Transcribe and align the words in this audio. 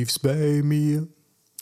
tiefst 0.00 0.22
bei 0.22 0.62
mir. 0.64 1.06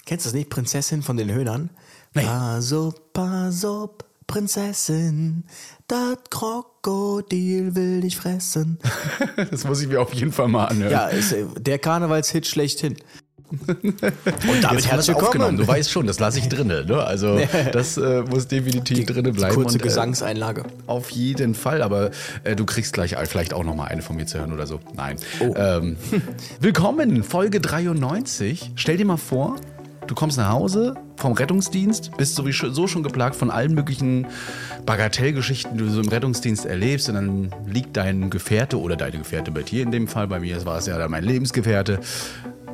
Kennst 0.06 0.24
du 0.24 0.28
das 0.28 0.34
nicht? 0.34 0.48
Prinzessin 0.48 1.02
von 1.02 1.16
den 1.16 1.30
Höhnern? 1.32 1.70
Nee. 2.14 2.22
Pass 2.22 2.72
up, 2.72 3.12
pass 3.12 3.64
up, 3.64 4.04
Prinzessin, 4.28 5.44
das 5.88 6.18
Krokodil 6.30 7.74
will 7.74 8.00
dich 8.00 8.16
fressen. 8.16 8.78
das 9.50 9.64
muss 9.64 9.82
ich 9.82 9.88
mir 9.88 10.00
auf 10.00 10.14
jeden 10.14 10.32
Fall 10.32 10.48
mal 10.48 10.66
anhören. 10.66 10.92
Ja, 10.92 11.08
ist 11.08 11.32
äh, 11.32 11.46
der 11.58 11.78
Karnevalshit 11.78 12.46
schlechthin. 12.46 12.96
Und 13.50 14.62
damit 14.62 14.86
herzlich 14.86 15.16
willkommen. 15.16 15.56
Du 15.56 15.66
weißt 15.66 15.90
schon, 15.90 16.06
das 16.06 16.18
lasse 16.18 16.38
ich 16.38 16.48
drinne. 16.48 16.84
Ne? 16.84 17.02
Also 17.02 17.40
das 17.72 17.96
äh, 17.96 18.22
muss 18.22 18.46
definitiv 18.46 19.06
drinne 19.06 19.32
bleiben. 19.32 19.54
Kurze 19.54 19.76
und, 19.76 19.82
äh, 19.82 19.84
Gesangseinlage. 19.84 20.64
Auf 20.86 21.10
jeden 21.10 21.54
Fall, 21.54 21.82
aber 21.82 22.10
äh, 22.44 22.54
du 22.54 22.66
kriegst 22.66 22.92
gleich 22.92 23.16
vielleicht 23.26 23.54
auch 23.54 23.64
noch 23.64 23.74
mal 23.74 23.86
eine 23.86 24.02
von 24.02 24.16
mir 24.16 24.26
zu 24.26 24.38
hören 24.38 24.52
oder 24.52 24.66
so. 24.66 24.80
Nein. 24.94 25.16
Oh. 25.40 25.54
Ähm, 25.56 25.96
willkommen, 26.60 27.22
Folge 27.22 27.60
93. 27.60 28.72
Stell 28.74 28.98
dir 28.98 29.06
mal 29.06 29.16
vor, 29.16 29.56
du 30.06 30.14
kommst 30.14 30.36
nach 30.36 30.50
Hause 30.50 30.94
vom 31.16 31.32
Rettungsdienst, 31.32 32.16
bist 32.16 32.34
sowieso 32.34 32.86
schon 32.86 33.02
geplagt 33.02 33.34
von 33.34 33.50
allen 33.50 33.74
möglichen 33.74 34.26
Bagatellgeschichten, 34.84 35.76
die 35.76 35.84
du 35.84 35.90
so 35.90 36.00
im 36.00 36.08
Rettungsdienst 36.08 36.66
erlebst 36.66 37.08
und 37.08 37.14
dann 37.14 37.50
liegt 37.66 37.96
dein 37.96 38.30
Gefährte 38.30 38.78
oder 38.78 38.94
deine 38.94 39.18
Gefährte 39.18 39.50
bei 39.50 39.62
dir 39.62 39.82
in 39.82 39.90
dem 39.90 40.06
Fall, 40.06 40.28
bei 40.28 40.38
mir 40.38 40.64
war 40.64 40.78
es 40.78 40.86
ja 40.86 41.08
mein 41.08 41.24
Lebensgefährte, 41.24 41.98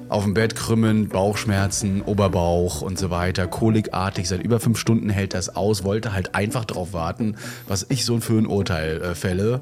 auf 0.09 0.25
dem 0.25 0.35
Bett 0.35 0.55
krümmen, 0.55 1.09
Bauchschmerzen, 1.09 2.03
Oberbauch 2.03 2.83
und 2.83 2.99
so 2.99 3.11
weiter, 3.11 3.47
kolikartig, 3.47 4.29
seit 4.29 4.43
über 4.43 4.61
fünf 4.61 4.79
Stunden 4.79 5.11
hält 5.11 5.35
das 5.35 5.55
aus, 5.57 5.85
wollte 5.85 6.13
halt 6.13 6.35
einfach 6.35 6.65
darauf 6.65 6.93
warten, 6.93 7.37
was 7.67 7.87
ich 7.89 8.05
so 8.05 8.21
für 8.21 8.39
ein 8.39 8.47
Urteil 8.47 9.03
äh, 9.03 9.15
fälle. 9.15 9.61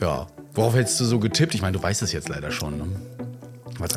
Ja, 0.00 0.26
worauf 0.54 0.74
hättest 0.74 1.00
du 1.00 1.04
so 1.04 1.18
getippt? 1.18 1.54
Ich 1.54 1.62
meine, 1.62 1.76
du 1.76 1.82
weißt 1.82 2.02
es 2.02 2.12
jetzt 2.12 2.28
leider 2.28 2.50
schon. 2.50 2.78
Ne? 2.78 2.86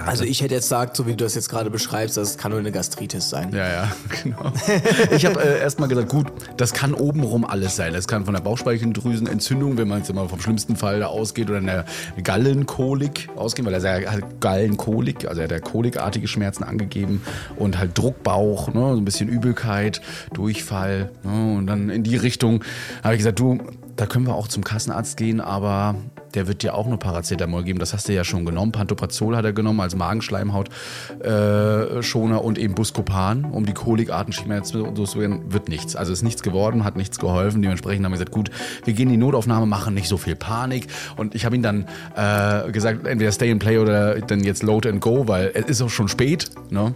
Also 0.05 0.23
ich 0.23 0.41
hätte 0.41 0.55
jetzt 0.55 0.65
gesagt, 0.65 0.95
so 0.95 1.05
wie 1.05 1.11
du 1.11 1.23
das 1.23 1.35
jetzt 1.35 1.49
gerade 1.49 1.69
beschreibst, 1.69 2.17
das 2.17 2.37
kann 2.37 2.51
nur 2.51 2.59
eine 2.59 2.71
Gastritis 2.71 3.29
sein. 3.29 3.51
Ja, 3.53 3.67
ja, 3.67 3.91
genau. 4.23 4.51
ich 5.11 5.25
habe 5.25 5.41
äh, 5.41 5.59
erstmal 5.59 5.89
gesagt, 5.89 6.09
gut, 6.09 6.27
das 6.57 6.73
kann 6.73 6.93
obenrum 6.93 7.45
alles 7.45 7.75
sein. 7.75 7.93
Das 7.93 8.07
kann 8.07 8.25
von 8.25 8.33
der 8.33 8.41
Bauchspeicheldrüsenentzündung, 8.41 9.77
wenn 9.77 9.87
man 9.87 9.99
jetzt 9.99 10.13
mal 10.13 10.27
vom 10.27 10.39
schlimmsten 10.39 10.75
Fall 10.75 10.99
da 10.99 11.07
ausgeht, 11.07 11.49
oder 11.49 11.59
einer 11.59 11.85
Gallenkolik 12.23 13.29
ausgehen, 13.35 13.65
weil 13.65 13.73
er 13.73 14.11
halt 14.11 14.39
Gallenkolik, 14.39 15.27
also 15.27 15.41
er 15.41 15.45
hat 15.45 15.51
ja 15.51 15.59
kolikartige 15.59 16.27
Schmerzen 16.27 16.63
angegeben 16.63 17.21
und 17.55 17.77
halt 17.77 17.97
Druckbauch, 17.97 18.73
ne, 18.73 18.93
so 18.93 18.97
ein 18.97 19.05
bisschen 19.05 19.29
Übelkeit, 19.29 20.01
Durchfall 20.33 21.11
ne, 21.23 21.57
und 21.57 21.67
dann 21.67 21.89
in 21.89 22.03
die 22.03 22.15
Richtung 22.15 22.63
habe 23.03 23.15
ich 23.15 23.19
gesagt, 23.19 23.39
du, 23.39 23.59
da 23.95 24.05
können 24.05 24.25
wir 24.25 24.35
auch 24.35 24.47
zum 24.47 24.63
Kassenarzt 24.63 25.17
gehen, 25.17 25.39
aber 25.39 25.95
der 26.33 26.47
wird 26.47 26.63
dir 26.63 26.73
auch 26.73 26.87
nur 26.87 26.97
Paracetamol 26.97 27.63
geben. 27.63 27.79
Das 27.79 27.93
hast 27.93 28.07
du 28.07 28.13
ja 28.13 28.23
schon 28.23 28.45
genommen. 28.45 28.71
Pantoprazol 28.71 29.35
hat 29.35 29.45
er 29.45 29.53
genommen 29.53 29.81
als 29.81 29.95
Magenschleimhautschoner 29.95 32.35
äh, 32.35 32.39
und 32.39 32.57
eben 32.57 32.73
Buscopan, 32.73 33.45
um 33.45 33.67
die 33.67 33.73
Kolikarten 33.73 34.33
loszuwerden. 34.73 35.53
Wird 35.53 35.69
nichts. 35.69 35.95
Also 35.95 36.11
ist 36.11 36.23
nichts 36.23 36.41
geworden, 36.41 36.83
hat 36.83 36.95
nichts 36.95 37.19
geholfen. 37.19 37.61
Dementsprechend 37.61 38.03
haben 38.05 38.13
wir 38.13 38.17
gesagt, 38.17 38.31
gut, 38.31 38.49
wir 38.83 38.93
gehen 38.93 39.09
in 39.09 39.13
die 39.13 39.17
Notaufnahme, 39.17 39.67
machen 39.67 39.93
nicht 39.93 40.07
so 40.07 40.17
viel 40.17 40.35
Panik. 40.35 40.87
Und 41.15 41.35
ich 41.35 41.45
habe 41.45 41.55
ihm 41.55 41.61
dann 41.61 41.85
äh, 42.15 42.71
gesagt, 42.71 43.05
entweder 43.05 43.31
Stay 43.31 43.51
and 43.51 43.61
Play 43.61 43.77
oder 43.77 44.19
dann 44.21 44.43
jetzt 44.43 44.63
Load 44.63 44.89
and 44.89 45.01
Go, 45.01 45.27
weil 45.27 45.51
es 45.53 45.65
ist 45.65 45.83
auch 45.83 45.89
schon 45.89 46.07
spät. 46.07 46.49
Ne? 46.71 46.95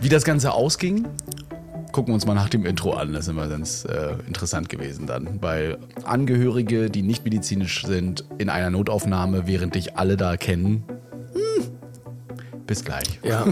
Wie 0.00 0.08
das 0.08 0.22
Ganze 0.24 0.52
ausging, 0.52 1.08
gucken 1.92 2.08
wir 2.08 2.14
uns 2.14 2.26
mal 2.26 2.34
nach 2.34 2.48
dem 2.48 2.64
Intro 2.66 2.92
an. 2.92 3.12
Das 3.12 3.24
ist 3.24 3.28
immer 3.28 3.48
ganz 3.48 3.84
äh, 3.84 4.14
interessant 4.26 4.68
gewesen 4.68 5.06
dann. 5.06 5.42
Weil 5.42 5.78
Angehörige, 6.04 6.90
die 6.90 7.02
nicht 7.02 7.24
medizinisch 7.24 7.84
sind, 7.84 8.24
in 8.38 8.48
einer 8.48 8.70
Notaufnahme, 8.70 9.46
während 9.46 9.74
dich 9.74 9.96
alle 9.96 10.16
da 10.16 10.36
kennen. 10.36 10.84
Hm. 11.32 11.68
Bis 12.66 12.84
gleich. 12.84 13.20
Ja. 13.22 13.46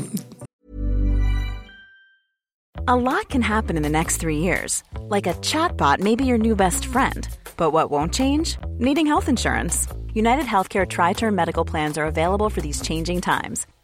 A 2.87 2.95
lot 2.95 3.29
can 3.29 3.43
happen 3.43 3.77
in 3.77 3.83
the 3.83 3.91
next 3.91 4.21
three 4.21 4.39
years. 4.39 4.83
Like 5.11 5.27
a 5.27 5.35
chatbot 5.43 6.01
may 6.01 6.17
be 6.17 6.25
your 6.25 6.39
new 6.39 6.57
best 6.57 6.87
friend. 6.87 7.29
But 7.57 7.73
what 7.73 7.91
won't 7.91 8.15
change? 8.15 8.57
Needing 8.79 9.07
health 9.07 9.29
insurance. 9.29 9.87
United 10.15 10.47
Healthcare 10.47 10.87
Tri 10.87 11.13
Term 11.13 11.35
Medical 11.35 11.65
Plans 11.65 11.99
are 11.99 12.07
available 12.07 12.49
for 12.49 12.61
these 12.63 12.81
changing 12.81 13.21
times 13.21 13.67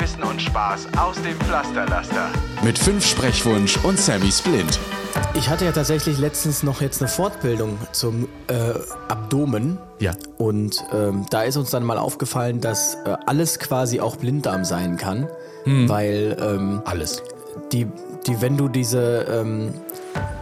Wissen 0.00 0.22
und 0.22 0.40
Spaß 0.40 0.88
aus 0.96 1.20
dem 1.20 1.38
Pflasterlaster. 1.40 2.30
Mit 2.64 2.78
fünf 2.78 3.04
Sprechwunsch 3.04 3.76
und 3.84 3.98
Sammy 3.98 4.32
Splint. 4.32 4.80
Ich 5.34 5.50
hatte 5.50 5.66
ja 5.66 5.72
tatsächlich 5.72 6.18
letztens 6.18 6.62
noch 6.62 6.80
jetzt 6.80 7.02
eine 7.02 7.08
Fortbildung 7.08 7.76
zum 7.92 8.26
äh, 8.46 8.72
Abdomen. 9.08 9.78
Ja. 9.98 10.12
Und 10.38 10.82
ähm, 10.94 11.26
da 11.28 11.42
ist 11.42 11.58
uns 11.58 11.68
dann 11.68 11.84
mal 11.84 11.98
aufgefallen, 11.98 12.62
dass 12.62 12.94
äh, 13.04 13.14
alles 13.26 13.58
quasi 13.58 14.00
auch 14.00 14.16
Blinddarm 14.16 14.64
sein 14.64 14.96
kann. 14.96 15.28
Hm. 15.64 15.86
Weil 15.90 16.34
ähm, 16.40 16.80
alles. 16.86 17.22
Die, 17.72 17.86
die, 18.26 18.40
wenn 18.40 18.56
du 18.56 18.68
diese, 18.68 19.26
ähm, 19.30 19.74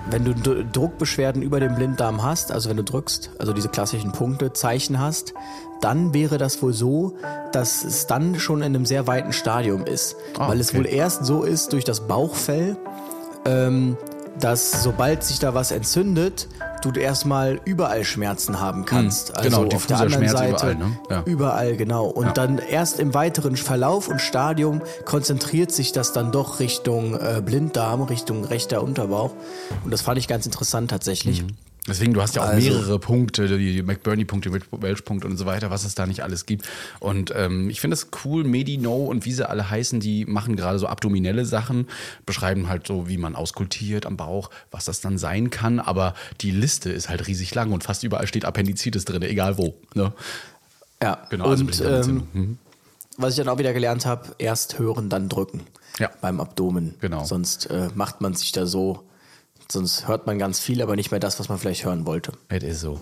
wenn 0.09 0.25
du 0.25 0.35
D 0.35 0.67
Druckbeschwerden 0.73 1.43
über 1.43 1.59
dem 1.59 1.75
Blinddarm 1.75 2.23
hast, 2.23 2.53
also 2.53 2.71
wenn 2.71 2.77
du 2.77 2.85
drückst, 2.85 3.31
also 3.41 3.53
diese 3.53 3.69
klassischen 3.69 4.13
Punkte, 4.13 4.53
Zeichen 4.53 5.01
hast, 5.01 5.35
dann 5.81 6.15
wäre 6.15 6.39
das 6.39 6.63
wohl 6.63 6.73
so, 6.73 7.15
dass 7.53 7.85
es 7.85 8.07
dann 8.07 8.39
schon 8.39 8.59
in 8.59 8.75
einem 8.75 8.87
sehr 8.87 9.07
weiten 9.07 9.33
Stadium 9.33 9.85
ist. 9.85 10.17
Oh, 10.37 10.41
weil 10.41 10.51
okay. 10.51 10.61
es 10.61 10.75
wohl 10.75 10.87
erst 10.87 11.25
so 11.25 11.45
ist 11.45 11.73
durch 11.73 11.85
das 11.85 12.07
Bauchfell, 12.07 12.77
ähm, 13.45 13.97
dass 14.41 14.83
sobald 14.83 15.25
sich 15.25 15.39
da 15.39 15.55
was 15.55 15.71
entzündet, 15.71 16.49
du 16.83 16.93
erstmal 16.93 17.61
überall 17.65 18.05
Schmerzen 18.05 18.61
haben 18.61 18.85
kannst. 18.85 19.31
Mhm, 19.31 19.37
also 19.37 19.63
genau, 19.63 19.77
auf 19.77 19.87
der 19.87 19.99
anderen 19.99 20.29
Seite 20.29 20.51
überall, 20.51 20.75
ne? 20.77 20.99
ja. 21.11 21.23
überall, 21.25 21.77
genau. 21.77 22.07
Und 22.07 22.27
ja. 22.27 22.33
dann 22.33 22.59
erst 22.59 23.01
im 23.01 23.15
weiteren 23.15 23.57
Verlauf 23.57 24.09
und 24.09 24.21
Stadium 24.21 24.83
konzentriert 25.05 25.73
sich 25.73 25.93
das 25.93 26.13
dann 26.13 26.31
doch 26.31 26.61
Richtung 26.61 27.15
äh, 27.15 27.43
Blinddarm, 27.45 28.03
Richtung 28.03 28.45
rechter 28.45 28.83
Unterbauch. 28.83 29.33
Und 29.85 29.91
das 29.91 30.03
fand 30.03 30.19
ich 30.19 30.29
ganz 30.29 30.47
interessant 30.47 30.91
tatsächlich. 30.91 31.43
Mhm. 31.43 31.57
Deswegen, 31.89 32.13
du 32.13 32.21
hast 32.21 32.37
ja 32.37 32.43
auch 32.43 32.49
also, 32.49 32.69
mehrere 32.69 32.99
Punkte, 32.99 33.59
die 33.59 33.83
McBurney-Punkte, 33.83 34.53
Welch-Punkte 34.53 35.27
und 35.27 35.37
so 35.37 35.47
weiter, 35.47 35.71
was 35.71 35.85
es 35.85 35.95
da 35.95 36.07
nicht 36.07 36.23
alles 36.23 36.47
gibt. 36.47 36.69
Und 37.01 37.33
ähm, 37.35 37.71
ich 37.71 37.81
finde 37.81 37.95
es 37.95 38.09
cool, 38.25 38.45
Medino 38.45 38.95
und 39.07 39.25
wie 39.25 39.33
sie 39.33 39.49
alle 39.49 39.71
heißen, 39.71 39.99
die 39.99 40.27
machen 40.27 40.55
gerade 40.55 40.79
so 40.79 40.87
abdominelle 40.87 41.45
Sachen, 41.45 41.89
beschreiben 42.27 42.69
halt 42.69 42.87
so, 42.87 43.09
wie 43.09 43.17
man 43.17 43.35
auskultiert 43.35 44.07
am 44.07 44.17
Bauch, 44.17 44.51
was 44.71 44.85
das 44.85 45.01
dann 45.01 45.19
sein 45.19 45.51
kann. 45.51 45.81
Aber 45.81 46.15
die 46.43 46.51
Liste 46.51 46.91
ist 46.91 47.09
halt 47.09 47.27
riesig 47.27 47.55
lang 47.55 47.73
und 47.73 47.83
fast 47.83 48.05
überall 48.05 48.27
steht 48.27 48.45
Appendizitis 48.45 49.05
drin, 49.05 49.23
egal 49.23 49.57
wo. 49.59 49.75
Ne? 49.95 50.13
Ja, 51.03 51.27
genau. 51.31 51.47
Also 51.47 51.65
und 51.65 51.81
ähm, 51.81 52.23
mhm. 52.33 52.59
was 53.17 53.33
ich 53.33 53.39
dann 53.39 53.49
auch 53.49 53.59
wieder 53.59 53.73
gelernt 53.73 54.05
habe, 54.05 54.35
erst 54.39 54.79
hören, 54.79 55.09
dann 55.09 55.29
drücken. 55.29 55.63
Ja. 55.99 56.11
Beim 56.21 56.41
Abdomen. 56.41 56.95
Genau. 57.01 57.25
Sonst 57.25 57.67
äh, 57.71 57.89
macht 57.95 58.21
man 58.21 58.35
sich 58.35 58.53
da 58.53 58.67
so 58.67 59.05
Sonst 59.71 60.09
hört 60.09 60.27
man 60.27 60.39
ganz 60.39 60.61
viel, 60.61 60.81
aber 60.81 60.97
nicht 60.97 61.11
mehr 61.11 61.21
das, 61.21 61.39
was 61.39 61.51
man 61.51 61.59
vielleicht 61.59 61.85
hören 61.85 62.07
wollte. 62.07 62.33
Es 62.49 62.63
ist 62.63 62.81
so. 62.81 63.01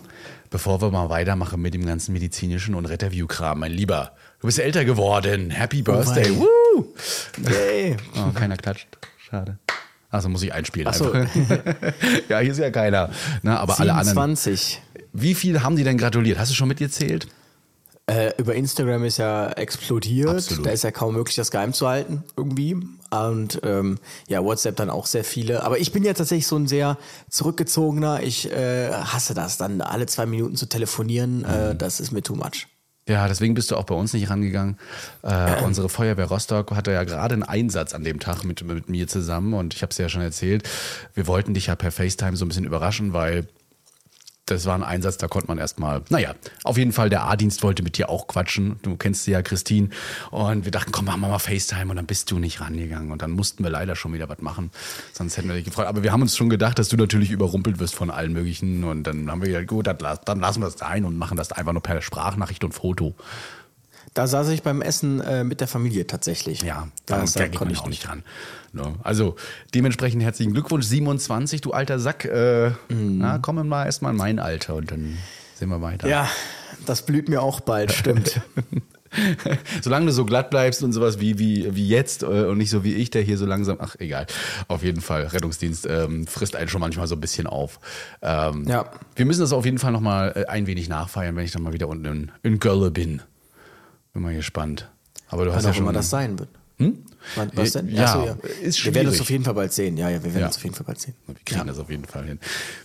Bevor 0.50 0.82
wir 0.82 0.90
mal 0.90 1.08
weitermachen 1.08 1.62
mit 1.62 1.74
dem 1.74 1.86
ganzen 1.86 2.12
medizinischen 2.12 2.74
und 2.74 2.86
Retterview-Kram, 2.86 3.60
mein 3.60 3.70
Lieber, 3.70 4.12
du 4.40 4.48
bist 4.48 4.58
älter 4.58 4.84
geworden. 4.84 5.50
Happy 5.50 5.82
Birthday. 5.82 6.32
Oh 6.32 6.40
Woo! 6.40 6.94
Yay. 7.48 7.96
Oh, 8.16 8.32
keiner 8.32 8.56
klatscht. 8.56 8.88
Schade. 9.16 9.58
Also 10.10 10.28
muss 10.28 10.42
ich 10.42 10.52
einspielen. 10.52 10.88
Ach 10.88 10.94
so. 10.94 11.14
ja, 12.28 12.40
hier 12.40 12.50
ist 12.50 12.58
ja 12.58 12.70
keiner. 12.70 13.10
Na, 13.42 13.58
aber 13.58 13.74
27. 13.74 13.80
alle 13.80 13.92
anderen. 13.92 15.08
Wie 15.12 15.34
viel 15.34 15.62
haben 15.62 15.76
die 15.76 15.84
denn 15.84 15.98
gratuliert? 15.98 16.38
Hast 16.38 16.50
du 16.50 16.56
schon 16.56 16.68
mitgezählt? 16.68 17.28
Äh, 18.08 18.32
über 18.38 18.54
Instagram 18.54 19.04
ist 19.04 19.16
ja 19.16 19.50
explodiert. 19.50 20.28
Absolut. 20.28 20.66
Da 20.66 20.70
ist 20.70 20.84
ja 20.84 20.92
kaum 20.92 21.14
möglich, 21.14 21.34
das 21.34 21.50
geheim 21.50 21.72
zu 21.72 21.88
halten, 21.88 22.22
irgendwie. 22.36 22.76
Und 23.10 23.60
ähm, 23.64 23.98
ja, 24.28 24.44
WhatsApp 24.44 24.76
dann 24.76 24.90
auch 24.90 25.06
sehr 25.06 25.24
viele. 25.24 25.64
Aber 25.64 25.78
ich 25.78 25.90
bin 25.90 26.04
ja 26.04 26.12
tatsächlich 26.12 26.46
so 26.46 26.56
ein 26.56 26.68
sehr 26.68 26.98
zurückgezogener. 27.30 28.22
Ich 28.22 28.50
äh, 28.52 28.92
hasse 28.92 29.34
das, 29.34 29.58
dann 29.58 29.80
alle 29.80 30.06
zwei 30.06 30.26
Minuten 30.26 30.54
zu 30.54 30.66
telefonieren. 30.66 31.44
Äh, 31.44 31.74
mhm. 31.74 31.78
das 31.78 31.98
ist 31.98 32.12
mir 32.12 32.22
too 32.22 32.36
much. 32.36 32.68
Ja, 33.08 33.28
deswegen 33.28 33.54
bist 33.54 33.70
du 33.70 33.76
auch 33.76 33.84
bei 33.84 33.94
uns 33.94 34.12
nicht 34.12 34.30
rangegangen. 34.30 34.78
Äh, 35.22 35.62
unsere 35.64 35.88
Feuerwehr 35.88 36.26
Rostock 36.26 36.72
hatte 36.72 36.92
ja 36.92 37.02
gerade 37.04 37.34
einen 37.34 37.42
Einsatz 37.42 37.92
an 37.92 38.04
dem 38.04 38.20
Tag 38.20 38.44
mit, 38.44 38.62
mit 38.64 38.88
mir 38.88 39.06
zusammen 39.08 39.54
und 39.54 39.74
ich 39.74 39.82
habe 39.82 39.90
es 39.90 39.98
ja 39.98 40.08
schon 40.08 40.22
erzählt. 40.22 40.68
Wir 41.14 41.26
wollten 41.26 41.54
dich 41.54 41.66
ja 41.66 41.76
per 41.76 41.92
FaceTime 41.92 42.36
so 42.36 42.44
ein 42.44 42.48
bisschen 42.48 42.64
überraschen, 42.64 43.12
weil 43.12 43.48
das 44.46 44.64
war 44.64 44.76
ein 44.76 44.84
Einsatz, 44.84 45.16
da 45.18 45.26
konnte 45.26 45.48
man 45.48 45.58
erstmal, 45.58 46.02
naja, 46.08 46.34
auf 46.62 46.78
jeden 46.78 46.92
Fall, 46.92 47.10
der 47.10 47.24
A-Dienst 47.24 47.64
wollte 47.64 47.82
mit 47.82 47.98
dir 47.98 48.08
auch 48.08 48.28
quatschen. 48.28 48.76
Du 48.82 48.96
kennst 48.96 49.24
sie 49.24 49.32
ja, 49.32 49.42
Christine. 49.42 49.90
Und 50.30 50.64
wir 50.64 50.70
dachten, 50.70 50.92
komm, 50.92 51.06
machen 51.06 51.20
wir 51.20 51.28
mal 51.28 51.40
FaceTime 51.40 51.90
und 51.90 51.96
dann 51.96 52.06
bist 52.06 52.30
du 52.30 52.38
nicht 52.38 52.60
rangegangen. 52.60 53.10
Und 53.10 53.22
dann 53.22 53.32
mussten 53.32 53.64
wir 53.64 53.70
leider 53.70 53.96
schon 53.96 54.12
wieder 54.12 54.28
was 54.28 54.40
machen. 54.40 54.70
Sonst 55.12 55.36
hätten 55.36 55.48
wir 55.48 55.56
dich 55.56 55.64
gefreut. 55.64 55.86
Aber 55.86 56.04
wir 56.04 56.12
haben 56.12 56.22
uns 56.22 56.36
schon 56.36 56.48
gedacht, 56.48 56.78
dass 56.78 56.88
du 56.88 56.96
natürlich 56.96 57.32
überrumpelt 57.32 57.80
wirst 57.80 57.96
von 57.96 58.08
allen 58.08 58.32
möglichen. 58.32 58.84
Und 58.84 59.02
dann 59.02 59.28
haben 59.28 59.42
wir 59.42 59.48
gesagt, 59.48 59.66
gut, 59.66 59.88
dann, 59.88 59.98
dann 60.24 60.38
lassen 60.38 60.60
wir 60.60 60.66
das 60.66 60.78
sein 60.78 61.04
und 61.04 61.18
machen 61.18 61.36
das 61.36 61.50
einfach 61.50 61.72
nur 61.72 61.82
per 61.82 62.00
Sprachnachricht 62.00 62.62
und 62.62 62.72
Foto. 62.72 63.16
Da 64.14 64.26
saß 64.26 64.48
ich 64.48 64.62
beim 64.62 64.80
Essen 64.80 65.20
äh, 65.20 65.44
mit 65.44 65.60
der 65.60 65.68
Familie 65.68 66.06
tatsächlich. 66.06 66.62
Ja, 66.62 66.88
da, 67.04 67.18
da, 67.18 67.24
da 67.24 67.48
konnte 67.48 67.74
ich 67.74 67.80
auch 67.80 67.88
nicht. 67.88 68.04
nicht 68.04 68.08
ran. 68.08 68.22
Ne? 68.76 68.94
Also 69.02 69.34
dementsprechend 69.74 70.22
herzlichen 70.22 70.52
Glückwunsch, 70.52 70.86
27, 70.86 71.60
du 71.60 71.72
alter 71.72 71.98
Sack. 71.98 72.24
Äh, 72.24 72.70
na, 72.88 73.38
komm 73.38 73.66
mal 73.68 73.86
erstmal 73.86 74.12
in 74.12 74.18
mein 74.18 74.38
Alter 74.38 74.74
und 74.76 74.90
dann 74.90 75.18
sehen 75.54 75.68
wir 75.68 75.82
weiter. 75.82 76.06
Ja, 76.08 76.28
das 76.84 77.04
blüht 77.04 77.28
mir 77.28 77.42
auch 77.42 77.60
bald, 77.60 77.90
stimmt. 77.92 78.40
Solange 79.82 80.06
du 80.06 80.12
so 80.12 80.24
glatt 80.24 80.50
bleibst 80.50 80.82
und 80.82 80.92
sowas 80.92 81.20
wie, 81.20 81.38
wie, 81.38 81.74
wie 81.74 81.88
jetzt 81.88 82.22
äh, 82.22 82.26
und 82.26 82.58
nicht 82.58 82.70
so 82.70 82.84
wie 82.84 82.94
ich, 82.94 83.10
der 83.10 83.22
hier 83.22 83.38
so 83.38 83.46
langsam, 83.46 83.78
ach 83.80 83.96
egal, 83.98 84.26
auf 84.68 84.82
jeden 84.82 85.00
Fall, 85.00 85.26
Rettungsdienst 85.28 85.86
ähm, 85.86 86.26
frisst 86.26 86.54
einen 86.54 86.68
schon 86.68 86.80
manchmal 86.80 87.06
so 87.06 87.14
ein 87.14 87.20
bisschen 87.20 87.46
auf. 87.46 87.80
Ähm, 88.20 88.64
Ja. 88.68 88.90
Wir 89.14 89.24
müssen 89.24 89.40
das 89.40 89.52
auf 89.52 89.64
jeden 89.64 89.78
Fall 89.78 89.92
nochmal 89.92 90.32
äh, 90.36 90.46
ein 90.46 90.66
wenig 90.66 90.88
nachfeiern, 90.88 91.34
wenn 91.36 91.44
ich 91.44 91.52
dann 91.52 91.62
mal 91.62 91.72
wieder 91.72 91.88
unten 91.88 92.04
in, 92.04 92.32
in 92.42 92.58
Gölle 92.58 92.90
bin. 92.90 93.22
Bin 94.12 94.22
mal 94.22 94.34
gespannt. 94.34 94.90
Aber 95.28 95.44
du 95.44 95.50
hast 95.50 95.58
Was 95.58 95.64
ja 95.64 95.70
auch 95.70 95.74
schon 95.74 95.84
immer 95.84 95.92
das 95.92 96.10
sein 96.10 96.38
wird. 96.38 96.50
Hm? 96.78 96.98
Was, 97.54 97.72
denn? 97.72 97.88
Ja, 97.88 98.04
Ach 98.04 98.14
so, 98.36 98.48
ist 98.62 98.84
Wir 98.84 98.94
werden 98.94 99.06
uns 99.08 99.16
schwierig. 99.16 99.20
auf 99.22 99.30
jeden 99.30 99.44
Fall 99.44 99.54
bald 99.54 99.72
sehen. 99.72 99.96
Ja, 99.96 100.10
ja, 100.10 100.22
wir 100.22 100.30
werden 100.32 100.40
Ja. 100.42 100.46
uns 100.46 100.56
auf 100.58 100.62
jeden 100.62 100.76
Fall 100.76 100.84
bald 100.86 101.00
sehen. 101.00 101.14
Wir 101.26 101.34
kriegen 101.44 101.66
das 101.66 101.78
auf 101.78 101.90
jeden 101.90 102.04
Fall 102.04 102.24
hin. 102.24 102.38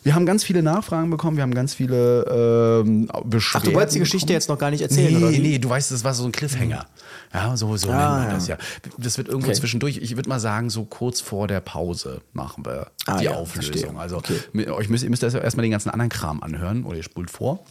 Wir 0.03 0.15
haben 0.15 0.25
ganz 0.25 0.43
viele 0.43 0.63
Nachfragen 0.63 1.09
bekommen, 1.11 1.35
wir 1.37 1.43
haben 1.43 1.53
ganz 1.53 1.73
viele 1.75 2.81
ähm, 2.83 3.07
Beschwerden. 3.25 3.67
Ach, 3.67 3.69
du 3.71 3.73
wolltest 3.75 3.95
die 3.95 3.99
Geschichte 3.99 4.25
bekommen. 4.27 4.33
jetzt 4.37 4.49
noch 4.49 4.57
gar 4.57 4.71
nicht 4.71 4.81
erzählen, 4.81 5.11
nee, 5.13 5.17
oder 5.17 5.31
wie? 5.31 5.39
Nee, 5.39 5.59
du 5.59 5.69
weißt, 5.69 5.91
das 5.91 6.03
war 6.03 6.13
so 6.15 6.23
ein 6.25 6.31
Cliffhanger. 6.31 6.87
Ja, 7.33 7.55
so, 7.55 7.75
so 7.77 7.89
Ah, 7.91 7.93
nennen 7.93 8.23
wir 8.23 8.27
ja. 8.29 8.33
das 8.33 8.47
ja. 8.47 8.57
Das 8.97 9.17
wird 9.17 9.27
irgendwo 9.27 9.49
Okay. 9.49 9.59
zwischendurch, 9.59 9.97
ich 9.97 10.15
würde 10.15 10.27
mal 10.29 10.39
sagen, 10.39 10.69
so 10.71 10.85
kurz 10.85 11.21
vor 11.21 11.47
der 11.47 11.59
Pause 11.59 12.21
machen 12.33 12.65
wir 12.65 12.87
Ah, 13.05 13.17
die 13.19 13.25
ja, 13.25 13.31
Auflösung. 13.35 13.73
verstehe. 13.73 13.95
Also 13.99 14.17
Okay. 14.17 14.69
euch 14.71 14.89
müsst, 14.89 15.03
ihr 15.03 15.09
müsst 15.11 15.21
erst- 15.21 15.35
erstmal 15.35 15.63
den 15.63 15.71
ganzen 15.71 15.89
anderen 15.91 16.09
Kram 16.09 16.41
anhören 16.41 16.83
oder 16.85 16.97
ihr 16.97 17.03
spult 17.03 17.29
vor, 17.29 17.63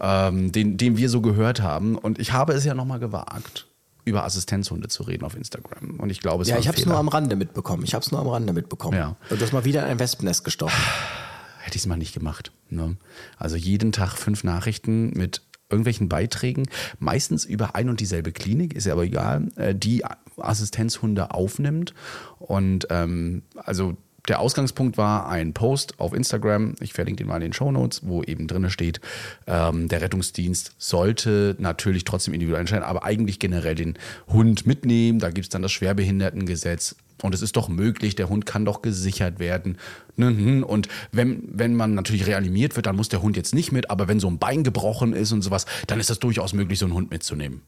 ähm, 0.00 0.50
den, 0.50 0.78
den 0.78 0.96
wir 0.96 1.08
so 1.10 1.20
gehört 1.20 1.60
haben. 1.62 1.96
Und 1.96 2.18
ich 2.18 2.32
habe 2.32 2.54
es 2.54 2.64
ja 2.64 2.74
nochmal 2.74 2.98
gewagt, 2.98 3.66
über 4.08 4.24
Assistenzhunde 4.24 4.88
zu 4.88 5.02
reden 5.02 5.24
auf 5.24 5.36
Instagram. 5.36 5.98
Und 5.98 6.10
ich 6.10 6.20
glaube, 6.20 6.42
es 6.42 6.48
Ja, 6.48 6.58
ich 6.58 6.68
habe 6.68 6.78
es 6.78 6.86
nur 6.86 6.96
am 6.96 7.08
Rande 7.08 7.36
mitbekommen. 7.36 7.84
Ich 7.84 7.94
habe 7.94 8.04
es 8.04 8.10
nur 8.10 8.20
am 8.20 8.28
Rande 8.28 8.52
mitbekommen. 8.52 8.96
Ja. 8.96 9.16
Und 9.30 9.40
du 9.40 9.44
hast 9.44 9.52
mal 9.52 9.64
wieder 9.64 9.84
in 9.84 9.88
ein 9.88 9.98
Wespennest 9.98 10.44
gestochen. 10.44 10.74
hätte 11.60 11.76
ich 11.76 11.82
es 11.82 11.86
mal 11.86 11.96
nicht 11.96 12.14
gemacht. 12.14 12.52
Ne? 12.70 12.96
Also 13.36 13.56
jeden 13.56 13.92
Tag 13.92 14.16
fünf 14.16 14.42
Nachrichten 14.42 15.10
mit 15.10 15.42
irgendwelchen 15.70 16.08
Beiträgen, 16.08 16.66
meistens 16.98 17.44
über 17.44 17.74
ein 17.74 17.90
und 17.90 18.00
dieselbe 18.00 18.32
Klinik, 18.32 18.74
ist 18.74 18.86
ja 18.86 18.94
aber 18.94 19.04
egal, 19.04 19.48
äh, 19.56 19.74
die 19.74 20.02
Assistenzhunde 20.38 21.30
aufnimmt. 21.32 21.92
Und 22.38 22.86
ähm, 22.90 23.42
also 23.56 23.96
der 24.28 24.40
Ausgangspunkt 24.40 24.98
war 24.98 25.28
ein 25.28 25.54
Post 25.54 25.98
auf 25.98 26.12
Instagram, 26.12 26.74
ich 26.80 26.92
verlinke 26.92 27.22
den 27.22 27.28
mal 27.28 27.36
in 27.36 27.42
den 27.42 27.52
Shownotes, 27.52 28.02
wo 28.04 28.22
eben 28.22 28.46
drin 28.46 28.68
steht, 28.70 29.00
ähm, 29.46 29.88
der 29.88 30.02
Rettungsdienst 30.02 30.72
sollte 30.78 31.56
natürlich 31.58 32.04
trotzdem 32.04 32.34
individuell 32.34 32.60
entscheiden, 32.60 32.84
aber 32.84 33.04
eigentlich 33.04 33.38
generell 33.38 33.74
den 33.74 33.94
Hund 34.28 34.66
mitnehmen. 34.66 35.18
Da 35.18 35.30
gibt 35.30 35.46
es 35.46 35.48
dann 35.48 35.62
das 35.62 35.72
Schwerbehindertengesetz. 35.72 36.96
Und 37.20 37.34
es 37.34 37.42
ist 37.42 37.56
doch 37.56 37.68
möglich, 37.68 38.14
der 38.14 38.28
Hund 38.28 38.46
kann 38.46 38.64
doch 38.64 38.80
gesichert 38.80 39.40
werden. 39.40 39.76
Ne, 40.16 40.28
hm. 40.28 40.62
Und 40.62 40.88
wenn, 41.10 41.42
wenn 41.50 41.74
man 41.74 41.94
natürlich 41.94 42.26
reanimiert 42.26 42.76
wird, 42.76 42.86
dann 42.86 42.94
muss 42.94 43.08
der 43.08 43.22
Hund 43.22 43.36
jetzt 43.36 43.54
nicht 43.54 43.72
mit, 43.72 43.90
aber 43.90 44.06
wenn 44.06 44.20
so 44.20 44.28
ein 44.28 44.38
Bein 44.38 44.62
gebrochen 44.62 45.12
ist 45.14 45.32
und 45.32 45.42
sowas, 45.42 45.66
dann 45.88 45.98
ist 45.98 46.10
das 46.10 46.20
durchaus 46.20 46.52
möglich, 46.52 46.78
so 46.78 46.86
einen 46.86 46.94
Hund 46.94 47.10
mitzunehmen. 47.10 47.62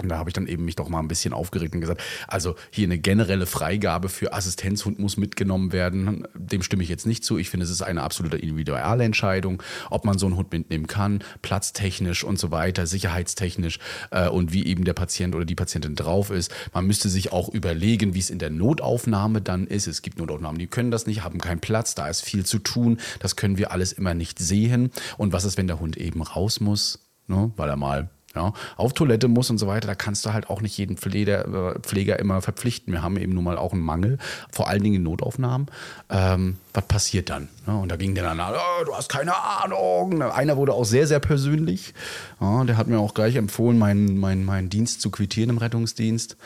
Und 0.00 0.08
da 0.08 0.16
habe 0.16 0.30
ich 0.30 0.34
dann 0.34 0.46
eben 0.46 0.64
mich 0.64 0.76
doch 0.76 0.88
mal 0.88 1.00
ein 1.00 1.08
bisschen 1.08 1.34
aufgeregt 1.34 1.74
und 1.74 1.82
gesagt, 1.82 2.00
also 2.26 2.54
hier 2.70 2.86
eine 2.86 2.96
generelle 2.96 3.44
Freigabe 3.44 4.08
für 4.08 4.32
Assistenzhund 4.32 4.98
muss 4.98 5.18
mitgenommen 5.18 5.72
werden. 5.72 6.26
Dem 6.34 6.62
stimme 6.62 6.82
ich 6.82 6.88
jetzt 6.88 7.06
nicht 7.06 7.24
zu. 7.24 7.36
Ich 7.36 7.50
finde, 7.50 7.64
es 7.64 7.70
ist 7.70 7.82
eine 7.82 8.02
absolute 8.02 8.38
individuelle 8.38 9.04
Entscheidung, 9.04 9.62
ob 9.90 10.06
man 10.06 10.18
so 10.18 10.24
einen 10.24 10.36
Hund 10.36 10.50
mitnehmen 10.50 10.86
kann, 10.86 11.22
platztechnisch 11.42 12.24
und 12.24 12.38
so 12.38 12.50
weiter, 12.50 12.86
sicherheitstechnisch 12.86 13.80
äh, 14.10 14.28
und 14.28 14.54
wie 14.54 14.64
eben 14.64 14.84
der 14.84 14.94
Patient 14.94 15.34
oder 15.34 15.44
die 15.44 15.54
Patientin 15.54 15.94
drauf 15.94 16.30
ist. 16.30 16.50
Man 16.72 16.86
müsste 16.86 17.10
sich 17.10 17.30
auch 17.30 17.50
überlegen, 17.50 18.14
wie 18.14 18.20
es 18.20 18.30
in 18.30 18.38
der 18.38 18.50
Notaufnahme 18.50 19.42
dann 19.42 19.66
ist. 19.66 19.86
Es 19.86 20.00
gibt 20.00 20.18
Notaufnahmen, 20.18 20.58
die 20.58 20.68
können 20.68 20.90
das 20.90 21.06
nicht, 21.06 21.22
haben 21.22 21.38
keinen 21.38 21.60
Platz, 21.60 21.94
da 21.94 22.08
ist 22.08 22.22
viel 22.22 22.46
zu 22.46 22.60
tun. 22.60 22.98
Das 23.18 23.36
können 23.36 23.58
wir 23.58 23.72
alles 23.72 23.92
immer 23.92 24.14
nicht 24.14 24.38
sehen. 24.38 24.90
Und 25.18 25.34
was 25.34 25.44
ist, 25.44 25.58
wenn 25.58 25.66
der 25.66 25.80
Hund 25.80 25.98
eben 25.98 26.22
raus 26.22 26.60
muss, 26.60 27.10
ne, 27.26 27.52
weil 27.56 27.68
er 27.68 27.76
mal 27.76 28.08
ja, 28.34 28.52
auf 28.76 28.92
Toilette 28.94 29.28
muss 29.28 29.50
und 29.50 29.58
so 29.58 29.66
weiter, 29.66 29.86
da 29.86 29.94
kannst 29.94 30.24
du 30.24 30.32
halt 30.32 30.48
auch 30.48 30.60
nicht 30.60 30.76
jeden 30.78 30.96
Pfleger, 30.96 31.74
äh, 31.74 31.80
Pfleger 31.80 32.18
immer 32.18 32.40
verpflichten. 32.40 32.92
Wir 32.92 33.02
haben 33.02 33.16
eben 33.16 33.34
nun 33.34 33.44
mal 33.44 33.58
auch 33.58 33.72
einen 33.72 33.82
Mangel, 33.82 34.18
vor 34.50 34.68
allen 34.68 34.82
Dingen 34.82 34.96
in 34.96 35.02
Notaufnahmen. 35.02 35.66
Ähm, 36.08 36.56
was 36.72 36.86
passiert 36.86 37.30
dann? 37.30 37.48
Ja, 37.66 37.74
und 37.74 37.90
da 37.90 37.96
ging 37.96 38.14
der 38.14 38.24
dann, 38.24 38.40
oh, 38.40 38.84
du 38.84 38.94
hast 38.94 39.08
keine 39.08 39.34
Ahnung. 39.36 40.22
Einer 40.22 40.56
wurde 40.56 40.72
auch 40.72 40.84
sehr, 40.84 41.06
sehr 41.06 41.20
persönlich. 41.20 41.92
Ja, 42.40 42.64
der 42.64 42.76
hat 42.76 42.86
mir 42.86 42.98
auch 42.98 43.14
gleich 43.14 43.36
empfohlen, 43.36 43.78
meinen, 43.78 44.18
meinen, 44.18 44.44
meinen 44.44 44.70
Dienst 44.70 45.00
zu 45.00 45.10
quittieren 45.10 45.50
im 45.50 45.58
Rettungsdienst. 45.58 46.36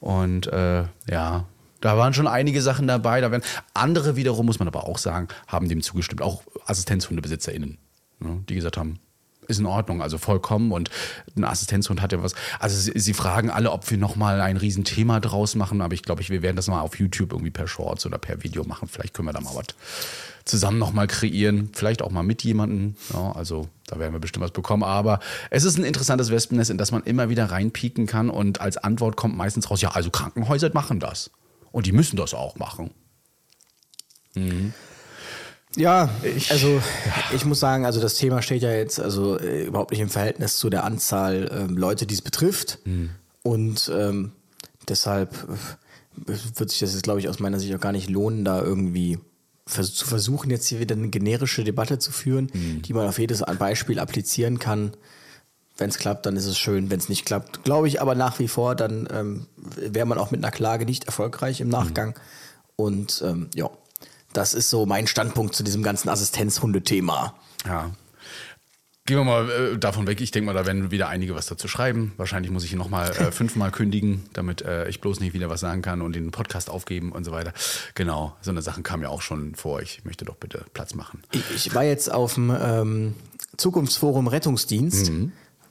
Und 0.00 0.48
äh, 0.48 0.84
ja, 1.08 1.44
da 1.80 1.98
waren 1.98 2.14
schon 2.14 2.26
einige 2.26 2.62
Sachen 2.62 2.88
dabei. 2.88 3.20
Da 3.20 3.30
werden 3.30 3.44
andere 3.74 4.16
wiederum, 4.16 4.46
muss 4.46 4.58
man 4.58 4.68
aber 4.68 4.88
auch 4.88 4.98
sagen, 4.98 5.28
haben 5.46 5.68
dem 5.68 5.82
zugestimmt. 5.82 6.22
Auch 6.22 6.42
AssistenzhundebesitzerInnen, 6.66 7.78
ne, 8.18 8.44
die 8.48 8.54
gesagt 8.56 8.76
haben, 8.76 8.98
ist 9.48 9.58
in 9.58 9.66
Ordnung, 9.66 10.02
also 10.02 10.18
vollkommen. 10.18 10.72
Und 10.72 10.90
ein 11.36 11.44
Assistenzhund 11.44 12.00
hat 12.02 12.12
ja 12.12 12.22
was. 12.22 12.34
Also 12.58 12.78
sie, 12.78 12.98
sie 12.98 13.14
fragen 13.14 13.50
alle, 13.50 13.72
ob 13.72 13.90
wir 13.90 13.98
nochmal 13.98 14.40
ein 14.40 14.56
Riesenthema 14.56 15.20
draus 15.20 15.54
machen, 15.54 15.80
aber 15.80 15.94
ich 15.94 16.02
glaube, 16.02 16.26
wir 16.28 16.42
werden 16.42 16.56
das 16.56 16.68
mal 16.68 16.80
auf 16.80 16.98
YouTube 16.98 17.32
irgendwie 17.32 17.50
per 17.50 17.68
Shorts 17.68 18.06
oder 18.06 18.18
per 18.18 18.42
Video 18.42 18.64
machen. 18.64 18.88
Vielleicht 18.88 19.14
können 19.14 19.28
wir 19.28 19.32
da 19.32 19.40
mal 19.40 19.54
was 19.54 19.66
zusammen 20.46 20.78
nochmal 20.78 21.06
kreieren. 21.06 21.70
Vielleicht 21.72 22.00
auch 22.00 22.10
mal 22.10 22.22
mit 22.22 22.42
jemandem. 22.44 22.96
Ja, 23.12 23.32
also 23.32 23.68
da 23.86 23.98
werden 23.98 24.12
wir 24.12 24.20
bestimmt 24.20 24.44
was 24.44 24.52
bekommen. 24.52 24.84
Aber 24.84 25.20
es 25.50 25.64
ist 25.64 25.76
ein 25.76 25.84
interessantes 25.84 26.30
Wespennest, 26.30 26.70
in 26.70 26.78
das 26.78 26.92
man 26.92 27.02
immer 27.02 27.28
wieder 27.28 27.50
reinpieken 27.50 28.06
kann. 28.06 28.30
Und 28.30 28.60
als 28.60 28.78
Antwort 28.78 29.16
kommt 29.16 29.36
meistens 29.36 29.70
raus, 29.70 29.82
ja, 29.82 29.90
also 29.90 30.10
Krankenhäuser 30.10 30.70
machen 30.72 31.00
das. 31.00 31.30
Und 31.72 31.86
die 31.86 31.92
müssen 31.92 32.16
das 32.16 32.32
auch 32.32 32.56
machen. 32.56 32.90
Ja, 35.74 36.08
also 36.50 36.80
ich 37.34 37.44
muss 37.44 37.60
sagen, 37.60 37.84
also 37.84 38.00
das 38.00 38.14
Thema 38.14 38.40
steht 38.40 38.62
ja 38.62 38.70
jetzt 38.72 39.00
also 39.00 39.38
äh, 39.38 39.64
überhaupt 39.64 39.90
nicht 39.90 40.00
im 40.00 40.08
Verhältnis 40.08 40.56
zu 40.56 40.70
der 40.70 40.84
Anzahl 40.84 41.50
ähm, 41.52 41.76
Leute, 41.76 42.06
die 42.06 42.14
es 42.14 42.22
betrifft. 42.22 42.78
Und 43.42 43.90
ähm, 43.94 44.32
deshalb 44.88 45.34
äh, 45.34 46.32
wird 46.56 46.70
sich 46.70 46.78
das 46.78 46.92
jetzt, 46.94 47.02
glaube 47.02 47.20
ich, 47.20 47.28
aus 47.28 47.40
meiner 47.40 47.58
Sicht 47.58 47.74
auch 47.74 47.80
gar 47.80 47.92
nicht 47.92 48.08
lohnen, 48.08 48.44
da 48.44 48.62
irgendwie 48.62 49.18
vers 49.66 49.92
zu 49.94 50.06
versuchen, 50.06 50.50
jetzt 50.50 50.68
hier 50.68 50.78
wieder 50.78 50.94
eine 50.94 51.08
generische 51.08 51.64
Debatte 51.64 51.98
zu 51.98 52.12
führen, 52.12 52.50
die 52.82 52.92
man 52.94 53.06
auf 53.08 53.18
jedes 53.18 53.42
Beispiel 53.58 53.98
applizieren 53.98 54.58
kann. 54.60 54.92
Wenn 55.76 55.90
es 55.90 55.98
klappt, 55.98 56.24
dann 56.24 56.36
ist 56.36 56.46
es 56.46 56.56
schön. 56.56 56.88
Wenn 56.88 57.00
es 57.00 57.08
nicht 57.08 57.26
klappt, 57.26 57.64
glaube 57.64 57.88
ich 57.88 58.00
aber 58.00 58.14
nach 58.14 58.38
wie 58.38 58.48
vor, 58.48 58.76
dann 58.76 59.08
ähm, 59.12 59.46
wäre 59.76 60.06
man 60.06 60.18
auch 60.18 60.30
mit 60.30 60.42
einer 60.42 60.52
Klage 60.52 60.86
nicht 60.86 61.04
erfolgreich 61.04 61.60
im 61.60 61.68
Nachgang. 61.68 62.14
Und 62.76 63.22
ähm, 63.26 63.48
ja, 63.54 63.68
das 64.32 64.54
ist 64.54 64.70
so 64.70 64.86
mein 64.86 65.06
Standpunkt 65.06 65.54
zu 65.54 65.62
diesem 65.62 65.82
ganzen 65.82 66.08
Assistenzhundethema. 66.08 67.34
Ja. 67.66 67.90
Gehen 69.06 69.18
wir 69.18 69.24
mal 69.24 69.48
äh, 69.48 69.78
davon 69.78 70.08
weg. 70.08 70.20
Ich 70.20 70.32
denke 70.32 70.46
mal, 70.46 70.52
da 70.52 70.66
werden 70.66 70.90
wieder 70.90 71.08
einige 71.08 71.36
was 71.36 71.46
dazu 71.46 71.68
schreiben. 71.68 72.12
Wahrscheinlich 72.16 72.50
muss 72.50 72.64
ich 72.64 72.72
ihn 72.72 72.78
nochmal 72.78 73.10
äh, 73.12 73.30
fünfmal 73.30 73.70
kündigen, 73.70 74.24
damit 74.32 74.62
äh, 74.62 74.88
ich 74.88 75.00
bloß 75.00 75.20
nicht 75.20 75.32
wieder 75.32 75.48
was 75.48 75.60
sagen 75.60 75.80
kann 75.80 76.02
und 76.02 76.16
den 76.16 76.32
Podcast 76.32 76.68
aufgeben 76.68 77.12
und 77.12 77.22
so 77.22 77.30
weiter. 77.30 77.52
Genau, 77.94 78.34
so 78.40 78.50
eine 78.50 78.62
Sachen 78.62 78.82
kam 78.82 79.02
ja 79.02 79.08
auch 79.08 79.22
schon 79.22 79.54
vor. 79.54 79.80
Ich 79.80 80.04
möchte 80.04 80.24
doch 80.24 80.34
bitte 80.34 80.64
Platz 80.74 80.94
machen. 80.94 81.22
Ich, 81.30 81.54
ich 81.54 81.74
war 81.74 81.84
jetzt 81.84 82.10
auf 82.10 82.34
dem 82.34 82.50
ähm, 82.60 83.14
Zukunftsforum 83.56 84.26
Rettungsdienst 84.26 85.12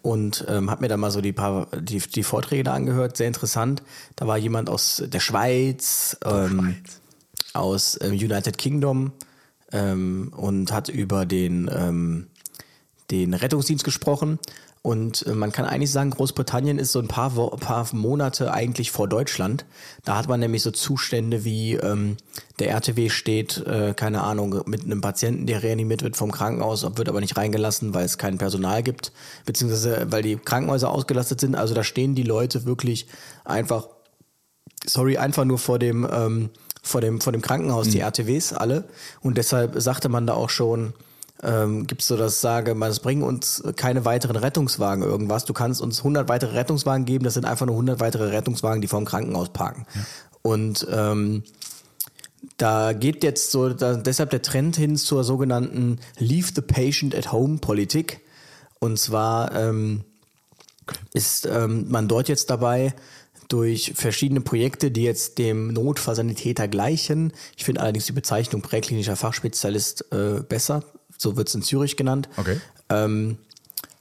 und 0.01 0.45
ähm, 0.47 0.71
habe 0.71 0.81
mir 0.81 0.87
da 0.87 0.95
mal 0.95 1.11
so 1.11 1.19
die 1.19 1.33
paar 1.33 1.67
die, 1.75 1.97
die 1.97 2.23
Vorträge 2.23 2.63
da 2.63 2.73
angehört, 2.73 3.17
sehr 3.17 3.27
interessant. 3.27 3.83
Da 4.15 4.27
war 4.27 4.37
jemand 4.37 4.69
aus 4.69 5.03
der 5.05 5.19
Schweiz, 5.19 6.15
ähm, 6.23 6.77
aus 7.55 7.97
ähm, 8.01 8.13
United 8.13 8.57
Kingdom 8.57 9.11
ähm, 9.71 10.31
und 10.35 10.71
hat 10.71 10.89
über 10.89 11.25
den 11.25 11.69
ähm, 11.73 12.27
den 13.11 13.33
Rettungsdienst 13.33 13.83
gesprochen. 13.83 14.39
Und 14.81 15.25
äh, 15.25 15.33
man 15.33 15.51
kann 15.51 15.65
eigentlich 15.65 15.91
sagen, 15.91 16.11
Großbritannien 16.11 16.77
ist 16.77 16.91
so 16.91 16.99
ein 16.99 17.07
paar, 17.07 17.35
Wo 17.35 17.49
paar 17.49 17.87
Monate 17.93 18.53
eigentlich 18.53 18.91
vor 18.91 19.07
Deutschland. 19.07 19.65
Da 20.03 20.15
hat 20.15 20.27
man 20.27 20.39
nämlich 20.39 20.61
so 20.61 20.69
Zustände 20.69 21.43
wie 21.43 21.73
ähm, 21.73 22.17
der 22.59 22.69
RTW 22.69 23.09
steht, 23.09 23.65
äh, 23.65 23.95
keine 23.95 24.21
Ahnung, 24.21 24.61
mit 24.67 24.83
einem 24.83 25.01
Patienten, 25.01 25.47
der 25.47 25.63
reanimiert 25.63 26.03
wird 26.03 26.15
vom 26.15 26.31
Krankenhaus, 26.31 26.83
wird 26.97 27.09
aber 27.09 27.19
nicht 27.19 27.35
reingelassen, 27.35 27.95
weil 27.95 28.05
es 28.05 28.19
kein 28.19 28.37
Personal 28.37 28.83
gibt, 28.83 29.11
beziehungsweise 29.47 30.05
weil 30.11 30.21
die 30.21 30.35
Krankenhäuser 30.35 30.91
ausgelastet 30.91 31.41
sind. 31.41 31.55
Also 31.55 31.73
da 31.73 31.83
stehen 31.83 32.13
die 32.13 32.21
Leute 32.21 32.65
wirklich 32.65 33.07
einfach, 33.43 33.87
sorry, 34.85 35.17
einfach 35.17 35.45
nur 35.45 35.57
vor 35.57 35.79
dem, 35.79 36.07
ähm, 36.11 36.51
vor 36.85 37.01
dem, 37.01 37.19
vor 37.19 37.33
dem 37.33 37.41
Krankenhaus, 37.41 37.89
die 37.89 37.99
RTWs 37.99 38.53
alle. 38.53 38.85
Und 39.21 39.37
deshalb 39.37 39.81
sagte 39.81 40.07
man 40.07 40.27
da 40.27 40.33
auch 40.33 40.49
schon, 40.49 40.93
ähm, 41.43 41.87
gibt 41.87 42.01
es 42.01 42.07
so 42.07 42.15
das 42.15 42.41
Sage, 42.41 42.75
man, 42.75 42.91
es 42.91 42.99
bringen 42.99 43.23
uns 43.23 43.63
keine 43.75 44.05
weiteren 44.05 44.35
Rettungswagen 44.35 45.03
irgendwas. 45.03 45.45
Du 45.45 45.53
kannst 45.53 45.81
uns 45.81 45.99
100 45.99 46.29
weitere 46.29 46.53
Rettungswagen 46.53 47.05
geben, 47.05 47.25
das 47.25 47.33
sind 47.33 47.45
einfach 47.45 47.65
nur 47.65 47.75
100 47.75 47.99
weitere 47.99 48.29
Rettungswagen, 48.29 48.81
die 48.81 48.87
vorm 48.87 49.05
Krankenhaus 49.05 49.49
parken. 49.49 49.85
Ja. 49.95 50.01
Und 50.43 50.87
ähm, 50.91 51.43
da 52.57 52.93
geht 52.93 53.23
jetzt 53.23 53.51
so 53.51 53.69
da, 53.69 53.95
deshalb 53.95 54.29
der 54.29 54.43
Trend 54.43 54.77
hin 54.77 54.95
zur 54.95 55.23
sogenannten 55.23 55.99
Leave 56.19 56.49
the 56.53 56.61
Patient 56.61 57.15
at 57.15 57.31
Home 57.31 57.57
Politik. 57.57 58.21
Und 58.79 58.99
zwar 58.99 59.53
ähm, 59.55 60.03
ist 61.13 61.47
ähm, 61.47 61.85
man 61.89 62.07
dort 62.07 62.29
jetzt 62.29 62.51
dabei, 62.51 62.93
durch 63.47 63.93
verschiedene 63.95 64.41
Projekte, 64.41 64.91
die 64.91 65.03
jetzt 65.03 65.37
dem 65.37 65.67
Notfallsanitäter 65.73 66.67
gleichen. 66.67 67.33
Ich 67.57 67.65
finde 67.65 67.81
allerdings 67.81 68.05
die 68.05 68.11
Bezeichnung 68.11 68.61
präklinischer 68.61 69.15
Fachspezialist 69.15 70.05
äh, 70.11 70.41
besser. 70.41 70.83
So 71.17 71.37
wird 71.37 71.47
es 71.47 71.55
in 71.55 71.61
Zürich 71.61 71.95
genannt. 71.97 72.27
Okay. 72.37 72.59
Ähm, 72.89 73.37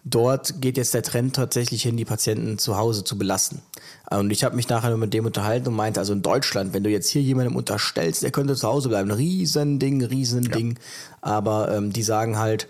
dort 0.05 0.61
geht 0.61 0.77
jetzt 0.77 0.95
der 0.95 1.03
Trend 1.03 1.37
tatsächlich 1.37 1.83
hin, 1.83 1.97
die 1.97 2.05
Patienten 2.05 2.59
zu 2.59 2.77
Hause 2.77 3.05
zu 3.05 3.19
belassen. 3.19 3.63
Und 4.11 4.31
ich 4.31 4.45
habe 4.45 4.57
mich 4.57 4.69
nachher 4.69 4.97
mit 4.97 5.15
dem 5.15 5.27
unterhalten 5.27 5.69
und 5.69 5.75
meinte, 5.75 6.01
also 6.01 6.13
in 6.13 6.23
Deutschland, 6.23 6.75
wenn 6.75 6.85
du 6.85 6.91
jetzt 6.91 7.09
hier 7.09 7.23
jemandem 7.23 7.57
unterstellst, 7.57 8.23
der 8.23 8.31
könnte 8.31 8.55
zu 8.55 8.69
Hause 8.69 8.89
bleiben, 8.89 9.11
Riesending, 9.11 10.03
Riesending. 10.03 10.73
Ja. 10.73 10.79
Aber 11.21 11.75
ähm, 11.75 11.93
die 11.93 12.03
sagen 12.03 12.39
halt, 12.39 12.69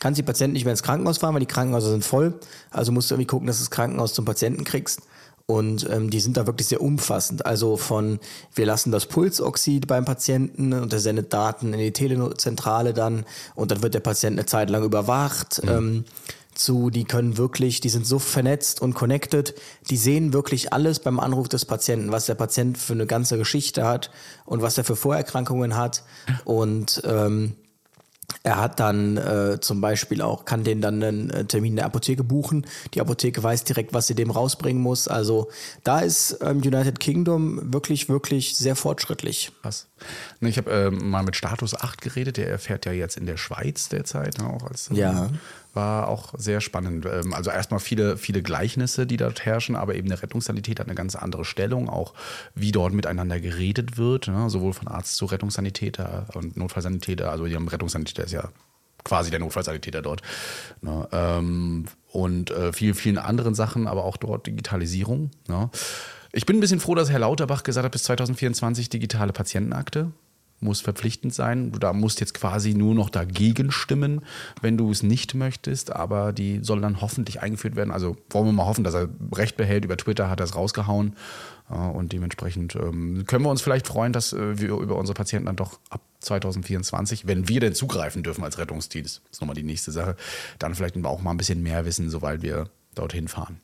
kannst 0.00 0.18
die 0.18 0.22
Patienten 0.22 0.52
nicht 0.52 0.64
mehr 0.64 0.72
ins 0.72 0.82
Krankenhaus 0.82 1.18
fahren, 1.18 1.34
weil 1.34 1.40
die 1.40 1.46
Krankenhäuser 1.46 1.90
sind 1.90 2.04
voll. 2.04 2.34
Also 2.70 2.92
musst 2.92 3.10
du 3.10 3.14
irgendwie 3.14 3.26
gucken, 3.26 3.46
dass 3.46 3.58
du 3.58 3.62
das 3.62 3.70
Krankenhaus 3.70 4.12
zum 4.12 4.24
Patienten 4.24 4.64
kriegst. 4.64 5.00
Und 5.46 5.88
ähm, 5.90 6.08
die 6.08 6.20
sind 6.20 6.38
da 6.38 6.46
wirklich 6.46 6.68
sehr 6.68 6.80
umfassend. 6.80 7.44
Also 7.44 7.76
von, 7.76 8.18
wir 8.54 8.64
lassen 8.64 8.90
das 8.90 9.06
Pulsoxid 9.06 9.86
beim 9.86 10.06
Patienten 10.06 10.72
und 10.72 10.92
er 10.92 11.00
sendet 11.00 11.34
Daten 11.34 11.74
in 11.74 11.80
die 11.80 11.92
Telezentrale 11.92 12.94
dann 12.94 13.26
und 13.54 13.70
dann 13.70 13.82
wird 13.82 13.92
der 13.92 14.00
Patient 14.00 14.38
eine 14.38 14.46
Zeit 14.46 14.70
lang 14.70 14.82
überwacht. 14.84 15.62
Mhm. 15.62 15.68
Ähm, 15.68 16.04
zu, 16.54 16.88
die 16.88 17.04
können 17.04 17.36
wirklich, 17.36 17.80
die 17.80 17.88
sind 17.88 18.06
so 18.06 18.18
vernetzt 18.18 18.80
und 18.80 18.94
connected, 18.94 19.54
die 19.90 19.96
sehen 19.96 20.32
wirklich 20.32 20.72
alles 20.72 21.00
beim 21.00 21.18
Anruf 21.20 21.48
des 21.48 21.64
Patienten, 21.64 22.12
was 22.12 22.26
der 22.26 22.36
Patient 22.36 22.78
für 22.78 22.92
eine 22.92 23.06
ganze 23.06 23.36
Geschichte 23.36 23.84
hat 23.84 24.10
und 24.44 24.62
was 24.62 24.78
er 24.78 24.84
für 24.84 24.96
Vorerkrankungen 24.96 25.76
hat. 25.76 26.04
Und 26.44 27.02
ähm, 27.04 27.56
er 28.42 28.60
hat 28.60 28.80
dann 28.80 29.16
äh, 29.16 29.58
zum 29.60 29.80
Beispiel 29.80 30.20
auch, 30.20 30.44
kann 30.44 30.64
den 30.64 30.80
dann 30.80 31.02
einen 31.02 31.30
äh, 31.30 31.44
Termin 31.44 31.72
in 31.72 31.76
der 31.76 31.86
Apotheke 31.86 32.24
buchen. 32.24 32.66
Die 32.94 33.00
Apotheke 33.00 33.42
weiß 33.42 33.64
direkt, 33.64 33.94
was 33.94 34.06
sie 34.06 34.14
dem 34.14 34.30
rausbringen 34.30 34.82
muss. 34.82 35.08
Also 35.08 35.48
da 35.82 36.00
ist 36.00 36.38
ähm, 36.42 36.58
United 36.58 37.00
Kingdom 37.00 37.72
wirklich, 37.72 38.08
wirklich 38.08 38.56
sehr 38.56 38.76
fortschrittlich. 38.76 39.52
Was? 39.62 39.88
Ich 40.40 40.58
habe 40.58 40.70
äh, 40.70 40.90
mal 40.90 41.22
mit 41.22 41.36
Status 41.36 41.74
8 41.74 42.00
geredet, 42.00 42.36
der 42.36 42.48
erfährt 42.48 42.86
ja 42.86 42.92
jetzt 42.92 43.16
in 43.16 43.26
der 43.26 43.36
Schweiz 43.36 43.88
derzeit 43.88 44.40
auch 44.40 44.64
als 44.64 44.90
ja 44.92 45.30
war 45.74 46.08
auch 46.08 46.34
sehr 46.36 46.60
spannend. 46.60 47.06
Ähm, 47.06 47.34
also 47.34 47.50
erstmal 47.50 47.80
viele, 47.80 48.16
viele 48.16 48.42
Gleichnisse, 48.42 49.06
die 49.06 49.16
dort 49.16 49.44
herrschen, 49.44 49.76
aber 49.76 49.94
eben 49.94 50.08
der 50.08 50.22
Rettungssanität 50.22 50.80
hat 50.80 50.86
eine 50.86 50.94
ganz 50.94 51.16
andere 51.16 51.44
Stellung, 51.44 51.88
auch 51.88 52.14
wie 52.54 52.72
dort 52.72 52.92
miteinander 52.92 53.40
geredet 53.40 53.96
wird, 53.96 54.28
ne? 54.28 54.48
sowohl 54.50 54.72
von 54.72 54.88
Arzt 54.88 55.16
zu 55.16 55.26
Rettungssanitäter 55.26 56.26
und 56.34 56.56
Notfallsanitäter. 56.56 57.30
Also 57.30 57.46
die 57.46 57.54
haben 57.54 57.68
Rettungssanitäter 57.68 58.24
ist 58.24 58.32
ja 58.32 58.48
quasi 59.04 59.30
der 59.30 59.40
Notfallsanitäter 59.40 60.02
dort. 60.02 60.22
Ne? 60.80 61.08
Ähm, 61.12 61.86
und 62.10 62.50
äh, 62.50 62.72
vielen, 62.72 62.94
vielen 62.94 63.18
anderen 63.18 63.54
Sachen, 63.54 63.86
aber 63.86 64.04
auch 64.04 64.16
dort 64.16 64.46
Digitalisierung. 64.46 65.30
Ne? 65.48 65.70
Ich 66.32 66.46
bin 66.46 66.56
ein 66.56 66.60
bisschen 66.60 66.80
froh, 66.80 66.94
dass 66.94 67.10
Herr 67.10 67.20
Lauterbach 67.20 67.62
gesagt 67.62 67.84
hat, 67.84 67.92
bis 67.92 68.04
2024 68.04 68.88
digitale 68.88 69.32
Patientenakte 69.32 70.10
muss 70.64 70.80
verpflichtend 70.80 71.32
sein. 71.32 71.70
Du 71.70 71.78
da 71.78 71.92
musst 71.92 72.20
jetzt 72.20 72.34
quasi 72.34 72.74
nur 72.74 72.94
noch 72.94 73.10
dagegen 73.10 73.70
stimmen, 73.70 74.22
wenn 74.60 74.76
du 74.76 74.90
es 74.90 75.02
nicht 75.02 75.34
möchtest, 75.34 75.92
aber 75.92 76.32
die 76.32 76.60
soll 76.62 76.80
dann 76.80 77.00
hoffentlich 77.00 77.40
eingeführt 77.40 77.76
werden. 77.76 77.92
Also 77.92 78.16
wollen 78.30 78.46
wir 78.46 78.52
mal 78.52 78.66
hoffen, 78.66 78.82
dass 78.82 78.94
er 78.94 79.08
Recht 79.32 79.56
behält. 79.56 79.84
Über 79.84 79.96
Twitter 79.96 80.28
hat 80.28 80.40
er 80.40 80.44
es 80.44 80.56
rausgehauen 80.56 81.14
und 81.68 82.12
dementsprechend 82.12 82.76
ähm, 82.76 83.24
können 83.26 83.44
wir 83.44 83.50
uns 83.50 83.62
vielleicht 83.62 83.86
freuen, 83.86 84.12
dass 84.12 84.34
äh, 84.34 84.58
wir 84.58 84.70
über 84.70 84.96
unsere 84.96 85.14
Patienten 85.14 85.46
dann 85.46 85.56
doch 85.56 85.80
ab 85.88 86.02
2024, 86.20 87.26
wenn 87.26 87.48
wir 87.48 87.60
denn 87.60 87.74
zugreifen 87.74 88.22
dürfen 88.22 88.44
als 88.44 88.58
Rettungsdienst, 88.58 89.22
das 89.24 89.32
ist 89.32 89.40
nochmal 89.40 89.54
die 89.56 89.62
nächste 89.62 89.90
Sache, 89.90 90.16
dann 90.58 90.74
vielleicht 90.74 91.02
auch 91.04 91.22
mal 91.22 91.30
ein 91.30 91.36
bisschen 91.38 91.62
mehr 91.62 91.86
wissen, 91.86 92.10
sobald 92.10 92.42
wir 92.42 92.68
dorthin 92.94 93.28
fahren. 93.28 93.60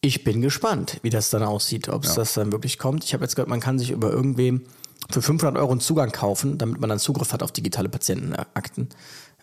Ich 0.00 0.24
bin 0.24 0.40
gespannt, 0.40 0.98
wie 1.02 1.10
das 1.10 1.30
dann 1.30 1.42
aussieht, 1.42 1.88
ob 1.88 2.04
es 2.04 2.10
ja. 2.10 2.16
das 2.16 2.34
dann 2.34 2.52
wirklich 2.52 2.78
kommt. 2.78 3.04
Ich 3.04 3.12
habe 3.12 3.24
jetzt 3.24 3.36
gehört, 3.36 3.48
man 3.48 3.60
kann 3.60 3.78
sich 3.78 3.90
über 3.90 4.10
irgendwem 4.10 4.62
für 5.10 5.22
500 5.22 5.60
Euro 5.60 5.72
einen 5.72 5.80
Zugang 5.80 6.10
kaufen, 6.10 6.58
damit 6.58 6.80
man 6.80 6.90
dann 6.90 6.98
Zugriff 6.98 7.32
hat 7.32 7.42
auf 7.42 7.52
digitale 7.52 7.88
Patientenakten. 7.88 8.88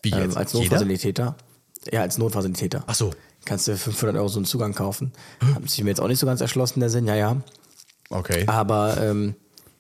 Wie 0.01 0.10
jetzt? 0.10 0.20
Ähm, 0.20 0.38
als 0.38 0.53
Notfazilitäter. 0.53 1.36
Ja, 1.91 2.01
als 2.01 2.17
Notfazilitäter. 2.17 2.84
Ach 2.88 2.96
so. 2.96 3.12
Kannst 3.46 3.67
du 3.67 3.74
für 3.74 3.91
500 3.91 4.15
Euro 4.17 4.27
so 4.29 4.39
einen 4.39 4.46
Zugang 4.46 4.74
kaufen. 4.74 5.12
Haben 5.53 5.67
sich 5.67 5.84
mir 5.84 5.89
jetzt 5.89 6.00
auch 6.00 6.08
nicht 6.08 6.20
so 6.20 6.25
ganz 6.25 6.39
erschlossen, 6.39 6.79
der 6.79 6.89
Sinn. 6.89 7.08
Ja, 7.08 7.15
ja. 7.15 7.38
Okay. 8.10 8.46
Aber 8.48 8.98
ähm, 9.01 9.36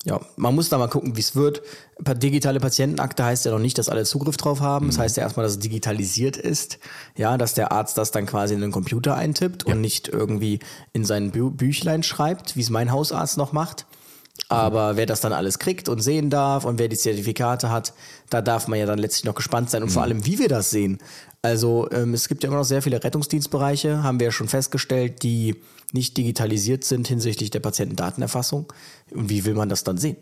ja, 0.05 0.19
man 0.35 0.53
muss 0.53 0.67
da 0.67 0.77
mal 0.77 0.89
gucken, 0.89 1.15
wie 1.15 1.21
es 1.21 1.35
wird. 1.35 1.61
Digitale 1.97 2.59
Patientenakte 2.59 3.23
heißt 3.23 3.45
ja 3.45 3.51
noch 3.51 3.59
nicht, 3.59 3.77
dass 3.77 3.87
alle 3.87 4.03
Zugriff 4.03 4.35
drauf 4.35 4.59
haben. 4.59 4.87
Mhm. 4.87 4.89
Das 4.89 4.99
heißt 4.99 5.17
ja 5.17 5.23
erstmal, 5.23 5.45
dass 5.45 5.53
es 5.53 5.59
digitalisiert 5.59 6.35
ist. 6.35 6.79
Ja, 7.15 7.37
dass 7.37 7.53
der 7.53 7.71
Arzt 7.71 7.97
das 7.97 8.11
dann 8.11 8.25
quasi 8.25 8.53
in 8.53 8.61
den 8.61 8.71
Computer 8.71 9.15
eintippt 9.15 9.65
ja. 9.65 9.73
und 9.73 9.81
nicht 9.81 10.09
irgendwie 10.09 10.59
in 10.91 11.05
sein 11.05 11.31
Bü 11.31 11.51
Büchlein 11.51 12.03
schreibt, 12.03 12.57
wie 12.57 12.61
es 12.61 12.69
mein 12.69 12.91
Hausarzt 12.91 13.37
noch 13.37 13.53
macht. 13.53 13.85
Aber 14.49 14.97
wer 14.97 15.05
das 15.05 15.21
dann 15.21 15.33
alles 15.33 15.59
kriegt 15.59 15.89
und 15.89 15.99
sehen 15.99 16.29
darf 16.29 16.65
und 16.65 16.79
wer 16.79 16.87
die 16.87 16.97
Zertifikate 16.97 17.69
hat, 17.69 17.93
da 18.29 18.41
darf 18.41 18.67
man 18.67 18.79
ja 18.79 18.85
dann 18.85 18.99
letztlich 18.99 19.25
noch 19.25 19.35
gespannt 19.35 19.69
sein 19.69 19.83
und 19.83 19.89
vor 19.89 20.01
mhm. 20.01 20.11
allem, 20.11 20.25
wie 20.25 20.39
wir 20.39 20.49
das 20.49 20.69
sehen. 20.69 20.99
Also 21.41 21.89
ähm, 21.91 22.13
es 22.13 22.27
gibt 22.27 22.43
ja 22.43 22.49
immer 22.49 22.57
noch 22.57 22.65
sehr 22.65 22.81
viele 22.81 23.03
Rettungsdienstbereiche, 23.03 24.01
haben 24.01 24.19
wir 24.19 24.25
ja 24.25 24.31
schon 24.31 24.47
festgestellt, 24.47 25.23
die 25.23 25.55
nicht 25.91 26.17
digitalisiert 26.17 26.83
sind 26.83 27.07
hinsichtlich 27.07 27.51
der 27.51 27.59
Patientendatenerfassung. 27.59 28.71
Und 29.11 29.29
wie 29.29 29.45
will 29.45 29.53
man 29.53 29.69
das 29.69 29.83
dann 29.83 29.97
sehen? 29.97 30.17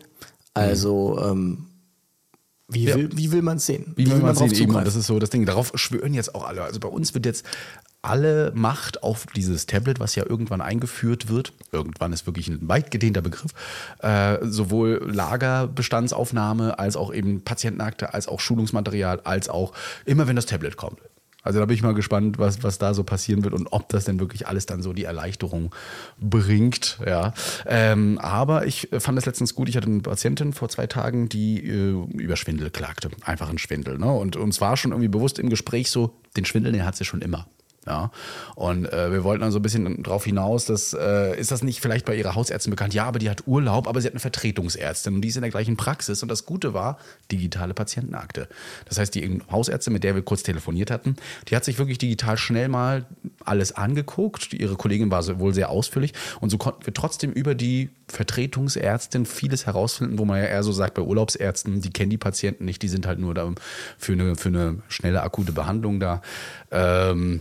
Also 0.52 1.18
ähm, 1.22 1.66
wie, 2.68 2.84
ja. 2.84 2.96
will, 2.96 3.10
wie 3.14 3.32
will 3.32 3.42
man 3.42 3.56
es 3.56 3.66
sehen? 3.66 3.92
Wie, 3.96 4.06
wie 4.06 4.10
will 4.10 4.18
man 4.18 4.32
es 4.32 4.38
sehen? 4.38 4.52
Eben, 4.52 4.84
das 4.84 4.96
ist 4.96 5.06
so 5.06 5.18
das 5.18 5.30
Ding. 5.30 5.46
Darauf 5.46 5.72
schwören 5.74 6.12
jetzt 6.12 6.34
auch 6.34 6.46
alle. 6.46 6.62
Also 6.62 6.80
bei 6.80 6.88
uns 6.88 7.14
wird 7.14 7.24
jetzt 7.24 7.44
alle 8.02 8.52
Macht 8.54 9.02
auf 9.04 9.26
dieses 9.34 9.66
Tablet, 9.66 10.00
was 10.00 10.16
ja 10.16 10.24
irgendwann 10.28 10.60
eingeführt 10.60 11.28
wird. 11.28 11.52
Irgendwann 11.70 12.12
ist 12.12 12.26
wirklich 12.26 12.48
ein 12.48 12.68
weit 12.68 12.90
gedehnter 12.90 13.22
Begriff. 13.22 13.52
Äh, 14.00 14.38
sowohl 14.42 15.00
Lagerbestandsaufnahme 15.06 16.78
als 16.78 16.96
auch 16.96 17.14
eben 17.14 17.42
Patientenakte, 17.42 18.12
als 18.12 18.26
auch 18.26 18.40
Schulungsmaterial, 18.40 19.20
als 19.20 19.48
auch 19.48 19.72
immer, 20.04 20.26
wenn 20.26 20.36
das 20.36 20.46
Tablet 20.46 20.76
kommt. 20.76 20.98
Also 21.44 21.58
da 21.58 21.66
bin 21.66 21.74
ich 21.74 21.82
mal 21.82 21.94
gespannt, 21.94 22.38
was, 22.38 22.62
was 22.62 22.78
da 22.78 22.94
so 22.94 23.02
passieren 23.02 23.42
wird 23.42 23.52
und 23.52 23.68
ob 23.72 23.88
das 23.88 24.04
denn 24.04 24.20
wirklich 24.20 24.46
alles 24.46 24.66
dann 24.66 24.80
so 24.80 24.92
die 24.92 25.04
Erleichterung 25.04 25.74
bringt. 26.20 26.98
Ja. 27.04 27.34
Ähm, 27.66 28.18
aber 28.18 28.66
ich 28.66 28.88
fand 28.98 29.18
das 29.18 29.26
letztens 29.26 29.54
gut. 29.54 29.68
Ich 29.68 29.76
hatte 29.76 29.88
eine 29.88 30.00
Patientin 30.00 30.52
vor 30.52 30.68
zwei 30.68 30.86
Tagen, 30.86 31.28
die 31.28 31.66
äh, 31.66 32.06
über 32.16 32.36
Schwindel 32.36 32.70
klagte. 32.70 33.10
Einfach 33.24 33.48
ein 33.48 33.58
Schwindel. 33.58 33.98
Ne? 33.98 34.10
Und 34.10 34.36
uns 34.36 34.60
war 34.60 34.76
schon 34.76 34.92
irgendwie 34.92 35.08
bewusst 35.08 35.40
im 35.40 35.50
Gespräch 35.50 35.90
so, 35.90 36.14
den 36.36 36.44
Schwindel, 36.44 36.72
den 36.72 36.86
hat 36.86 36.96
sie 36.96 37.04
schon 37.04 37.22
immer. 37.22 37.46
Ja, 37.84 38.12
und 38.54 38.86
äh, 38.92 39.10
wir 39.10 39.24
wollten 39.24 39.40
dann 39.40 39.50
so 39.50 39.58
ein 39.58 39.62
bisschen 39.62 40.04
darauf 40.04 40.24
hinaus, 40.24 40.66
dass 40.66 40.92
äh, 40.92 41.36
ist 41.36 41.50
das 41.50 41.64
nicht 41.64 41.80
vielleicht 41.80 42.06
bei 42.06 42.14
ihrer 42.14 42.36
Hausärztin 42.36 42.70
bekannt? 42.70 42.94
Ja, 42.94 43.06
aber 43.06 43.18
die 43.18 43.28
hat 43.28 43.48
Urlaub, 43.48 43.88
aber 43.88 44.00
sie 44.00 44.06
hat 44.06 44.12
eine 44.12 44.20
Vertretungsärztin 44.20 45.16
und 45.16 45.22
die 45.22 45.28
ist 45.28 45.34
in 45.34 45.42
der 45.42 45.50
gleichen 45.50 45.76
Praxis. 45.76 46.22
Und 46.22 46.28
das 46.28 46.46
Gute 46.46 46.74
war 46.74 46.98
digitale 47.32 47.74
Patientenakte. 47.74 48.48
Das 48.84 48.98
heißt, 48.98 49.12
die 49.16 49.40
Hausärztin, 49.50 49.92
mit 49.92 50.04
der 50.04 50.14
wir 50.14 50.22
kurz 50.22 50.44
telefoniert 50.44 50.92
hatten, 50.92 51.16
die 51.48 51.56
hat 51.56 51.64
sich 51.64 51.78
wirklich 51.78 51.98
digital 51.98 52.36
schnell 52.36 52.68
mal 52.68 53.04
alles 53.44 53.72
angeguckt. 53.72 54.52
Ihre 54.52 54.76
Kollegin 54.76 55.10
war 55.10 55.40
wohl 55.40 55.52
sehr 55.52 55.68
ausführlich 55.68 56.12
und 56.40 56.50
so 56.50 56.58
konnten 56.58 56.86
wir 56.86 56.94
trotzdem 56.94 57.32
über 57.32 57.56
die 57.56 57.90
Vertretungsärztin 58.06 59.26
vieles 59.26 59.66
herausfinden, 59.66 60.18
wo 60.18 60.24
man 60.24 60.38
ja 60.38 60.44
eher 60.44 60.62
so 60.62 60.70
sagt, 60.70 60.94
bei 60.94 61.02
Urlaubsärzten, 61.02 61.80
die 61.80 61.90
kennen 61.90 62.10
die 62.10 62.18
Patienten 62.18 62.64
nicht, 62.64 62.80
die 62.82 62.88
sind 62.88 63.06
halt 63.06 63.18
nur 63.18 63.34
da 63.34 63.50
für 63.98 64.12
eine, 64.12 64.36
für 64.36 64.50
eine 64.50 64.82
schnelle 64.88 65.22
akute 65.22 65.50
Behandlung 65.50 65.98
da. 65.98 66.22
Ähm, 66.70 67.40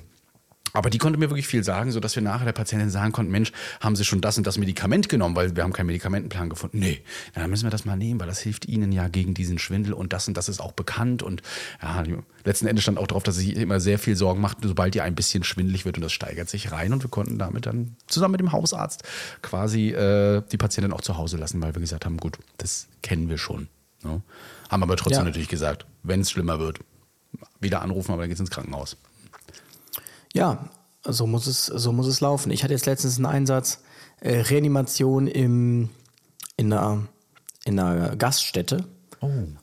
aber 0.74 0.90
die 0.90 0.98
konnte 0.98 1.20
mir 1.20 1.30
wirklich 1.30 1.48
viel 1.48 1.64
sagen, 1.64 1.92
sodass 1.92 2.16
wir 2.16 2.24
nachher 2.24 2.46
der 2.46 2.54
Patientin 2.54 2.90
sagen 2.90 3.12
konnten, 3.12 3.32
Mensch, 3.32 3.52
haben 3.80 3.96
Sie 3.96 4.06
schon 4.06 4.22
das 4.22 4.38
und 4.38 4.48
das 4.48 4.58
Medikament 4.58 5.10
genommen, 5.10 5.36
weil 5.36 5.56
wir 5.56 5.64
haben 5.64 5.74
keinen 5.74 5.88
Medikamentenplan 5.88 6.50
gefunden. 6.50 6.80
Nee, 6.80 7.02
dann 7.34 7.50
müssen 7.50 7.64
wir 7.64 7.72
das 7.72 7.86
mal 7.86 7.98
nehmen, 7.98 8.20
weil 8.20 8.28
das 8.28 8.40
hilft 8.40 8.68
Ihnen 8.68 8.92
ja 8.92 9.08
gegen 9.08 9.34
diesen 9.34 9.60
Schwindel 9.60 9.94
und 9.94 10.14
das 10.14 10.28
und 10.28 10.38
das 10.38 10.50
ist 10.50 10.60
auch 10.60 10.72
bekannt. 10.72 11.24
Und 11.24 11.42
ja, 11.82 12.04
letzten 12.44 12.68
Endes 12.68 12.84
stand 12.84 12.98
auch 12.98 13.08
darauf, 13.08 13.24
dass 13.24 13.36
sie 13.36 13.52
immer 13.54 13.80
sehr 13.80 14.00
viel 14.00 14.16
Sorgen 14.16 14.42
macht, 14.42 14.58
sobald 14.62 14.96
ihr 14.96 15.04
ein 15.04 15.16
bisschen 15.16 15.44
schwindelig 15.44 15.86
wird 15.86 15.98
und 15.98 16.04
das 16.04 16.14
steigert 16.14 16.50
sich 16.50 16.72
rein. 16.72 16.94
Und 16.94 17.04
wir 17.04 17.10
konnten 17.10 17.38
damit 17.38 17.66
dann 17.66 17.96
zusammen 18.08 18.34
mit 18.34 18.42
dem 18.42 18.52
Hausarzt 18.52 19.04
quasi 19.42 19.90
äh, 19.90 20.42
die 20.52 20.58
Patientin 20.58 20.94
auch 20.94 21.02
zu 21.02 21.18
Hause 21.18 21.38
lassen, 21.38 21.62
weil 21.62 21.76
wir 21.76 21.82
gesagt 21.82 22.06
haben, 22.06 22.18
gut, 22.18 22.38
das 22.58 22.88
kennen 23.02 23.30
wir 23.30 23.38
schon. 23.38 23.68
Ne? 24.04 24.22
Haben 24.70 24.84
aber 24.84 24.96
trotzdem 24.96 25.20
ja. 25.20 25.26
natürlich 25.26 25.50
gesagt, 25.50 25.86
wenn 26.04 26.22
es 26.22 26.32
schlimmer 26.32 26.60
wird, 26.60 26.80
wieder 27.60 27.82
anrufen, 27.82 28.12
aber 28.12 28.24
dann 28.24 28.30
geht 28.30 28.36
es 28.36 28.42
ins 28.42 28.50
Krankenhaus. 28.50 28.98
Ja, 30.34 30.70
so 31.04 31.28
muss 31.28 31.48
es, 31.48 31.66
so 31.66 31.92
muss 31.92 32.08
es 32.08 32.22
laufen. 32.22 32.52
Ich 32.52 32.64
hatte 32.64 32.74
jetzt 32.74 32.86
letztens 32.86 33.18
einen 33.18 33.26
Einsatz, 33.26 33.82
äh, 34.20 34.42
Reanimation 34.42 35.28
im, 35.28 35.90
in, 36.58 36.72
einer, 36.72 37.08
in 37.66 37.80
einer 37.80 38.16
Gaststätte. 38.16 38.86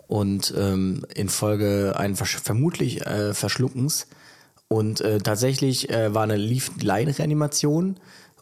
und 0.07 0.55
ähm, 0.57 1.05
infolge 1.15 1.95
ein 1.97 2.15
vermutlich 2.15 3.05
äh, 3.05 3.35
Verschluckens. 3.35 4.07
Und 4.69 5.01
äh, 5.01 5.19
tatsächlich 5.19 5.91
äh, 5.91 6.15
war 6.15 6.23
eine 6.23 6.37
lief 6.37 6.71
Laienreanimation 6.81 7.99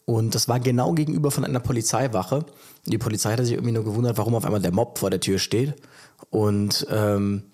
und 0.06 0.35
das 0.35 0.49
war 0.49 0.61
genau 0.61 0.92
gegenüber 0.92 1.30
von 1.30 1.45
einer 1.45 1.61
Polizeiwache. 1.61 2.47
Die 2.87 2.99
Polizei 2.99 3.33
hatte 3.33 3.45
sich 3.45 3.54
irgendwie 3.54 3.73
nur 3.73 3.85
gewundert, 3.85 4.18
warum 4.18 4.35
auf 4.37 4.45
einmal 4.45 4.61
der 4.61 4.73
Mob 4.73 4.99
vor 4.99 5.11
der 5.11 5.21
Tür 5.21 5.38
steht. 5.38 5.75
Und 6.30 6.87
ähm, 6.90 7.45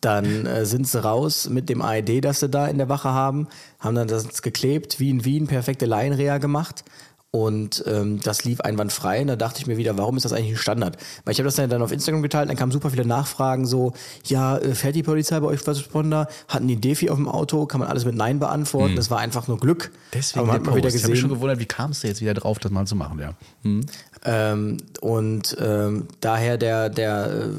dann 0.00 0.46
äh, 0.46 0.66
sind 0.66 0.86
sie 0.86 1.02
raus 1.02 1.48
mit 1.48 1.68
dem 1.68 1.82
AED, 1.82 2.24
das 2.24 2.40
sie 2.40 2.48
da 2.48 2.66
in 2.66 2.78
der 2.78 2.88
Wache 2.88 3.10
haben, 3.10 3.48
haben 3.80 3.94
dann 3.94 4.08
das 4.08 4.42
geklebt, 4.42 5.00
wie 5.00 5.10
in 5.10 5.24
Wien, 5.24 5.46
perfekte 5.46 5.86
Laienreha 5.86 6.38
gemacht. 6.38 6.84
Und 7.30 7.84
ähm, 7.86 8.20
das 8.20 8.44
lief 8.44 8.62
einwandfrei. 8.62 9.20
Und 9.20 9.26
da 9.26 9.36
dachte 9.36 9.60
ich 9.60 9.66
mir 9.66 9.76
wieder, 9.76 9.98
warum 9.98 10.16
ist 10.16 10.24
das 10.24 10.32
eigentlich 10.32 10.52
ein 10.52 10.56
Standard? 10.56 10.96
Weil 11.24 11.32
ich 11.32 11.38
habe 11.38 11.44
das 11.44 11.56
dann 11.56 11.82
auf 11.82 11.92
Instagram 11.92 12.22
geteilt, 12.22 12.48
dann 12.48 12.56
kamen 12.56 12.72
super 12.72 12.88
viele 12.88 13.04
Nachfragen, 13.04 13.66
so, 13.66 13.92
ja, 14.24 14.56
äh, 14.56 14.74
fährt 14.74 14.94
die 14.94 15.02
Polizei 15.02 15.38
bei 15.38 15.46
euch 15.46 15.66
was 15.66 15.78
Responder? 15.78 16.28
Hatten 16.48 16.66
die 16.68 16.76
Defi 16.76 17.10
auf 17.10 17.16
dem 17.16 17.28
Auto? 17.28 17.66
Kann 17.66 17.80
man 17.80 17.90
alles 17.90 18.06
mit 18.06 18.14
Nein 18.14 18.38
beantworten? 18.38 18.96
Das 18.96 19.10
war 19.10 19.18
einfach 19.18 19.46
nur 19.46 19.58
Glück. 19.58 19.92
Deswegen 20.14 20.40
Aber 20.40 20.46
man 20.46 20.56
hat 20.56 20.66
mal 20.66 20.76
wieder 20.76 20.88
Post. 20.88 20.96
Ich 20.96 21.02
habe 21.02 21.10
mich 21.10 21.20
schon 21.20 21.28
gesehen. 21.28 21.38
gewundert, 21.38 21.60
wie 21.60 21.66
kamst 21.66 22.02
du 22.02 22.08
jetzt 22.08 22.22
wieder 22.22 22.32
drauf, 22.32 22.58
das 22.60 22.72
mal 22.72 22.86
zu 22.86 22.96
machen, 22.96 23.18
ja. 23.18 23.34
Hm. 23.62 23.84
Ähm, 24.24 24.76
und 25.02 25.54
ähm, 25.60 26.08
daher 26.20 26.56
der, 26.56 26.88
der, 26.88 27.50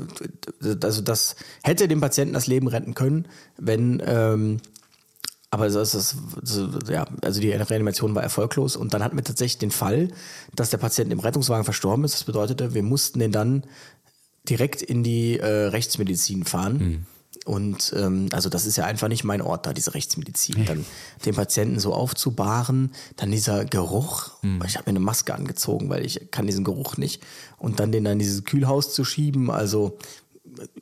äh, 0.63 0.75
also 0.83 1.01
das 1.01 1.35
hätte 1.61 1.87
dem 1.87 2.01
Patienten 2.01 2.33
das 2.33 2.47
Leben 2.47 2.67
retten 2.67 2.95
können, 2.95 3.27
wenn, 3.57 4.01
ähm, 4.03 4.61
aber 5.51 5.69
das 5.69 5.95
ist, 5.95 6.15
so, 6.43 6.69
ja, 6.89 7.07
also 7.21 7.41
die 7.41 7.51
Reanimation 7.51 8.13
war 8.13 8.21
erfolglos 8.21 8.75
und 8.75 8.93
dann 8.93 9.03
hatten 9.03 9.17
wir 9.17 9.23
tatsächlich 9.23 9.57
den 9.57 9.71
Fall, 9.71 10.09
dass 10.55 10.69
der 10.69 10.77
Patient 10.77 11.11
im 11.11 11.19
Rettungswagen 11.19 11.63
verstorben 11.63 12.05
ist. 12.05 12.13
Das 12.13 12.23
bedeutete, 12.23 12.73
wir 12.75 12.83
mussten 12.83 13.19
den 13.19 13.31
dann 13.31 13.63
direkt 14.47 14.81
in 14.81 15.03
die 15.03 15.39
äh, 15.39 15.67
Rechtsmedizin 15.67 16.45
fahren. 16.45 16.79
Und 17.45 17.93
ähm, 17.97 18.29
also 18.31 18.49
das 18.49 18.65
ist 18.65 18.75
ja 18.77 18.85
einfach 18.85 19.07
nicht 19.07 19.23
mein 19.23 19.41
Ort 19.41 19.65
da, 19.65 19.73
diese 19.73 19.95
Rechtsmedizin. 19.95 20.65
Dann 20.65 20.85
den 21.25 21.35
Patienten 21.35 21.79
so 21.79 21.93
aufzubahren, 21.93 22.91
dann 23.15 23.31
dieser 23.31 23.65
Geruch. 23.65 24.31
Ich 24.65 24.75
habe 24.75 24.85
mir 24.85 24.97
eine 24.97 24.99
Maske 24.99 25.33
angezogen, 25.33 25.89
weil 25.89 26.05
ich 26.05 26.29
kann 26.31 26.45
diesen 26.45 26.63
Geruch 26.63 26.97
nicht. 26.97 27.23
Und 27.57 27.79
dann 27.79 27.91
den 27.91 28.03
dann 28.03 28.13
in 28.13 28.19
dieses 28.19 28.43
Kühlhaus 28.43 28.93
zu 28.93 29.03
schieben. 29.03 29.49
Also 29.49 29.97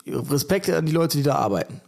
äh, 0.06 0.12
Respekt 0.14 0.70
an 0.70 0.86
die 0.86 0.92
Leute, 0.92 1.18
die 1.18 1.24
da 1.24 1.36
arbeiten. 1.36 1.80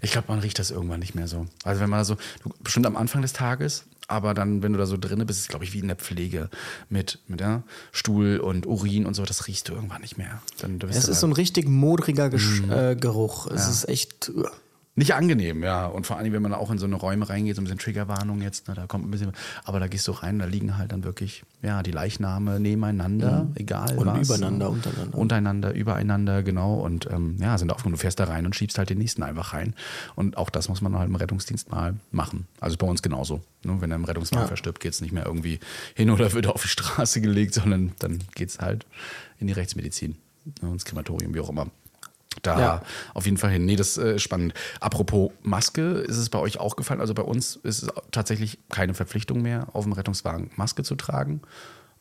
Ich 0.00 0.12
glaube, 0.12 0.28
man 0.28 0.38
riecht 0.38 0.58
das 0.58 0.70
irgendwann 0.70 1.00
nicht 1.00 1.14
mehr 1.14 1.28
so. 1.28 1.46
Also 1.64 1.80
wenn 1.80 1.90
man 1.90 2.00
da 2.00 2.04
so, 2.04 2.16
du, 2.42 2.50
bestimmt 2.60 2.86
am 2.86 2.96
Anfang 2.96 3.22
des 3.22 3.32
Tages, 3.32 3.84
aber 4.06 4.32
dann, 4.32 4.62
wenn 4.62 4.72
du 4.72 4.78
da 4.78 4.86
so 4.86 4.96
drinne 4.96 5.26
bist, 5.26 5.40
ist 5.40 5.42
es, 5.44 5.48
glaube 5.48 5.64
ich, 5.66 5.74
wie 5.74 5.80
in 5.80 5.88
der 5.88 5.96
Pflege 5.96 6.48
mit, 6.88 7.18
mit 7.28 7.42
ja, 7.42 7.62
Stuhl 7.92 8.38
und 8.38 8.66
Urin 8.66 9.04
und 9.04 9.12
so, 9.14 9.24
das 9.24 9.46
riechst 9.46 9.68
du 9.68 9.74
irgendwann 9.74 10.00
nicht 10.00 10.16
mehr. 10.16 10.40
Dann, 10.60 10.80
Es 10.88 11.08
ist 11.08 11.20
so 11.20 11.26
ein 11.26 11.34
richtig 11.34 11.68
modriger 11.68 12.30
Gesch 12.30 12.62
äh, 12.70 12.96
Geruch. 12.96 13.46
Es 13.48 13.68
ist 13.68 13.88
echt. 13.88 14.30
äh, 14.30 14.44
Nicht 14.98 15.14
angenehm, 15.14 15.62
ja. 15.62 15.86
Und 15.86 16.08
vor 16.08 16.16
allem, 16.18 16.32
wenn 16.32 16.42
man 16.42 16.52
auch 16.52 16.72
in 16.72 16.78
so 16.78 16.84
eine 16.86 16.96
Räume 16.96 17.28
reingeht, 17.28 17.54
so 17.54 17.60
ein 17.62 17.64
bisschen 17.66 17.78
Triggerwarnung 17.78 18.42
jetzt, 18.42 18.66
ne, 18.66 18.74
da 18.74 18.88
kommt 18.88 19.06
ein 19.06 19.12
bisschen, 19.12 19.30
aber 19.64 19.78
da 19.78 19.86
gehst 19.86 20.08
du 20.08 20.12
rein, 20.12 20.40
da 20.40 20.44
liegen 20.44 20.76
halt 20.76 20.90
dann 20.90 21.04
wirklich, 21.04 21.44
ja, 21.62 21.84
die 21.84 21.92
Leichname 21.92 22.58
nebeneinander, 22.58 23.46
egal 23.54 23.96
Und 23.96 24.06
was. 24.06 24.26
übereinander, 24.28 24.66
ne? 24.66 24.70
untereinander. 24.74 25.16
Untereinander, 25.18 25.72
übereinander, 25.72 26.42
genau. 26.42 26.74
Und 26.80 27.08
ähm, 27.12 27.36
ja, 27.40 27.56
sind 27.58 27.70
aufgenommen. 27.70 27.94
Du 27.94 28.00
fährst 28.00 28.18
da 28.18 28.24
rein 28.24 28.44
und 28.44 28.56
schiebst 28.56 28.76
halt 28.76 28.90
den 28.90 28.98
nächsten 28.98 29.22
einfach 29.22 29.52
rein. 29.54 29.74
Und 30.16 30.36
auch 30.36 30.50
das 30.50 30.68
muss 30.68 30.80
man 30.80 30.98
halt 30.98 31.08
im 31.08 31.14
Rettungsdienst 31.14 31.70
mal 31.70 31.94
machen. 32.10 32.48
Also 32.58 32.76
bei 32.76 32.86
uns 32.88 33.00
genauso. 33.00 33.40
Ne? 33.62 33.76
Wenn 33.80 33.92
er 33.92 33.96
im 33.96 34.04
Rettungswagen 34.04 34.42
Ja. 34.44 34.48
verstirbt, 34.48 34.80
geht's 34.80 35.00
nicht 35.00 35.12
mehr 35.12 35.26
irgendwie 35.26 35.60
hin 35.94 36.10
oder 36.10 36.32
wird 36.32 36.46
er 36.46 36.54
auf 36.56 36.62
die 36.62 36.68
Straße 36.68 37.20
gelegt, 37.20 37.54
sondern 37.54 37.92
dann 38.00 38.18
geht's 38.34 38.58
halt 38.58 38.84
in 39.38 39.46
die 39.46 39.52
Rechtsmedizin, 39.52 40.16
ne, 40.60 40.70
ins 40.72 40.84
Krematorium, 40.84 41.34
wie 41.34 41.40
auch 41.40 41.50
immer. 41.50 41.68
Da 42.42 42.60
Ja. 42.60 42.82
auf 43.14 43.24
jeden 43.24 43.36
Fall 43.36 43.50
hin. 43.50 43.64
Nee, 43.64 43.76
das 43.76 43.96
äh, 43.98 44.16
ist 44.16 44.22
spannend. 44.22 44.54
Apropos 44.80 45.32
Maske, 45.42 45.82
ist 45.82 46.16
es 46.16 46.28
bei 46.28 46.38
euch 46.38 46.60
auch 46.60 46.76
gefallen? 46.76 47.00
Also 47.00 47.14
bei 47.14 47.22
uns 47.22 47.56
ist 47.56 47.82
es 47.82 47.88
tatsächlich 48.12 48.58
keine 48.68 48.94
Verpflichtung 48.94 49.42
mehr, 49.42 49.68
auf 49.72 49.84
dem 49.84 49.92
Rettungswagen 49.92 50.50
Maske 50.56 50.82
zu 50.82 50.94
tragen. 50.94 51.42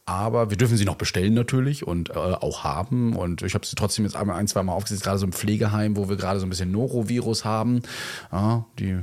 Aber 0.05 0.50
wir 0.50 0.57
dürfen 0.57 0.77
sie 0.77 0.86
noch 0.86 0.96
bestellen 0.96 1.34
natürlich 1.34 1.86
und 1.86 2.12
äh, 2.12 2.13
auch 2.13 2.63
haben. 2.63 3.13
Und 3.15 3.41
ich 3.41 3.55
habe 3.55 3.65
sie 3.65 3.75
trotzdem 3.75 4.05
jetzt 4.05 4.15
einmal 4.15 4.38
ein, 4.38 4.48
zwei 4.48 4.63
Mal 4.63 4.72
aufgesetzt, 4.74 5.03
gerade 5.03 5.17
so 5.17 5.25
im 5.25 5.34
Pflegeheim, 5.34 5.98
wo 5.98 6.07
wir 6.07 6.15
gerade 6.15 6.39
so 6.39 6.46
ein 6.46 6.50
bisschen 6.50 6.72
Norovirus 6.72 7.43
haben. 7.43 7.81
Ja, 8.31 8.65
die 8.79 9.00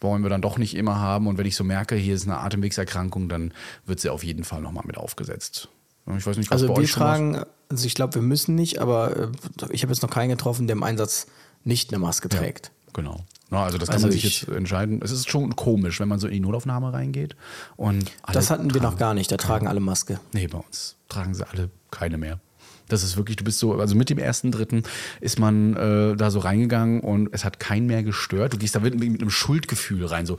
wollen 0.00 0.22
wir 0.22 0.30
dann 0.30 0.42
doch 0.42 0.58
nicht 0.58 0.74
immer 0.76 0.98
haben. 0.98 1.28
Und 1.28 1.38
wenn 1.38 1.46
ich 1.46 1.54
so 1.54 1.62
merke, 1.64 1.94
hier 1.94 2.14
ist 2.14 2.26
eine 2.26 2.38
Atemwegserkrankung, 2.38 3.28
dann 3.28 3.52
wird 3.86 4.00
sie 4.00 4.08
auf 4.10 4.24
jeden 4.24 4.42
Fall 4.44 4.60
nochmal 4.60 4.84
mit 4.86 4.96
aufgesetzt. 4.96 5.68
Ich 6.16 6.26
weiß 6.26 6.36
nicht, 6.38 6.50
was 6.50 6.62
Also 6.62 6.68
bei 6.68 6.76
wir 6.76 6.82
euch 6.84 6.92
tragen, 6.92 7.44
also 7.68 7.86
ich 7.86 7.94
glaube, 7.94 8.14
wir 8.14 8.22
müssen 8.22 8.54
nicht, 8.54 8.78
aber 8.80 9.16
äh, 9.16 9.28
ich 9.70 9.82
habe 9.82 9.92
jetzt 9.92 10.02
noch 10.02 10.10
keinen 10.10 10.30
getroffen, 10.30 10.66
der 10.66 10.76
im 10.76 10.82
Einsatz 10.82 11.26
nicht 11.64 11.90
eine 11.92 11.98
Maske 11.98 12.28
trägt. 12.28 12.70
Genau. 12.94 13.24
Na, 13.50 13.64
also 13.64 13.78
das 13.78 13.88
kann 13.88 13.94
Also 13.96 14.06
man 14.08 14.12
sich 14.12 14.24
ich- 14.24 14.42
jetzt 14.42 14.50
entscheiden. 14.50 15.00
Es 15.02 15.10
ist 15.10 15.30
schon 15.30 15.54
komisch, 15.56 16.00
wenn 16.00 16.08
man 16.08 16.18
so 16.18 16.26
in 16.26 16.34
die 16.34 16.40
Notaufnahme 16.40 16.92
reingeht 16.92 17.36
und 17.76 18.10
Das 18.32 18.50
hatten 18.50 18.72
wir 18.74 18.80
noch 18.80 18.96
gar 18.98 19.14
nicht, 19.14 19.30
da 19.32 19.36
tragen 19.36 19.66
alle 19.68 19.80
Maske. 19.80 20.20
Nee, 20.32 20.46
bei 20.48 20.58
uns 20.58 20.96
tragen 21.08 21.34
sie 21.34 21.46
alle 21.48 21.70
keine 21.90 22.18
mehr. 22.18 22.40
Das 22.88 23.02
ist 23.02 23.18
wirklich, 23.18 23.36
du 23.36 23.44
bist 23.44 23.58
so, 23.58 23.74
also 23.74 23.94
mit 23.94 24.08
dem 24.08 24.16
ersten 24.18 24.50
Dritten 24.50 24.82
ist 25.20 25.38
man 25.38 25.76
äh, 25.76 26.16
da 26.16 26.30
so 26.30 26.38
reingegangen 26.38 27.00
und 27.00 27.28
es 27.32 27.44
hat 27.44 27.60
keinen 27.60 27.86
mehr 27.86 28.02
gestört. 28.02 28.54
Du 28.54 28.58
gehst 28.58 28.74
da 28.74 28.80
mit, 28.80 28.98
mit 28.98 29.20
einem 29.20 29.28
Schuldgefühl 29.30 30.06
rein, 30.06 30.24
so, 30.24 30.38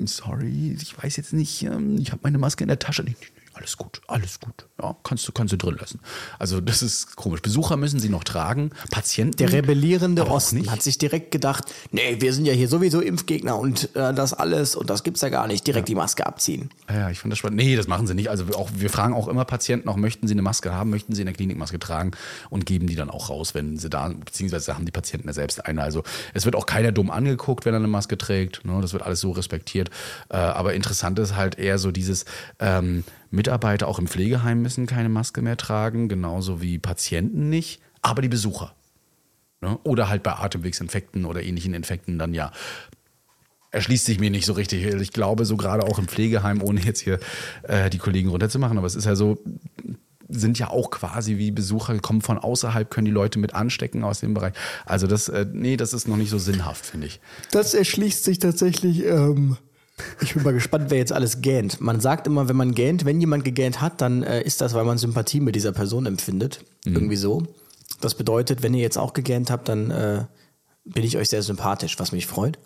"I'm 0.00 0.08
sorry, 0.08 0.76
ich 0.80 1.00
weiß 1.00 1.16
jetzt 1.16 1.32
nicht, 1.32 1.62
ähm, 1.62 1.96
ich 1.98 2.10
habe 2.10 2.20
meine 2.24 2.38
Maske 2.38 2.64
in 2.64 2.68
der 2.68 2.80
Tasche. 2.80 3.04
Nee, 3.04 3.14
alles 3.56 3.78
gut, 3.78 4.02
alles 4.06 4.38
gut. 4.38 4.66
Ja, 4.80 4.94
kannst 5.02 5.26
du, 5.26 5.32
kannst 5.32 5.50
du 5.50 5.56
drin 5.56 5.76
lassen. 5.80 6.00
Also 6.38 6.60
das 6.60 6.82
ist 6.82 7.16
komisch. 7.16 7.40
Besucher 7.40 7.78
müssen 7.78 7.98
sie 7.98 8.10
noch 8.10 8.22
tragen, 8.22 8.70
Patienten. 8.90 9.38
Der 9.38 9.50
rebellierende 9.50 10.26
Osten 10.28 10.70
hat 10.70 10.82
sich 10.82 10.98
direkt 10.98 11.30
gedacht, 11.30 11.64
nee, 11.90 12.16
wir 12.20 12.34
sind 12.34 12.44
ja 12.44 12.52
hier 12.52 12.68
sowieso 12.68 13.00
Impfgegner 13.00 13.58
und 13.58 13.96
äh, 13.96 14.12
das 14.12 14.34
alles 14.34 14.76
und 14.76 14.90
das 14.90 15.04
gibt's 15.04 15.22
ja 15.22 15.30
gar 15.30 15.46
nicht. 15.46 15.66
Direkt 15.66 15.88
die 15.88 15.94
Maske 15.94 16.26
abziehen. 16.26 16.68
Ja, 16.90 17.08
ich 17.08 17.18
fand 17.18 17.32
das 17.32 17.38
spannend. 17.38 17.56
Nee, 17.56 17.76
das 17.76 17.86
machen 17.86 18.06
sie 18.06 18.14
nicht. 18.14 18.28
Also 18.28 18.46
wir, 18.46 18.56
auch, 18.56 18.68
wir 18.74 18.90
fragen 18.90 19.14
auch 19.14 19.26
immer 19.26 19.46
Patienten, 19.46 19.88
auch 19.88 19.96
möchten 19.96 20.28
sie 20.28 20.34
eine 20.34 20.42
Maske 20.42 20.74
haben, 20.74 20.90
möchten 20.90 21.14
sie 21.14 21.22
eine 21.22 21.32
Klinikmaske 21.32 21.78
tragen 21.78 22.10
und 22.50 22.66
geben 22.66 22.86
die 22.86 22.94
dann 22.94 23.08
auch 23.08 23.30
raus, 23.30 23.54
wenn 23.54 23.78
sie 23.78 23.88
da, 23.88 24.08
beziehungsweise 24.08 24.74
haben 24.74 24.84
die 24.84 24.92
Patienten 24.92 25.28
ja 25.28 25.32
selbst 25.32 25.64
eine. 25.64 25.82
Also 25.82 26.02
es 26.34 26.44
wird 26.44 26.56
auch 26.56 26.66
keiner 26.66 26.92
dumm 26.92 27.10
angeguckt, 27.10 27.64
wenn 27.64 27.72
er 27.72 27.78
eine 27.78 27.88
Maske 27.88 28.18
trägt. 28.18 28.66
Ne? 28.66 28.78
Das 28.82 28.92
wird 28.92 29.02
alles 29.02 29.20
so 29.20 29.30
respektiert. 29.30 29.88
Äh, 30.28 30.36
aber 30.36 30.74
interessant 30.74 31.18
ist 31.18 31.36
halt 31.36 31.58
eher 31.58 31.78
so 31.78 31.90
dieses, 31.90 32.26
ähm, 32.60 33.02
Mitarbeiter 33.30 33.88
auch 33.88 33.98
im 33.98 34.06
Pflegeheim 34.06 34.62
müssen 34.62 34.86
keine 34.86 35.08
Maske 35.08 35.42
mehr 35.42 35.56
tragen, 35.56 36.08
genauso 36.08 36.60
wie 36.60 36.78
Patienten 36.78 37.48
nicht, 37.48 37.80
aber 38.02 38.22
die 38.22 38.28
Besucher. 38.28 38.74
Ne? 39.60 39.78
Oder 39.84 40.08
halt 40.08 40.22
bei 40.22 40.32
Atemwegsinfekten 40.32 41.24
oder 41.24 41.42
ähnlichen 41.42 41.74
Infekten 41.74 42.18
dann 42.18 42.34
ja 42.34 42.52
erschließt 43.70 44.06
sich 44.06 44.18
mir 44.18 44.30
nicht 44.30 44.46
so 44.46 44.54
richtig. 44.54 44.84
Ich 44.84 45.12
glaube, 45.12 45.44
so 45.44 45.56
gerade 45.56 45.84
auch 45.84 45.98
im 45.98 46.08
Pflegeheim, 46.08 46.62
ohne 46.62 46.80
jetzt 46.80 47.00
hier 47.00 47.20
äh, 47.64 47.90
die 47.90 47.98
Kollegen 47.98 48.30
runterzumachen, 48.30 48.78
aber 48.78 48.86
es 48.86 48.94
ist 48.94 49.04
ja 49.04 49.14
so, 49.14 49.38
sind 50.28 50.58
ja 50.58 50.68
auch 50.68 50.90
quasi 50.90 51.36
wie 51.36 51.50
Besucher, 51.50 51.98
kommen 51.98 52.22
von 52.22 52.38
außerhalb, 52.38 52.90
können 52.90 53.04
die 53.04 53.10
Leute 53.10 53.38
mit 53.38 53.54
anstecken 53.54 54.02
aus 54.02 54.20
dem 54.20 54.34
Bereich. 54.34 54.54
Also 54.84 55.06
das, 55.06 55.28
äh, 55.28 55.46
nee, 55.52 55.76
das 55.76 55.92
ist 55.92 56.08
noch 56.08 56.16
nicht 56.16 56.30
so 56.30 56.38
sinnhaft, 56.38 56.86
finde 56.86 57.06
ich. 57.06 57.20
Das 57.50 57.74
erschließt 57.74 58.24
sich 58.24 58.38
tatsächlich. 58.38 59.04
Ähm, 59.04 59.56
ich 60.20 60.34
bin 60.34 60.42
mal 60.42 60.52
gespannt, 60.52 60.90
wer 60.90 60.98
jetzt 60.98 61.12
alles 61.12 61.40
gähnt. 61.40 61.80
Man 61.80 62.00
sagt 62.00 62.26
immer, 62.26 62.48
wenn 62.48 62.56
man 62.56 62.74
gähnt, 62.74 63.04
wenn 63.04 63.20
jemand 63.20 63.44
gegähnt 63.44 63.80
hat, 63.80 64.00
dann 64.00 64.22
äh, 64.22 64.42
ist 64.42 64.60
das, 64.60 64.74
weil 64.74 64.84
man 64.84 64.98
Sympathie 64.98 65.40
mit 65.40 65.54
dieser 65.54 65.72
Person 65.72 66.06
empfindet. 66.06 66.64
Irgendwie 66.84 67.16
so. 67.16 67.42
Das 68.00 68.14
bedeutet, 68.14 68.62
wenn 68.62 68.74
ihr 68.74 68.82
jetzt 68.82 68.98
auch 68.98 69.12
gegähnt 69.12 69.50
habt, 69.50 69.68
dann 69.68 69.90
äh, 69.90 70.24
bin 70.84 71.04
ich 71.04 71.16
euch 71.16 71.28
sehr 71.28 71.42
sympathisch, 71.42 71.98
was 71.98 72.12
mich 72.12 72.26
freut. 72.26 72.58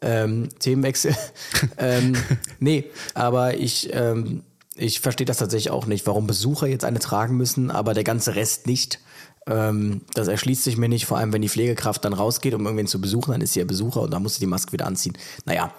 Ähm, 0.00 0.48
Themenwechsel. 0.58 1.16
ähm, 1.78 2.14
nee, 2.60 2.84
aber 3.14 3.56
ich, 3.56 3.92
ähm, 3.92 4.42
ich 4.74 5.00
verstehe 5.00 5.24
das 5.24 5.38
tatsächlich 5.38 5.70
auch 5.70 5.86
nicht, 5.86 6.06
warum 6.06 6.26
Besucher 6.26 6.66
jetzt 6.66 6.84
eine 6.84 6.98
tragen 6.98 7.36
müssen, 7.36 7.70
aber 7.70 7.94
der 7.94 8.04
ganze 8.04 8.34
Rest 8.34 8.66
nicht. 8.66 9.00
Ähm, 9.46 10.02
das 10.14 10.28
erschließt 10.28 10.64
sich 10.64 10.76
mir 10.76 10.88
nicht, 10.88 11.06
vor 11.06 11.18
allem 11.18 11.32
wenn 11.32 11.42
die 11.42 11.48
Pflegekraft 11.48 12.04
dann 12.04 12.12
rausgeht, 12.12 12.54
um 12.54 12.64
irgendwen 12.64 12.86
zu 12.86 13.00
besuchen, 13.00 13.32
dann 13.32 13.40
ist 13.40 13.52
sie 13.52 13.60
ja 13.60 13.64
Besucher 13.64 14.02
und 14.02 14.10
dann 14.10 14.22
muss 14.22 14.34
sie 14.34 14.40
die 14.40 14.46
Maske 14.46 14.72
wieder 14.72 14.86
anziehen. 14.86 15.16
Naja, 15.44 15.72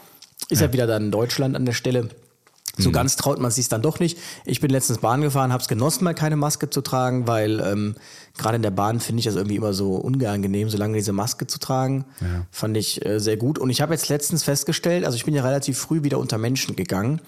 ist 0.49 0.61
ja, 0.61 0.73
wieder 0.73 0.87
dann 0.87 1.05
in 1.05 1.11
Deutschland 1.11 1.55
an 1.55 1.65
der 1.65 1.73
Stelle. 1.73 2.09
So 2.79 2.91
ganz 2.91 3.15
traut 3.15 3.39
man 3.39 3.49
sich 3.49 3.69
dann 3.69 3.81
doch 3.81 3.99
nicht. 3.99 4.19
Ich 4.45 4.61
bin 4.61 4.69
letztens 4.69 4.99
Bahn 4.99 5.21
gefahren, 5.21 5.51
habe 5.51 5.61
es 5.61 5.67
genossen, 5.67 6.03
mal 6.03 6.13
keine 6.13 6.35
Maske 6.35 6.69
zu 6.69 6.81
tragen, 6.81 7.27
weil 7.27 7.59
ähm, 7.59 7.95
gerade 8.37 8.57
in 8.57 8.61
der 8.61 8.71
Bahn 8.71 8.99
finde 8.99 9.19
ich 9.19 9.25
das 9.25 9.35
irgendwie 9.35 9.55
immer 9.55 9.73
so 9.73 9.95
unangenehm, 9.95 10.69
so 10.69 10.77
lange 10.77 10.95
diese 10.95 11.11
Maske 11.11 11.47
zu 11.47 11.57
tragen. 11.59 12.05
Fand 12.51 12.77
ich 12.77 13.03
äh, 13.03 13.19
sehr 13.19 13.37
gut. 13.37 13.57
Und 13.57 13.71
ich 13.71 13.81
habe 13.81 13.93
jetzt 13.93 14.09
letztens 14.09 14.43
festgestellt, 14.43 15.05
also 15.05 15.15
ich 15.15 15.25
bin 15.25 15.33
ja 15.33 15.43
relativ 15.43 15.79
früh 15.79 16.03
wieder 16.03 16.19
unter 16.19 16.37
Menschen 16.37 16.75
gegangen 16.75 17.19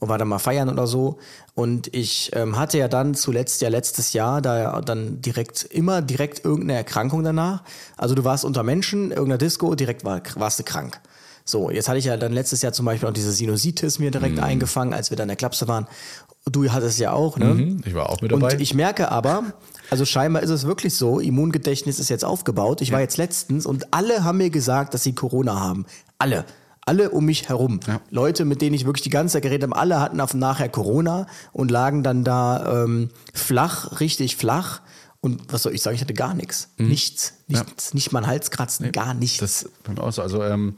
und 0.00 0.08
war 0.08 0.18
dann 0.18 0.28
mal 0.28 0.38
feiern 0.38 0.68
oder 0.68 0.88
so. 0.88 1.18
Und 1.54 1.94
ich 1.94 2.30
ähm, 2.34 2.58
hatte 2.58 2.78
ja 2.78 2.88
dann 2.88 3.14
zuletzt 3.14 3.60
ja 3.60 3.68
letztes 3.68 4.12
Jahr 4.12 4.42
da 4.42 4.58
ja 4.58 4.80
dann 4.80 5.20
direkt 5.20 5.64
immer 5.70 6.02
direkt 6.02 6.44
irgendeine 6.44 6.78
Erkrankung 6.78 7.22
danach. 7.22 7.62
Also 7.96 8.16
du 8.16 8.24
warst 8.24 8.44
unter 8.44 8.64
Menschen, 8.64 9.10
irgendeiner 9.10 9.38
Disco, 9.38 9.74
direkt 9.76 10.04
war, 10.04 10.20
warst 10.34 10.58
du 10.58 10.64
krank. 10.64 11.00
So, 11.50 11.70
jetzt 11.70 11.88
hatte 11.88 11.98
ich 11.98 12.04
ja 12.04 12.16
dann 12.16 12.32
letztes 12.32 12.62
Jahr 12.62 12.72
zum 12.72 12.86
Beispiel 12.86 13.08
auch 13.08 13.12
diese 13.12 13.32
Sinusitis 13.32 13.98
mir 13.98 14.10
direkt 14.10 14.36
Mhm. 14.36 14.44
eingefangen, 14.44 14.94
als 14.94 15.10
wir 15.10 15.16
dann 15.16 15.24
in 15.24 15.28
der 15.30 15.36
Klapse 15.36 15.66
waren. 15.68 15.86
Du 16.50 16.70
hattest 16.70 16.98
ja 16.98 17.12
auch, 17.12 17.36
ne? 17.36 17.46
Mhm, 17.54 17.82
ich 17.84 17.94
war 17.94 18.08
auch 18.08 18.20
mit 18.22 18.32
dabei. 18.32 18.52
Und 18.54 18.60
ich 18.60 18.72
merke 18.72 19.10
aber, 19.10 19.44
also 19.90 20.04
scheinbar 20.04 20.42
ist 20.42 20.50
es 20.50 20.64
wirklich 20.64 20.94
so, 20.94 21.20
Immungedächtnis 21.20 21.98
ist 21.98 22.08
jetzt 22.08 22.24
aufgebaut. 22.24 22.80
Ich 22.80 22.92
war 22.92 23.00
jetzt 23.00 23.16
letztens 23.18 23.66
und 23.66 23.92
alle 23.92 24.24
haben 24.24 24.38
mir 24.38 24.50
gesagt, 24.50 24.94
dass 24.94 25.02
sie 25.02 25.12
Corona 25.14 25.60
haben. 25.60 25.84
Alle. 26.18 26.44
Alle 26.86 27.10
um 27.10 27.26
mich 27.26 27.48
herum. 27.48 27.80
Ja. 27.86 28.00
Leute, 28.10 28.44
mit 28.46 28.62
denen 28.62 28.74
ich 28.74 28.86
wirklich 28.86 29.02
die 29.02 29.10
ganze 29.10 29.34
Zeit 29.34 29.42
geredet 29.42 29.68
habe, 29.70 29.78
alle 29.78 30.00
hatten 30.00 30.18
auf 30.20 30.32
nachher 30.32 30.68
Corona 30.70 31.26
und 31.52 31.70
lagen 31.70 32.02
dann 32.02 32.24
da 32.24 32.84
ähm, 32.84 33.10
flach, 33.34 34.00
richtig 34.00 34.36
flach. 34.36 34.80
Und 35.20 35.52
was 35.52 35.62
soll 35.64 35.74
ich 35.74 35.82
sagen, 35.82 35.94
ich 35.96 36.00
hatte 36.00 36.14
gar 36.14 36.32
nichts. 36.32 36.68
Nichts. 36.78 37.34
Nichts. 37.48 37.92
Nicht 37.92 38.12
mal 38.12 38.26
Halskratzen, 38.26 38.90
gar 38.92 39.12
nichts. 39.12 39.64
Mhm. 39.86 39.96
Das 39.96 40.14
so. 40.16 40.22
Also, 40.22 40.42
ähm, 40.42 40.74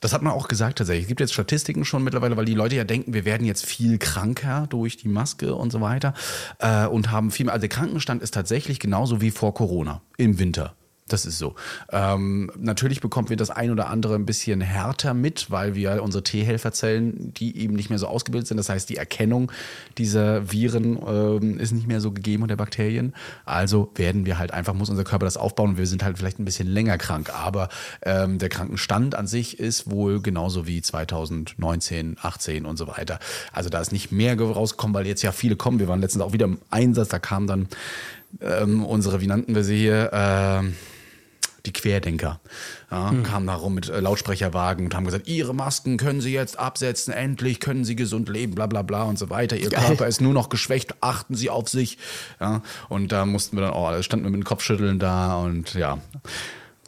das 0.00 0.12
hat 0.12 0.22
man 0.22 0.32
auch 0.32 0.48
gesagt 0.48 0.78
tatsächlich. 0.78 1.04
Es 1.04 1.08
gibt 1.08 1.20
jetzt 1.20 1.32
Statistiken 1.32 1.84
schon 1.84 2.02
mittlerweile, 2.02 2.36
weil 2.36 2.46
die 2.46 2.54
Leute 2.54 2.76
ja 2.76 2.84
denken, 2.84 3.14
wir 3.14 3.24
werden 3.24 3.46
jetzt 3.46 3.66
viel 3.66 3.98
kranker 3.98 4.66
durch 4.68 4.96
die 4.96 5.08
Maske 5.08 5.54
und 5.54 5.70
so 5.70 5.80
weiter 5.80 6.14
äh, 6.58 6.86
und 6.86 7.10
haben 7.10 7.30
viel 7.30 7.46
mehr. 7.46 7.54
Also 7.54 7.62
der 7.62 7.68
Krankenstand 7.68 8.22
ist 8.22 8.34
tatsächlich 8.34 8.80
genauso 8.80 9.20
wie 9.20 9.30
vor 9.30 9.54
Corona 9.54 10.00
im 10.16 10.38
Winter. 10.38 10.74
Das 11.12 11.26
ist 11.26 11.38
so. 11.38 11.54
Ähm, 11.90 12.50
natürlich 12.56 13.00
bekommen 13.00 13.28
wir 13.28 13.36
das 13.36 13.50
ein 13.50 13.70
oder 13.70 13.88
andere 13.88 14.14
ein 14.14 14.26
bisschen 14.26 14.60
härter 14.60 15.14
mit, 15.14 15.50
weil 15.50 15.74
wir 15.74 16.02
unsere 16.02 16.22
T-Helferzellen, 16.22 17.34
die 17.34 17.58
eben 17.58 17.74
nicht 17.74 17.90
mehr 17.90 17.98
so 17.98 18.06
ausgebildet 18.06 18.48
sind, 18.48 18.58
das 18.58 18.68
heißt, 18.68 18.88
die 18.88 18.96
Erkennung 18.96 19.50
dieser 19.98 20.52
Viren 20.52 20.98
ähm, 21.06 21.58
ist 21.58 21.72
nicht 21.72 21.86
mehr 21.86 22.00
so 22.00 22.12
gegeben 22.12 22.42
und 22.42 22.48
der 22.48 22.56
Bakterien. 22.56 23.14
Also 23.44 23.90
werden 23.94 24.26
wir 24.26 24.38
halt 24.38 24.52
einfach, 24.52 24.74
muss 24.74 24.90
unser 24.90 25.04
Körper 25.04 25.24
das 25.24 25.36
aufbauen 25.36 25.78
wir 25.80 25.86
sind 25.86 26.04
halt 26.04 26.18
vielleicht 26.18 26.38
ein 26.38 26.44
bisschen 26.44 26.68
länger 26.68 26.98
krank. 26.98 27.30
Aber 27.34 27.68
ähm, 28.02 28.38
der 28.38 28.48
Krankenstand 28.48 29.14
an 29.14 29.26
sich 29.26 29.58
ist 29.58 29.90
wohl 29.90 30.20
genauso 30.20 30.66
wie 30.66 30.80
2019, 30.80 32.16
18 32.20 32.66
und 32.66 32.76
so 32.76 32.86
weiter. 32.86 33.18
Also 33.52 33.68
da 33.70 33.80
ist 33.80 33.92
nicht 33.92 34.12
mehr 34.12 34.38
rausgekommen, 34.38 34.94
weil 34.94 35.06
jetzt 35.06 35.22
ja 35.22 35.32
viele 35.32 35.56
kommen. 35.56 35.80
Wir 35.80 35.88
waren 35.88 36.00
letztens 36.00 36.22
auch 36.22 36.32
wieder 36.32 36.46
im 36.46 36.58
Einsatz, 36.70 37.08
da 37.08 37.18
kamen 37.18 37.46
dann 37.46 37.68
ähm, 38.40 38.84
unsere, 38.84 39.20
wie 39.20 39.26
nannten 39.26 39.54
wir 39.54 39.64
sie 39.64 39.78
hier, 39.78 40.10
ähm, 40.12 40.76
die 41.66 41.72
Querdenker 41.72 42.40
ja, 42.90 43.12
kamen 43.22 43.46
da 43.46 43.54
rum 43.54 43.74
mit 43.74 43.88
äh, 43.88 44.00
Lautsprecherwagen 44.00 44.86
und 44.86 44.94
haben 44.94 45.04
gesagt, 45.04 45.28
ihre 45.28 45.54
Masken 45.54 45.96
können 45.96 46.20
sie 46.20 46.32
jetzt 46.32 46.58
absetzen, 46.58 47.12
endlich 47.12 47.60
können 47.60 47.84
sie 47.84 47.96
gesund 47.96 48.28
leben, 48.28 48.54
bla 48.54 48.66
bla 48.66 48.82
bla 48.82 49.04
und 49.04 49.18
so 49.18 49.30
weiter. 49.30 49.56
Ihr 49.56 49.70
Geil. 49.70 49.84
Körper 49.84 50.06
ist 50.06 50.20
nur 50.20 50.32
noch 50.32 50.48
geschwächt, 50.48 50.94
achten 51.00 51.34
sie 51.34 51.50
auf 51.50 51.68
sich. 51.68 51.98
Ja, 52.40 52.62
und 52.88 53.12
da 53.12 53.26
mussten 53.26 53.56
wir 53.56 53.62
dann 53.62 53.72
auch, 53.72 53.88
alle 53.88 54.02
standen 54.02 54.24
wir 54.24 54.30
mit 54.30 54.40
dem 54.40 54.44
Kopfschütteln 54.44 54.98
da 54.98 55.36
und 55.36 55.74
ja. 55.74 55.98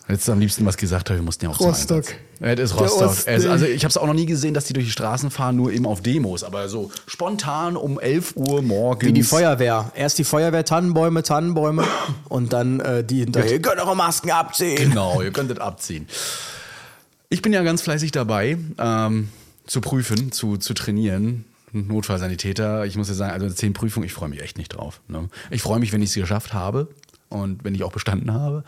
Jetzt 0.09 0.29
am 0.29 0.41
liebsten 0.41 0.67
was 0.67 0.77
gesagt 0.77 1.11
habe, 1.11 1.21
wir 1.21 1.25
mussten 1.25 1.45
ja 1.45 1.51
auch 1.51 1.61
Rostock. 1.61 2.05
Es 2.41 2.59
ist 2.59 2.79
Rostock. 2.79 3.17
Es, 3.27 3.47
also 3.47 3.67
ich 3.67 3.85
habe 3.85 3.91
es 3.91 3.97
auch 3.97 4.07
noch 4.07 4.15
nie 4.15 4.27
gesehen, 4.27 4.53
dass 4.53 4.65
die 4.65 4.73
durch 4.73 4.87
die 4.87 4.93
Straßen 4.93 5.31
fahren, 5.31 5.57
nur 5.57 5.73
eben 5.73 5.87
auf 5.87 6.01
Demos. 6.01 6.43
Aber 6.43 6.69
so 6.69 6.91
spontan 7.07 7.77
um 7.77 8.01
11 8.01 8.37
Uhr 8.37 8.63
morgens. 8.63 9.09
Wie 9.09 9.13
die 9.13 9.23
Feuerwehr. 9.23 9.93
Erst 9.95 10.19
die 10.19 10.25
Feuerwehr, 10.25 10.65
Tannenbäume, 10.65 11.23
Tannenbäume 11.23 11.85
und 12.29 12.53
dann 12.53 12.81
äh, 12.81 13.05
die 13.05 13.21
hinterher. 13.21 13.53
Ihr 13.53 13.63
könnt 13.63 13.81
eure 13.81 13.97
Masken 13.97 14.33
abziehen. 14.33 14.91
Genau, 14.91 15.23
ihr 15.23 15.31
könntet 15.31 15.61
abziehen. 15.61 16.09
Ich 17.29 17.41
bin 17.41 17.53
ja 17.53 17.63
ganz 17.63 17.81
fleißig 17.81 18.11
dabei, 18.11 18.59
ähm, 18.79 19.29
zu 19.67 19.81
prüfen, 19.81 20.33
zu, 20.33 20.57
zu 20.57 20.75
trainieren. 20.75 21.45
Notfallsanitäter, 21.73 22.85
ich 22.85 22.97
muss 22.97 23.09
ja 23.09 23.15
sagen, 23.15 23.33
also 23.33 23.49
zehn 23.49 23.73
Prüfungen, 23.73 24.05
ich 24.05 24.13
freue 24.13 24.29
mich 24.29 24.43
echt 24.43 24.59
nicht 24.59 24.77
drauf. 24.77 25.01
Ne? 25.09 25.31
Ich 25.51 25.63
freue 25.63 25.79
mich, 25.79 25.93
wenn 25.93 26.03
ich 26.03 26.11
es 26.11 26.15
geschafft 26.17 26.53
habe 26.53 26.89
und 27.33 27.65
wenn 27.65 27.75
ich 27.75 27.83
auch 27.83 27.93
bestanden 27.93 28.33
habe. 28.33 28.65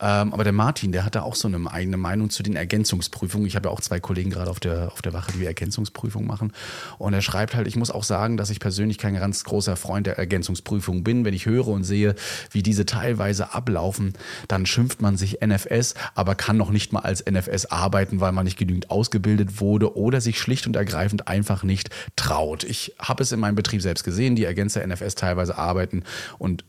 Ähm, 0.00 0.32
aber 0.32 0.44
der 0.44 0.52
Martin, 0.52 0.92
der 0.92 1.04
hat 1.04 1.14
da 1.14 1.22
auch 1.22 1.34
so 1.34 1.48
eine 1.48 1.70
eigene 1.70 1.96
Meinung 1.96 2.30
zu 2.30 2.42
den 2.42 2.56
Ergänzungsprüfungen. 2.56 3.46
Ich 3.46 3.56
habe 3.56 3.68
ja 3.68 3.74
auch 3.74 3.80
zwei 3.80 4.00
Kollegen 4.00 4.30
gerade 4.30 4.50
auf 4.50 4.60
der, 4.60 4.92
auf 4.92 5.02
der 5.02 5.12
Wache, 5.12 5.32
die 5.32 5.46
Ergänzungsprüfung 5.46 6.26
machen. 6.26 6.52
Und 6.98 7.14
er 7.14 7.22
schreibt 7.22 7.54
halt, 7.54 7.66
ich 7.66 7.76
muss 7.76 7.90
auch 7.90 8.04
sagen, 8.04 8.36
dass 8.36 8.50
ich 8.50 8.60
persönlich 8.60 8.98
kein 8.98 9.14
ganz 9.14 9.44
großer 9.44 9.76
Freund 9.76 10.06
der 10.06 10.18
Ergänzungsprüfung 10.18 11.04
bin. 11.04 11.24
Wenn 11.24 11.34
ich 11.34 11.46
höre 11.46 11.68
und 11.68 11.84
sehe, 11.84 12.14
wie 12.50 12.62
diese 12.62 12.86
teilweise 12.86 13.54
ablaufen, 13.54 14.14
dann 14.48 14.66
schimpft 14.66 15.00
man 15.00 15.16
sich 15.16 15.38
NFS, 15.44 15.94
aber 16.14 16.34
kann 16.34 16.56
noch 16.56 16.70
nicht 16.70 16.92
mal 16.92 17.00
als 17.00 17.24
NFS 17.24 17.66
arbeiten, 17.66 18.20
weil 18.20 18.32
man 18.32 18.44
nicht 18.44 18.58
genügend 18.58 18.90
ausgebildet 18.90 19.60
wurde 19.60 19.96
oder 19.96 20.20
sich 20.20 20.40
schlicht 20.40 20.66
und 20.66 20.76
ergreifend 20.76 21.28
einfach 21.28 21.62
nicht 21.62 21.90
traut. 22.16 22.64
Ich 22.64 22.94
habe 22.98 23.22
es 23.22 23.32
in 23.32 23.40
meinem 23.40 23.54
Betrieb 23.54 23.82
selbst 23.82 24.04
gesehen, 24.04 24.36
die 24.36 24.44
Ergänzer 24.44 24.86
NFS 24.86 25.14
teilweise 25.14 25.56
arbeiten 25.56 26.02
und 26.38 26.64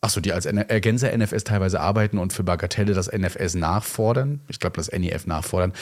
Achso, 0.00 0.20
die 0.20 0.32
als 0.32 0.46
N- 0.46 0.58
Ergänzer 0.58 1.10
NFS 1.16 1.42
teilweise 1.42 1.80
arbeiten 1.80 2.18
und 2.18 2.32
für 2.32 2.44
Bagatelle 2.44 2.94
das 2.94 3.10
NFS 3.12 3.56
nachfordern. 3.56 4.38
Ich 4.46 4.60
glaube, 4.60 4.76
das 4.76 4.92
NEF 4.92 5.26
nachfordern. 5.26 5.72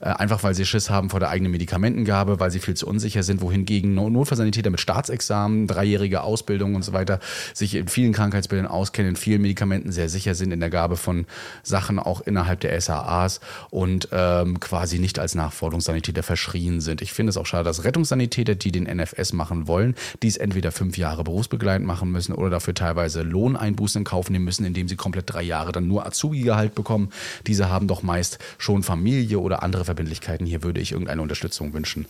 Äh, 0.00 0.06
einfach 0.06 0.42
weil 0.42 0.54
sie 0.54 0.64
Schiss 0.64 0.88
haben 0.88 1.10
vor 1.10 1.20
der 1.20 1.28
eigenen 1.28 1.52
Medikamentengabe, 1.52 2.40
weil 2.40 2.50
sie 2.50 2.58
viel 2.60 2.72
zu 2.72 2.86
unsicher 2.86 3.22
sind, 3.22 3.42
wohingegen 3.42 3.94
No- 3.94 4.08
Notfallsanitäter 4.08 4.70
mit 4.70 4.80
Staatsexamen, 4.80 5.66
dreijährige 5.66 6.22
Ausbildung 6.22 6.74
und 6.74 6.84
so 6.84 6.94
weiter 6.94 7.20
sich 7.52 7.74
in 7.74 7.86
vielen 7.88 8.14
Krankheitsbildern 8.14 8.66
auskennen, 8.66 9.10
in 9.10 9.16
vielen 9.16 9.42
Medikamenten 9.42 9.92
sehr 9.92 10.08
sicher 10.08 10.34
sind 10.34 10.52
in 10.52 10.60
der 10.60 10.70
Gabe 10.70 10.96
von 10.96 11.26
Sachen 11.62 11.98
auch 11.98 12.22
innerhalb 12.22 12.60
der 12.60 12.80
SAAs 12.80 13.40
und 13.68 14.08
ähm, 14.10 14.58
quasi 14.58 14.98
nicht 14.98 15.18
als 15.18 15.34
Nachforderungssanitäter 15.34 16.22
verschrien 16.22 16.80
sind. 16.80 17.02
Ich 17.02 17.12
finde 17.12 17.28
es 17.28 17.36
auch 17.36 17.44
schade, 17.46 17.64
dass 17.64 17.84
Rettungssanitäter, 17.84 18.54
die 18.54 18.72
den 18.72 18.84
NFS 18.84 19.34
machen 19.34 19.68
wollen, 19.68 19.96
dies 20.22 20.38
entweder 20.38 20.72
fünf 20.72 20.96
Jahre 20.96 21.24
berufsbegleitend 21.24 21.86
machen 21.86 22.10
müssen 22.10 22.32
oder 22.32 22.48
dafür 22.48 22.72
teilweise 22.72 23.22
Lohneinbußen 23.66 24.00
in 24.00 24.04
Kauf 24.04 24.30
nehmen 24.30 24.44
müssen, 24.44 24.64
indem 24.64 24.88
sie 24.88 24.96
komplett 24.96 25.30
drei 25.32 25.42
Jahre 25.42 25.72
dann 25.72 25.86
nur 25.88 26.06
Azubi-Gehalt 26.06 26.74
bekommen. 26.74 27.10
Diese 27.46 27.68
haben 27.68 27.88
doch 27.88 28.02
meist 28.02 28.38
schon 28.58 28.82
Familie 28.82 29.38
oder 29.38 29.62
andere 29.62 29.84
Verbindlichkeiten. 29.84 30.46
Hier 30.46 30.62
würde 30.62 30.80
ich 30.80 30.92
irgendeine 30.92 31.22
Unterstützung 31.22 31.72
wünschen. 31.72 32.06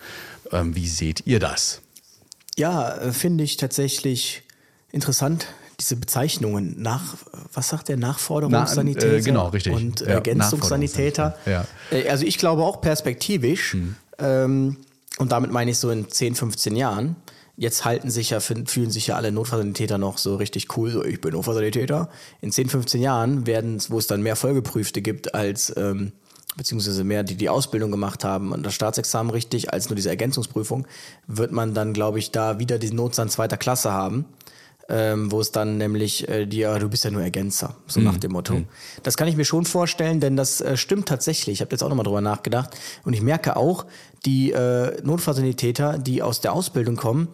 Ähm, 0.53 0.75
wie 0.77 0.87
seht 0.89 1.27
ihr 1.27 1.41
das? 1.41 1.81
Ja, 2.57 2.97
äh, 2.97 3.13
finde 3.13 3.45
ich 3.45 3.57
tatsächlich 3.57 4.43
interessant, 4.93 5.47
diese 5.81 5.97
Bezeichnungen. 5.97 6.81
Nach, 6.81 7.17
was 7.53 7.69
sagt 7.69 7.89
der 7.89 7.97
Nachforderungssanitäter? 7.97 9.07
Na, 9.09 9.15
äh, 9.19 9.21
genau, 9.21 9.49
richtig. 9.49 9.73
Und 9.75 10.01
Ja, 10.01 10.07
Ergänzungssanitäter. 10.07 11.37
Äh, 11.91 12.09
Also 12.09 12.25
ich 12.25 12.39
glaube 12.39 12.63
auch 12.63 12.81
perspektivisch, 12.81 13.73
Hm. 13.75 13.97
ähm, 14.19 14.77
und 15.19 15.33
damit 15.33 15.51
meine 15.51 15.71
ich 15.71 15.79
so 15.79 15.91
in 15.91 16.11
10, 16.11 16.35
15 16.35 16.77
Jahren, 16.77 17.17
jetzt 17.57 17.85
halten 17.85 18.11
sich 18.11 18.31
ja, 18.31 18.41
fühlen 18.41 18.91
sich 18.91 19.09
ja 19.09 19.17
alle 19.17 19.33
Notfallsanitäter 19.33 19.99
noch 19.99 20.19
so 20.19 20.37
richtig 20.37 20.77
cool, 20.77 20.91
so 20.91 21.05
ich 21.05 21.21
bin 21.21 21.33
Notfallsanitäter. 21.33 22.09
In 22.41 22.53
10, 22.53 22.69
15 22.69 23.01
Jahren 23.01 23.47
werden 23.47 23.77
es, 23.77 23.91
wo 23.91 23.99
es 23.99 24.07
dann 24.07 24.23
mehr 24.23 24.37
Vollgeprüfte 24.37 25.03
gibt 25.03 25.35
als 25.35 25.73
ähm, 25.77 26.13
beziehungsweise 26.57 27.05
mehr, 27.05 27.23
die 27.23 27.37
die 27.37 27.49
Ausbildung 27.49 27.91
gemacht 27.91 28.25
haben 28.25 28.53
und 28.53 28.65
das 28.65 28.75
Staatsexamen 28.75 29.31
richtig, 29.31 29.73
als 29.73 29.89
nur 29.89 29.97
diese 29.97 30.09
Ergänzungsprüfung, 30.09 30.87
wird 31.27 31.53
man 31.53 31.75
dann, 31.75 31.93
glaube 31.93 32.19
ich, 32.19 32.31
da 32.31 32.59
wieder 32.59 32.79
diesen 32.79 32.97
Notstand 32.97 33.31
zweiter 33.31 33.57
Klasse 33.57 33.93
haben, 33.93 34.25
ähm, 34.89 35.31
wo 35.31 35.41
es 35.41 35.53
dann 35.53 35.77
nämlich 35.77 36.29
äh, 36.29 36.47
die, 36.47 36.59
ja, 36.59 36.79
du 36.79 36.89
bist 36.89 37.05
ja 37.05 37.11
nur 37.11 37.23
Ergänzer, 37.23 37.77
so 37.87 38.01
nach 38.01 38.17
dem 38.17 38.33
Motto. 38.33 38.63
Das 39.03 39.17
kann 39.17 39.29
ich 39.29 39.37
mir 39.37 39.45
schon 39.45 39.67
vorstellen, 39.67 40.21
denn 40.21 40.37
das 40.37 40.61
äh, 40.61 40.77
stimmt 40.77 41.09
tatsächlich. 41.09 41.55
Ich 41.55 41.61
habe 41.61 41.73
jetzt 41.73 41.83
auch 41.83 41.89
nochmal 41.89 42.05
drüber 42.05 42.21
nachgedacht 42.21 42.71
und 43.05 43.13
ich 43.13 43.21
merke 43.21 43.57
auch, 43.57 43.85
die 44.25 44.53
äh, 44.53 45.03
Notfallsanitäter, 45.03 45.99
die 45.99 46.23
aus 46.23 46.41
der 46.41 46.53
Ausbildung 46.53 46.97
kommen, 46.97 47.29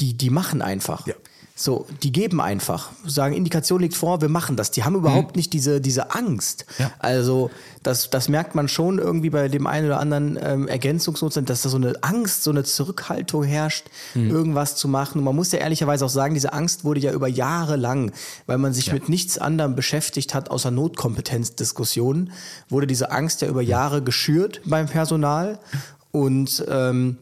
die, 0.00 0.14
die 0.14 0.30
machen 0.30 0.62
einfach. 0.62 1.06
Ja. 1.06 1.14
So, 1.56 1.86
die 2.02 2.10
geben 2.10 2.40
einfach, 2.40 2.90
sagen, 3.06 3.32
Indikation 3.32 3.80
liegt 3.80 3.94
vor, 3.94 4.20
wir 4.20 4.28
machen 4.28 4.56
das. 4.56 4.72
Die 4.72 4.82
haben 4.82 4.96
überhaupt 4.96 5.36
nicht 5.36 5.52
diese, 5.52 5.80
diese 5.80 6.12
Angst. 6.12 6.66
Ja. 6.80 6.90
Also, 6.98 7.48
das, 7.84 8.10
das 8.10 8.28
merkt 8.28 8.56
man 8.56 8.66
schon 8.66 8.98
irgendwie 8.98 9.30
bei 9.30 9.46
dem 9.46 9.68
einen 9.68 9.86
oder 9.86 10.00
anderen 10.00 10.36
ähm, 10.42 10.66
Ergänzungsnotstand, 10.66 11.48
dass 11.48 11.62
da 11.62 11.68
so 11.68 11.76
eine 11.76 11.94
Angst, 12.02 12.42
so 12.42 12.50
eine 12.50 12.64
Zurückhaltung 12.64 13.44
herrscht, 13.44 13.86
irgendwas 14.16 14.74
zu 14.74 14.88
machen. 14.88 15.18
Und 15.18 15.24
man 15.24 15.36
muss 15.36 15.52
ja 15.52 15.60
ehrlicherweise 15.60 16.04
auch 16.04 16.10
sagen, 16.10 16.34
diese 16.34 16.52
Angst 16.52 16.82
wurde 16.82 16.98
ja 16.98 17.12
über 17.12 17.28
Jahre 17.28 17.76
lang, 17.76 18.10
weil 18.46 18.58
man 18.58 18.72
sich 18.72 18.92
mit 18.92 19.08
nichts 19.08 19.38
anderem 19.38 19.76
beschäftigt 19.76 20.34
hat, 20.34 20.50
außer 20.50 20.72
Notkompetenzdiskussionen, 20.72 22.32
wurde 22.68 22.88
diese 22.88 23.12
Angst 23.12 23.42
ja 23.42 23.48
über 23.48 23.62
Jahre 23.62 24.02
geschürt 24.02 24.60
beim 24.64 24.86
Personal. 24.86 25.60
Und 26.10 26.64
ähm, 26.68 27.18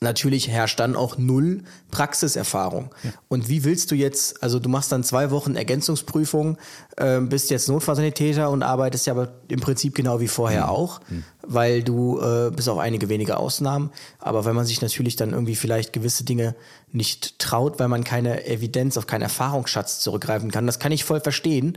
natürlich 0.00 0.48
herrscht 0.48 0.80
dann 0.80 0.96
auch 0.96 1.18
null 1.18 1.62
Praxiserfahrung. 1.90 2.90
Und 3.28 3.48
wie 3.48 3.64
willst 3.64 3.90
du 3.90 3.94
jetzt, 3.94 4.42
also 4.42 4.58
du 4.58 4.68
machst 4.68 4.90
dann 4.92 5.04
zwei 5.04 5.30
Wochen 5.30 5.56
Ergänzungsprüfung, 5.56 6.56
äh, 6.96 7.20
bist 7.20 7.50
jetzt 7.50 7.68
Notfallsanitäter 7.68 8.50
und 8.50 8.62
arbeitest 8.62 9.06
ja 9.06 9.12
aber 9.12 9.32
im 9.48 9.60
Prinzip 9.60 9.94
genau 9.94 10.20
wie 10.20 10.28
vorher 10.28 10.70
auch, 10.70 11.00
weil 11.42 11.82
du 11.82 12.18
äh, 12.20 12.50
bis 12.50 12.68
auf 12.68 12.78
einige 12.78 13.08
wenige 13.08 13.36
Ausnahmen, 13.36 13.90
aber 14.18 14.44
wenn 14.44 14.54
man 14.54 14.64
sich 14.64 14.80
natürlich 14.80 15.16
dann 15.16 15.32
irgendwie 15.32 15.56
vielleicht 15.56 15.92
gewisse 15.92 16.24
Dinge 16.24 16.54
nicht 16.92 17.38
traut, 17.38 17.78
weil 17.78 17.88
man 17.88 18.04
keine 18.04 18.46
Evidenz 18.46 18.96
auf 18.96 19.06
keinen 19.06 19.22
Erfahrungsschatz 19.22 20.00
zurückgreifen 20.00 20.50
kann, 20.50 20.66
das 20.66 20.78
kann 20.78 20.92
ich 20.92 21.04
voll 21.04 21.20
verstehen, 21.20 21.76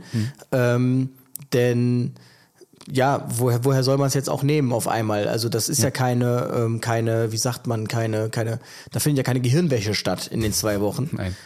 ähm, 0.52 1.10
denn 1.52 2.14
ja, 2.90 3.26
woher, 3.28 3.64
woher 3.64 3.82
soll 3.82 3.98
man 3.98 4.08
es 4.08 4.14
jetzt 4.14 4.30
auch 4.30 4.42
nehmen 4.42 4.72
auf 4.72 4.88
einmal? 4.88 5.28
Also 5.28 5.48
das 5.48 5.68
ist 5.68 5.82
ja, 5.82 5.90
keine, 5.90 6.50
ähm, 6.54 6.80
keine, 6.80 7.32
wie 7.32 7.36
sagt 7.36 7.66
man, 7.66 7.88
keine, 7.88 8.30
keine, 8.30 8.60
da 8.92 9.00
findet 9.00 9.18
ja 9.18 9.22
keine 9.24 9.40
Gehirnwäsche 9.40 9.94
statt 9.94 10.26
in 10.26 10.40
den 10.40 10.52
zwei 10.52 10.80
Wochen. 10.80 11.10
Nein. 11.12 11.36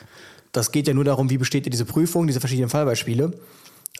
Das 0.53 0.71
geht 0.71 0.87
ja 0.87 0.95
nur 0.95 1.05
darum, 1.05 1.31
wie 1.31 1.39
besteht 1.39 1.67
diese 1.67 1.85
Prüfung, 1.85 2.27
diese 2.27 2.41
verschiedenen 2.41 2.69
Fallbeispiele. 2.69 3.33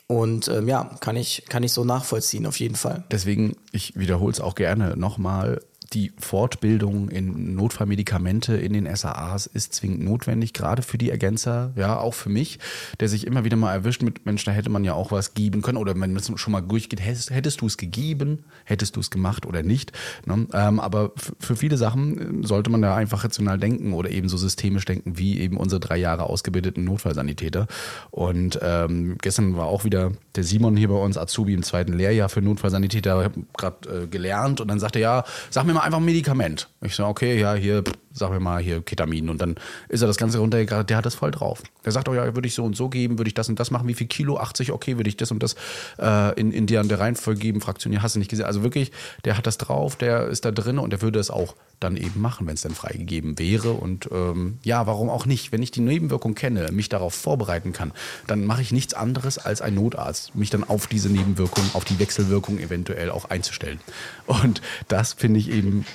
Und 0.07 0.47
ähm, 0.47 0.67
ja, 0.67 0.95
kann 0.99 1.15
ich, 1.15 1.45
kann 1.49 1.63
ich 1.63 1.71
so 1.71 1.85
nachvollziehen, 1.85 2.45
auf 2.45 2.59
jeden 2.59 2.75
Fall. 2.75 3.03
Deswegen, 3.11 3.55
ich 3.71 3.97
wiederhole 3.97 4.31
es 4.31 4.39
auch 4.39 4.55
gerne 4.55 4.95
nochmal, 4.97 5.61
die 5.93 6.11
Fortbildung 6.17 7.09
in 7.09 7.55
Notfallmedikamente 7.55 8.55
in 8.55 8.73
den 8.73 8.93
SAAs 8.95 9.45
ist 9.45 9.73
zwingend 9.73 10.03
notwendig, 10.03 10.53
gerade 10.53 10.81
für 10.81 10.97
die 10.97 11.09
Ergänzer, 11.09 11.71
ja, 11.75 11.97
auch 11.97 12.13
für 12.13 12.29
mich, 12.29 12.59
der 12.99 13.09
sich 13.09 13.27
immer 13.27 13.43
wieder 13.43 13.57
mal 13.57 13.73
erwischt 13.73 14.01
mit, 14.01 14.25
Mensch, 14.25 14.43
da 14.43 14.51
hätte 14.51 14.69
man 14.69 14.83
ja 14.83 14.93
auch 14.93 15.11
was 15.11 15.33
geben 15.33 15.61
können 15.61 15.77
oder 15.77 15.99
wenn 15.99 16.15
es 16.15 16.31
schon 16.35 16.51
mal 16.51 16.61
durchgeht, 16.61 16.99
hättest, 16.99 17.61
du 17.61 17.67
es 17.67 17.77
gegeben, 17.77 18.45
hättest 18.65 18.95
du 18.95 18.99
es 18.99 19.11
gemacht 19.11 19.45
oder 19.45 19.61
nicht. 19.61 19.91
Ne? 20.25 20.47
Ähm, 20.53 20.79
aber 20.79 21.11
für 21.39 21.55
viele 21.55 21.77
Sachen 21.77 22.43
äh, 22.43 22.47
sollte 22.47 22.69
man 22.69 22.81
da 22.81 22.95
einfach 22.95 23.23
rational 23.23 23.59
denken 23.59 23.93
oder 23.93 24.09
eben 24.09 24.29
so 24.29 24.37
systemisch 24.37 24.85
denken, 24.85 25.17
wie 25.17 25.39
eben 25.39 25.57
unsere 25.57 25.79
drei 25.79 25.97
Jahre 25.97 26.23
ausgebildeten 26.23 26.83
Notfallsanitäter. 26.83 27.67
Und 28.09 28.59
ähm, 28.61 29.17
gestern 29.21 29.55
war 29.57 29.67
auch 29.67 29.83
wieder 29.83 30.11
der 30.35 30.43
Simon 30.43 30.75
hier 30.75 30.87
bei 30.87 30.95
uns, 30.95 31.17
Azubi 31.17 31.53
im 31.53 31.63
zweiten 31.63 31.93
Lehrjahr 31.93 32.29
für 32.29 32.41
Notfallsanitäter, 32.41 33.31
gerade 33.55 34.03
äh, 34.03 34.07
gelernt 34.07 34.59
und 34.59 34.67
dann 34.67 34.79
sagte 34.79 34.99
er, 34.99 35.03
ja, 35.03 35.23
sag 35.49 35.65
mir 35.65 35.73
mal 35.73 35.82
einfach 35.83 35.99
ein 35.99 36.05
Medikament. 36.05 36.69
Ich 36.81 36.95
so, 36.95 37.05
okay, 37.05 37.39
ja, 37.39 37.53
hier, 37.53 37.83
sag 38.13 38.31
mir 38.31 38.39
mal 38.39 38.61
hier 38.61 38.81
Ketamin. 38.81 39.29
Und 39.29 39.41
dann 39.41 39.55
ist 39.89 40.01
er 40.01 40.07
das 40.07 40.17
Ganze 40.17 40.37
runtergegangen, 40.37 40.85
der 40.85 40.97
hat 40.97 41.05
das 41.05 41.15
voll 41.15 41.31
drauf. 41.31 41.63
Der 41.83 41.91
sagt, 41.91 42.07
oh 42.07 42.13
ja, 42.13 42.35
würde 42.35 42.47
ich 42.47 42.53
so 42.53 42.63
und 42.63 42.75
so 42.75 42.89
geben, 42.89 43.17
würde 43.17 43.27
ich 43.27 43.33
das 43.33 43.49
und 43.49 43.59
das 43.59 43.71
machen, 43.71 43.87
wie 43.87 43.93
viel 43.93 44.07
Kilo, 44.07 44.37
80, 44.37 44.71
okay, 44.71 44.97
würde 44.97 45.09
ich 45.09 45.17
das 45.17 45.31
und 45.31 45.41
das 45.41 45.55
äh, 45.99 46.39
in, 46.39 46.51
in 46.51 46.67
der, 46.67 46.81
in 46.81 46.87
der 46.87 46.99
Reihenfolge 46.99 47.39
geben, 47.39 47.59
fraktionieren, 47.59 48.03
hast 48.03 48.15
du 48.15 48.19
nicht 48.19 48.29
gesehen. 48.29 48.45
Also 48.45 48.63
wirklich, 48.63 48.91
der 49.25 49.37
hat 49.37 49.47
das 49.47 49.57
drauf, 49.57 49.95
der 49.95 50.27
ist 50.27 50.45
da 50.45 50.51
drin 50.51 50.77
und 50.77 50.91
der 50.91 51.01
würde 51.01 51.19
es 51.19 51.31
auch 51.31 51.55
dann 51.79 51.97
eben 51.97 52.21
machen, 52.21 52.47
wenn 52.47 52.53
es 52.53 52.61
dann 52.61 52.75
freigegeben 52.75 53.37
wäre. 53.39 53.71
Und 53.71 54.09
ähm, 54.11 54.59
ja, 54.63 54.87
warum 54.87 55.09
auch 55.09 55.25
nicht? 55.25 55.51
Wenn 55.51 55.61
ich 55.61 55.71
die 55.71 55.81
Nebenwirkung 55.81 56.35
kenne, 56.35 56.71
mich 56.71 56.89
darauf 56.89 57.13
vorbereiten 57.13 57.73
kann, 57.73 57.91
dann 58.27 58.45
mache 58.45 58.61
ich 58.61 58.71
nichts 58.71 58.93
anderes 58.93 59.37
als 59.37 59.61
ein 59.61 59.75
Notarzt, 59.75 60.35
mich 60.35 60.49
dann 60.49 60.63
auf 60.63 60.87
diese 60.87 61.09
Nebenwirkung, 61.09 61.63
auf 61.73 61.83
die 61.83 61.99
Wechselwirkung 61.99 62.59
eventuell 62.59 63.09
auch 63.09 63.25
einzustellen. 63.25 63.79
Und 64.25 64.61
das 64.87 65.13
finde 65.13 65.39
ich 65.39 65.49
eben 65.49 65.85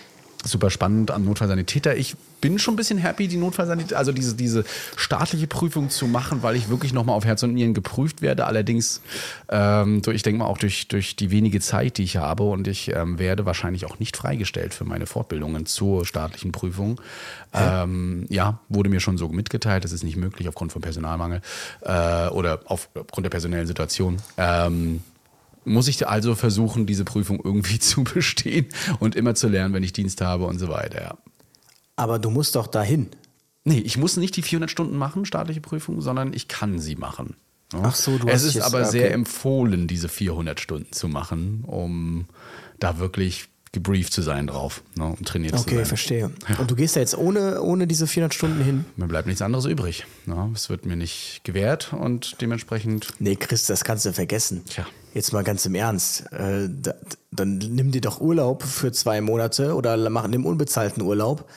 super 0.44 0.70
spannend 0.70 1.10
am 1.10 1.24
Notfallsanitäter. 1.24 1.96
Ich 1.96 2.16
bin 2.40 2.58
schon 2.58 2.74
ein 2.74 2.76
bisschen 2.76 2.98
happy, 2.98 3.26
die 3.26 3.36
Notfallsanitäter, 3.36 3.98
also 3.98 4.12
diese, 4.12 4.36
diese 4.36 4.64
staatliche 4.96 5.48
Prüfung 5.48 5.90
zu 5.90 6.06
machen, 6.06 6.42
weil 6.42 6.54
ich 6.54 6.68
wirklich 6.68 6.92
nochmal 6.92 7.16
auf 7.16 7.24
Herz 7.24 7.42
und 7.42 7.54
Nieren 7.54 7.74
geprüft 7.74 8.22
werde. 8.22 8.46
Allerdings, 8.46 9.02
ähm, 9.48 10.00
ich 10.12 10.22
denke 10.22 10.38
mal 10.38 10.46
auch 10.46 10.58
durch, 10.58 10.86
durch 10.88 11.16
die 11.16 11.30
wenige 11.30 11.60
Zeit, 11.60 11.98
die 11.98 12.04
ich 12.04 12.16
habe 12.16 12.44
und 12.44 12.68
ich 12.68 12.94
ähm, 12.94 13.18
werde 13.18 13.46
wahrscheinlich 13.46 13.86
auch 13.86 13.98
nicht 13.98 14.16
freigestellt 14.16 14.74
für 14.74 14.84
meine 14.84 15.06
Fortbildungen 15.06 15.66
zur 15.66 16.06
staatlichen 16.06 16.52
Prüfung. 16.52 17.00
Ähm, 17.52 18.26
ja, 18.28 18.60
wurde 18.68 18.90
mir 18.90 19.00
schon 19.00 19.18
so 19.18 19.28
mitgeteilt, 19.28 19.84
das 19.84 19.92
ist 19.92 20.04
nicht 20.04 20.16
möglich 20.16 20.48
aufgrund 20.48 20.72
von 20.72 20.82
Personalmangel 20.82 21.40
äh, 21.82 22.28
oder 22.28 22.60
auf, 22.66 22.88
aufgrund 22.94 23.24
der 23.24 23.30
personellen 23.30 23.66
Situation. 23.66 24.18
Ähm, 24.36 25.02
muss 25.64 25.88
ich 25.88 26.06
also 26.08 26.34
versuchen, 26.34 26.86
diese 26.86 27.04
Prüfung 27.04 27.40
irgendwie 27.42 27.78
zu 27.80 28.04
bestehen 28.04 28.66
und 29.00 29.16
immer 29.16 29.34
zu 29.34 29.48
lernen, 29.48 29.74
wenn 29.74 29.82
ich 29.82 29.92
Dienst 29.92 30.20
habe 30.20 30.44
und 30.46 30.58
so 30.58 30.68
weiter. 30.68 31.02
Ja. 31.02 31.18
Aber 31.96 32.18
du 32.18 32.30
musst 32.30 32.54
doch 32.54 32.66
dahin. 32.66 33.08
Nee, 33.64 33.80
ich 33.80 33.98
muss 33.98 34.16
nicht 34.16 34.36
die 34.36 34.42
400 34.42 34.70
Stunden 34.70 34.96
machen, 34.96 35.24
staatliche 35.26 35.60
Prüfung, 35.60 36.00
sondern 36.00 36.32
ich 36.32 36.48
kann 36.48 36.78
sie 36.78 36.96
machen. 36.96 37.36
Ja. 37.72 37.80
Ach 37.82 37.94
so, 37.94 38.16
du 38.16 38.26
Es 38.28 38.44
hast 38.44 38.54
ist 38.54 38.60
aber 38.62 38.80
okay. 38.80 38.90
sehr 38.90 39.12
empfohlen, 39.12 39.86
diese 39.88 40.08
400 40.08 40.58
Stunden 40.60 40.90
zu 40.92 41.08
machen, 41.08 41.64
um 41.66 42.26
da 42.80 42.98
wirklich 42.98 43.48
gebrieft 43.72 44.14
zu 44.14 44.22
sein 44.22 44.46
drauf 44.46 44.82
ne, 44.96 45.04
und 45.04 45.28
trainiert 45.28 45.54
zu 45.54 45.60
Okay, 45.62 45.76
sein. 45.76 45.84
verstehe. 45.84 46.30
Und 46.58 46.70
du 46.70 46.74
gehst 46.74 46.96
da 46.96 47.00
jetzt 47.00 47.18
ohne, 47.18 47.60
ohne 47.60 47.86
diese 47.86 48.06
400 48.06 48.32
Stunden 48.32 48.64
hin? 48.64 48.86
Mir 48.96 49.06
bleibt 49.06 49.26
nichts 49.26 49.42
anderes 49.42 49.66
übrig. 49.66 50.06
Ne. 50.24 50.50
Es 50.54 50.70
wird 50.70 50.86
mir 50.86 50.96
nicht 50.96 51.42
gewährt 51.44 51.92
und 51.92 52.40
dementsprechend 52.40 53.08
Nee, 53.18 53.36
Chris, 53.36 53.66
das 53.66 53.84
kannst 53.84 54.06
du 54.06 54.12
vergessen. 54.14 54.64
Tja. 54.64 54.86
Jetzt 55.18 55.32
mal 55.32 55.42
ganz 55.42 55.66
im 55.66 55.74
Ernst. 55.74 56.32
Äh, 56.32 56.68
da, 56.70 56.94
dann 57.32 57.58
nimm 57.58 57.90
dir 57.90 58.00
doch 58.00 58.20
Urlaub 58.20 58.62
für 58.62 58.92
zwei 58.92 59.20
Monate 59.20 59.74
oder 59.74 59.96
mach 60.10 60.28
nimm 60.28 60.46
unbezahlten 60.46 61.02
Urlaub, 61.02 61.50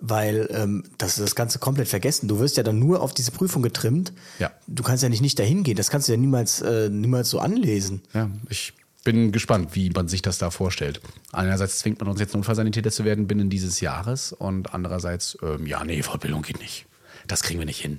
weil 0.00 0.48
ähm, 0.52 0.84
das 0.98 1.18
ist 1.18 1.24
das 1.24 1.34
Ganze 1.34 1.58
komplett 1.58 1.88
vergessen. 1.88 2.28
Du 2.28 2.38
wirst 2.38 2.56
ja 2.56 2.62
dann 2.62 2.78
nur 2.78 3.02
auf 3.02 3.14
diese 3.14 3.32
Prüfung 3.32 3.60
getrimmt. 3.60 4.12
Ja. 4.38 4.52
Du 4.68 4.84
kannst 4.84 5.02
ja 5.02 5.08
nicht 5.08 5.20
nicht 5.20 5.36
dahin 5.36 5.64
gehen. 5.64 5.74
Das 5.74 5.90
kannst 5.90 6.06
du 6.06 6.12
ja 6.12 6.16
niemals, 6.16 6.60
äh, 6.60 6.90
niemals 6.90 7.28
so 7.28 7.40
anlesen. 7.40 8.02
Ja, 8.14 8.30
ich 8.50 8.72
bin 9.02 9.32
gespannt, 9.32 9.74
wie 9.74 9.90
man 9.90 10.06
sich 10.06 10.22
das 10.22 10.38
da 10.38 10.52
vorstellt. 10.52 11.00
Einerseits 11.32 11.80
zwingt 11.80 11.98
man 11.98 12.08
uns 12.08 12.20
jetzt 12.20 12.36
Notfallsanitäter 12.36 12.92
zu 12.92 13.04
werden 13.04 13.26
binnen 13.26 13.50
dieses 13.50 13.80
Jahres 13.80 14.32
und 14.32 14.72
andererseits, 14.74 15.36
ähm, 15.42 15.66
ja, 15.66 15.82
nee, 15.82 16.04
Fortbildung 16.04 16.42
geht 16.42 16.60
nicht. 16.60 16.86
Das 17.26 17.42
kriegen 17.42 17.58
wir 17.58 17.66
nicht 17.66 17.80
hin. 17.80 17.98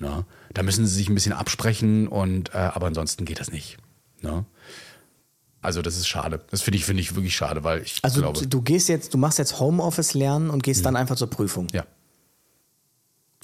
Ne? 0.00 0.24
Da 0.52 0.64
müssen 0.64 0.84
sie 0.84 0.94
sich 0.96 1.08
ein 1.08 1.14
bisschen 1.14 1.32
absprechen 1.32 2.08
und 2.08 2.52
äh, 2.54 2.58
aber 2.58 2.88
ansonsten 2.88 3.24
geht 3.24 3.38
das 3.38 3.52
nicht. 3.52 3.78
Ne? 4.22 4.44
Also 5.60 5.82
das 5.82 5.96
ist 5.96 6.06
schade. 6.06 6.40
Das 6.50 6.62
finde 6.62 6.78
ich, 6.78 6.84
finde 6.84 7.02
ich 7.02 7.14
wirklich 7.16 7.34
schade, 7.34 7.64
weil 7.64 7.82
ich 7.82 7.98
Also 8.02 8.20
glaube. 8.20 8.38
du, 8.38 8.46
du 8.46 8.62
gehst 8.62 8.88
jetzt, 8.88 9.12
du 9.12 9.18
machst 9.18 9.38
jetzt 9.38 9.58
Homeoffice 9.58 10.14
lernen 10.14 10.50
und 10.50 10.62
gehst 10.62 10.86
dann 10.86 10.96
einfach 10.96 11.16
zur 11.16 11.28
Prüfung. 11.30 11.66
ja. 11.72 11.84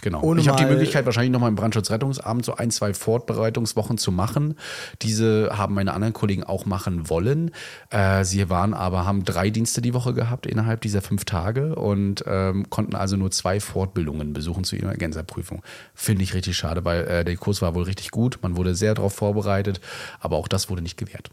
Genau. 0.05 0.21
Ohne 0.21 0.43
ich 0.43 0.49
habe 0.49 0.63
die 0.63 0.69
Möglichkeit, 0.69 1.07
wahrscheinlich 1.07 1.33
nochmal 1.33 1.49
im 1.49 1.55
Brandschutzrettungsabend 1.55 2.45
so 2.45 2.57
ein, 2.57 2.71
zwei 2.71 2.93
Vorbereitungswochen 2.93 3.97
zu 3.97 4.13
machen. 4.13 4.55
Diese 5.01 5.57
haben 5.57 5.75
meine 5.75 5.95
anderen 5.95 6.13
Kollegen 6.13 6.45
auch 6.45 6.67
machen 6.67 7.09
wollen. 7.09 7.53
Äh, 7.89 8.23
sie 8.25 8.51
waren 8.51 8.75
aber, 8.75 9.07
haben 9.07 9.25
drei 9.25 9.49
Dienste 9.49 9.81
die 9.81 9.95
Woche 9.95 10.13
gehabt 10.13 10.45
innerhalb 10.45 10.83
dieser 10.83 11.01
fünf 11.01 11.25
Tage 11.25 11.75
und 11.75 12.23
ähm, 12.27 12.69
konnten 12.69 12.97
also 12.97 13.17
nur 13.17 13.31
zwei 13.31 13.61
Fortbildungen 13.61 14.35
besuchen 14.35 14.65
zu 14.65 14.77
ihrer 14.77 14.91
Ergänzerprüfung. 14.91 15.63
Finde 15.95 16.23
ich 16.23 16.35
richtig 16.35 16.55
schade, 16.59 16.85
weil 16.85 17.05
äh, 17.05 17.25
der 17.25 17.39
Kurs 17.39 17.63
war 17.63 17.75
wohl 17.75 17.85
richtig 17.85 18.11
gut. 18.11 18.41
Man 18.43 18.59
wurde 18.59 18.75
sehr 18.75 18.95
darauf 18.95 19.15
vorbereitet, 19.15 19.81
aber 20.21 20.37
auch 20.37 20.49
das 20.49 20.69
wurde 20.69 20.83
nicht 20.83 20.99
gewährt. 20.99 21.31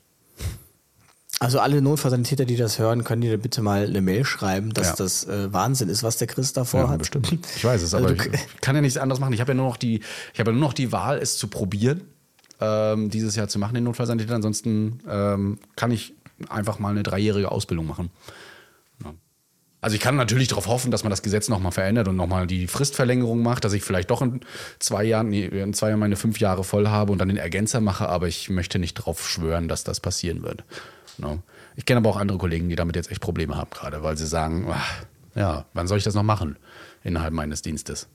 Also 1.44 1.60
alle 1.60 1.82
Notfallsanitäter, 1.82 2.46
die 2.46 2.56
das 2.56 2.78
hören, 2.78 3.04
können 3.04 3.24
dir 3.24 3.36
bitte 3.40 3.64
mal 3.64 3.88
eine 3.88 4.02
Mail 4.02 4.26
schreiben, 4.26 4.76
dass 4.76 4.90
Ja. 4.90 4.96
das 4.98 5.24
äh, 5.24 5.52
Wahnsinn 5.52 5.90
ist, 5.90 6.04
was 6.04 6.18
der 6.18 6.28
Chris 6.28 6.54
davor 6.54 6.82
Ja, 6.82 6.90
hat. 6.90 7.00
bestimmt. 7.00 7.32
Ich 7.56 7.66
weiß 7.66 7.82
es, 7.82 7.96
Also 7.96 8.06
aber 8.10 8.16
du- 8.16 8.30
ich 8.32 8.62
kann 8.62 8.76
ja 8.76 8.82
nichts 8.82 8.98
anderes 8.98 9.20
machen. 9.20 9.34
Ich 9.34 9.42
habe 9.42 9.52
ja 9.52 9.56
nur 9.56 9.66
noch 9.66 9.78
die, 9.78 10.02
ich 10.34 10.40
habe 10.40 10.52
ja 10.52 10.56
nur 10.56 10.62
noch 10.68 10.74
die 10.74 10.92
Wahl, 10.92 11.18
es 11.18 11.38
zu 11.40 11.48
probieren, 11.48 12.02
ähm, 12.60 13.10
dieses 13.10 13.36
Jahr 13.36 13.48
zu 13.48 13.58
machen, 13.58 13.74
den 13.74 13.86
Notfallsanitäter. 13.86 14.36
Ansonsten 14.36 15.00
ähm, 15.10 15.58
kann 15.76 15.90
ich 15.90 16.14
einfach 16.48 16.78
mal 16.78 16.90
eine 16.90 17.02
dreijährige 17.02 17.52
Ausbildung 17.52 17.88
machen. 17.88 18.12
Ja. 19.04 19.12
Also 19.82 19.96
ich 19.96 20.00
kann 20.02 20.16
natürlich 20.18 20.48
darauf 20.48 20.68
hoffen, 20.68 20.92
dass 20.92 21.04
man 21.04 21.10
das 21.10 21.24
Gesetz 21.24 21.50
nochmal 21.50 21.72
verändert 21.72 22.08
und 22.08 22.18
nochmal 22.18 22.46
die 22.46 22.68
Fristverlängerung 22.68 23.42
macht, 23.42 23.66
dass 23.66 23.74
ich 23.74 23.82
vielleicht 23.84 24.12
doch 24.12 24.22
in 24.22 24.42
zwei 24.78 25.04
Jahren, 25.06 25.30
nee, 25.30 25.46
in 25.46 25.74
zwei 25.74 25.88
Jahren 25.90 26.00
meine 26.02 26.18
fünf 26.18 26.40
Jahre 26.40 26.64
voll 26.64 26.88
habe 26.88 27.12
und 27.12 27.18
dann 27.18 27.30
den 27.30 27.38
Ergänzer 27.38 27.82
mache, 27.82 28.08
aber 28.10 28.28
ich 28.28 28.52
möchte 28.52 28.78
nicht 28.78 29.00
darauf 29.00 29.28
schwören, 29.28 29.68
dass 29.68 29.84
das 29.84 30.00
passieren 30.00 30.44
wird. 30.44 30.64
No. 31.18 31.40
Ich 31.76 31.86
kenne 31.86 32.00
aber 32.00 32.10
auch 32.10 32.18
andere 32.18 32.38
Kollegen, 32.38 32.70
die 32.70 32.76
damit 32.76 32.96
jetzt 32.96 33.12
echt 33.12 33.22
Probleme 33.22 33.56
haben 33.56 33.70
gerade, 33.72 34.04
weil 34.04 34.18
sie 34.18 34.28
sagen, 34.28 34.68
ach, 34.70 35.04
ja, 35.36 35.66
wann 35.74 35.88
soll 35.88 35.98
ich 35.98 36.04
das 36.04 36.16
noch 36.16 36.24
machen 36.24 36.58
innerhalb 37.04 37.34
meines 37.34 37.62
Dienstes? 37.62 38.08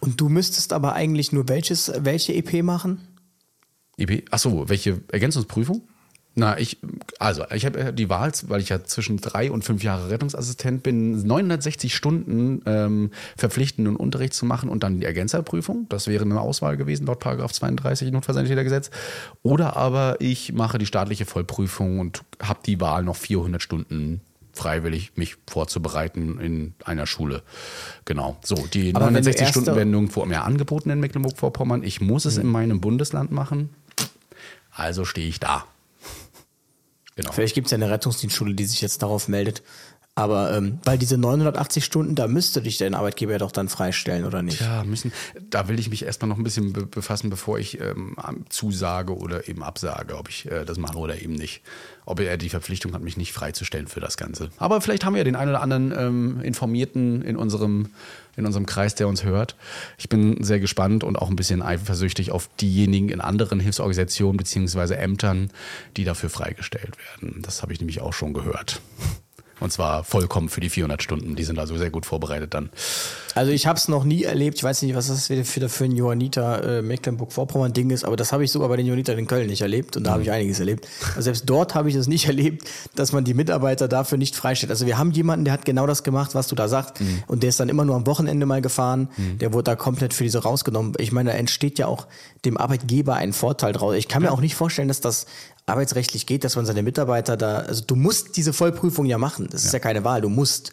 Und 0.00 0.20
du 0.20 0.28
müsstest 0.28 0.72
aber 0.72 0.94
eigentlich 0.94 1.32
nur 1.32 1.48
welches, 1.48 1.92
welche 1.96 2.34
EP 2.34 2.62
machen? 2.62 3.00
EP? 3.96 4.24
Achso, 4.30 4.68
welche 4.68 5.00
Ergänzungsprüfung? 5.10 5.82
Na, 6.38 6.56
ich, 6.56 6.78
also, 7.18 7.44
ich 7.52 7.66
habe 7.66 7.92
die 7.92 8.08
Wahl, 8.08 8.30
weil 8.46 8.60
ich 8.60 8.68
ja 8.68 8.84
zwischen 8.84 9.16
drei 9.16 9.50
und 9.50 9.64
fünf 9.64 9.82
Jahre 9.82 10.08
Rettungsassistent 10.08 10.84
bin, 10.84 11.26
960 11.26 11.96
Stunden 11.96 12.62
ähm, 12.64 13.10
verpflichtenden 13.36 13.96
Unterricht 13.96 14.34
zu 14.34 14.46
machen 14.46 14.68
und 14.68 14.84
dann 14.84 15.00
die 15.00 15.04
Ergänzerprüfung. 15.06 15.86
Das 15.88 16.06
wäre 16.06 16.24
eine 16.24 16.40
Auswahl 16.40 16.76
gewesen, 16.76 17.06
laut 17.06 17.18
Paragraph 17.18 17.52
32 17.52 18.12
Notfallsanitätergesetz. 18.12 18.90
Oder 19.42 19.76
aber 19.76 20.20
ich 20.20 20.52
mache 20.52 20.78
die 20.78 20.86
staatliche 20.86 21.26
Vollprüfung 21.26 21.98
und 21.98 22.22
habe 22.40 22.60
die 22.64 22.80
Wahl, 22.80 23.02
noch 23.02 23.16
400 23.16 23.60
Stunden 23.60 24.20
freiwillig 24.52 25.12
mich 25.16 25.34
vorzubereiten 25.50 26.38
in 26.38 26.74
einer 26.84 27.06
Schule. 27.06 27.42
Genau. 28.04 28.36
So, 28.44 28.54
die 28.72 28.94
Aber 28.94 29.06
wenn 29.06 29.14
du 29.14 29.20
960 29.22 29.48
Stunden 29.48 29.68
erste- 29.70 29.76
werden 29.76 29.90
nirgendwo 29.90 30.24
mehr 30.24 30.44
angeboten 30.44 30.90
in 30.90 31.00
Mecklenburg-Vorpommern. 31.00 31.82
Ich 31.82 32.00
muss 32.00 32.26
es 32.26 32.36
in 32.36 32.46
meinem 32.46 32.80
Bundesland 32.80 33.32
machen. 33.32 33.70
Also 34.70 35.04
stehe 35.04 35.26
ich 35.28 35.40
da. 35.40 35.64
Genau. 37.18 37.32
Vielleicht 37.32 37.56
gibt 37.56 37.66
es 37.66 37.72
ja 37.72 37.76
eine 37.78 37.90
Rettungsdienstschule, 37.90 38.54
die 38.54 38.64
sich 38.64 38.80
jetzt 38.80 39.02
darauf 39.02 39.26
meldet. 39.26 39.64
Aber 40.18 40.52
ähm, 40.52 40.80
weil 40.82 40.98
diese 40.98 41.16
980 41.16 41.84
Stunden, 41.84 42.16
da 42.16 42.26
müsste 42.26 42.60
dich 42.60 42.76
dein 42.76 42.96
Arbeitgeber 42.96 43.30
ja 43.30 43.38
doch 43.38 43.52
dann 43.52 43.68
freistellen, 43.68 44.24
oder 44.24 44.42
nicht? 44.42 44.60
Ja, 44.60 44.82
müssen. 44.82 45.12
Da 45.48 45.68
will 45.68 45.78
ich 45.78 45.90
mich 45.90 46.04
erstmal 46.04 46.28
noch 46.28 46.38
ein 46.38 46.42
bisschen 46.42 46.72
be 46.72 46.86
befassen, 46.86 47.30
bevor 47.30 47.60
ich 47.60 47.80
ähm, 47.80 48.16
zusage 48.48 49.16
oder 49.16 49.48
eben 49.48 49.62
absage, 49.62 50.18
ob 50.18 50.28
ich 50.28 50.50
äh, 50.50 50.64
das 50.64 50.76
mache 50.76 50.98
oder 50.98 51.22
eben 51.22 51.34
nicht. 51.34 51.62
Ob 52.04 52.18
er 52.18 52.36
die 52.36 52.48
Verpflichtung 52.48 52.94
hat, 52.94 53.02
mich 53.02 53.16
nicht 53.16 53.32
freizustellen 53.32 53.86
für 53.86 54.00
das 54.00 54.16
Ganze. 54.16 54.50
Aber 54.56 54.80
vielleicht 54.80 55.04
haben 55.04 55.14
wir 55.14 55.18
ja 55.18 55.24
den 55.24 55.36
einen 55.36 55.50
oder 55.50 55.62
anderen 55.62 55.94
ähm, 55.96 56.40
Informierten 56.40 57.22
in 57.22 57.36
unserem, 57.36 57.90
in 58.36 58.44
unserem 58.44 58.66
Kreis, 58.66 58.96
der 58.96 59.06
uns 59.06 59.22
hört. 59.22 59.54
Ich 59.98 60.08
bin 60.08 60.42
sehr 60.42 60.58
gespannt 60.58 61.04
und 61.04 61.14
auch 61.14 61.30
ein 61.30 61.36
bisschen 61.36 61.62
eifersüchtig 61.62 62.32
auf 62.32 62.50
diejenigen 62.60 63.10
in 63.10 63.20
anderen 63.20 63.60
Hilfsorganisationen 63.60 64.36
beziehungsweise 64.36 64.96
Ämtern, 64.96 65.52
die 65.96 66.02
dafür 66.02 66.28
freigestellt 66.28 66.96
werden. 66.98 67.40
Das 67.42 67.62
habe 67.62 67.72
ich 67.72 67.78
nämlich 67.78 68.00
auch 68.00 68.14
schon 68.14 68.34
gehört. 68.34 68.80
Und 69.60 69.72
zwar 69.72 70.04
vollkommen 70.04 70.48
für 70.48 70.60
die 70.60 70.68
400 70.68 71.02
Stunden. 71.02 71.36
Die 71.36 71.44
sind 71.44 71.58
also 71.58 71.76
sehr 71.76 71.90
gut 71.90 72.06
vorbereitet 72.06 72.54
dann. 72.54 72.70
Also 73.34 73.52
ich 73.52 73.66
habe 73.66 73.78
es 73.78 73.88
noch 73.88 74.04
nie 74.04 74.24
erlebt. 74.24 74.56
Ich 74.58 74.64
weiß 74.64 74.82
nicht, 74.82 74.94
was 74.94 75.08
das 75.08 75.30
wieder 75.30 75.44
für, 75.44 75.84
ein 75.84 75.92
Johanniter 75.92 76.78
äh, 76.78 76.82
Mecklenburg-Vorpommern-Ding 76.82 77.90
ist, 77.90 78.04
aber 78.04 78.16
das 78.16 78.32
habe 78.32 78.44
ich 78.44 78.50
sogar 78.50 78.68
bei 78.68 78.76
den 78.76 78.86
Johannitern 78.86 79.18
in 79.18 79.26
Köln 79.26 79.46
nicht 79.46 79.60
erlebt 79.60 79.96
und 79.96 80.04
da 80.04 80.12
habe 80.12 80.22
ich 80.22 80.30
einiges 80.30 80.58
erlebt. 80.60 80.88
Also 81.10 81.22
selbst 81.22 81.44
dort 81.46 81.74
habe 81.74 81.88
ich 81.88 81.94
es 81.94 82.06
nicht 82.06 82.26
erlebt, 82.28 82.68
dass 82.94 83.12
man 83.12 83.24
die 83.24 83.34
Mitarbeiter 83.34 83.88
dafür 83.88 84.18
nicht 84.18 84.36
freistellt. 84.36 84.70
Also 84.70 84.86
wir 84.86 84.98
haben 84.98 85.12
jemanden, 85.12 85.44
der 85.44 85.54
hat 85.54 85.64
genau 85.64 85.86
das 85.86 86.02
gemacht, 86.02 86.34
was 86.34 86.48
du 86.48 86.54
da 86.54 86.68
sagst 86.68 86.94
und 87.26 87.42
der 87.42 87.50
ist 87.50 87.60
dann 87.60 87.68
immer 87.68 87.84
nur 87.84 87.96
am 87.96 88.06
Wochenende 88.06 88.46
mal 88.46 88.62
gefahren. 88.62 89.08
Der 89.40 89.52
wurde 89.52 89.64
da 89.64 89.76
komplett 89.76 90.14
für 90.14 90.24
diese 90.24 90.42
rausgenommen. 90.42 90.94
Ich 90.98 91.12
meine, 91.12 91.30
da 91.30 91.36
entsteht 91.36 91.78
ja 91.78 91.86
auch 91.86 92.06
dem 92.44 92.56
Arbeitgeber 92.56 93.14
ein 93.14 93.32
Vorteil 93.32 93.72
draus. 93.72 93.94
Ich 93.94 94.08
kann 94.08 94.22
mir 94.22 94.32
auch 94.32 94.40
nicht 94.40 94.54
vorstellen, 94.54 94.88
dass 94.88 95.00
das 95.00 95.26
arbeitsrechtlich 95.68 96.26
geht, 96.26 96.44
dass 96.44 96.56
man 96.56 96.66
seine 96.66 96.82
Mitarbeiter 96.82 97.36
da, 97.36 97.58
also 97.58 97.82
du 97.86 97.96
musst 97.96 98.36
diese 98.36 98.52
Vollprüfung 98.52 99.06
ja 99.06 99.18
machen. 99.18 99.48
Das 99.50 99.64
ist 99.64 99.72
ja 99.72 99.78
keine 99.78 100.04
Wahl, 100.04 100.20
du 100.20 100.28
musst. 100.28 100.72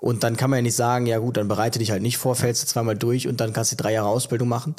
Und 0.00 0.22
dann 0.22 0.36
kann 0.36 0.50
man 0.50 0.58
ja 0.58 0.62
nicht 0.62 0.76
sagen, 0.76 1.06
ja 1.06 1.18
gut, 1.18 1.36
dann 1.38 1.48
bereite 1.48 1.78
dich 1.78 1.90
halt 1.90 2.02
nicht 2.02 2.18
vor, 2.18 2.34
fällst 2.36 2.62
du 2.62 2.66
zweimal 2.66 2.96
durch 2.96 3.26
und 3.26 3.40
dann 3.40 3.52
kannst 3.52 3.72
du 3.72 3.76
drei 3.76 3.92
Jahre 3.92 4.08
Ausbildung 4.08 4.48
machen. 4.48 4.74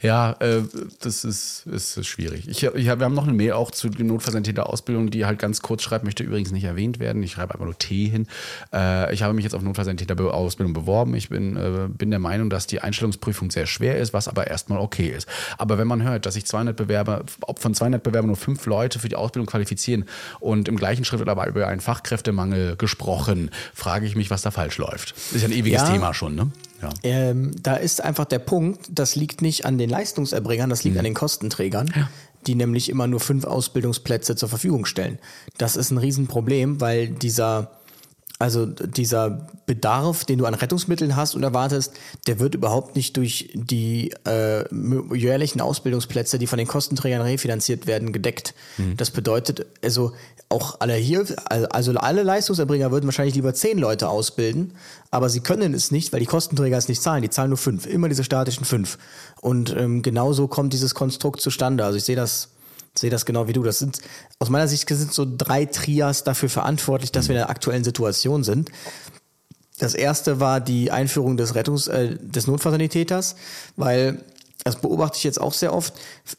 Ja, 0.00 0.32
äh, 0.40 0.62
das 1.00 1.24
ist, 1.24 1.66
ist, 1.66 2.04
schwierig. 2.06 2.48
Ich, 2.48 2.64
ich, 2.64 2.74
wir 2.74 2.90
haben 2.90 3.14
noch 3.14 3.22
eine 3.26 3.32
Mail 3.32 3.52
auch 3.52 3.70
zu 3.70 3.88
notversandierter 3.88 4.68
Ausbildung, 4.68 5.10
die 5.10 5.24
halt 5.24 5.38
ganz 5.38 5.62
kurz 5.62 5.82
schreibt, 5.82 6.04
möchte 6.04 6.24
übrigens 6.24 6.50
nicht 6.50 6.64
erwähnt 6.64 6.98
werden. 6.98 7.22
Ich 7.22 7.32
schreibe 7.32 7.54
einfach 7.54 7.64
nur 7.64 7.78
T 7.78 8.08
hin. 8.08 8.26
Äh, 8.72 9.14
ich 9.14 9.22
habe 9.22 9.34
mich 9.34 9.44
jetzt 9.44 9.54
auf 9.54 9.62
notversandierter 9.62 10.18
Ausbildung 10.34 10.72
beworben. 10.72 11.14
Ich 11.14 11.28
bin, 11.28 11.56
äh, 11.56 11.88
bin 11.88 12.10
der 12.10 12.18
Meinung, 12.18 12.50
dass 12.50 12.66
die 12.66 12.80
Einstellungsprüfung 12.80 13.50
sehr 13.50 13.66
schwer 13.66 13.98
ist, 13.98 14.12
was 14.12 14.28
aber 14.28 14.48
erstmal 14.48 14.80
okay 14.80 15.08
ist. 15.08 15.28
Aber 15.58 15.78
wenn 15.78 15.86
man 15.86 16.02
hört, 16.02 16.26
dass 16.26 16.34
sich 16.34 16.44
200 16.44 16.76
Bewerber, 16.76 17.24
ob 17.42 17.60
von 17.60 17.74
200 17.74 18.02
Bewerbern 18.02 18.26
nur 18.28 18.36
fünf 18.36 18.66
Leute 18.66 18.98
für 18.98 19.08
die 19.08 19.16
Ausbildung 19.16 19.46
qualifizieren 19.46 20.04
und 20.40 20.68
im 20.68 20.76
gleichen 20.76 21.04
Schritt 21.04 21.20
wird 21.20 21.28
aber 21.28 21.46
über 21.46 21.68
einen 21.68 21.80
Fachkräftemangel 21.80 22.76
gesprochen, 22.76 23.50
frage 23.74 24.06
ich 24.06 24.16
mich, 24.16 24.30
was 24.30 24.42
da 24.42 24.50
falsch 24.50 24.78
läuft. 24.78 25.12
Das 25.12 25.32
ist 25.32 25.42
ja 25.42 25.48
ein 25.48 25.52
ewiges 25.52 25.82
Ja. 25.82 25.90
Thema 25.90 26.12
schon, 26.12 26.34
ne? 26.34 26.50
Ja. 26.82 26.90
Ähm, 27.04 27.52
da 27.62 27.76
ist 27.76 28.02
einfach 28.02 28.24
der 28.24 28.40
Punkt, 28.40 28.88
das 28.90 29.14
liegt 29.14 29.40
nicht 29.40 29.64
an 29.64 29.78
den 29.78 29.88
Leistungserbringern, 29.88 30.68
das 30.68 30.84
liegt 30.84 30.98
an 30.98 31.04
den 31.04 31.14
Kostenträgern, 31.14 31.92
die 32.46 32.56
nämlich 32.56 32.88
immer 32.88 33.06
nur 33.06 33.20
fünf 33.20 33.44
Ausbildungsplätze 33.44 34.34
zur 34.36 34.48
Verfügung 34.48 34.84
stellen. 34.84 35.18
Das 35.58 35.76
ist 35.76 35.90
ein 35.92 35.98
Riesenproblem, 35.98 36.80
weil 36.80 37.08
dieser, 37.08 37.70
also 38.42 38.66
dieser 38.66 39.46
Bedarf, 39.66 40.24
den 40.24 40.38
du 40.38 40.46
an 40.46 40.54
Rettungsmitteln 40.54 41.14
hast 41.14 41.36
und 41.36 41.44
erwartest, 41.44 41.92
der 42.26 42.40
wird 42.40 42.56
überhaupt 42.56 42.96
nicht 42.96 43.16
durch 43.16 43.50
die 43.54 44.12
äh, 44.26 44.64
jährlichen 45.14 45.60
Ausbildungsplätze, 45.60 46.40
die 46.40 46.48
von 46.48 46.58
den 46.58 46.66
Kostenträgern 46.66 47.22
refinanziert 47.22 47.86
werden, 47.86 48.12
gedeckt. 48.12 48.54
Das 48.96 49.12
bedeutet, 49.12 49.66
also 49.84 50.12
auch 50.48 50.80
alle 50.80 50.94
hier, 50.94 51.24
also 51.70 51.92
alle 51.92 52.24
Leistungserbringer 52.24 52.90
würden 52.90 53.06
wahrscheinlich 53.06 53.36
lieber 53.36 53.54
zehn 53.54 53.78
Leute 53.78 54.08
ausbilden, 54.08 54.72
aber 55.12 55.28
sie 55.28 55.40
können 55.40 55.72
es 55.72 55.92
nicht, 55.92 56.12
weil 56.12 56.18
die 56.18 56.26
Kostenträger 56.26 56.76
es 56.76 56.88
nicht 56.88 57.00
zahlen. 57.00 57.22
Die 57.22 57.30
zahlen 57.30 57.50
nur 57.50 57.58
fünf, 57.58 57.86
immer 57.86 58.08
diese 58.08 58.24
statischen 58.24 58.64
fünf. 58.64 58.98
Und 59.40 59.72
ähm, 59.76 60.02
genauso 60.02 60.48
kommt 60.48 60.72
dieses 60.72 60.96
Konstrukt 60.96 61.40
zustande. 61.40 61.84
Also 61.84 61.96
ich 61.96 62.04
sehe 62.04 62.16
das, 62.16 62.48
sehe 62.96 63.10
das 63.10 63.26
genau 63.26 63.48
wie 63.48 63.52
du. 63.52 63.62
Das 63.62 63.78
sind 63.78 64.00
aus 64.38 64.50
meiner 64.50 64.68
Sicht 64.68 64.88
sind 64.88 65.12
so 65.12 65.26
drei 65.26 65.64
Trias 65.66 66.24
dafür 66.24 66.48
verantwortlich, 66.48 67.12
dass 67.12 67.28
wir 67.28 67.34
in 67.34 67.40
der 67.40 67.50
aktuellen 67.50 67.84
Situation 67.84 68.44
sind. 68.44 68.70
Das 69.78 69.94
erste 69.94 70.38
war 70.38 70.60
die 70.60 70.90
Einführung 70.90 71.36
des 71.36 71.54
Rettungs, 71.54 71.88
äh, 71.88 72.16
des 72.20 72.46
Notfallsanitäters, 72.46 73.34
weil 73.76 74.22
das 74.64 74.76
beobachte 74.76 75.16
ich 75.16 75.24
jetzt 75.24 75.40
auch 75.40 75.52
sehr 75.52 75.72
oft. 75.72 75.94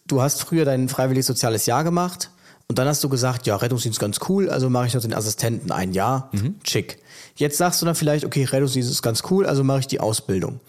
Du 0.08 0.22
hast 0.22 0.42
früher 0.42 0.64
dein 0.66 0.88
freiwilliges 0.88 1.28
soziales 1.28 1.66
Jahr 1.66 1.84
gemacht 1.84 2.30
und 2.68 2.80
dann 2.80 2.88
hast 2.88 3.04
du 3.04 3.10
gesagt, 3.10 3.46
ja, 3.48 3.56
Rettungsdienst 3.56 4.00
ganz 4.00 4.20
cool, 4.30 4.50
also 4.50 4.70
mache 4.70 4.88
ich 4.88 4.94
noch 4.94 5.02
den 5.02 5.14
Assistenten 5.14 5.72
ein 5.72 5.92
Jahr, 5.92 6.30
schick. 6.64 7.00
Jetzt 7.36 7.58
sagst 7.58 7.82
du 7.82 7.86
dann 7.86 7.96
vielleicht, 7.96 8.24
okay, 8.26 8.46
Rettungsdienst 8.46 8.90
ist 8.90 9.02
ganz 9.02 9.24
cool, 9.30 9.46
also 9.46 9.64
mache 9.64 9.80
ich 9.80 9.88
die 9.88 10.00
Ausbildung. 10.00 10.60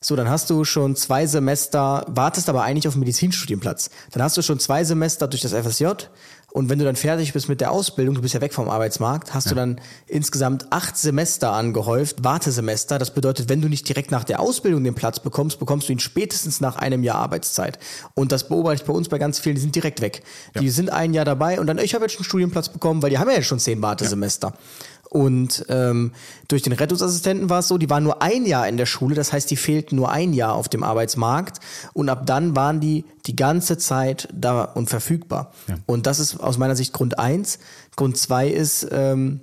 So, 0.00 0.14
dann 0.14 0.28
hast 0.28 0.48
du 0.50 0.64
schon 0.64 0.94
zwei 0.94 1.26
Semester, 1.26 2.04
wartest 2.08 2.48
aber 2.48 2.62
eigentlich 2.62 2.86
auf 2.86 2.94
einen 2.94 3.00
Medizinstudienplatz. 3.00 3.90
Dann 4.12 4.22
hast 4.22 4.36
du 4.36 4.42
schon 4.42 4.60
zwei 4.60 4.84
Semester 4.84 5.26
durch 5.26 5.42
das 5.42 5.52
FSJ 5.52 5.86
und 6.50 6.70
wenn 6.70 6.78
du 6.78 6.84
dann 6.86 6.96
fertig 6.96 7.34
bist 7.34 7.50
mit 7.50 7.60
der 7.60 7.70
Ausbildung, 7.70 8.14
du 8.14 8.22
bist 8.22 8.32
ja 8.32 8.40
weg 8.40 8.54
vom 8.54 8.70
Arbeitsmarkt, 8.70 9.34
hast 9.34 9.50
du 9.50 9.54
dann 9.54 9.80
insgesamt 10.06 10.66
acht 10.70 10.96
Semester 10.96 11.52
angehäuft, 11.52 12.24
Wartesemester. 12.24 12.98
Das 12.98 13.12
bedeutet, 13.12 13.50
wenn 13.50 13.60
du 13.60 13.68
nicht 13.68 13.86
direkt 13.86 14.10
nach 14.10 14.24
der 14.24 14.40
Ausbildung 14.40 14.82
den 14.82 14.94
Platz 14.94 15.20
bekommst, 15.20 15.58
bekommst 15.58 15.88
du 15.88 15.92
ihn 15.92 15.98
spätestens 15.98 16.62
nach 16.62 16.76
einem 16.76 17.02
Jahr 17.02 17.16
Arbeitszeit. 17.16 17.78
Und 18.14 18.32
das 18.32 18.48
beobachte 18.48 18.76
ich 18.76 18.84
bei 18.84 18.94
uns 18.94 19.10
bei 19.10 19.18
ganz 19.18 19.38
vielen, 19.38 19.56
die 19.56 19.60
sind 19.60 19.74
direkt 19.74 20.00
weg. 20.00 20.22
Die 20.58 20.70
sind 20.70 20.90
ein 20.90 21.12
Jahr 21.12 21.26
dabei 21.26 21.60
und 21.60 21.66
dann, 21.66 21.76
ich 21.78 21.94
habe 21.94 22.04
jetzt 22.04 22.12
schon 22.12 22.20
einen 22.20 22.28
Studienplatz 22.28 22.70
bekommen, 22.70 23.02
weil 23.02 23.10
die 23.10 23.18
haben 23.18 23.28
ja 23.28 23.36
jetzt 23.36 23.46
schon 23.46 23.58
zehn 23.58 23.82
Wartesemester. 23.82 24.54
Und 25.10 25.64
ähm, 25.68 26.12
durch 26.48 26.62
den 26.62 26.72
Rettungsassistenten 26.72 27.48
war 27.48 27.60
es 27.60 27.68
so, 27.68 27.78
die 27.78 27.88
waren 27.88 28.04
nur 28.04 28.20
ein 28.20 28.44
Jahr 28.44 28.68
in 28.68 28.76
der 28.76 28.86
Schule, 28.86 29.14
das 29.14 29.32
heißt, 29.32 29.50
die 29.50 29.56
fehlten 29.56 29.96
nur 29.96 30.10
ein 30.10 30.32
Jahr 30.32 30.54
auf 30.54 30.68
dem 30.68 30.82
Arbeitsmarkt 30.82 31.60
und 31.94 32.08
ab 32.08 32.26
dann 32.26 32.54
waren 32.54 32.80
die 32.80 33.04
die 33.26 33.36
ganze 33.36 33.78
Zeit 33.78 34.28
da 34.32 34.64
und 34.64 34.90
verfügbar. 34.90 35.52
Und 35.86 36.06
das 36.06 36.18
ist 36.18 36.40
aus 36.40 36.58
meiner 36.58 36.76
Sicht 36.76 36.92
Grund 36.92 37.18
eins. 37.18 37.58
Grund 37.96 38.18
zwei 38.18 38.48
ist 38.48 38.86
ähm, 38.90 39.40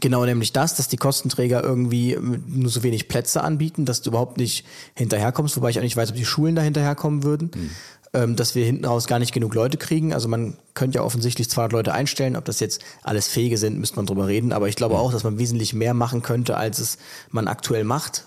genau 0.00 0.24
nämlich 0.24 0.52
das, 0.52 0.74
dass 0.76 0.88
die 0.88 0.96
Kostenträger 0.96 1.62
irgendwie 1.62 2.16
nur 2.20 2.70
so 2.70 2.82
wenig 2.82 3.08
Plätze 3.08 3.42
anbieten, 3.42 3.84
dass 3.84 4.02
du 4.02 4.10
überhaupt 4.10 4.36
nicht 4.36 4.64
hinterherkommst, 4.94 5.56
wobei 5.56 5.70
ich 5.70 5.78
auch 5.78 5.82
nicht 5.82 5.96
weiß, 5.96 6.10
ob 6.10 6.16
die 6.16 6.24
Schulen 6.24 6.56
da 6.56 6.62
hinterherkommen 6.62 7.22
würden. 7.22 7.50
Ähm, 7.54 7.70
dass 8.12 8.54
wir 8.54 8.64
hinten 8.64 8.84
raus 8.84 9.06
gar 9.06 9.18
nicht 9.18 9.32
genug 9.32 9.54
Leute 9.54 9.76
kriegen. 9.76 10.14
Also 10.14 10.28
man 10.28 10.56
könnte 10.74 10.96
ja 10.96 11.04
offensichtlich 11.04 11.50
200 11.50 11.72
Leute 11.72 11.92
einstellen. 11.92 12.36
Ob 12.36 12.44
das 12.44 12.60
jetzt 12.60 12.80
alles 13.02 13.28
Fähige 13.28 13.58
sind, 13.58 13.78
müsste 13.78 13.96
man 13.96 14.06
drüber 14.06 14.26
reden. 14.26 14.52
Aber 14.52 14.68
ich 14.68 14.76
glaube 14.76 14.96
auch, 14.96 15.12
dass 15.12 15.24
man 15.24 15.38
wesentlich 15.38 15.74
mehr 15.74 15.94
machen 15.94 16.22
könnte, 16.22 16.56
als 16.56 16.78
es 16.78 16.98
man 17.30 17.48
aktuell 17.48 17.84
macht. 17.84 18.24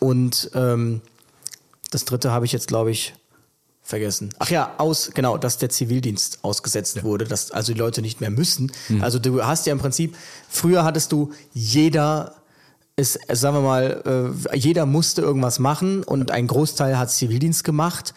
Und 0.00 0.50
ähm, 0.54 1.00
das 1.90 2.04
dritte 2.04 2.32
habe 2.32 2.46
ich 2.46 2.52
jetzt, 2.52 2.68
glaube 2.68 2.90
ich, 2.90 3.14
vergessen. 3.82 4.34
Ach 4.38 4.50
ja, 4.50 4.74
aus, 4.76 5.12
genau, 5.14 5.38
dass 5.38 5.56
der 5.56 5.70
Zivildienst 5.70 6.40
ausgesetzt 6.42 7.02
wurde, 7.04 7.24
dass 7.24 7.50
also 7.50 7.72
die 7.72 7.78
Leute 7.78 8.02
nicht 8.02 8.20
mehr 8.20 8.30
müssen. 8.30 8.70
Also 9.00 9.18
du 9.18 9.42
hast 9.44 9.66
ja 9.66 9.72
im 9.72 9.78
Prinzip, 9.78 10.14
früher 10.48 10.84
hattest 10.84 11.12
du 11.12 11.32
jeder 11.54 12.34
ist, 12.96 13.18
sagen 13.32 13.56
wir 13.56 13.60
mal, 13.62 14.34
äh, 14.52 14.56
jeder 14.56 14.84
musste 14.84 15.22
irgendwas 15.22 15.60
machen 15.60 16.02
und 16.02 16.32
ein 16.32 16.48
Großteil 16.48 16.98
hat 16.98 17.10
Zivildienst 17.10 17.62
gemacht 17.62 18.12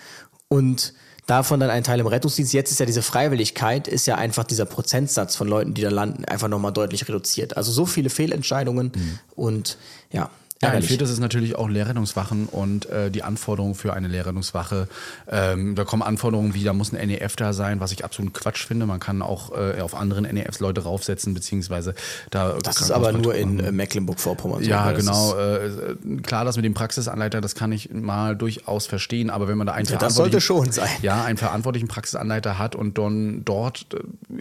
und 0.51 0.93
davon 1.27 1.61
dann 1.61 1.69
ein 1.69 1.85
Teil 1.85 2.01
im 2.01 2.07
Rettungsdienst. 2.07 2.51
Jetzt 2.51 2.71
ist 2.71 2.79
ja 2.81 2.85
diese 2.85 3.01
Freiwilligkeit, 3.01 3.87
ist 3.87 4.05
ja 4.05 4.15
einfach 4.15 4.43
dieser 4.43 4.65
Prozentsatz 4.65 5.37
von 5.37 5.47
Leuten, 5.47 5.73
die 5.73 5.81
da 5.81 5.89
landen, 5.89 6.25
einfach 6.25 6.49
nochmal 6.49 6.73
deutlich 6.73 7.07
reduziert. 7.07 7.55
Also 7.55 7.71
so 7.71 7.85
viele 7.85 8.09
Fehlentscheidungen 8.09 8.91
und 9.33 9.77
ja, 10.11 10.29
Ja, 10.61 10.67
ärgerlich. 10.69 10.91
empfiehlt 10.91 11.09
es 11.09 11.19
natürlich 11.19 11.55
auch 11.55 11.67
Lehrrettungswachen 11.69 12.45
und 12.47 12.85
äh, 12.89 13.09
die 13.09 13.23
Anforderungen 13.23 13.73
für 13.75 13.93
eine 13.93 14.07
Lehrrettungswache. 14.07 14.87
Ähm, 15.29 15.73
da 15.75 15.83
kommen 15.85 16.03
Anforderungen 16.03 16.53
wie, 16.53 16.63
da 16.63 16.73
muss 16.73 16.93
ein 16.93 17.07
NEF 17.07 17.35
da 17.35 17.53
sein, 17.53 17.79
was 17.79 17.91
ich 17.91 18.05
absolut 18.05 18.33
Quatsch 18.33 18.65
finde. 18.65 18.85
Man 18.85 18.99
kann 18.99 19.21
auch 19.23 19.51
äh, 19.57 19.81
auf 19.81 19.95
anderen 19.95 20.23
NEFs 20.31 20.59
Leute 20.59 20.83
raufsetzen, 20.83 21.33
beziehungsweise 21.33 21.95
da. 22.29 22.57
Das 22.63 22.79
ist 22.79 22.91
aber 22.91 23.11
nur 23.11 23.33
in 23.33 23.59
äh, 23.59 23.71
Mecklenburg-Vorpommern. 23.71 24.63
Ja, 24.63 24.91
das 24.91 24.99
genau. 25.05 25.33
ist- 25.33 25.77
Äh, 26.11 26.21
klar, 26.21 26.45
das 26.45 26.55
mit 26.57 26.65
dem 26.65 26.73
Praxisanleiter, 26.75 27.41
das 27.41 27.55
kann 27.55 27.71
ich 27.71 27.89
mal 27.91 28.35
durchaus 28.35 28.85
verstehen, 28.85 29.29
aber 29.31 29.47
wenn 29.47 29.57
man 29.57 29.65
da 29.67 29.73
einen 29.73 29.87
Ja, 29.87 29.97
das 29.97 30.13
sollte 30.15 30.39
verantwortlichen- 30.41 30.41
schon 30.41 30.71
sein. 30.71 30.89
Ja, 31.01 31.23
einen 31.23 31.37
verantwortlichen 31.37 31.87
Praxisanleiter 31.87 32.59
hat 32.59 32.75
und 32.75 32.97
dann 32.97 33.43
dort 33.45 33.87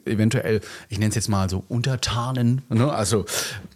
äh, 0.05 0.11
eventuell, 0.11 0.61
ich 0.91 0.99
nenne 0.99 1.09
es 1.11 1.15
jetzt 1.15 1.29
mal 1.29 1.49
so 1.49 1.65
Untertanen, 1.69 2.63
ne? 2.69 2.93
also 2.93 3.25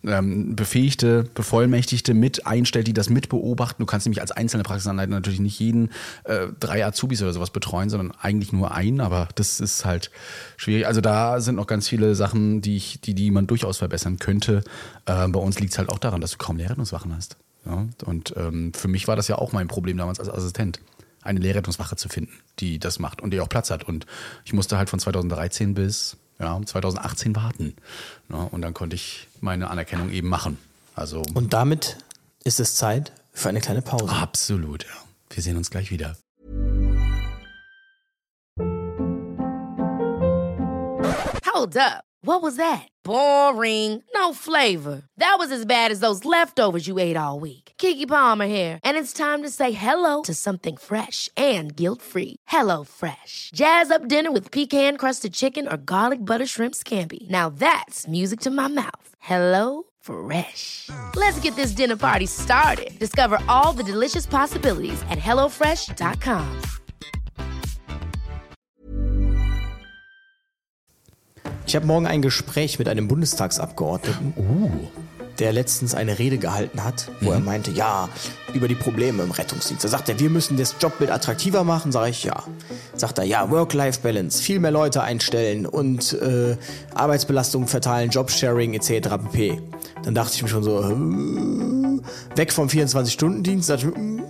ähm, 0.05 0.55
befähigte, 0.57 1.25
Bevollmächtigte 1.35 2.13
mit 2.15 2.34
einstellt, 2.41 2.87
die 2.87 2.93
das 2.93 3.11
mit 3.11 3.29
beobachten. 3.29 3.83
Du 3.83 3.87
kannst 3.87 4.07
nämlich 4.07 4.21
als 4.21 4.33
einzelne 4.33 4.63
Praxisanleiter 4.63 5.11
natürlich 5.11 5.41
nicht 5.41 5.59
jeden 5.59 5.91
äh, 6.25 6.49
drei 6.61 6.85
Azubis 6.85 7.23
oder 7.23 7.33
sowas 7.33 7.51
betreuen, 7.51 7.91
sondern 7.91 8.13
eigentlich 8.21 8.53
nur 8.53 8.73
einen, 8.73 9.01
aber 9.01 9.29
das 9.35 9.61
ist 9.61 9.85
halt 9.85 10.11
schwierig. 10.57 10.87
Also 10.87 11.01
da 11.01 11.41
sind 11.41 11.57
noch 11.57 11.67
ganz 11.67 11.89
viele 11.89 12.15
Sachen, 12.15 12.61
die, 12.61 12.77
ich, 12.77 13.01
die, 13.01 13.15
die 13.15 13.31
man 13.31 13.47
durchaus 13.47 13.79
verbessern 13.79 14.19
könnte. 14.19 14.63
Äh, 15.07 15.29
bei 15.29 15.41
uns 15.41 15.59
liegt 15.61 15.73
es 15.73 15.79
halt 15.79 15.89
auch 15.89 15.99
daran, 15.99 16.21
dass 16.21 16.33
du 16.33 16.39
kaum 16.39 16.57
Lehrrettungswachen 16.57 17.15
hast. 17.15 17.37
Ja? 17.67 17.87
Und 18.05 18.35
ähm, 18.37 18.73
für 18.75 18.89
mich 18.89 19.09
war 19.09 19.17
das 19.17 19.29
ja 19.29 19.37
auch 19.37 19.53
mein 19.53 19.69
Problem 19.69 19.97
damals 19.97 20.21
als 20.21 20.29
Assistent 20.29 20.81
eine 21.23 21.41
Lehrrettungswache 21.41 21.97
zu 21.97 22.09
finden, 22.09 22.33
die 22.59 22.79
das 22.79 22.99
macht 22.99 23.23
und 23.23 23.31
die 23.31 23.41
auch 23.41 23.49
Platz 23.49 23.71
hat. 23.71 23.85
Und 23.85 24.07
ich 24.45 24.53
musste 24.53 24.77
halt 24.77 24.91
von 24.91 24.99
2013 24.99 25.75
bis 25.75 26.19
ja, 26.39 26.61
2018 26.65 27.35
warten. 27.35 27.75
Ja, 28.29 28.37
und 28.37 28.63
dann 28.63 28.75
konnte 28.75 28.97
ich 28.97 29.29
meine 29.41 29.71
Anerkennung 29.71 30.11
eben 30.11 30.29
machen. 30.29 30.59
Also 30.95 31.23
Und 31.35 31.53
damit 31.53 31.97
ist 32.45 32.61
es 32.61 32.77
Zeit 32.77 33.13
für 33.33 33.49
eine 33.49 33.61
kleine 33.61 33.83
Pause. 33.83 34.11
absolut, 34.11 34.85
ja. 34.85 35.05
Wir 35.31 35.43
sehen 35.43 35.57
uns 35.57 35.71
gleich 35.71 35.91
wieder. 35.91 36.17
Hold 41.47 41.77
up. 41.77 42.05
What 42.23 42.43
was 42.43 42.57
that? 42.57 42.89
Boring. 43.05 44.03
No 44.15 44.33
flavor. 44.33 45.03
That 45.19 45.37
was 45.39 45.53
as 45.53 45.67
bad 45.67 45.91
as 45.91 46.01
those 46.01 46.25
leftovers 46.25 46.87
you 46.87 46.99
ate 46.99 47.17
all 47.17 47.39
week. 47.39 47.73
Kiki 47.77 48.07
Palmer 48.07 48.47
here, 48.47 48.79
and 48.83 48.97
it's 48.97 49.13
time 49.13 49.43
to 49.43 49.51
say 49.51 49.73
hello 49.73 50.23
to 50.23 50.33
something 50.35 50.77
fresh 50.77 51.29
and 51.37 51.75
guilt-free. 51.77 52.37
Hello 52.49 52.85
Fresh. 52.85 53.51
Jazz 53.55 53.91
up 53.91 54.09
dinner 54.09 54.33
with 54.33 54.51
pecan-crusted 54.51 55.33
chicken 55.33 55.67
or 55.69 55.77
garlic 55.77 56.25
butter 56.25 56.47
shrimp 56.47 56.75
scampi. 56.75 57.29
Now 57.29 57.51
that's 57.51 58.09
music 58.09 58.41
to 58.41 58.51
my 58.51 58.69
mouth. 58.69 59.09
Hello 59.21 59.85
Fresh. 60.05 60.91
Let's 61.17 61.41
get 61.41 61.57
this 61.57 61.73
dinner 61.73 61.97
party 61.97 62.27
started. 62.27 62.91
Discover 62.99 63.39
all 63.49 63.73
the 63.73 63.83
delicious 63.83 64.27
possibilities 64.27 65.03
at 65.09 65.19
hellofresh.com. 65.19 66.45
Ich 71.67 71.75
habe 71.75 71.87
morgen 71.87 72.07
ein 72.07 72.21
Gespräch 72.21 72.79
mit 72.79 72.89
einem 72.89 73.09
Bundestagsabgeordneten, 73.09 74.35
der 75.39 75.53
letztens 75.53 75.95
eine 75.95 76.19
Rede 76.19 76.39
gehalten 76.39 76.85
hat, 76.85 77.11
wo 77.21 77.33
er 77.33 77.41
meinte, 77.41 77.71
ja, 77.71 78.09
über 78.53 78.69
die 78.69 78.75
Probleme 78.75 79.23
im 79.23 79.31
Rettungsdienst. 79.31 79.85
Da 79.85 79.89
sagt 79.89 80.09
er, 80.09 80.19
wir 80.19 80.31
müssen 80.31 80.57
das 80.57 80.77
Jobbild 80.81 81.11
attraktiver 81.11 81.65
machen. 81.65 81.93
Sage 81.93 82.11
ich, 82.11 82.25
ja. 82.25 82.43
Sagt 82.95 83.19
er, 83.19 83.25
ja, 83.25 83.51
Work-Life-Balance, 83.51 84.43
viel 84.43 84.61
mehr 84.61 84.71
Leute 84.71 85.03
einstellen 85.03 85.67
und 85.67 86.13
äh, 86.15 86.57
Arbeitsbelastung 86.95 87.67
verteilen, 87.67 88.11
Jobsharing 88.11 88.75
etc. 88.75 89.09
pp. 89.31 89.61
Dann 90.05 90.15
dachte 90.15 90.35
ich 90.35 90.43
mir 90.43 90.49
schon 90.49 90.63
so, 90.63 90.81
äh, 90.81 92.37
weg 92.37 92.53
vom 92.53 92.69
24-Stunden-Dienst. 92.69 93.71
Dachte 93.71 93.89
ich, 93.89 93.97
mir, 93.97 94.25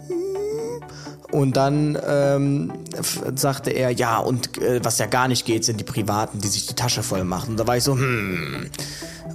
und 1.35 1.57
dann 1.57 1.99
ähm, 2.07 2.73
sagte 3.35 3.71
er, 3.71 3.91
ja, 3.91 4.19
und 4.19 4.57
äh, 4.63 4.79
was 4.85 5.01
ja 5.01 5.07
gar 5.07 5.27
nicht 5.27 5.45
geht, 5.45 5.65
sind 5.65 5.81
die 5.81 5.85
Privaten, 5.85 6.39
die 6.39 6.47
sich 6.47 6.69
die 6.69 6.75
Tasche 6.75 7.03
voll 7.03 7.25
machen. 7.25 7.51
Und 7.51 7.57
da 7.59 7.67
war 7.67 7.77
ich 7.77 7.83
so, 7.83 7.97
hm. 7.97 8.71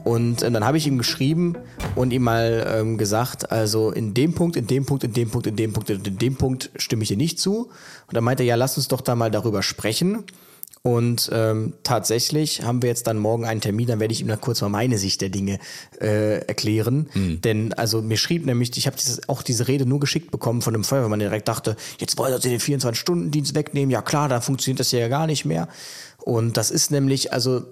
Und 0.09 0.41
äh, 0.41 0.49
dann 0.49 0.65
habe 0.65 0.77
ich 0.77 0.87
ihm 0.87 0.97
geschrieben 0.97 1.55
und 1.93 2.11
ihm 2.11 2.23
mal 2.23 2.65
ähm, 2.67 2.97
gesagt, 2.97 3.51
also 3.51 3.91
in 3.91 4.15
dem 4.15 4.33
Punkt, 4.33 4.55
in 4.55 4.65
dem 4.65 4.83
Punkt, 4.83 5.03
in 5.03 5.13
dem 5.13 5.29
Punkt, 5.29 5.45
in 5.45 5.55
dem 5.55 5.71
Punkt, 5.71 5.89
in 5.91 6.17
dem 6.17 6.35
Punkt 6.35 6.71
stimme 6.77 7.03
ich 7.03 7.09
dir 7.09 7.17
nicht 7.17 7.39
zu. 7.39 7.67
Und 8.07 8.15
dann 8.15 8.23
meinte 8.23 8.41
er, 8.41 8.47
ja, 8.47 8.55
lass 8.55 8.75
uns 8.75 8.87
doch 8.87 9.01
da 9.01 9.13
mal 9.13 9.29
darüber 9.29 9.61
sprechen. 9.61 10.23
Und 10.81 11.29
ähm, 11.31 11.73
tatsächlich 11.83 12.63
haben 12.63 12.81
wir 12.81 12.89
jetzt 12.89 13.05
dann 13.05 13.19
morgen 13.19 13.45
einen 13.45 13.61
Termin, 13.61 13.85
dann 13.85 13.99
werde 13.99 14.11
ich 14.11 14.21
ihm 14.21 14.27
dann 14.27 14.41
kurz 14.41 14.61
mal 14.61 14.69
meine 14.69 14.97
Sicht 14.97 15.21
der 15.21 15.29
Dinge 15.29 15.59
äh, 16.01 16.39
erklären. 16.39 17.09
Denn 17.43 17.73
also 17.73 18.01
mir 18.01 18.17
schrieb 18.17 18.47
nämlich, 18.47 18.75
ich 18.77 18.87
habe 18.87 18.97
auch 19.27 19.43
diese 19.43 19.67
Rede 19.67 19.85
nur 19.85 19.99
geschickt 19.99 20.31
bekommen 20.31 20.63
von 20.63 20.73
einem 20.73 20.85
Feuerwehrmann, 20.85 21.19
der 21.19 21.29
direkt 21.29 21.49
dachte, 21.49 21.75
jetzt 21.99 22.17
wollen 22.17 22.41
sie 22.41 22.49
den 22.49 22.59
24-Stunden-Dienst 22.59 23.53
wegnehmen. 23.53 23.91
Ja 23.91 24.01
klar, 24.01 24.27
dann 24.27 24.41
funktioniert 24.41 24.79
das 24.79 24.91
ja 24.91 25.07
gar 25.07 25.27
nicht 25.27 25.45
mehr. 25.45 25.67
Und 26.17 26.57
das 26.57 26.71
ist 26.71 26.89
nämlich, 26.89 27.31
also 27.31 27.63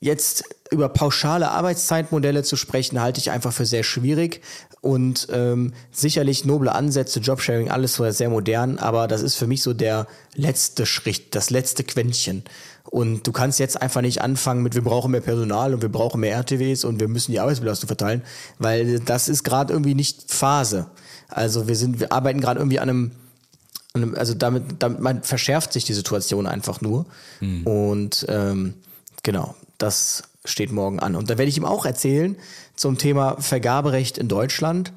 jetzt 0.00 0.44
über 0.70 0.88
pauschale 0.88 1.50
Arbeitszeitmodelle 1.50 2.42
zu 2.42 2.56
sprechen, 2.56 3.00
halte 3.00 3.20
ich 3.20 3.30
einfach 3.30 3.52
für 3.52 3.66
sehr 3.66 3.82
schwierig. 3.82 4.42
Und 4.80 5.26
ähm, 5.32 5.72
sicherlich 5.90 6.44
noble 6.44 6.72
Ansätze, 6.72 7.18
Jobsharing, 7.18 7.68
alles 7.68 7.94
so 7.94 8.08
sehr 8.10 8.30
modern, 8.30 8.78
aber 8.78 9.08
das 9.08 9.22
ist 9.22 9.34
für 9.34 9.48
mich 9.48 9.62
so 9.62 9.74
der 9.74 10.06
letzte 10.34 10.86
Schritt, 10.86 11.34
das 11.34 11.50
letzte 11.50 11.82
Quäntchen. 11.82 12.44
Und 12.84 13.26
du 13.26 13.32
kannst 13.32 13.58
jetzt 13.58 13.82
einfach 13.82 14.00
nicht 14.00 14.22
anfangen 14.22 14.62
mit, 14.62 14.74
wir 14.74 14.82
brauchen 14.82 15.10
mehr 15.10 15.20
Personal 15.20 15.74
und 15.74 15.82
wir 15.82 15.88
brauchen 15.88 16.20
mehr 16.20 16.36
RTWs 16.36 16.84
und 16.84 17.00
wir 17.00 17.08
müssen 17.08 17.32
die 17.32 17.40
Arbeitsbelastung 17.40 17.88
verteilen, 17.88 18.22
weil 18.58 19.00
das 19.00 19.28
ist 19.28 19.42
gerade 19.42 19.72
irgendwie 19.72 19.94
nicht 19.94 20.32
Phase. 20.32 20.86
Also 21.28 21.68
wir 21.68 21.76
sind, 21.76 22.00
wir 22.00 22.12
arbeiten 22.12 22.40
gerade 22.40 22.60
irgendwie 22.60 22.78
an 22.78 22.88
einem, 22.88 24.14
also 24.16 24.32
damit, 24.32 24.76
damit 24.78 25.00
man 25.00 25.22
verschärft 25.22 25.72
sich 25.72 25.84
die 25.84 25.92
Situation 25.92 26.46
einfach 26.46 26.80
nur. 26.80 27.04
Und 27.64 28.26
ähm, 28.28 28.74
genau, 29.22 29.54
das 29.76 30.22
steht 30.44 30.72
morgen 30.72 31.00
an. 31.00 31.14
Und 31.16 31.30
da 31.30 31.38
werde 31.38 31.48
ich 31.48 31.56
ihm 31.56 31.64
auch 31.64 31.84
erzählen 31.86 32.36
zum 32.76 32.98
Thema 32.98 33.36
Vergaberecht 33.40 34.18
in 34.18 34.28
Deutschland. 34.28 34.92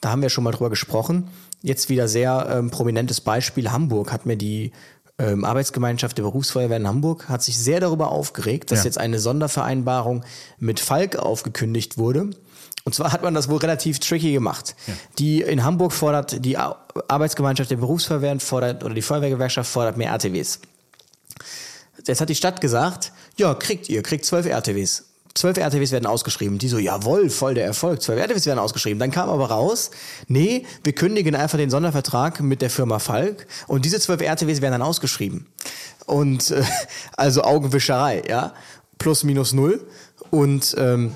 Da 0.00 0.10
haben 0.10 0.22
wir 0.22 0.30
schon 0.30 0.44
mal 0.44 0.52
drüber 0.52 0.70
gesprochen. 0.70 1.28
Jetzt 1.62 1.88
wieder 1.88 2.08
sehr 2.08 2.48
ähm, 2.50 2.70
prominentes 2.70 3.20
Beispiel. 3.20 3.70
Hamburg 3.72 4.12
hat 4.12 4.26
mir 4.26 4.36
die 4.36 4.72
ähm, 5.18 5.44
Arbeitsgemeinschaft 5.44 6.18
der 6.18 6.22
Berufsfeuerwehr 6.24 6.76
in 6.76 6.86
Hamburg 6.86 7.28
hat 7.28 7.42
sich 7.42 7.58
sehr 7.58 7.80
darüber 7.80 8.12
aufgeregt, 8.12 8.70
dass 8.70 8.80
Ja. 8.80 8.84
jetzt 8.86 8.98
eine 8.98 9.18
Sondervereinbarung 9.18 10.24
mit 10.58 10.78
Falk 10.80 11.16
aufgekündigt 11.16 11.96
wurde. 11.96 12.30
Und 12.84 12.94
zwar 12.94 13.12
hat 13.12 13.22
man 13.22 13.34
das 13.34 13.48
wohl 13.48 13.56
relativ 13.56 13.98
tricky 13.98 14.32
gemacht. 14.32 14.76
Die 15.18 15.40
in 15.40 15.64
Hamburg 15.64 15.92
fordert, 15.92 16.44
die 16.44 16.56
Ar- 16.58 16.86
Arbeitsgemeinschaft 17.08 17.70
der 17.70 17.78
Berufsfeuerwehren 17.78 18.38
fordert, 18.40 18.84
oder 18.84 18.94
die 18.94 19.02
Feuerwehrgewerkschaft 19.02 19.68
fordert 19.70 19.96
mehr 19.96 20.10
RTWs. 20.12 20.60
Jetzt 22.06 22.20
hat 22.20 22.28
die 22.28 22.34
Stadt 22.34 22.60
gesagt, 22.60 23.12
ja, 23.36 23.54
kriegt 23.54 23.88
ihr, 23.88 24.02
kriegt 24.02 24.24
zwölf 24.24 24.46
RTWs. 24.46 25.04
Zwölf 25.34 25.58
RTWs 25.58 25.92
werden 25.92 26.06
ausgeschrieben. 26.06 26.58
Die 26.58 26.68
so, 26.68 26.78
jawohl, 26.78 27.28
voll 27.28 27.54
der 27.54 27.66
Erfolg. 27.66 28.00
Zwölf 28.00 28.18
RTWs 28.18 28.46
werden 28.46 28.58
ausgeschrieben. 28.58 28.98
Dann 28.98 29.10
kam 29.10 29.28
aber 29.28 29.50
raus, 29.50 29.90
nee, 30.28 30.64
wir 30.82 30.94
kündigen 30.94 31.34
einfach 31.34 31.58
den 31.58 31.68
Sondervertrag 31.68 32.40
mit 32.40 32.62
der 32.62 32.70
Firma 32.70 32.98
Falk 32.98 33.46
und 33.66 33.84
diese 33.84 34.00
zwölf 34.00 34.22
RTWs 34.22 34.62
werden 34.62 34.72
dann 34.72 34.82
ausgeschrieben. 34.82 35.46
Und 36.06 36.50
äh, 36.52 36.62
also 37.16 37.42
Augenwischerei, 37.42 38.22
ja. 38.28 38.54
Plus 38.98 39.24
minus 39.24 39.52
null. 39.52 39.86
Und 40.30 40.74
ähm, 40.78 41.12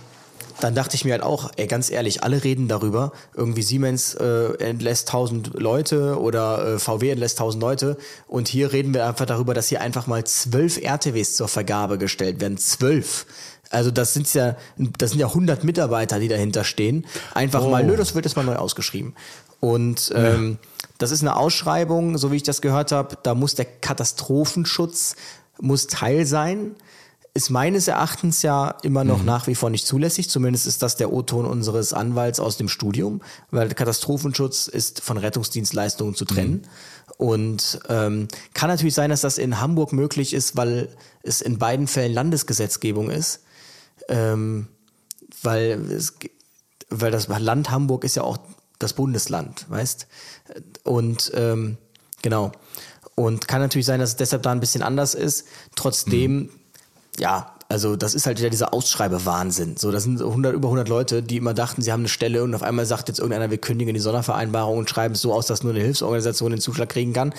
dann 0.61 0.74
dachte 0.74 0.94
ich 0.94 1.04
mir 1.04 1.12
halt 1.12 1.22
auch, 1.22 1.50
ey, 1.56 1.66
ganz 1.66 1.90
ehrlich, 1.90 2.22
alle 2.22 2.44
reden 2.44 2.68
darüber. 2.68 3.12
Irgendwie 3.34 3.62
Siemens 3.62 4.14
äh, 4.14 4.54
entlässt 4.58 5.08
1000 5.08 5.54
Leute 5.54 6.18
oder 6.20 6.74
äh, 6.74 6.78
VW 6.78 7.11
entlässt 7.11 7.40
1000 7.40 7.62
Leute. 7.62 7.96
Und 8.26 8.48
hier 8.48 8.72
reden 8.72 8.94
wir 8.94 9.06
einfach 9.06 9.26
darüber, 9.26 9.54
dass 9.54 9.68
hier 9.68 9.80
einfach 9.80 10.06
mal 10.06 10.24
zwölf 10.24 10.78
RTWs 10.78 11.36
zur 11.36 11.48
Vergabe 11.48 11.98
gestellt 11.98 12.40
werden. 12.40 12.58
Zwölf. 12.58 13.26
Also 13.70 13.90
das 13.90 14.14
sind 14.14 14.32
ja, 14.34 14.56
das 14.76 15.11
sind 15.11 15.20
ja 15.20 15.28
100 15.28 15.64
Mitarbeiter, 15.64 16.18
die 16.18 16.28
dahinter 16.28 16.64
stehen. 16.64 17.06
Einfach 17.34 17.66
mal, 17.68 17.84
nö, 17.84 17.96
das 17.96 18.14
wird 18.14 18.24
jetzt 18.24 18.36
mal 18.36 18.44
neu 18.44 18.56
ausgeschrieben. 18.56 19.14
Und 19.61 20.12
ähm, 20.14 20.58
das 20.98 21.11
ist 21.11 21.22
eine 21.22 21.36
Ausschreibung, 21.36 22.18
so 22.18 22.32
wie 22.32 22.36
ich 22.36 22.42
das 22.42 22.61
gehört 22.62 22.92
habe. 22.92 23.16
Da 23.22 23.34
muss 23.34 23.54
der 23.54 23.66
Katastrophenschutz 23.66 25.16
muss 25.61 25.86
Teil 25.86 26.26
sein 26.26 26.74
ist 27.33 27.51
meines 27.51 27.87
Erachtens 27.87 28.43
ja 28.43 28.76
immer 28.83 29.05
noch 29.05 29.22
nach 29.22 29.47
wie 29.47 29.55
vor 29.55 29.70
nicht 29.70 29.87
zulässig. 29.87 30.28
Zumindest 30.28 30.66
ist 30.66 30.83
das 30.83 30.97
der 30.97 31.12
O-Ton 31.12 31.47
unseres 31.47 31.93
Anwalts 31.93 32.41
aus 32.41 32.57
dem 32.57 32.68
Studium, 32.68 33.22
weil 33.51 33.68
Katastrophenschutz 33.68 34.66
ist 34.66 35.01
von 35.01 35.16
Rettungsdienstleistungen 35.16 36.14
zu 36.14 36.24
trennen. 36.24 36.66
Und 37.18 37.81
ähm, 37.89 38.28
kann 38.55 38.68
natürlich 38.68 38.95
sein, 38.95 39.11
dass 39.11 39.20
das 39.20 39.39
in 39.39 39.61
Hamburg 39.61 39.93
möglich 39.93 40.33
ist, 40.33 40.57
weil 40.57 40.89
es 41.22 41.41
in 41.41 41.59
beiden 41.59 41.87
Fällen 41.87 42.12
Landesgesetzgebung 42.12 43.11
ist. 43.11 43.41
Ähm, 44.09 44.68
weil, 45.43 45.81
es, 45.93 46.14
weil 46.89 47.12
das 47.12 47.28
Land 47.28 47.70
Hamburg 47.70 48.05
ist 48.05 48.16
ja 48.16 48.22
auch 48.22 48.39
das 48.78 48.95
Bundesland, 48.95 49.66
weißt? 49.68 50.09
Und 50.83 51.31
ähm, 51.35 51.76
genau. 52.22 52.51
Und 53.14 53.47
kann 53.47 53.61
natürlich 53.61 53.87
sein, 53.87 54.01
dass 54.01 54.11
es 54.11 54.16
deshalb 54.16 54.43
da 54.43 54.51
ein 54.51 54.61
bisschen 54.61 54.83
anders 54.83 55.14
ist. 55.14 55.47
Trotzdem, 55.76 56.49
ja, 57.18 57.54
also 57.68 57.94
das 57.94 58.14
ist 58.14 58.26
halt 58.26 58.38
wieder 58.38 58.50
dieser 58.50 58.74
Ausschreibewahnsinn. 58.74 59.76
So, 59.76 59.92
das 59.92 60.02
sind 60.02 60.20
100, 60.20 60.54
über 60.54 60.68
100 60.68 60.88
Leute, 60.88 61.22
die 61.22 61.36
immer 61.36 61.54
dachten, 61.54 61.82
sie 61.82 61.92
haben 61.92 62.00
eine 62.00 62.08
Stelle 62.08 62.42
und 62.42 62.54
auf 62.54 62.62
einmal 62.62 62.84
sagt 62.84 63.08
jetzt 63.08 63.20
irgendeiner, 63.20 63.50
wir 63.50 63.58
kündigen 63.58 63.94
die 63.94 64.00
Sondervereinbarung 64.00 64.78
und 64.78 64.90
schreiben 64.90 65.14
es 65.14 65.20
so 65.20 65.32
aus, 65.32 65.46
dass 65.46 65.62
nur 65.62 65.72
eine 65.72 65.82
Hilfsorganisation 65.82 66.50
den 66.50 66.61
Zuschlag 66.61 66.88
kriegen 66.88 67.12
kann. 67.12 67.32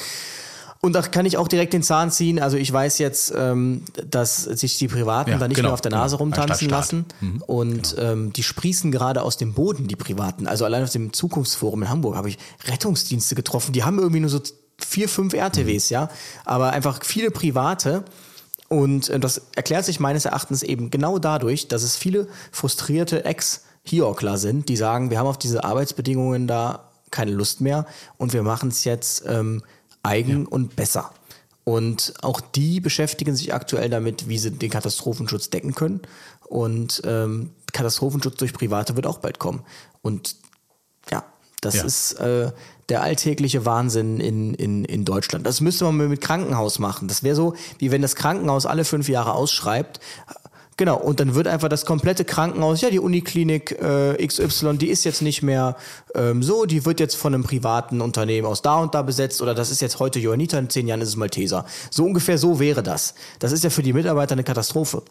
Und 0.83 0.93
da 0.93 1.03
kann 1.03 1.27
ich 1.27 1.37
auch 1.37 1.47
direkt 1.47 1.73
den 1.73 1.83
Zahn 1.83 2.09
ziehen. 2.11 2.39
Also 2.39 2.57
ich 2.57 2.71
weiß 2.71 2.97
jetzt, 2.97 3.31
ähm, 3.37 3.83
dass 4.09 4.43
sich 4.43 4.77
die 4.77 4.87
Privaten 4.87 5.29
Ja, 5.29 5.37
da 5.37 5.47
nicht 5.47 5.57
genau, 5.57 5.69
mehr 5.69 5.73
auf 5.73 5.81
der 5.81 5.91
Nase 5.91 6.15
genau. 6.15 6.23
rumtanzen 6.23 6.69
lassen. 6.69 7.05
Staat. 7.07 7.47
Und 7.47 7.95
ähm, 7.99 8.33
die 8.33 8.41
sprießen 8.41 8.91
gerade 8.91 9.21
aus 9.21 9.37
dem 9.37 9.53
Boden, 9.53 9.87
die 9.87 9.95
Privaten. 9.95 10.47
Also 10.47 10.65
allein 10.65 10.83
auf 10.83 10.89
dem 10.89 11.13
Zukunftsforum 11.13 11.83
in 11.83 11.89
Hamburg 11.89 12.15
habe 12.15 12.29
ich 12.29 12.39
Rettungsdienste 12.67 13.35
getroffen. 13.35 13.73
Die 13.73 13.83
haben 13.83 13.99
irgendwie 13.99 14.21
nur 14.21 14.31
so 14.31 14.41
vier, 14.79 15.07
fünf 15.07 15.33
RTWs, 15.33 15.89
ja. 15.89 16.09
Aber 16.45 16.71
einfach 16.71 17.03
viele 17.03 17.29
Private. 17.29 18.03
Und 18.71 19.09
äh, 19.09 19.19
das 19.19 19.41
erklärt 19.57 19.83
sich 19.83 19.99
meines 19.99 20.23
Erachtens 20.23 20.63
eben 20.63 20.91
genau 20.91 21.19
dadurch, 21.19 21.67
dass 21.67 21.83
es 21.83 21.97
viele 21.97 22.29
frustrierte 22.53 23.25
Ex-Hiokler 23.25 24.37
sind, 24.37 24.69
die 24.69 24.77
sagen, 24.77 25.09
wir 25.09 25.19
haben 25.19 25.27
auf 25.27 25.37
diese 25.37 25.65
Arbeitsbedingungen 25.65 26.47
da 26.47 26.89
keine 27.11 27.31
Lust 27.31 27.59
mehr 27.59 27.85
und 28.17 28.31
wir 28.31 28.43
machen 28.43 28.69
es 28.69 28.85
jetzt 28.85 29.23
ähm, 29.27 29.61
eigen 30.03 30.45
und 30.45 30.77
besser. 30.77 31.11
Und 31.65 32.13
auch 32.21 32.39
die 32.39 32.79
beschäftigen 32.79 33.35
sich 33.35 33.53
aktuell 33.53 33.89
damit, 33.89 34.29
wie 34.29 34.37
sie 34.39 34.51
den 34.51 34.69
Katastrophenschutz 34.71 35.49
decken 35.49 35.75
können. 35.75 35.99
Und 36.47 37.01
ähm, 37.03 37.49
Katastrophenschutz 37.73 38.37
durch 38.37 38.53
Private 38.53 38.95
wird 38.95 39.05
auch 39.05 39.17
bald 39.19 39.37
kommen. 39.37 39.65
Und 40.01 40.37
ja, 41.11 41.25
das 41.59 41.75
Ja. 41.75 41.83
ist 41.83 42.13
äh, 42.13 42.53
der 42.91 43.01
alltägliche 43.01 43.65
Wahnsinn 43.65 44.19
in, 44.19 44.53
in, 44.53 44.83
in 44.83 45.05
Deutschland. 45.05 45.45
Das 45.47 45.61
müsste 45.61 45.85
man 45.85 46.09
mit 46.09 46.19
Krankenhaus 46.19 46.77
machen. 46.77 47.07
Das 47.07 47.23
wäre 47.23 47.37
so, 47.37 47.53
wie 47.77 47.89
wenn 47.89 48.01
das 48.01 48.17
Krankenhaus 48.17 48.65
alle 48.65 48.83
fünf 48.83 49.07
Jahre 49.07 49.31
ausschreibt. 49.33 50.01
Genau, 50.75 50.97
und 50.97 51.21
dann 51.21 51.33
wird 51.33 51.47
einfach 51.47 51.69
das 51.69 51.85
komplette 51.85 52.25
Krankenhaus, 52.25 52.81
ja, 52.81 52.89
die 52.89 52.99
Uniklinik 52.99 53.79
äh, 53.81 54.27
XY, 54.27 54.77
die 54.77 54.89
ist 54.89 55.05
jetzt 55.05 55.21
nicht 55.21 55.41
mehr 55.41 55.77
ähm, 56.15 56.43
so, 56.43 56.65
die 56.65 56.85
wird 56.85 56.99
jetzt 56.99 57.15
von 57.15 57.33
einem 57.33 57.43
privaten 57.43 58.01
Unternehmen 58.01 58.45
aus 58.45 58.61
da 58.61 58.79
und 58.79 58.93
da 58.93 59.03
besetzt 59.03 59.41
oder 59.41 59.55
das 59.55 59.71
ist 59.71 59.81
jetzt 59.81 59.99
heute 59.99 60.19
Johanniter, 60.19 60.59
in 60.59 60.69
zehn 60.69 60.87
Jahren 60.87 60.99
ist 60.99 61.09
es 61.09 61.15
Malteser. 61.15 61.65
So 61.91 62.03
ungefähr 62.03 62.37
so 62.37 62.59
wäre 62.59 62.83
das. 62.83 63.13
Das 63.39 63.53
ist 63.53 63.63
ja 63.63 63.69
für 63.69 63.83
die 63.83 63.93
Mitarbeiter 63.93 64.33
eine 64.33 64.43
Katastrophe. 64.43 65.01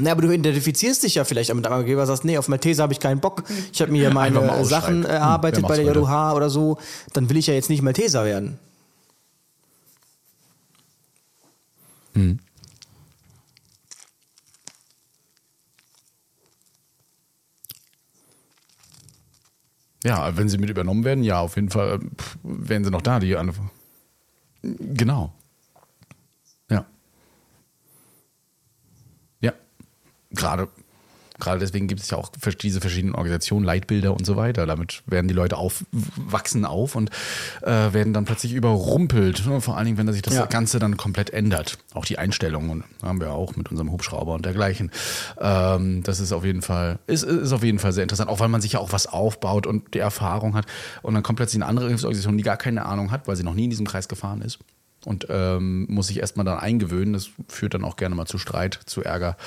Na, 0.00 0.12
aber 0.12 0.22
du 0.22 0.30
identifizierst 0.30 1.02
dich 1.02 1.14
ja 1.16 1.24
vielleicht 1.24 1.50
damit 1.50 1.66
Arbeitgeber, 1.66 2.06
sagst, 2.06 2.24
nee, 2.24 2.38
auf 2.38 2.48
Malteser 2.48 2.82
habe 2.82 2.92
ich 2.92 3.00
keinen 3.00 3.20
Bock. 3.20 3.44
Ich 3.72 3.80
habe 3.80 3.92
mir 3.92 3.98
hier 3.98 4.10
meine. 4.14 4.64
Sachen 4.64 5.04
Hm, 5.04 5.10
erarbeitet 5.10 5.62
wer 5.62 5.68
bei 5.68 5.76
der? 5.82 5.94
JUH 5.94 6.34
oder 6.34 6.50
so. 6.50 6.78
Dann 7.12 7.28
will 7.28 7.36
ich 7.36 7.46
ja 7.46 7.54
jetzt 7.54 7.70
nicht 7.70 7.82
Malteser 7.82 8.24
werden. 8.24 8.58
Ja, 20.04 20.36
wenn 20.36 20.48
sie 20.48 20.58
mit 20.58 20.70
übernommen 20.70 21.04
werden, 21.04 21.24
ja, 21.24 21.40
auf 21.40 21.56
jeden 21.56 21.68
Fall 21.70 21.94
äh, 21.94 21.98
pff, 21.98 22.38
wären 22.42 22.84
sie 22.84 22.90
noch 22.90 23.02
da, 23.02 23.20
die. 23.20 23.36
Genau. 24.62 25.32
Ja. 26.70 26.86
Ja. 29.40 29.52
Gerade. 30.32 30.68
Gerade 31.38 31.58
deswegen 31.58 31.88
gibt 31.88 32.02
es 32.02 32.10
ja 32.10 32.18
auch 32.18 32.28
diese 32.60 32.82
verschiedenen 32.82 33.14
Organisationen, 33.14 33.64
Leitbilder 33.64 34.12
und 34.12 34.26
so 34.26 34.36
weiter. 34.36 34.66
Damit 34.66 35.02
werden 35.06 35.26
die 35.26 35.32
Leute 35.32 35.56
auf, 35.56 35.86
wachsen 35.90 36.66
auf 36.66 36.94
und 36.96 37.08
äh, 37.62 37.94
werden 37.94 38.12
dann 38.12 38.26
plötzlich 38.26 38.52
überrumpelt. 38.52 39.46
ne? 39.46 39.62
Vor 39.62 39.78
allen 39.78 39.86
Dingen, 39.86 39.96
wenn 39.96 40.12
sich 40.12 40.20
das 40.20 40.34
Ja. 40.34 40.44
Ganze 40.44 40.78
dann 40.78 40.98
komplett 40.98 41.30
ändert. 41.30 41.78
Auch 41.94 42.04
die 42.04 42.18
Einstellungen 42.18 42.84
haben 43.02 43.20
wir 43.22 43.32
auch 43.32 43.56
mit 43.56 43.70
unserem 43.70 43.90
Hubschrauber 43.90 44.34
und 44.34 44.44
dergleichen. 44.44 44.90
Ähm, 45.40 46.02
das 46.02 46.20
ist 46.20 46.32
auf 46.32 46.44
jeden 46.44 46.60
Fall, 46.60 46.98
ist, 47.06 47.22
ist 47.22 47.52
auf 47.52 47.64
jeden 47.64 47.78
Fall 47.78 47.92
sehr 47.94 48.02
interessant, 48.02 48.28
auch 48.28 48.40
weil 48.40 48.48
man 48.48 48.60
sich 48.60 48.72
ja 48.72 48.80
auch 48.80 48.92
was 48.92 49.06
aufbaut 49.06 49.66
und 49.66 49.94
die 49.94 49.98
Erfahrung 49.98 50.54
hat. 50.54 50.66
Und 51.00 51.14
dann 51.14 51.22
kommt 51.22 51.38
plötzlich 51.38 51.62
eine 51.62 51.70
andere 51.70 51.88
Hilfsorganisation, 51.88 52.36
die 52.36 52.44
gar 52.44 52.58
keine 52.58 52.84
Ahnung 52.84 53.10
hat, 53.10 53.26
weil 53.28 53.36
sie 53.36 53.44
noch 53.44 53.54
nie 53.54 53.64
in 53.64 53.70
diesem 53.70 53.86
Kreis 53.86 54.08
gefahren 54.08 54.42
ist. 54.42 54.58
Und 55.06 55.26
ähm, 55.30 55.86
muss 55.88 56.08
sich 56.08 56.20
erstmal 56.20 56.44
dann 56.44 56.58
eingewöhnen. 56.58 57.14
Das 57.14 57.30
führt 57.48 57.72
dann 57.72 57.84
auch 57.84 57.96
gerne 57.96 58.14
mal 58.14 58.26
zu 58.26 58.36
Streit, 58.36 58.78
zu 58.84 59.02
Ärger. 59.02 59.38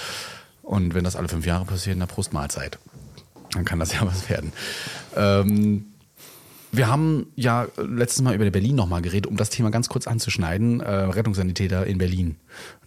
Und 0.63 0.95
wenn 0.95 1.03
das 1.03 1.15
alle 1.15 1.27
fünf 1.27 1.45
Jahre 1.45 1.65
passiert, 1.65 1.97
na 1.97 2.07
Prost 2.07 2.33
Mahlzeit. 2.33 2.79
Dann 3.51 3.65
kann 3.65 3.79
das 3.79 3.93
ja 3.93 4.01
was 4.05 4.27
werden. 4.29 4.51
Ähm, 5.15 5.92
wir 6.73 6.87
haben 6.87 7.27
ja 7.35 7.67
letztes 7.77 8.23
Mal 8.23 8.33
über 8.33 8.49
Berlin 8.49 8.75
nochmal 8.75 9.03
geredet, 9.03 9.27
um 9.27 9.37
das 9.37 9.51
Thema 9.51 9.69
ganz 9.69 9.89
kurz 9.89 10.07
anzuschneiden. 10.07 10.81
Äh, 10.81 10.89
Rettungssanitäter 10.89 11.85
in 11.85 11.99
Berlin. 11.99 12.37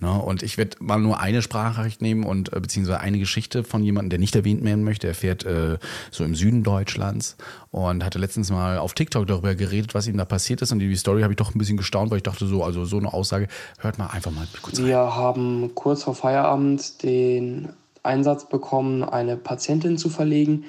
Ne? 0.00 0.10
Und 0.10 0.42
ich 0.42 0.58
werde 0.58 0.76
mal 0.80 0.98
nur 0.98 1.20
eine 1.20 1.40
Sprachnachricht 1.40 2.02
nehmen 2.02 2.24
und 2.24 2.52
äh, 2.52 2.58
beziehungsweise 2.58 2.98
eine 2.98 3.20
Geschichte 3.20 3.62
von 3.62 3.84
jemandem, 3.84 4.10
der 4.10 4.18
nicht 4.18 4.34
erwähnt 4.34 4.64
werden 4.64 4.82
möchte. 4.82 5.06
Er 5.06 5.14
fährt 5.14 5.46
äh, 5.46 5.78
so 6.10 6.24
im 6.24 6.34
Süden 6.34 6.64
Deutschlands 6.64 7.36
und 7.70 8.04
hatte 8.04 8.18
letztens 8.18 8.50
mal 8.50 8.78
auf 8.78 8.92
TikTok 8.92 9.24
darüber 9.24 9.54
geredet, 9.54 9.94
was 9.94 10.08
ihm 10.08 10.16
da 10.16 10.24
passiert 10.24 10.62
ist. 10.62 10.72
Und 10.72 10.80
die 10.80 10.96
Story 10.96 11.22
habe 11.22 11.34
ich 11.34 11.36
doch 11.36 11.54
ein 11.54 11.58
bisschen 11.58 11.76
gestaunt, 11.76 12.10
weil 12.10 12.16
ich 12.16 12.24
dachte 12.24 12.46
so, 12.46 12.64
also 12.64 12.84
so 12.84 12.98
eine 12.98 13.14
Aussage, 13.14 13.46
hört 13.78 13.98
mal 13.98 14.08
einfach 14.08 14.32
mal 14.32 14.48
kurz 14.62 14.80
rein. 14.80 14.86
Wir 14.86 14.98
haben 14.98 15.70
kurz 15.76 16.02
vor 16.02 16.16
Feierabend 16.16 17.04
den 17.04 17.68
Einsatz 18.02 18.48
bekommen, 18.48 19.04
eine 19.04 19.36
Patientin 19.36 19.96
zu 19.96 20.08
verlegen 20.08 20.64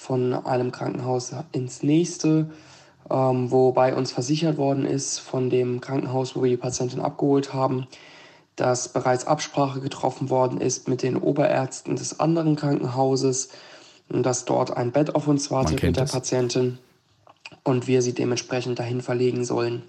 von 0.00 0.32
einem 0.32 0.72
Krankenhaus 0.72 1.34
ins 1.52 1.82
nächste, 1.82 2.48
ähm, 3.10 3.50
wobei 3.50 3.94
uns 3.94 4.12
versichert 4.12 4.56
worden 4.56 4.86
ist 4.86 5.18
von 5.18 5.50
dem 5.50 5.82
Krankenhaus, 5.82 6.34
wo 6.34 6.42
wir 6.42 6.48
die 6.48 6.56
Patientin 6.56 7.00
abgeholt 7.00 7.52
haben, 7.52 7.86
dass 8.56 8.88
bereits 8.88 9.26
Absprache 9.26 9.80
getroffen 9.80 10.30
worden 10.30 10.58
ist 10.58 10.88
mit 10.88 11.02
den 11.02 11.18
Oberärzten 11.18 11.96
des 11.96 12.18
anderen 12.18 12.56
Krankenhauses 12.56 13.50
und 14.08 14.24
dass 14.24 14.46
dort 14.46 14.74
ein 14.74 14.90
Bett 14.90 15.14
auf 15.14 15.28
uns 15.28 15.50
wartet 15.50 15.82
mit 15.82 15.96
der 15.96 16.04
es. 16.04 16.12
Patientin 16.12 16.78
und 17.62 17.86
wir 17.86 18.00
sie 18.00 18.14
dementsprechend 18.14 18.78
dahin 18.78 19.02
verlegen 19.02 19.44
sollen. 19.44 19.82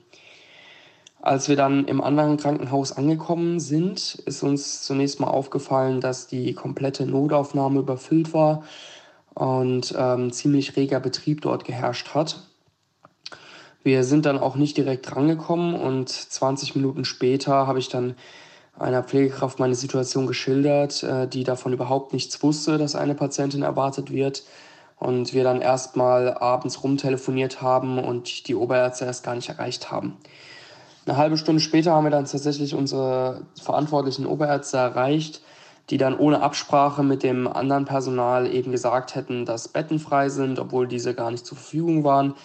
Als 1.21 1.47
wir 1.47 1.55
dann 1.55 1.85
im 1.85 2.01
anderen 2.01 2.35
Krankenhaus 2.35 2.91
angekommen 2.91 3.61
sind, 3.61 4.15
ist 4.25 4.43
uns 4.43 4.83
zunächst 4.83 5.21
mal 5.21 5.29
aufgefallen, 5.29 6.01
dass 6.01 6.27
die 6.27 6.53
komplette 6.53 7.05
Notaufnahme 7.05 7.79
überfüllt 7.79 8.33
war 8.33 8.63
und 9.33 9.93
ähm, 9.97 10.31
ziemlich 10.31 10.75
reger 10.75 10.99
Betrieb 10.99 11.41
dort 11.41 11.65
geherrscht 11.65 12.13
hat. 12.13 12.41
Wir 13.83 14.03
sind 14.03 14.25
dann 14.25 14.37
auch 14.37 14.55
nicht 14.55 14.77
direkt 14.77 15.15
rangekommen 15.15 15.73
und 15.73 16.09
20 16.09 16.75
Minuten 16.75 17.03
später 17.05 17.65
habe 17.67 17.79
ich 17.79 17.89
dann 17.89 18.15
einer 18.77 19.03
Pflegekraft 19.03 19.59
meine 19.59 19.75
Situation 19.75 20.27
geschildert, 20.27 21.03
äh, 21.03 21.27
die 21.27 21.43
davon 21.43 21.73
überhaupt 21.73 22.13
nichts 22.13 22.41
wusste, 22.43 22.77
dass 22.77 22.95
eine 22.95 23.15
Patientin 23.15 23.63
erwartet 23.63 24.11
wird. 24.11 24.43
Und 24.97 25.33
wir 25.33 25.43
dann 25.43 25.61
erstmal 25.61 26.35
abends 26.35 26.83
rumtelefoniert 26.83 27.63
haben 27.63 27.97
und 27.97 28.47
die 28.47 28.53
Oberärzte 28.53 29.05
erst 29.05 29.23
gar 29.23 29.33
nicht 29.33 29.49
erreicht 29.49 29.89
haben. 29.89 30.17
Eine 31.07 31.17
halbe 31.17 31.37
Stunde 31.37 31.59
später 31.59 31.93
haben 31.93 32.03
wir 32.03 32.11
dann 32.11 32.25
tatsächlich 32.25 32.75
unsere 32.75 33.41
verantwortlichen 33.59 34.27
Oberärzte 34.27 34.77
erreicht, 34.77 35.41
die 35.89 35.97
dann 35.97 36.17
ohne 36.17 36.41
Absprache 36.41 37.03
mit 37.03 37.23
dem 37.23 37.47
anderen 37.47 37.85
Personal 37.85 38.51
eben 38.51 38.71
gesagt 38.71 39.15
hätten, 39.15 39.45
dass 39.45 39.67
Betten 39.67 39.99
frei 39.99 40.29
sind, 40.29 40.59
obwohl 40.59 40.87
diese 40.87 41.13
gar 41.13 41.31
nicht 41.31 41.45
zur 41.45 41.57
Verfügung 41.57 42.03
waren. 42.03 42.35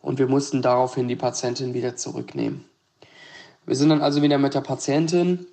Und 0.00 0.18
wir 0.18 0.28
mussten 0.28 0.62
daraufhin 0.62 1.08
die 1.08 1.16
Patientin 1.16 1.74
wieder 1.74 1.96
zurücknehmen. 1.96 2.64
Wir 3.66 3.76
sind 3.76 3.90
dann 3.90 4.02
also 4.02 4.22
wieder 4.22 4.38
mit 4.38 4.54
der 4.54 4.60
Patientin 4.60 5.46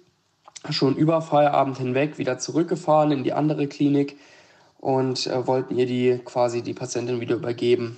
schon 0.70 0.96
über 0.96 1.22
Feierabend 1.22 1.78
hinweg 1.78 2.18
wieder 2.18 2.38
zurückgefahren 2.38 3.12
in 3.12 3.24
die 3.24 3.34
andere 3.34 3.68
Klinik 3.68 4.18
und 4.80 5.28
äh, 5.28 5.48
wollten 5.48 5.78
ihr 5.78 5.86
die 5.86 6.20
quasi 6.24 6.62
die 6.62 6.74
Patientin 6.74 7.22
wieder 7.22 7.36
übergeben. 7.36 7.98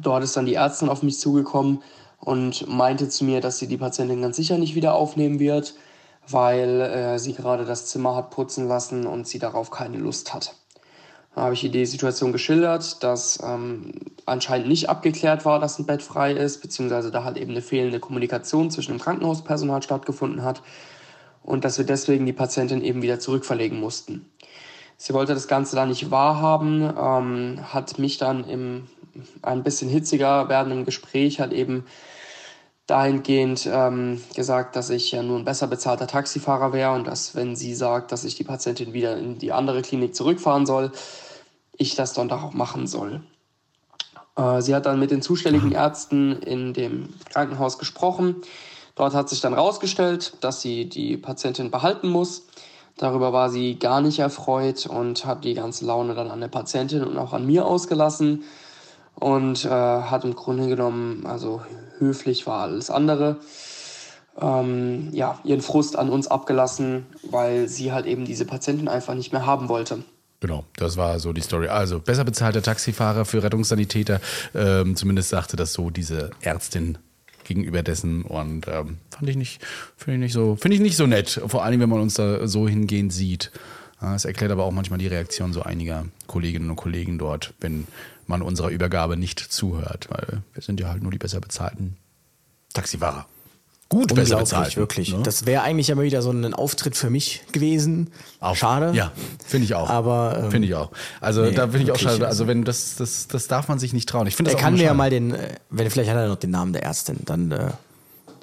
Dort 0.00 0.24
ist 0.24 0.36
dann 0.36 0.46
die 0.46 0.54
Ärztin 0.54 0.88
auf 0.88 1.02
mich 1.02 1.18
zugekommen 1.18 1.82
und 2.18 2.68
meinte 2.68 3.08
zu 3.08 3.24
mir, 3.24 3.40
dass 3.40 3.58
sie 3.58 3.66
die 3.66 3.76
Patientin 3.76 4.22
ganz 4.22 4.36
sicher 4.36 4.58
nicht 4.58 4.74
wieder 4.74 4.94
aufnehmen 4.94 5.38
wird, 5.38 5.74
weil 6.28 6.80
äh, 6.80 7.18
sie 7.18 7.34
gerade 7.34 7.64
das 7.64 7.86
Zimmer 7.86 8.14
hat 8.16 8.30
putzen 8.30 8.68
lassen 8.68 9.06
und 9.06 9.26
sie 9.26 9.38
darauf 9.38 9.70
keine 9.70 9.98
Lust 9.98 10.34
hat. 10.34 10.54
Da 11.34 11.42
habe 11.42 11.54
ich 11.54 11.64
ihr 11.64 11.70
die 11.70 11.86
Situation 11.86 12.32
geschildert, 12.32 13.02
dass 13.02 13.40
ähm, 13.42 13.92
anscheinend 14.26 14.68
nicht 14.68 14.90
abgeklärt 14.90 15.44
war, 15.44 15.58
dass 15.58 15.78
ein 15.78 15.86
Bett 15.86 16.02
frei 16.02 16.32
ist, 16.32 16.60
beziehungsweise 16.60 17.10
da 17.10 17.24
halt 17.24 17.38
eben 17.38 17.52
eine 17.52 17.62
fehlende 17.62 18.00
Kommunikation 18.00 18.70
zwischen 18.70 18.92
dem 18.92 19.00
Krankenhauspersonal 19.00 19.82
stattgefunden 19.82 20.44
hat 20.44 20.62
und 21.42 21.64
dass 21.64 21.78
wir 21.78 21.86
deswegen 21.86 22.26
die 22.26 22.34
Patientin 22.34 22.82
eben 22.82 23.02
wieder 23.02 23.18
zurückverlegen 23.18 23.80
mussten. 23.80 24.26
Sie 24.98 25.14
wollte 25.14 25.34
das 25.34 25.48
Ganze 25.48 25.74
dann 25.74 25.88
nicht 25.88 26.10
wahrhaben, 26.10 26.82
ähm, 26.82 27.72
hat 27.72 27.98
mich 27.98 28.18
dann 28.18 28.44
im 28.44 28.88
ein 29.42 29.62
bisschen 29.62 29.90
hitziger 29.90 30.48
werdenden 30.48 30.84
Gespräch 30.84 31.40
halt 31.40 31.52
eben 31.52 31.84
dahingehend 32.92 33.66
ähm, 33.72 34.20
gesagt, 34.34 34.76
dass 34.76 34.90
ich 34.90 35.10
ja 35.12 35.22
nur 35.22 35.38
ein 35.38 35.46
besser 35.46 35.66
bezahlter 35.66 36.06
Taxifahrer 36.06 36.74
wäre 36.74 36.92
und 36.92 37.06
dass, 37.06 37.34
wenn 37.34 37.56
sie 37.56 37.74
sagt, 37.74 38.12
dass 38.12 38.22
ich 38.22 38.34
die 38.34 38.44
Patientin 38.44 38.92
wieder 38.92 39.16
in 39.16 39.38
die 39.38 39.50
andere 39.50 39.80
Klinik 39.80 40.14
zurückfahren 40.14 40.66
soll, 40.66 40.92
ich 41.78 41.94
das 41.94 42.12
dann 42.12 42.28
doch 42.28 42.42
auch 42.42 42.52
machen 42.52 42.86
soll. 42.86 43.22
Äh, 44.36 44.60
sie 44.60 44.74
hat 44.74 44.84
dann 44.84 45.00
mit 45.00 45.10
den 45.10 45.22
zuständigen 45.22 45.72
Ärzten 45.72 46.32
in 46.42 46.74
dem 46.74 47.08
Krankenhaus 47.32 47.78
gesprochen. 47.78 48.42
Dort 48.94 49.14
hat 49.14 49.30
sich 49.30 49.40
dann 49.40 49.54
herausgestellt, 49.54 50.34
dass 50.42 50.60
sie 50.60 50.86
die 50.86 51.16
Patientin 51.16 51.70
behalten 51.70 52.10
muss. 52.10 52.46
Darüber 52.98 53.32
war 53.32 53.48
sie 53.48 53.78
gar 53.78 54.02
nicht 54.02 54.18
erfreut 54.18 54.84
und 54.84 55.24
hat 55.24 55.44
die 55.44 55.54
ganze 55.54 55.86
Laune 55.86 56.14
dann 56.14 56.30
an 56.30 56.40
der 56.42 56.48
Patientin 56.48 57.02
und 57.04 57.16
auch 57.16 57.32
an 57.32 57.46
mir 57.46 57.64
ausgelassen 57.64 58.44
und 59.16 59.64
äh, 59.64 59.68
hat 59.68 60.24
im 60.24 60.34
Grunde 60.34 60.68
genommen, 60.68 61.26
also 61.26 61.62
höflich 61.98 62.46
war 62.46 62.62
alles 62.62 62.90
andere, 62.90 63.36
ähm, 64.40 65.10
ja, 65.12 65.38
ihren 65.44 65.60
Frust 65.60 65.96
an 65.96 66.08
uns 66.08 66.26
abgelassen, 66.26 67.06
weil 67.30 67.68
sie 67.68 67.92
halt 67.92 68.06
eben 68.06 68.24
diese 68.24 68.44
Patientin 68.44 68.88
einfach 68.88 69.14
nicht 69.14 69.32
mehr 69.32 69.46
haben 69.46 69.68
wollte. 69.68 70.02
Genau, 70.40 70.64
das 70.76 70.96
war 70.96 71.20
so 71.20 71.32
die 71.32 71.40
Story. 71.40 71.68
Also 71.68 72.00
besser 72.00 72.24
bezahlter 72.24 72.62
Taxifahrer 72.62 73.24
für 73.24 73.42
Rettungssanitäter, 73.42 74.20
ähm, 74.54 74.96
zumindest 74.96 75.28
sagte 75.28 75.56
das 75.56 75.72
so 75.72 75.90
diese 75.90 76.30
Ärztin 76.40 76.98
gegenüber 77.44 77.82
dessen 77.82 78.22
und 78.22 78.66
ähm, 78.68 78.98
fand 79.10 79.28
ich 79.28 79.36
nicht, 79.36 79.60
finde 79.96 80.14
ich 80.14 80.20
nicht 80.20 80.32
so, 80.32 80.56
finde 80.56 80.76
ich 80.76 80.80
nicht 80.80 80.96
so 80.96 81.06
nett. 81.06 81.40
Vor 81.46 81.64
allem, 81.64 81.80
wenn 81.80 81.88
man 81.88 82.00
uns 82.00 82.14
da 82.14 82.46
so 82.48 82.68
hingehend 82.68 83.12
sieht. 83.12 83.52
Es 84.16 84.24
erklärt 84.24 84.50
aber 84.50 84.64
auch 84.64 84.72
manchmal 84.72 84.98
die 84.98 85.06
Reaktion 85.06 85.52
so 85.52 85.62
einiger 85.62 86.06
Kolleginnen 86.26 86.68
und 86.70 86.74
Kollegen 86.74 87.18
dort, 87.18 87.54
wenn 87.60 87.86
man 88.26 88.42
unserer 88.42 88.68
Übergabe 88.70 89.16
nicht 89.16 89.40
zuhört, 89.40 90.08
weil 90.10 90.42
wir 90.52 90.62
sind 90.62 90.80
ja 90.80 90.88
halt 90.88 91.02
nur 91.02 91.12
die 91.12 91.18
besser 91.18 91.40
bezahlten 91.40 91.96
Taxifahrer. 92.74 93.26
Gut 93.88 94.14
besser 94.14 94.38
bezahlt. 94.38 94.74
wirklich. 94.78 95.12
Ne? 95.14 95.22
Das 95.22 95.44
wäre 95.44 95.62
eigentlich 95.62 95.90
immer 95.90 96.00
wieder 96.02 96.22
so 96.22 96.30
ein 96.30 96.54
Auftritt 96.54 96.96
für 96.96 97.10
mich 97.10 97.42
gewesen. 97.52 98.10
Auch. 98.40 98.56
Schade. 98.56 98.92
Ja, 98.96 99.12
finde 99.46 99.66
ich 99.66 99.74
auch. 99.74 99.90
Aber, 99.90 100.40
ähm, 100.44 100.50
finde 100.50 100.66
ich 100.68 100.74
auch. 100.74 100.90
Also 101.20 101.42
nee, 101.42 101.50
da 101.52 101.64
finde 101.68 101.82
ich 101.82 101.92
auch 101.92 101.98
schade. 101.98 102.26
also- 102.26 102.46
wenn 102.46 102.64
das, 102.64 102.94
das, 102.96 103.28
das 103.28 103.48
darf 103.48 103.68
man 103.68 103.78
sich 103.78 103.92
nicht 103.92 104.08
trauen. 104.08 104.26
Ich 104.26 104.34
finde 104.36 104.52
Er 104.52 104.56
kann 104.56 104.74
mir 104.74 104.84
ja 104.84 104.94
mal 104.94 105.10
den, 105.10 105.34
äh, 105.34 105.56
wenn 105.68 105.90
vielleicht 105.90 106.08
hat 106.08 106.16
er 106.16 106.28
noch 106.28 106.36
den 106.36 106.50
Namen 106.50 106.72
der 106.72 106.84
Ärztin, 106.84 107.18
dann 107.26 107.50
äh, 107.52 107.70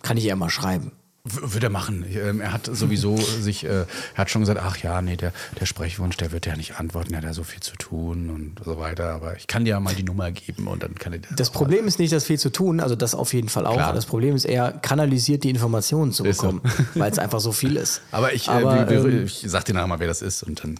kann 0.03 0.17
ich 0.17 0.25
ihr 0.25 0.35
mal 0.35 0.51
schreiben. 0.51 0.91
W- 1.33 1.53
Wird 1.53 1.63
er 1.63 1.69
machen. 1.69 2.05
Ähm, 2.13 2.41
Er 2.41 2.53
hat 2.53 2.69
sowieso 2.71 3.17
sich, 3.41 3.63
äh, 3.65 3.67
er 3.81 3.87
hat 4.15 4.29
schon 4.29 4.41
gesagt, 4.41 4.59
ach 4.63 4.77
ja, 4.77 5.01
nee, 5.01 5.15
der, 5.15 5.31
der 5.59 5.65
Sprechwunsch, 5.65 6.17
der 6.17 6.31
wird 6.31 6.45
ja 6.45 6.55
nicht 6.55 6.75
antworten, 6.79 7.13
er 7.13 7.17
hat 7.17 7.23
ja 7.25 7.33
so 7.33 7.43
viel 7.43 7.61
zu 7.61 7.75
tun 7.75 8.29
und 8.29 8.55
so 8.65 8.79
weiter. 8.79 9.13
Aber 9.13 9.35
ich 9.37 9.47
kann 9.47 9.65
dir 9.65 9.71
ja 9.71 9.79
mal 9.79 9.93
die 9.95 10.03
Nummer 10.03 10.31
geben 10.31 10.67
und 10.67 10.83
dann 10.83 10.95
kann 10.95 11.13
er 11.13 11.19
dir 11.19 11.27
Das 11.35 11.49
Problem 11.49 11.87
ist 11.87 11.99
nicht, 11.99 12.11
das 12.13 12.25
viel 12.25 12.39
zu 12.39 12.49
tun, 12.51 12.79
also 12.79 12.95
das 12.95 13.15
auf 13.15 13.33
jeden 13.33 13.49
Fall 13.49 13.65
auch. 13.65 13.73
Klar. 13.73 13.93
Das 13.93 14.05
Problem 14.05 14.35
ist 14.35 14.45
eher, 14.45 14.71
kanalisiert 14.71 15.43
die 15.43 15.49
Informationen 15.49 16.11
zu 16.11 16.23
so. 16.23 16.29
bekommen, 16.29 16.61
weil 16.95 17.11
es 17.11 17.19
einfach 17.19 17.39
so 17.39 17.51
viel 17.51 17.75
ist. 17.75 18.01
Aber 18.11 18.33
ich, 18.33 18.49
Aber, 18.49 18.87
äh, 18.87 18.89
wir, 18.89 19.03
wir, 19.03 19.11
ähm, 19.19 19.25
ich 19.25 19.43
sag 19.47 19.65
dir 19.65 19.73
nachher 19.73 19.87
mal, 19.87 19.99
wer 19.99 20.07
das 20.07 20.21
ist 20.21 20.43
und 20.43 20.63
dann. 20.63 20.79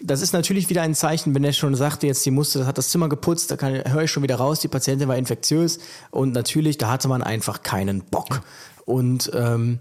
Das 0.00 0.20
ist 0.22 0.32
natürlich 0.32 0.68
wieder 0.70 0.82
ein 0.82 0.94
Zeichen, 0.94 1.34
wenn 1.34 1.42
er 1.42 1.52
schon 1.52 1.74
sagte, 1.74 2.06
jetzt 2.06 2.24
die 2.24 2.30
musste, 2.30 2.66
hat 2.66 2.78
das 2.78 2.90
Zimmer 2.90 3.08
geputzt, 3.08 3.50
da 3.50 3.56
kann, 3.56 3.72
höre 3.92 4.02
ich 4.02 4.10
schon 4.12 4.22
wieder 4.22 4.36
raus, 4.36 4.60
die 4.60 4.68
Patientin 4.68 5.08
war 5.08 5.16
infektiös 5.16 5.78
und 6.12 6.32
natürlich, 6.32 6.78
da 6.78 6.88
hatte 6.90 7.08
man 7.08 7.22
einfach 7.22 7.62
keinen 7.64 8.00
Bock. 8.02 8.42
Und 8.84 9.30
ähm, 9.34 9.78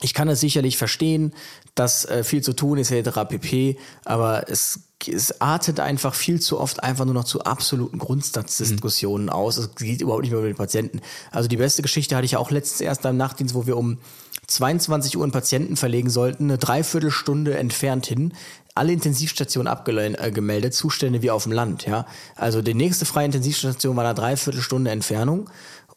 ich 0.00 0.12
kann 0.14 0.28
es 0.28 0.40
sicherlich 0.40 0.76
verstehen, 0.76 1.32
dass 1.74 2.04
äh, 2.04 2.24
viel 2.24 2.42
zu 2.42 2.52
tun 2.52 2.78
ist, 2.78 2.90
etc. 2.90 3.20
pp. 3.28 3.78
Aber 4.04 4.48
es, 4.48 4.80
es 5.06 5.40
artet 5.40 5.80
einfach 5.80 6.14
viel 6.14 6.40
zu 6.40 6.60
oft 6.60 6.82
einfach 6.82 7.04
nur 7.04 7.14
noch 7.14 7.24
zu 7.24 7.42
absoluten 7.44 7.98
Grundsatzdiskussionen 7.98 9.30
aus. 9.30 9.56
Es 9.56 9.74
geht 9.74 10.00
überhaupt 10.00 10.22
nicht 10.22 10.30
mehr 10.30 10.40
über 10.40 10.48
den 10.48 10.56
Patienten. 10.56 11.00
Also 11.30 11.48
die 11.48 11.56
beste 11.56 11.82
Geschichte 11.82 12.16
hatte 12.16 12.26
ich 12.26 12.32
ja 12.32 12.38
auch 12.38 12.50
letztens 12.50 12.80
erst 12.80 13.02
beim 13.02 13.16
Nachtdienst, 13.16 13.54
wo 13.54 13.66
wir 13.66 13.76
um 13.76 13.98
22 14.46 15.16
Uhr 15.16 15.22
einen 15.22 15.32
Patienten 15.32 15.76
verlegen 15.76 16.10
sollten, 16.10 16.44
eine 16.44 16.58
Dreiviertelstunde 16.58 17.56
entfernt 17.56 18.06
hin, 18.06 18.34
alle 18.74 18.92
Intensivstationen 18.92 19.68
abgemeldet, 19.68 20.74
Zustände 20.74 21.22
wie 21.22 21.30
auf 21.30 21.44
dem 21.44 21.52
Land, 21.52 21.86
ja. 21.86 22.06
Also 22.34 22.60
die 22.60 22.74
nächste 22.74 23.06
freie 23.06 23.26
Intensivstation 23.26 23.96
war 23.96 24.04
eine 24.04 24.14
Dreiviertelstunde 24.14 24.90
Entfernung 24.90 25.48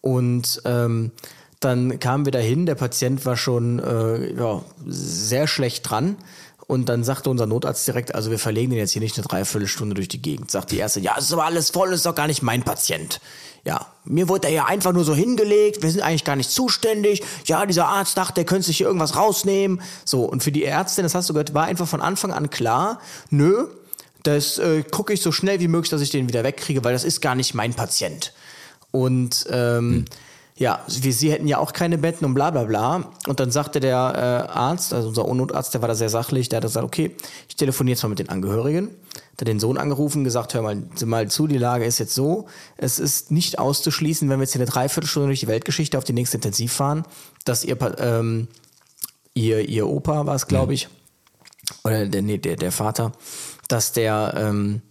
und 0.01 0.61
ähm, 0.63 1.11
dann 1.59 1.99
kamen 1.99 2.25
wir 2.25 2.31
dahin, 2.31 2.65
der 2.65 2.75
Patient 2.75 3.25
war 3.25 3.37
schon 3.37 3.79
äh, 3.79 4.33
ja, 4.33 4.61
sehr 4.85 5.47
schlecht 5.47 5.89
dran. 5.89 6.17
Und 6.67 6.89
dann 6.89 7.05
sagte 7.05 7.29
unser 7.29 7.45
Notarzt 7.45 7.87
direkt, 7.87 8.13
also 8.13 8.29
wir 8.29 8.39
verlegen 8.39 8.71
den 8.71 8.79
jetzt 8.79 8.91
hier 8.91 9.01
nicht 9.01 9.17
eine 9.17 9.25
Dreiviertelstunde 9.25 9.95
durch 9.95 10.09
die 10.09 10.21
Gegend. 10.21 10.51
Sagt 10.51 10.71
die 10.71 10.77
erste, 10.77 10.99
ja, 10.99 11.15
es 11.17 11.25
ist 11.25 11.33
aber 11.33 11.45
alles 11.45 11.69
voll, 11.69 11.93
ist 11.93 12.05
doch 12.05 12.13
gar 12.13 12.27
nicht 12.27 12.41
mein 12.41 12.63
Patient. 12.63 13.21
Ja, 13.63 13.87
mir 14.03 14.27
wurde 14.27 14.49
er 14.49 14.53
ja 14.53 14.65
einfach 14.65 14.91
nur 14.91 15.05
so 15.05 15.15
hingelegt, 15.15 15.81
wir 15.81 15.89
sind 15.89 16.01
eigentlich 16.01 16.25
gar 16.25 16.35
nicht 16.35 16.51
zuständig. 16.51 17.23
Ja, 17.45 17.65
dieser 17.65 17.87
Arzt 17.87 18.17
dachte, 18.17 18.35
der 18.35 18.45
könnte 18.45 18.67
sich 18.67 18.77
hier 18.77 18.87
irgendwas 18.87 19.15
rausnehmen. 19.15 19.81
So, 20.03 20.25
und 20.25 20.43
für 20.43 20.51
die 20.51 20.65
Ärztin, 20.65 21.03
das 21.03 21.15
hast 21.15 21.29
du 21.29 21.33
gehört, 21.33 21.53
war 21.53 21.65
einfach 21.65 21.87
von 21.87 22.01
Anfang 22.01 22.31
an 22.31 22.49
klar, 22.49 22.99
nö, 23.29 23.67
das 24.23 24.57
äh, 24.57 24.83
gucke 24.83 25.13
ich 25.13 25.21
so 25.21 25.31
schnell 25.31 25.61
wie 25.61 25.69
möglich, 25.69 25.89
dass 25.89 26.01
ich 26.01 26.09
den 26.09 26.27
wieder 26.27 26.43
wegkriege, 26.43 26.83
weil 26.83 26.91
das 26.91 27.05
ist 27.05 27.21
gar 27.21 27.35
nicht 27.35 27.53
mein 27.53 27.73
Patient. 27.73 28.33
Und 28.91 29.47
ähm, 29.49 30.05
ja, 30.57 30.83
wir, 30.87 31.13
sie 31.13 31.31
hätten 31.31 31.47
ja 31.47 31.59
auch 31.59 31.71
keine 31.71 31.97
Betten 31.97 32.25
und 32.25 32.33
bla 32.33 32.49
bla 32.49 32.63
bla. 32.63 33.11
Und 33.27 33.39
dann 33.39 33.51
sagte 33.51 33.79
der 33.79 34.47
äh, 34.49 34.51
Arzt, 34.51 34.91
also 34.91 35.09
unser 35.09 35.33
Notarzt, 35.33 35.73
der 35.73 35.81
war 35.81 35.87
da 35.87 35.95
sehr 35.95 36.09
sachlich, 36.09 36.49
der 36.49 36.57
hat 36.57 36.63
gesagt, 36.63 36.85
okay, 36.85 37.15
ich 37.47 37.55
telefoniere 37.55 37.93
jetzt 37.93 38.03
mal 38.03 38.09
mit 38.09 38.19
den 38.19 38.29
Angehörigen. 38.29 38.89
Hat 39.39 39.47
den 39.47 39.59
Sohn 39.59 39.77
angerufen, 39.77 40.23
gesagt, 40.23 40.55
hör 40.55 40.63
mal, 40.63 40.81
mal 41.05 41.29
zu, 41.29 41.45
die 41.45 41.59
Lage 41.59 41.85
ist 41.85 41.99
jetzt 41.99 42.15
so, 42.15 42.47
es 42.75 42.97
ist 42.97 43.29
nicht 43.29 43.59
auszuschließen, 43.59 44.27
wenn 44.29 44.39
wir 44.39 44.45
jetzt 44.45 44.53
hier 44.53 44.61
eine 44.61 44.69
Dreiviertelstunde 44.69 45.27
durch 45.27 45.41
die 45.41 45.47
Weltgeschichte 45.47 45.95
auf 45.95 46.03
die 46.03 46.13
nächste 46.13 46.37
Intensiv 46.37 46.73
fahren, 46.73 47.03
dass 47.45 47.63
ihr, 47.63 47.77
ähm, 47.99 48.47
ihr, 49.35 49.69
ihr 49.69 49.87
Opa 49.87 50.25
war 50.25 50.33
es, 50.33 50.47
glaube 50.47 50.73
ich, 50.73 50.87
oder 51.83 52.07
der, 52.07 52.23
nee, 52.23 52.39
der, 52.39 52.55
der 52.55 52.71
Vater, 52.71 53.11
dass 53.67 53.91
der 53.91 54.33
ähm, 54.35 54.81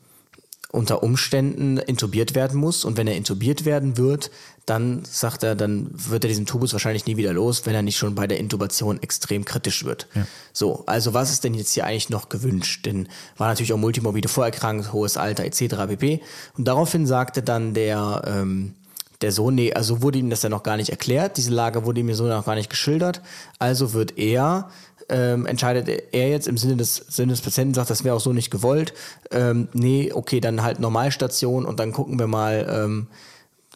unter 0.72 1.02
Umständen 1.02 1.78
intubiert 1.78 2.34
werden 2.34 2.58
muss. 2.58 2.84
Und 2.84 2.96
wenn 2.96 3.06
er 3.06 3.16
intubiert 3.16 3.64
werden 3.64 3.96
wird, 3.96 4.30
dann 4.66 5.04
sagt 5.08 5.44
er, 5.44 5.54
dann 5.54 5.88
wird 5.92 6.24
er 6.24 6.28
diesen 6.28 6.44
Tubus 6.44 6.72
wahrscheinlich 6.72 7.06
nie 7.06 7.16
wieder 7.16 7.32
los, 7.32 7.66
wenn 7.66 7.74
er 7.74 7.82
nicht 7.82 7.96
schon 7.96 8.16
bei 8.16 8.26
der 8.26 8.38
Intubation 8.38 9.00
extrem 9.00 9.44
kritisch 9.44 9.84
wird. 9.84 10.08
So, 10.52 10.84
also 10.86 11.14
was 11.14 11.30
ist 11.30 11.44
denn 11.44 11.54
jetzt 11.54 11.72
hier 11.72 11.86
eigentlich 11.86 12.10
noch 12.10 12.28
gewünscht? 12.28 12.84
Denn 12.84 13.08
war 13.36 13.48
natürlich 13.48 13.72
auch 13.72 13.78
multimorbide 13.78 14.28
Vorerkrankung, 14.28 14.92
hohes 14.92 15.16
Alter 15.16 15.44
etc. 15.44 15.86
pp. 15.88 16.20
Und 16.58 16.66
daraufhin 16.66 17.06
sagte 17.06 17.42
dann 17.42 17.74
der 17.74 18.22
ähm, 18.26 18.74
der 19.22 19.32
Sohn, 19.32 19.54
nee, 19.54 19.72
also 19.72 20.02
wurde 20.02 20.18
ihm 20.18 20.30
das 20.30 20.42
ja 20.42 20.48
noch 20.48 20.62
gar 20.62 20.76
nicht 20.76 20.90
erklärt, 20.90 21.36
diese 21.36 21.50
Lage 21.50 21.84
wurde 21.84 22.00
ihm 22.00 22.12
so 22.14 22.26
noch 22.26 22.44
gar 22.44 22.54
nicht 22.54 22.68
geschildert, 22.68 23.22
also 23.58 23.92
wird 23.92 24.18
er 24.18 24.70
ähm, 25.08 25.46
entscheidet 25.46 25.88
er 26.12 26.28
jetzt 26.28 26.48
im 26.48 26.58
Sinne 26.58 26.76
des, 26.76 26.96
Sinne 26.96 27.32
des 27.32 27.40
Patienten, 27.40 27.74
sagt, 27.74 27.90
das 27.90 28.04
wäre 28.04 28.14
auch 28.14 28.20
so 28.20 28.32
nicht 28.32 28.50
gewollt. 28.50 28.92
Ähm, 29.30 29.68
nee, 29.72 30.12
okay, 30.12 30.40
dann 30.40 30.62
halt 30.62 30.80
Normalstation 30.80 31.64
und 31.64 31.80
dann 31.80 31.92
gucken 31.92 32.18
wir 32.18 32.26
mal, 32.26 32.66
ähm, 32.68 33.06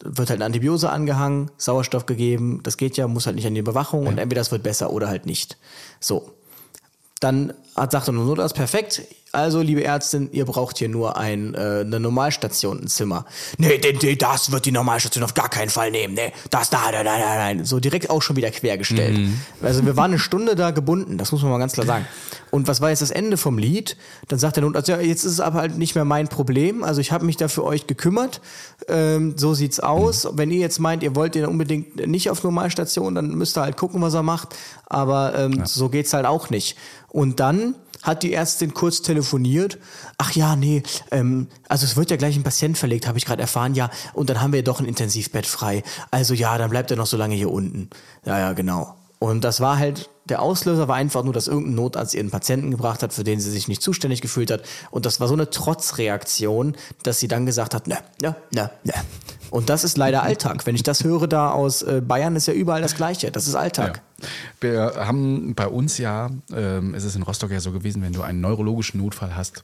wird 0.03 0.29
halt 0.29 0.39
eine 0.39 0.45
Antibiose 0.45 0.89
angehangen, 0.89 1.51
Sauerstoff 1.57 2.05
gegeben, 2.05 2.61
das 2.63 2.77
geht 2.77 2.97
ja, 2.97 3.07
muss 3.07 3.27
halt 3.27 3.35
nicht 3.35 3.47
an 3.47 3.53
die 3.53 3.59
Überwachung 3.59 4.07
und 4.07 4.17
entweder 4.17 4.41
das 4.41 4.51
wird 4.51 4.63
besser 4.63 4.91
oder 4.91 5.07
halt 5.07 5.25
nicht. 5.25 5.57
So. 5.99 6.31
Dann 7.19 7.53
hat, 7.75 7.91
sagt 7.91 8.09
er 8.09 8.13
nur 8.13 8.25
Notarzt, 8.25 8.55
perfekt. 8.55 9.03
Also, 9.33 9.61
liebe 9.61 9.83
Ärztin, 9.83 10.29
ihr 10.33 10.43
braucht 10.43 10.77
hier 10.77 10.89
nur 10.89 11.15
ein, 11.15 11.53
äh, 11.53 11.81
eine 11.85 12.01
Normalstation, 12.01 12.81
ein 12.81 12.87
Zimmer. 12.87 13.25
Nee, 13.57 13.79
nee, 13.81 13.97
nee, 14.01 14.15
das 14.17 14.51
wird 14.51 14.65
die 14.65 14.73
Normalstation 14.73 15.23
auf 15.23 15.33
gar 15.33 15.47
keinen 15.47 15.69
Fall 15.69 15.89
nehmen. 15.89 16.15
Nee, 16.15 16.33
das, 16.49 16.69
da, 16.69 16.91
nein, 16.91 17.05
nein, 17.05 17.21
nein, 17.21 17.57
nein. 17.57 17.65
So 17.65 17.79
direkt 17.79 18.09
auch 18.09 18.21
schon 18.21 18.35
wieder 18.35 18.51
quergestellt. 18.51 19.17
Also, 19.61 19.85
wir 19.85 19.95
waren 19.95 20.11
eine 20.11 20.19
Stunde 20.19 20.55
da 20.55 20.71
gebunden, 20.71 21.17
das 21.17 21.31
muss 21.31 21.43
man 21.43 21.51
mal 21.51 21.59
ganz 21.59 21.73
klar 21.73 21.85
sagen. 21.85 22.05
Und 22.49 22.67
was 22.67 22.81
war 22.81 22.89
jetzt 22.89 23.01
das 23.01 23.11
Ende 23.11 23.37
vom 23.37 23.57
Lied? 23.57 23.95
Dann 24.27 24.37
sagt 24.37 24.57
der 24.57 24.63
Notarzt, 24.63 24.89
ja, 24.89 24.99
jetzt 24.99 25.23
ist 25.23 25.33
es 25.33 25.39
aber 25.39 25.59
halt 25.59 25.77
nicht 25.77 25.95
mehr 25.95 26.03
mein 26.03 26.27
Problem. 26.27 26.83
Also, 26.83 26.99
ich 26.99 27.13
habe 27.13 27.25
mich 27.25 27.37
da 27.37 27.47
für 27.47 27.63
euch 27.63 27.87
gekümmert. 27.87 28.41
Ähm, 28.89 29.35
so 29.37 29.53
sieht's 29.53 29.79
aus. 29.79 30.27
Wenn 30.33 30.51
ihr 30.51 30.59
jetzt 30.59 30.79
meint, 30.79 31.03
ihr 31.03 31.15
wollt 31.15 31.37
ihn 31.37 31.45
unbedingt 31.45 32.05
nicht 32.05 32.29
auf 32.29 32.43
Normalstation, 32.43 33.15
dann 33.15 33.29
müsst 33.29 33.57
ihr 33.57 33.61
halt 33.61 33.77
gucken, 33.77 34.01
was 34.01 34.13
er 34.13 34.23
macht. 34.23 34.55
Aber 34.87 35.37
ähm, 35.37 35.61
so 35.63 35.87
geht's 35.87 36.13
halt 36.13 36.25
auch 36.25 36.49
nicht. 36.49 36.75
Und 37.07 37.39
dann 37.39 37.75
hat 38.03 38.23
die 38.23 38.33
Ärztin 38.33 38.73
kurz 38.73 39.01
telefoniert. 39.01 39.77
Ach 40.17 40.31
ja, 40.33 40.55
nee, 40.55 40.83
ähm, 41.11 41.47
also 41.67 41.85
es 41.85 41.95
wird 41.95 42.11
ja 42.11 42.17
gleich 42.17 42.35
ein 42.35 42.43
Patient 42.43 42.77
verlegt, 42.77 43.07
habe 43.07 43.17
ich 43.17 43.25
gerade 43.25 43.41
erfahren, 43.41 43.75
ja. 43.75 43.89
Und 44.13 44.29
dann 44.29 44.41
haben 44.41 44.53
wir 44.53 44.63
doch 44.63 44.79
ein 44.79 44.85
Intensivbett 44.85 45.45
frei. 45.45 45.83
Also 46.09 46.33
ja, 46.33 46.57
dann 46.57 46.69
bleibt 46.69 46.91
er 46.91 46.97
noch 46.97 47.07
so 47.07 47.17
lange 47.17 47.35
hier 47.35 47.51
unten. 47.51 47.89
Ja, 48.25 48.39
ja, 48.39 48.53
genau. 48.53 48.95
Und 49.19 49.43
das 49.43 49.61
war 49.61 49.77
halt, 49.77 50.09
der 50.25 50.41
Auslöser 50.41 50.87
war 50.87 50.95
einfach 50.95 51.23
nur, 51.23 51.31
dass 51.31 51.47
irgendein 51.47 51.75
Notarzt 51.75 52.15
ihren 52.15 52.31
Patienten 52.31 52.71
gebracht 52.71 53.03
hat, 53.03 53.13
für 53.13 53.23
den 53.23 53.39
sie 53.39 53.51
sich 53.51 53.67
nicht 53.67 53.83
zuständig 53.83 54.19
gefühlt 54.19 54.49
hat. 54.49 54.63
Und 54.89 55.05
das 55.05 55.19
war 55.19 55.27
so 55.27 55.35
eine 55.35 55.51
Trotzreaktion, 55.51 56.75
dass 57.03 57.19
sie 57.19 57.27
dann 57.27 57.45
gesagt 57.45 57.75
hat, 57.75 57.85
ne, 57.85 57.99
ne, 58.19 58.35
ne, 58.51 58.71
ne. 58.83 58.93
Und 59.51 59.69
das 59.69 59.83
ist 59.83 59.95
leider 59.95 60.23
Alltag. 60.23 60.65
Wenn 60.65 60.73
ich 60.73 60.81
das 60.81 61.03
höre 61.03 61.27
da 61.27 61.51
aus 61.51 61.83
äh, 61.83 62.01
Bayern, 62.01 62.35
ist 62.35 62.47
ja 62.47 62.53
überall 62.53 62.81
das 62.81 62.95
Gleiche. 62.95 63.29
Das 63.29 63.47
ist 63.47 63.53
Alltag. 63.53 64.01
Wir 64.59 64.93
haben 64.95 65.55
bei 65.55 65.67
uns 65.67 65.97
ja, 65.97 66.29
ähm, 66.53 66.93
ist 66.93 67.15
in 67.15 67.23
Rostock 67.23 67.51
ja 67.51 67.59
so 67.59 67.71
gewesen, 67.71 68.01
wenn 68.01 68.13
du 68.13 68.21
einen 68.21 68.41
neurologischen 68.41 69.01
Notfall 69.01 69.35
hast, 69.35 69.63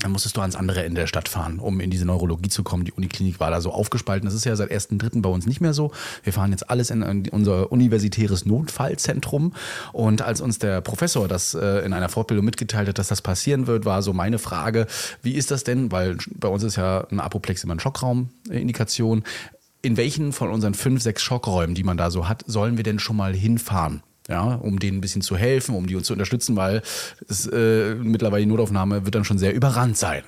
dann 0.00 0.12
musstest 0.12 0.36
du 0.36 0.40
ans 0.40 0.54
andere 0.54 0.84
Ende 0.84 1.00
der 1.00 1.08
Stadt 1.08 1.28
fahren, 1.28 1.58
um 1.58 1.80
in 1.80 1.90
diese 1.90 2.04
Neurologie 2.04 2.48
zu 2.48 2.62
kommen. 2.62 2.84
Die 2.84 2.92
Uniklinik 2.92 3.40
war 3.40 3.50
da 3.50 3.60
so 3.60 3.72
aufgespalten. 3.72 4.26
Das 4.26 4.34
ist 4.34 4.44
ja 4.44 4.54
seit 4.54 4.70
1.3. 4.70 5.22
bei 5.22 5.28
uns 5.28 5.44
nicht 5.44 5.60
mehr 5.60 5.74
so. 5.74 5.90
Wir 6.22 6.32
fahren 6.32 6.52
jetzt 6.52 6.70
alles 6.70 6.90
in 6.90 7.28
unser 7.30 7.72
universitäres 7.72 8.46
Notfallzentrum. 8.46 9.54
Und 9.92 10.22
als 10.22 10.40
uns 10.40 10.60
der 10.60 10.82
Professor 10.82 11.26
das 11.26 11.54
äh, 11.54 11.84
in 11.84 11.92
einer 11.92 12.08
Fortbildung 12.08 12.44
mitgeteilt 12.44 12.88
hat, 12.88 12.98
dass 12.98 13.08
das 13.08 13.22
passieren 13.22 13.66
wird, 13.66 13.86
war 13.86 14.02
so 14.02 14.12
meine 14.12 14.38
Frage, 14.38 14.86
wie 15.22 15.34
ist 15.34 15.50
das 15.50 15.64
denn? 15.64 15.90
Weil 15.90 16.16
bei 16.32 16.48
uns 16.48 16.62
ist 16.62 16.76
ja 16.76 17.04
ein 17.10 17.18
Apoplex 17.18 17.64
immer 17.64 17.72
eine 17.72 17.80
Schockraumindikation. 17.80 19.24
In 19.88 19.96
welchen 19.96 20.34
von 20.34 20.50
unseren 20.50 20.74
fünf, 20.74 21.00
sechs 21.00 21.22
Schockräumen, 21.22 21.74
die 21.74 21.82
man 21.82 21.96
da 21.96 22.10
so 22.10 22.28
hat, 22.28 22.44
sollen 22.46 22.76
wir 22.76 22.84
denn 22.84 22.98
schon 22.98 23.16
mal 23.16 23.34
hinfahren? 23.34 24.02
ja, 24.28 24.42
um 24.42 24.78
denen 24.78 24.98
ein 24.98 25.00
bisschen 25.00 25.22
zu 25.22 25.38
helfen, 25.38 25.74
um 25.74 25.86
die 25.86 25.96
uns 25.96 26.06
zu 26.08 26.12
unterstützen, 26.12 26.54
weil 26.56 26.82
es, 27.26 27.46
äh, 27.46 27.94
mittlerweile 27.94 28.42
die 28.42 28.50
Notaufnahme 28.50 29.06
wird 29.06 29.14
dann 29.14 29.24
schon 29.24 29.38
sehr 29.38 29.54
überrannt 29.54 29.96
sein. 29.96 30.22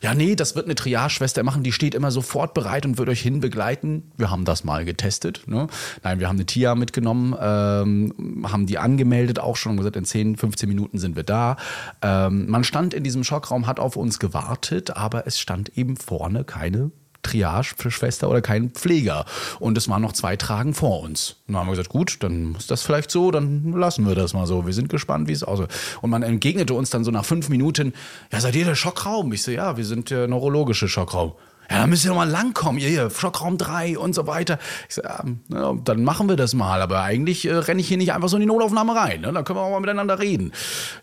Ja, 0.00 0.14
nee, 0.14 0.34
das 0.34 0.56
wird 0.56 0.64
eine 0.64 0.74
Triage-Schwester 0.74 1.42
machen, 1.42 1.62
die 1.62 1.72
steht 1.72 1.94
immer 1.94 2.10
sofort 2.10 2.54
bereit 2.54 2.86
und 2.86 2.96
wird 2.96 3.10
euch 3.10 3.20
hin 3.20 3.40
begleiten. 3.40 4.10
Wir 4.16 4.30
haben 4.30 4.46
das 4.46 4.64
mal 4.64 4.86
getestet. 4.86 5.42
Ne? 5.44 5.66
Nein, 6.02 6.18
wir 6.18 6.28
haben 6.28 6.36
eine 6.36 6.46
TIA 6.46 6.74
mitgenommen, 6.74 7.36
ähm, 7.38 8.46
haben 8.50 8.64
die 8.64 8.78
angemeldet, 8.78 9.38
auch 9.38 9.56
schon 9.56 9.72
und 9.72 9.76
gesagt, 9.76 9.96
in 9.96 10.06
10, 10.06 10.38
15 10.38 10.70
Minuten 10.70 10.96
sind 10.96 11.16
wir 11.16 11.24
da. 11.24 11.58
Ähm, 12.00 12.48
man 12.48 12.64
stand 12.64 12.94
in 12.94 13.04
diesem 13.04 13.22
Schockraum, 13.22 13.66
hat 13.66 13.78
auf 13.78 13.96
uns 13.96 14.18
gewartet, 14.18 14.96
aber 14.96 15.26
es 15.26 15.38
stand 15.38 15.76
eben 15.76 15.98
vorne 15.98 16.44
keine 16.44 16.90
Triage 17.22 17.74
für 17.76 17.90
Schwester 17.90 18.28
oder 18.28 18.42
kein 18.42 18.70
Pfleger. 18.70 19.24
Und 19.58 19.78
es 19.78 19.88
waren 19.88 20.02
noch 20.02 20.12
zwei 20.12 20.36
Tragen 20.36 20.74
vor 20.74 21.00
uns. 21.02 21.36
Und 21.46 21.54
dann 21.54 21.60
haben 21.60 21.68
wir 21.68 21.72
gesagt, 21.72 21.88
gut, 21.88 22.16
dann 22.20 22.54
ist 22.56 22.70
das 22.70 22.82
vielleicht 22.82 23.10
so, 23.10 23.30
dann 23.30 23.72
lassen 23.72 24.06
wir 24.06 24.14
das 24.14 24.34
mal 24.34 24.46
so. 24.46 24.66
Wir 24.66 24.74
sind 24.74 24.88
gespannt, 24.88 25.28
wie 25.28 25.32
es 25.32 25.42
aussieht. 25.42 25.68
Und 26.00 26.10
man 26.10 26.22
entgegnete 26.22 26.74
uns 26.74 26.90
dann 26.90 27.04
so 27.04 27.10
nach 27.10 27.24
fünf 27.24 27.48
Minuten, 27.48 27.92
ja, 28.32 28.40
seid 28.40 28.56
ihr 28.56 28.64
der 28.64 28.74
Schockraum? 28.74 29.32
Ich 29.32 29.42
so, 29.42 29.50
ja, 29.50 29.76
wir 29.76 29.84
sind 29.84 30.10
der 30.10 30.28
neurologische 30.28 30.88
Schockraum. 30.88 31.32
Ja, 31.70 31.78
dann 31.80 31.90
müsst 31.90 32.04
ihr 32.04 32.08
doch 32.08 32.16
mal 32.16 32.28
langkommen, 32.28 32.78
ihr 32.80 32.88
hier, 32.88 33.10
Schockraum 33.10 33.56
3 33.56 33.98
und 33.98 34.14
so 34.14 34.26
weiter. 34.26 34.58
Ich 34.88 34.96
sag, 34.96 35.04
ja, 35.04 35.24
na, 35.48 35.74
dann 35.84 36.04
machen 36.04 36.28
wir 36.28 36.36
das 36.36 36.54
mal, 36.54 36.82
aber 36.82 37.02
eigentlich 37.02 37.46
äh, 37.46 37.54
renne 37.54 37.80
ich 37.80 37.88
hier 37.88 37.96
nicht 37.96 38.12
einfach 38.12 38.28
so 38.28 38.36
in 38.36 38.40
die 38.40 38.46
Notaufnahme 38.46 38.94
rein, 38.94 39.22
ne? 39.22 39.32
dann 39.32 39.44
können 39.44 39.58
wir 39.58 39.62
auch 39.62 39.70
mal 39.70 39.80
miteinander 39.80 40.18
reden. 40.18 40.52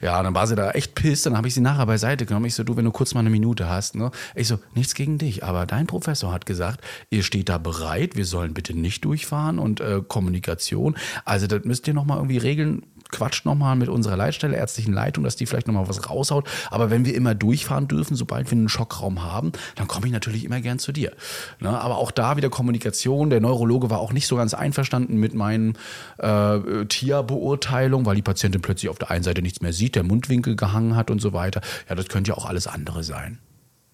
Ja, 0.02 0.22
dann 0.22 0.36
war 0.36 0.48
sie 0.48 0.56
da 0.56 0.72
echt 0.72 0.96
pisst, 0.96 1.26
dann 1.26 1.38
habe 1.38 1.48
ich 1.48 1.54
sie 1.54 1.62
nachher 1.62 1.86
beiseite 1.86 2.26
genommen. 2.26 2.46
Ich 2.46 2.56
so, 2.56 2.64
du, 2.64 2.78
wenn 2.78 2.86
du 2.86 2.92
kurz 2.92 3.14
mal 3.14 3.22
eine 3.22 3.30
Minute 3.30 3.70
hast, 3.70 3.96
ne? 3.96 4.12
Ich 4.36 4.48
so, 4.48 4.60
nichts 4.76 4.94
gegen 4.94 5.18
dich, 5.18 5.44
aber 5.44 5.66
dein 5.66 5.88
Professor 5.88 6.32
hat 6.32 6.46
gesagt, 6.46 6.82
ihr 7.10 7.24
steht 7.24 7.50
da 7.50 7.58
bereit, 7.58 8.16
wir 8.16 8.26
sollen 8.26 8.54
bitte 8.54 8.74
nicht 8.74 9.06
durchfahren 9.06 9.60
und 9.60 9.82
äh, 9.82 10.02
Kommunikation. 10.08 10.96
Also 11.26 11.48
das 11.48 11.64
müsst 11.64 11.88
ihr 11.88 11.94
nochmal 11.94 12.18
irgendwie 12.18 12.38
regeln, 12.38 12.84
quatscht 13.12 13.46
nochmal 13.46 13.76
mit 13.76 13.90
unserer 13.90 14.18
Leitstelle, 14.18 14.56
ärztlichen 14.56 14.94
Leitung, 14.94 15.24
dass 15.24 15.36
die 15.36 15.46
vielleicht 15.46 15.68
nochmal 15.68 15.88
was 15.88 16.10
raushaut. 16.10 16.48
Aber 16.70 16.90
wenn 16.90 17.06
wir 17.06 17.16
immer 17.16 17.36
durchfahren 17.36 17.88
dürfen, 17.88 18.16
sobald 18.16 18.50
wir 18.52 18.58
einen 18.58 18.70
Schockraum 18.70 19.24
haben, 19.24 19.52
dann 19.76 19.88
komme 19.88 20.08
ich 20.08 20.14
natürlich 20.14 20.46
immer 20.46 20.62
gern 20.62 20.80
zu 20.80 20.92
dir. 20.92 21.12
Ne? 21.60 21.70
Aber 21.70 21.98
auch 21.98 22.12
da 22.12 22.38
wieder 22.38 22.50
Kommunikation. 22.50 23.30
Der 23.30 23.42
Neurologe 23.42 23.90
war 23.90 24.00
auch 24.00 24.14
nicht 24.14 24.28
so 24.28 24.36
ganz 24.36 24.54
einverstanden 24.54 25.18
mit 25.18 25.34
meinen 25.34 25.78
äh, 26.18 26.86
Tierbeurteilungen, 26.86 28.06
weil 28.06 28.16
die 28.16 28.22
Patientin 28.22 28.62
plötzlich 28.62 28.90
auf 28.90 29.00
der 29.00 29.12
einen 29.12 29.24
Seite 29.24 29.42
nichts 29.42 29.62
mehr 29.62 29.74
sieht, 29.74 29.96
der 29.96 30.04
Mundwinkel 30.04 30.56
gehangen 30.56 30.96
hat 30.96 31.12
und 31.12 31.20
so 31.20 31.34
weiter. 31.34 31.62
Ja, 31.88 31.96
das 31.96 32.08
könnte 32.08 32.30
ja 32.30 32.38
auch 32.38 32.46
alles 32.46 32.68
andere 32.68 33.04
sein. 33.04 33.40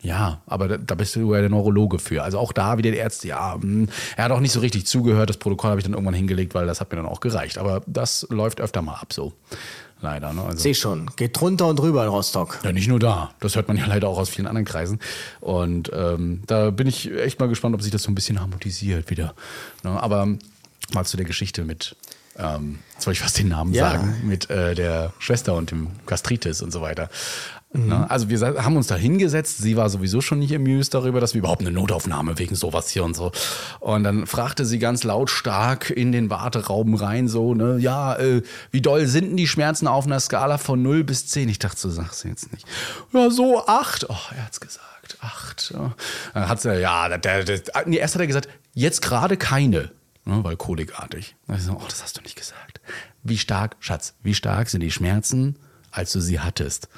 Ja, 0.05 0.41
aber 0.45 0.67
da, 0.67 0.77
da 0.77 0.95
bist 0.95 1.15
du 1.15 1.33
ja 1.33 1.41
der 1.41 1.49
Neurologe 1.49 1.97
für. 1.99 2.23
Also 2.23 2.37
auch 2.39 2.53
da 2.53 2.77
wieder 2.77 2.91
der 2.91 2.99
Ärzte, 2.99 3.27
ja, 3.29 3.57
mh, 3.59 3.87
er 4.15 4.25
hat 4.25 4.31
auch 4.31 4.39
nicht 4.39 4.51
so 4.51 4.59
richtig 4.59 4.85
zugehört. 4.85 5.29
Das 5.29 5.37
Protokoll 5.37 5.71
habe 5.71 5.79
ich 5.79 5.83
dann 5.83 5.93
irgendwann 5.93 6.13
hingelegt, 6.13 6.53
weil 6.53 6.67
das 6.67 6.79
hat 6.79 6.91
mir 6.91 6.97
dann 6.97 7.07
auch 7.07 7.19
gereicht. 7.21 7.57
Aber 7.57 7.81
das 7.87 8.27
läuft 8.29 8.61
öfter 8.61 8.81
mal 8.81 8.95
ab 8.95 9.13
so. 9.13 9.33
Leider. 10.01 10.33
Ne? 10.33 10.43
Also, 10.43 10.59
Seh 10.59 10.73
schon. 10.75 11.09
Geht 11.15 11.39
drunter 11.39 11.67
und 11.67 11.79
drüber 11.79 12.03
in 12.03 12.09
Rostock. 12.09 12.59
ja, 12.63 12.71
nicht 12.71 12.87
nur 12.87 12.99
da. 12.99 13.31
Das 13.39 13.55
hört 13.55 13.67
man 13.67 13.77
ja 13.77 13.85
leider 13.87 14.07
auch 14.07 14.19
aus 14.19 14.29
vielen 14.29 14.45
anderen 14.45 14.65
Kreisen. 14.65 14.99
Und 15.41 15.89
ähm, 15.93 16.43
da 16.45 16.69
bin 16.69 16.85
ich 16.85 17.11
echt 17.11 17.39
mal 17.39 17.47
gespannt, 17.49 17.73
ob 17.73 17.81
sich 17.81 17.91
das 17.91 18.03
so 18.03 18.11
ein 18.11 18.15
bisschen 18.15 18.39
harmonisiert 18.39 19.09
wieder. 19.09 19.33
Ne? 19.83 19.91
Aber 20.01 20.27
mal 20.93 21.05
zu 21.05 21.17
der 21.17 21.25
Geschichte 21.25 21.63
mit, 21.63 21.95
ähm, 22.37 22.79
wollte 22.97 23.11
ich 23.13 23.19
fast 23.21 23.39
den 23.39 23.47
Namen 23.47 23.73
Ja. 23.73 23.91
sagen, 23.91 24.15
mit 24.25 24.49
äh, 24.51 24.75
der 24.75 25.13
Schwester 25.17 25.55
und 25.55 25.71
dem 25.71 25.87
Gastritis 26.05 26.61
und 26.61 26.71
so 26.71 26.81
weiter. 26.81 27.09
Ne? 27.77 28.09
Also 28.09 28.29
wir 28.29 28.39
haben 28.63 28.77
uns 28.77 28.87
da 28.87 28.95
hingesetzt. 28.95 29.57
Sie 29.59 29.75
war 29.77 29.89
sowieso 29.89 30.21
schon 30.21 30.39
nicht 30.39 30.53
amused 30.55 30.93
darüber, 30.93 31.19
dass 31.19 31.33
wir 31.33 31.39
überhaupt 31.39 31.61
eine 31.61 31.71
Notaufnahme 31.71 32.37
wegen 32.37 32.55
sowas 32.55 32.89
hier 32.89 33.03
und 33.03 33.15
so. 33.15 33.31
Und 33.79 34.03
dann 34.03 34.27
fragte 34.27 34.65
sie 34.65 34.79
ganz 34.79 35.03
lautstark 35.03 35.89
in 35.89 36.11
den 36.11 36.29
Warteraum 36.29 36.95
rein 36.95 37.27
so, 37.27 37.53
ne, 37.53 37.77
ja, 37.77 38.15
äh, 38.15 38.41
wie 38.71 38.81
doll 38.81 39.07
sind 39.07 39.29
denn 39.29 39.37
die 39.37 39.47
Schmerzen 39.47 39.87
auf 39.87 40.05
einer 40.05 40.19
Skala 40.19 40.57
von 40.57 40.81
0 40.81 41.03
bis 41.03 41.27
10? 41.27 41.49
Ich 41.49 41.59
dachte, 41.59 41.79
so 41.79 41.89
sagst 41.89 42.23
du 42.23 42.27
jetzt 42.27 42.51
nicht. 42.51 42.65
Ja, 43.13 43.29
so 43.29 43.65
8. 43.65 44.09
Oh, 44.09 44.15
er 44.35 44.45
hat's 44.45 44.59
gesagt. 44.59 45.17
8. 45.19 45.73
Ja. 45.75 45.93
Dann 46.33 46.49
hat 46.49 46.61
sie, 46.61 46.79
ja, 46.79 47.17
der, 47.17 47.43
der, 47.43 47.61
nee, 47.85 47.97
erst 47.97 48.15
hat 48.15 48.21
er 48.21 48.27
gesagt, 48.27 48.49
jetzt 48.73 49.01
gerade 49.01 49.37
keine. 49.37 49.91
Ne, 50.25 50.43
weil 50.43 50.57
kolikartig. 50.57 51.35
Da 51.47 51.55
ich 51.55 51.63
so, 51.63 51.73
oh, 51.73 51.85
das 51.87 52.01
hast 52.01 52.17
du 52.17 52.21
nicht 52.21 52.35
gesagt. 52.35 52.81
Wie 53.23 53.37
stark, 53.37 53.75
Schatz, 53.79 54.15
wie 54.23 54.33
stark 54.33 54.69
sind 54.69 54.81
die 54.81 54.91
Schmerzen, 54.91 55.57
als 55.91 56.11
du 56.11 56.19
sie 56.19 56.39
hattest? 56.39 56.89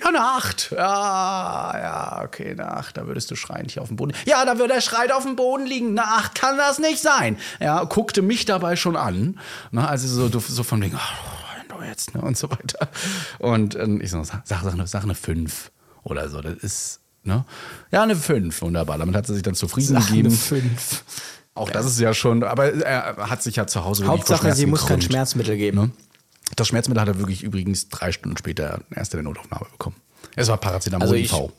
Ja, 0.00 0.08
eine 0.08 0.20
Acht. 0.20 0.70
Ja, 0.70 1.72
ja, 1.78 2.22
okay, 2.24 2.50
eine 2.52 2.70
Acht. 2.72 2.96
Da 2.96 3.06
würdest 3.06 3.30
du 3.30 3.36
schreiend 3.36 3.70
hier 3.72 3.82
auf 3.82 3.88
dem 3.88 3.96
Boden. 3.96 4.12
Ja, 4.26 4.44
da 4.44 4.58
würde 4.58 4.74
er 4.74 4.80
schreit 4.80 5.10
auf 5.12 5.24
dem 5.24 5.36
Boden 5.36 5.66
liegen. 5.66 5.90
Eine 5.98 6.04
Acht 6.06 6.34
kann 6.34 6.56
das 6.56 6.78
nicht 6.78 7.00
sein. 7.02 7.36
Ja, 7.60 7.82
guckte 7.84 8.22
mich 8.22 8.44
dabei 8.44 8.76
schon 8.76 8.96
an. 8.96 9.38
Ne, 9.70 9.86
also 9.88 10.08
so, 10.28 10.38
so 10.40 10.62
von 10.62 10.80
wegen, 10.82 10.96
oh, 10.96 11.74
du 11.76 11.82
jetzt, 11.84 12.14
ne, 12.14 12.20
und 12.20 12.36
so 12.36 12.50
weiter. 12.50 12.88
Und 13.38 13.74
ähm, 13.76 14.00
ich 14.00 14.10
so, 14.10 14.22
sag, 14.24 14.42
sag, 14.44 14.62
sag, 14.62 14.72
eine- 14.74 14.86
sag 14.86 15.02
eine 15.04 15.14
Fünf 15.14 15.70
oder 16.04 16.28
so. 16.28 16.40
Das 16.40 16.54
ist, 16.54 17.00
ne? 17.24 17.44
Ja, 17.90 18.02
eine 18.02 18.16
Fünf. 18.16 18.62
Wunderbar. 18.62 18.98
Damit 18.98 19.14
hat 19.16 19.26
sie 19.26 19.34
sich 19.34 19.42
dann 19.42 19.54
zufrieden 19.54 19.94
Sag 19.94 20.06
eine 20.08 20.16
gegeben. 20.16 20.30
fünf. 20.30 21.04
Auch 21.54 21.70
das 21.70 21.86
ist 21.86 21.98
ja 21.98 22.14
schon, 22.14 22.44
aber 22.44 22.72
er 22.72 23.16
hat 23.30 23.42
sich 23.42 23.56
ja 23.56 23.66
zu 23.66 23.84
Hause 23.84 24.06
Hauptsache, 24.06 24.54
sie 24.54 24.66
muss 24.66 24.86
kein. 24.86 25.02
Schmerzmittel 25.02 25.56
geben. 25.56 25.92
Das 26.56 26.68
Schmerzmittel 26.68 27.00
hat 27.00 27.08
er 27.08 27.18
wirklich 27.18 27.42
übrigens 27.42 27.88
drei 27.88 28.12
Stunden 28.12 28.36
später 28.36 28.80
erst 28.94 29.14
in 29.14 29.18
der 29.18 29.24
Notaufnahme 29.24 29.66
bekommen. 29.72 29.96
Es 30.36 30.48
war 30.48 30.56
Paracetamol 30.56 31.02
Also 31.02 31.14
ich- 31.14 31.32
IV. 31.32 31.50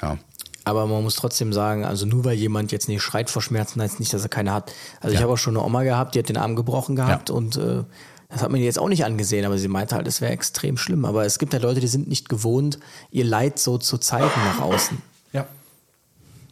Ja. 0.00 0.18
Aber 0.64 0.86
man 0.86 1.02
muss 1.02 1.16
trotzdem 1.16 1.52
sagen, 1.52 1.84
also 1.84 2.06
nur 2.06 2.24
weil 2.24 2.34
jemand 2.36 2.70
jetzt 2.70 2.88
nicht 2.88 3.02
schreit 3.02 3.30
vor 3.30 3.42
Schmerzen, 3.42 3.82
heißt 3.82 3.98
nicht, 3.98 4.12
dass 4.14 4.22
er 4.22 4.28
keine 4.28 4.52
hat. 4.52 4.72
Also 5.00 5.12
ich 5.12 5.18
Ja. 5.18 5.24
habe 5.24 5.32
auch 5.32 5.38
schon 5.38 5.56
eine 5.56 5.64
Oma 5.66 5.82
gehabt, 5.82 6.14
die 6.14 6.20
hat 6.20 6.28
den 6.28 6.36
Arm 6.36 6.54
gebrochen 6.54 6.94
gehabt 6.94 7.30
und 7.30 7.56
äh, 7.56 7.82
das 8.28 8.42
hat 8.42 8.50
man 8.50 8.60
jetzt 8.60 8.78
auch 8.78 8.88
nicht 8.88 9.04
angesehen, 9.04 9.44
aber 9.44 9.58
sie 9.58 9.66
meinte 9.68 9.94
halt, 9.96 10.06
es 10.06 10.20
wäre 10.20 10.32
extrem 10.32 10.76
schlimm. 10.78 11.04
Aber 11.04 11.26
es 11.26 11.38
gibt 11.40 11.52
ja 11.52 11.58
Leute, 11.58 11.80
die 11.80 11.88
sind 11.88 12.08
nicht 12.08 12.28
gewohnt, 12.28 12.78
ihr 13.10 13.24
Leid 13.24 13.58
so 13.58 13.76
zu 13.76 13.98
zeigen 13.98 14.30
nach 14.44 14.60
außen. 14.60 15.02
Ja. 15.32 15.46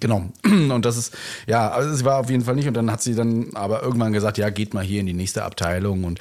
Genau. 0.00 0.24
Und 0.44 0.84
das 0.84 0.96
ist, 0.96 1.14
ja, 1.46 1.70
also 1.70 1.94
sie 1.94 2.04
war 2.04 2.18
auf 2.18 2.30
jeden 2.30 2.44
Fall 2.44 2.56
nicht. 2.56 2.66
Und 2.68 2.74
dann 2.74 2.90
hat 2.90 3.02
sie 3.02 3.14
dann 3.14 3.50
aber 3.54 3.82
irgendwann 3.82 4.12
gesagt, 4.12 4.38
ja, 4.38 4.50
geht 4.50 4.74
mal 4.74 4.82
hier 4.84 5.00
in 5.00 5.06
die 5.06 5.12
nächste 5.14 5.44
Abteilung. 5.44 6.04
Und 6.04 6.18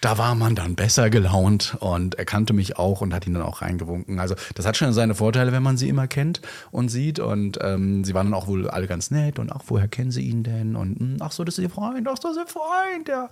da 0.00 0.16
war 0.16 0.34
man 0.34 0.54
dann 0.54 0.76
besser 0.76 1.10
gelaunt 1.10 1.76
und 1.80 2.14
er 2.14 2.24
kannte 2.24 2.52
mich 2.52 2.78
auch 2.78 3.02
und 3.02 3.12
hat 3.12 3.26
ihn 3.26 3.34
dann 3.34 3.42
auch 3.42 3.60
reingewunken. 3.60 4.18
Also 4.18 4.34
das 4.54 4.66
hat 4.66 4.76
schon 4.76 4.92
seine 4.92 5.14
Vorteile, 5.14 5.52
wenn 5.52 5.62
man 5.62 5.76
sie 5.76 5.88
immer 5.88 6.06
kennt 6.06 6.40
und 6.70 6.88
sieht. 6.88 7.18
Und 7.18 7.58
ähm, 7.60 8.04
sie 8.04 8.14
waren 8.14 8.26
dann 8.28 8.34
auch 8.34 8.46
wohl 8.46 8.68
alle 8.70 8.86
ganz 8.86 9.10
nett 9.10 9.38
und 9.38 9.52
ach, 9.52 9.62
woher 9.66 9.88
kennen 9.88 10.10
sie 10.10 10.22
ihn 10.22 10.42
denn? 10.42 10.74
Und 10.74 10.98
hm, 10.98 11.16
ach 11.20 11.32
so, 11.32 11.44
das 11.44 11.58
ist 11.58 11.62
ihr 11.62 11.70
Freund, 11.70 12.08
ach, 12.08 12.18
das 12.18 12.32
ist 12.32 12.38
ihr 12.38 12.46
Freund, 12.46 13.08
ja. 13.08 13.28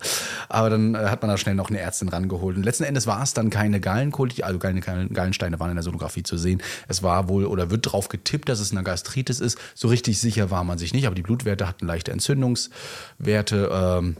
Aber 0.47 0.69
dann 0.69 0.93
äh, 0.93 0.99
hat 0.99 1.21
man 1.21 1.29
da 1.29 1.37
schnell 1.37 1.55
noch 1.55 1.69
eine 1.69 1.79
Ärztin 1.79 2.09
rangeholt. 2.09 2.55
Und 2.55 2.63
letzten 2.63 2.83
Endes 2.83 3.07
war 3.07 3.23
es 3.23 3.33
dann 3.33 3.49
keine 3.49 3.79
Gallenkolitis, 3.79 4.43
also 4.43 4.59
keine 4.59 4.81
Gallen- 4.81 5.11
Gallensteine 5.13 5.59
waren 5.59 5.71
in 5.71 5.75
der 5.75 5.83
Sonographie 5.83 6.23
zu 6.23 6.37
sehen. 6.37 6.61
Es 6.87 7.01
war 7.01 7.29
wohl 7.29 7.45
oder 7.45 7.71
wird 7.71 7.91
drauf 7.91 8.09
getippt, 8.09 8.47
dass 8.47 8.59
es 8.59 8.71
eine 8.71 8.83
Gastritis 8.83 9.39
ist. 9.39 9.57
So 9.73 9.87
richtig 9.87 10.19
sicher 10.19 10.51
war 10.51 10.63
man 10.63 10.77
sich 10.77 10.93
nicht, 10.93 11.07
aber 11.07 11.15
die 11.15 11.23
Blutwerte 11.23 11.67
hatten 11.67 11.87
leichte 11.87 12.11
Entzündungswerte. 12.11 13.69
Ähm, 13.71 14.17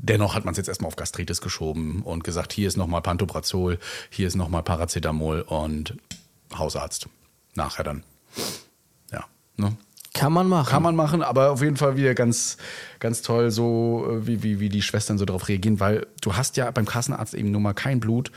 Dennoch 0.00 0.34
hat 0.34 0.44
man 0.44 0.52
es 0.52 0.58
jetzt 0.58 0.68
erstmal 0.68 0.88
auf 0.88 0.96
Gastritis 0.96 1.40
geschoben 1.40 2.02
und 2.02 2.22
gesagt, 2.22 2.52
hier 2.52 2.68
ist 2.68 2.76
nochmal 2.76 3.02
Pantoprazol, 3.02 3.78
hier 4.10 4.28
ist 4.28 4.36
nochmal 4.36 4.62
Paracetamol 4.62 5.42
und 5.42 5.96
Hausarzt. 6.56 7.08
Nachher 7.54 7.82
dann. 7.82 8.04
Ja. 9.10 9.24
Ne? 9.56 9.76
Kann 10.18 10.32
man 10.32 10.48
machen. 10.48 10.68
Kann 10.68 10.82
man 10.82 10.96
machen, 10.96 11.22
aber 11.22 11.52
auf 11.52 11.62
jeden 11.62 11.76
Fall 11.76 11.96
wieder 11.96 12.12
ganz, 12.12 12.56
ganz 12.98 13.22
toll, 13.22 13.52
so 13.52 14.04
äh, 14.10 14.26
wie, 14.26 14.42
wie, 14.42 14.58
wie 14.58 14.68
die 14.68 14.82
Schwestern 14.82 15.16
so 15.16 15.24
darauf 15.24 15.48
reagieren, 15.48 15.78
weil 15.78 16.08
du 16.20 16.36
hast 16.36 16.56
ja 16.56 16.68
beim 16.72 16.86
Kassenarzt 16.86 17.34
eben 17.34 17.52
nur 17.52 17.60
mal 17.60 17.72
kein 17.72 18.00
Blut, 18.00 18.32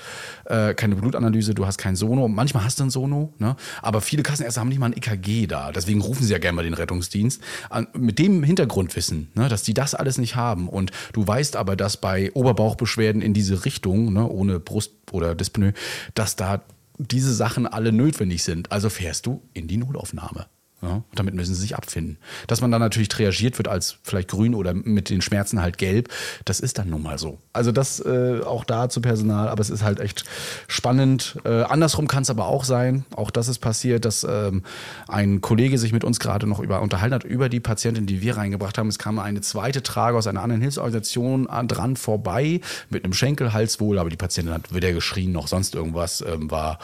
äh, 0.45 0.75
keine 0.75 0.95
Blutanalyse, 0.95 1.55
du 1.55 1.65
hast 1.65 1.79
kein 1.79 1.95
Sono. 1.95 2.27
Manchmal 2.27 2.65
hast 2.65 2.79
du 2.79 2.83
ein 2.83 2.91
Sono, 2.91 3.33
ne? 3.39 3.55
aber 3.81 4.01
viele 4.01 4.21
Kassenärzte 4.21 4.59
haben 4.59 4.69
nicht 4.69 4.77
mal 4.77 4.87
ein 4.87 4.97
EKG 4.97 5.47
da. 5.47 5.71
Deswegen 5.71 6.01
rufen 6.01 6.23
sie 6.23 6.31
ja 6.31 6.37
gerne 6.37 6.55
mal 6.55 6.63
den 6.63 6.75
Rettungsdienst. 6.75 7.41
An, 7.71 7.87
mit 7.97 8.19
dem 8.19 8.43
Hintergrundwissen, 8.43 9.31
ne, 9.33 9.49
dass 9.49 9.63
die 9.63 9.73
das 9.73 9.95
alles 9.95 10.19
nicht 10.19 10.35
haben. 10.35 10.69
Und 10.69 10.91
du 11.13 11.25
weißt 11.25 11.55
aber, 11.55 11.75
dass 11.75 11.97
bei 11.97 12.31
Oberbauchbeschwerden 12.33 13.23
in 13.23 13.33
diese 13.33 13.65
Richtung, 13.65 14.13
ne, 14.13 14.27
ohne 14.27 14.59
Brust 14.59 14.91
oder 15.11 15.33
Dyspnoe, 15.33 15.73
dass 16.13 16.35
da 16.35 16.61
diese 16.99 17.33
Sachen 17.33 17.65
alle 17.65 17.91
notwendig 17.91 18.43
sind. 18.43 18.71
Also 18.71 18.89
fährst 18.91 19.25
du 19.25 19.41
in 19.53 19.67
die 19.67 19.77
Notaufnahme. 19.77 20.45
Ja, 20.83 21.03
damit 21.13 21.35
müssen 21.35 21.53
sie 21.53 21.61
sich 21.61 21.75
abfinden. 21.75 22.17
Dass 22.47 22.59
man 22.61 22.71
dann 22.71 22.81
natürlich 22.81 23.07
triagiert 23.09 23.59
wird 23.59 23.67
als 23.67 23.97
vielleicht 24.01 24.29
grün 24.29 24.55
oder 24.55 24.73
mit 24.73 25.11
den 25.11 25.21
Schmerzen 25.21 25.61
halt 25.61 25.77
gelb, 25.77 26.09
das 26.45 26.59
ist 26.59 26.79
dann 26.79 26.89
nun 26.89 27.03
mal 27.03 27.19
so. 27.19 27.37
Also 27.53 27.71
das 27.71 27.99
äh, 27.99 28.41
auch 28.43 28.63
da 28.65 28.89
zu 28.89 28.99
Personal, 28.99 29.47
aber 29.47 29.61
es 29.61 29.69
ist 29.69 29.83
halt 29.83 29.99
echt 29.99 30.23
spannend. 30.67 31.37
Äh, 31.45 31.61
andersrum 31.63 32.07
kann 32.07 32.23
es 32.23 32.31
aber 32.31 32.47
auch 32.47 32.63
sein, 32.63 33.05
auch 33.15 33.29
das 33.29 33.47
ist 33.47 33.59
passiert, 33.59 34.05
dass 34.05 34.25
ähm, 34.27 34.63
ein 35.07 35.41
Kollege 35.41 35.77
sich 35.77 35.93
mit 35.93 36.03
uns 36.03 36.19
gerade 36.19 36.47
noch 36.47 36.59
über 36.59 36.81
unterhalten 36.81 37.13
hat 37.13 37.23
über 37.25 37.47
die 37.47 37.59
Patientin, 37.59 38.07
die 38.07 38.21
wir 38.21 38.37
reingebracht 38.37 38.79
haben. 38.79 38.87
Es 38.87 38.97
kam 38.97 39.19
eine 39.19 39.41
zweite 39.41 39.83
Trage 39.83 40.17
aus 40.17 40.25
einer 40.25 40.41
anderen 40.41 40.61
Hilfsorganisation 40.61 41.47
an- 41.47 41.67
dran 41.67 41.95
vorbei 41.95 42.59
mit 42.89 43.03
einem 43.03 43.13
Schenkelhals 43.13 43.79
wohl, 43.79 43.99
aber 43.99 44.09
die 44.09 44.17
Patientin 44.17 44.53
hat 44.53 44.73
weder 44.73 44.93
geschrien 44.93 45.31
noch 45.31 45.47
sonst 45.47 45.75
irgendwas, 45.75 46.21
ähm, 46.21 46.49
war 46.49 46.79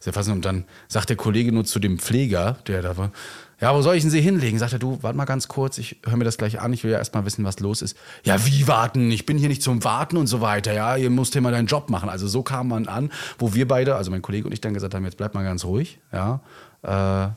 sehr 0.00 0.14
faszinierend. 0.14 0.46
Und 0.46 0.54
dann 0.54 0.64
sagt 0.88 1.10
der 1.10 1.16
Kollege 1.16 1.52
nur 1.52 1.66
zu 1.66 1.78
dem 1.78 1.98
Pfleger, 1.98 2.56
der 2.66 2.80
da 2.80 2.96
war, 2.96 3.12
ja, 3.62 3.72
wo 3.76 3.80
soll 3.80 3.94
ich 3.94 4.02
denn 4.02 4.10
sie 4.10 4.20
hinlegen? 4.20 4.58
Sagt 4.58 4.72
er, 4.72 4.80
du, 4.80 4.98
warte 5.02 5.16
mal 5.16 5.24
ganz 5.24 5.46
kurz, 5.46 5.78
ich 5.78 6.00
höre 6.04 6.16
mir 6.16 6.24
das 6.24 6.36
gleich 6.36 6.60
an, 6.60 6.72
ich 6.72 6.82
will 6.82 6.90
ja 6.90 6.98
erst 6.98 7.14
mal 7.14 7.24
wissen, 7.24 7.44
was 7.44 7.60
los 7.60 7.80
ist. 7.80 7.96
Ja, 8.24 8.44
wie 8.44 8.66
warten? 8.66 9.08
Ich 9.12 9.24
bin 9.24 9.38
hier 9.38 9.48
nicht 9.48 9.62
zum 9.62 9.84
Warten 9.84 10.16
und 10.16 10.26
so 10.26 10.40
weiter, 10.40 10.72
ja, 10.72 10.96
ihr 10.96 11.10
musst 11.10 11.34
hier 11.34 11.42
mal 11.42 11.52
deinen 11.52 11.68
Job 11.68 11.88
machen. 11.88 12.08
Also 12.08 12.26
so 12.26 12.42
kam 12.42 12.66
man 12.66 12.88
an, 12.88 13.12
wo 13.38 13.54
wir 13.54 13.68
beide, 13.68 13.94
also 13.94 14.10
mein 14.10 14.20
Kollege 14.20 14.46
und 14.46 14.52
ich 14.52 14.60
dann 14.60 14.74
gesagt 14.74 14.94
haben, 14.94 15.04
jetzt 15.04 15.16
bleib 15.16 15.34
mal 15.34 15.44
ganz 15.44 15.64
ruhig, 15.64 16.00
ja, 16.12 16.40
äh, 16.82 17.32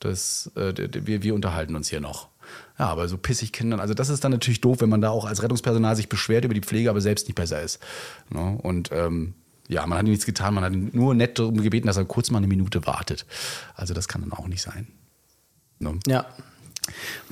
das, 0.00 0.50
äh, 0.56 0.74
wir, 1.06 1.22
wir 1.22 1.34
unterhalten 1.36 1.76
uns 1.76 1.88
hier 1.88 2.00
noch. 2.00 2.30
Ja, 2.76 2.86
aber 2.86 3.06
so 3.06 3.16
pissig 3.16 3.52
Kindern, 3.52 3.78
also 3.78 3.94
das 3.94 4.08
ist 4.08 4.24
dann 4.24 4.32
natürlich 4.32 4.60
doof, 4.60 4.80
wenn 4.80 4.88
man 4.88 5.00
da 5.00 5.10
auch 5.10 5.24
als 5.24 5.40
Rettungspersonal 5.40 5.94
sich 5.94 6.08
beschwert 6.08 6.44
über 6.44 6.54
die 6.54 6.62
Pflege, 6.62 6.90
aber 6.90 7.00
selbst 7.00 7.28
nicht 7.28 7.36
besser 7.36 7.62
ist. 7.62 7.78
Ne? 8.28 8.58
Und 8.60 8.90
ähm, 8.92 9.34
ja, 9.68 9.86
man 9.86 9.98
hat 9.98 10.04
ihm 10.04 10.10
nichts 10.10 10.26
getan, 10.26 10.54
man 10.54 10.64
hat 10.64 10.72
ihn 10.72 10.90
nur 10.92 11.14
nett 11.14 11.38
darum 11.38 11.62
gebeten, 11.62 11.86
dass 11.86 11.96
er 11.96 12.06
kurz 12.06 12.32
mal 12.32 12.38
eine 12.38 12.48
Minute 12.48 12.88
wartet. 12.88 13.24
Also 13.76 13.94
das 13.94 14.08
kann 14.08 14.22
dann 14.22 14.32
auch 14.32 14.48
nicht 14.48 14.62
sein. 14.62 14.88
Ne? 15.80 15.98
Ja. 16.06 16.26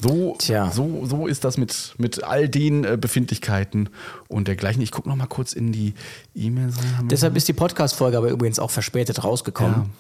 So, 0.01 0.37
Tja. 0.39 0.71
so, 0.71 1.05
so 1.05 1.27
ist 1.27 1.45
das 1.45 1.57
mit, 1.57 1.95
mit 1.99 2.23
all 2.23 2.49
den 2.49 2.85
äh, 2.85 2.97
Befindlichkeiten 3.01 3.89
und 4.29 4.49
dergleichen. 4.49 4.83
Ich 4.83 4.91
gucke 4.91 5.09
noch 5.09 5.17
mal 5.17 5.27
kurz 5.27 5.53
in 5.53 5.73
die 5.73 5.95
E-Mails 6.35 6.77
Deshalb 7.05 7.37
ist 7.37 7.49
die 7.49 7.53
Podcast-Folge 7.53 8.17
aber 8.17 8.31
übrigens 8.31 8.59
auch 8.59 8.71
verspätet 8.71 9.25
rausgekommen. 9.25 9.91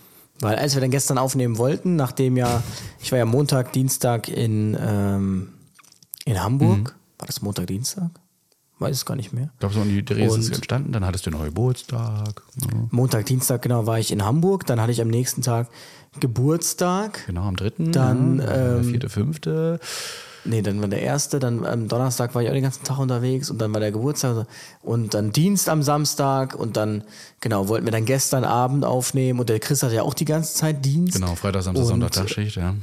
Weil 0.40 0.56
als 0.56 0.74
wir 0.74 0.80
dann 0.80 0.92
gestern 0.92 1.18
aufnehmen 1.18 1.58
wollten, 1.58 1.96
nachdem 1.96 2.36
ja, 2.36 2.62
ich 3.00 3.10
war 3.10 3.18
ja 3.18 3.24
Montag, 3.24 3.72
Dienstag 3.72 4.28
in, 4.28 4.76
ähm, 4.80 5.48
in 6.24 6.42
Hamburg. 6.42 6.94
War 7.18 7.26
das 7.26 7.42
Montag, 7.42 7.66
Dienstag? 7.66 8.10
Weiß 8.78 8.94
es 8.94 9.04
gar 9.04 9.16
nicht 9.16 9.32
mehr. 9.32 9.50
Ich 9.54 9.60
glaube, 9.60 9.74
so 9.74 9.82
in 9.82 9.88
die 9.88 10.04
Dreh 10.04 10.24
ist 10.24 10.36
es 10.36 10.50
entstanden, 10.50 10.92
dann 10.92 11.04
hattest 11.04 11.26
du 11.26 11.30
einen 11.30 11.44
Geburtstag. 11.44 12.42
Ja. 12.62 12.68
Montag, 12.90 13.26
Dienstag, 13.26 13.62
genau, 13.62 13.86
war 13.86 13.98
ich 13.98 14.12
in 14.12 14.24
Hamburg. 14.24 14.66
Dann 14.66 14.80
hatte 14.80 14.92
ich 14.92 15.00
am 15.00 15.08
nächsten 15.08 15.42
Tag 15.42 15.68
Geburtstag. 16.20 17.26
Genau, 17.26 17.42
am 17.42 17.56
dritten. 17.56 17.92
Dann, 17.92 18.38
ja, 18.38 18.46
der 18.46 18.76
ähm, 18.76 18.84
vierte, 18.84 19.08
fünfte. 19.08 19.80
Nee, 20.44 20.62
dann 20.62 20.80
war 20.80 20.88
der 20.88 21.02
erste, 21.02 21.40
dann 21.40 21.66
am 21.66 21.88
Donnerstag 21.88 22.34
war 22.34 22.42
ich 22.42 22.48
auch 22.48 22.54
den 22.54 22.62
ganzen 22.62 22.84
Tag 22.84 22.98
unterwegs 22.98 23.50
und 23.50 23.58
dann 23.58 23.72
war 23.74 23.80
der 23.80 23.92
Geburtstag 23.92 24.46
und 24.82 25.12
dann 25.12 25.32
Dienst 25.32 25.68
am 25.68 25.82
Samstag 25.82 26.54
und 26.54 26.76
dann, 26.76 27.04
genau, 27.40 27.68
wollten 27.68 27.86
wir 27.86 27.92
dann 27.92 28.04
gestern 28.04 28.44
Abend 28.44 28.84
aufnehmen 28.84 29.40
und 29.40 29.48
der 29.48 29.58
Chris 29.58 29.82
hatte 29.82 29.96
ja 29.96 30.02
auch 30.02 30.14
die 30.14 30.24
ganze 30.24 30.54
Zeit 30.54 30.84
Dienst. 30.84 31.14
Genau, 31.14 31.34
Freitag, 31.34 31.64
Samstag, 31.64 31.82
Und 31.82 31.88
Sonntag, 31.88 32.12
Tagschicht, 32.12 32.56
ja. 32.56 32.74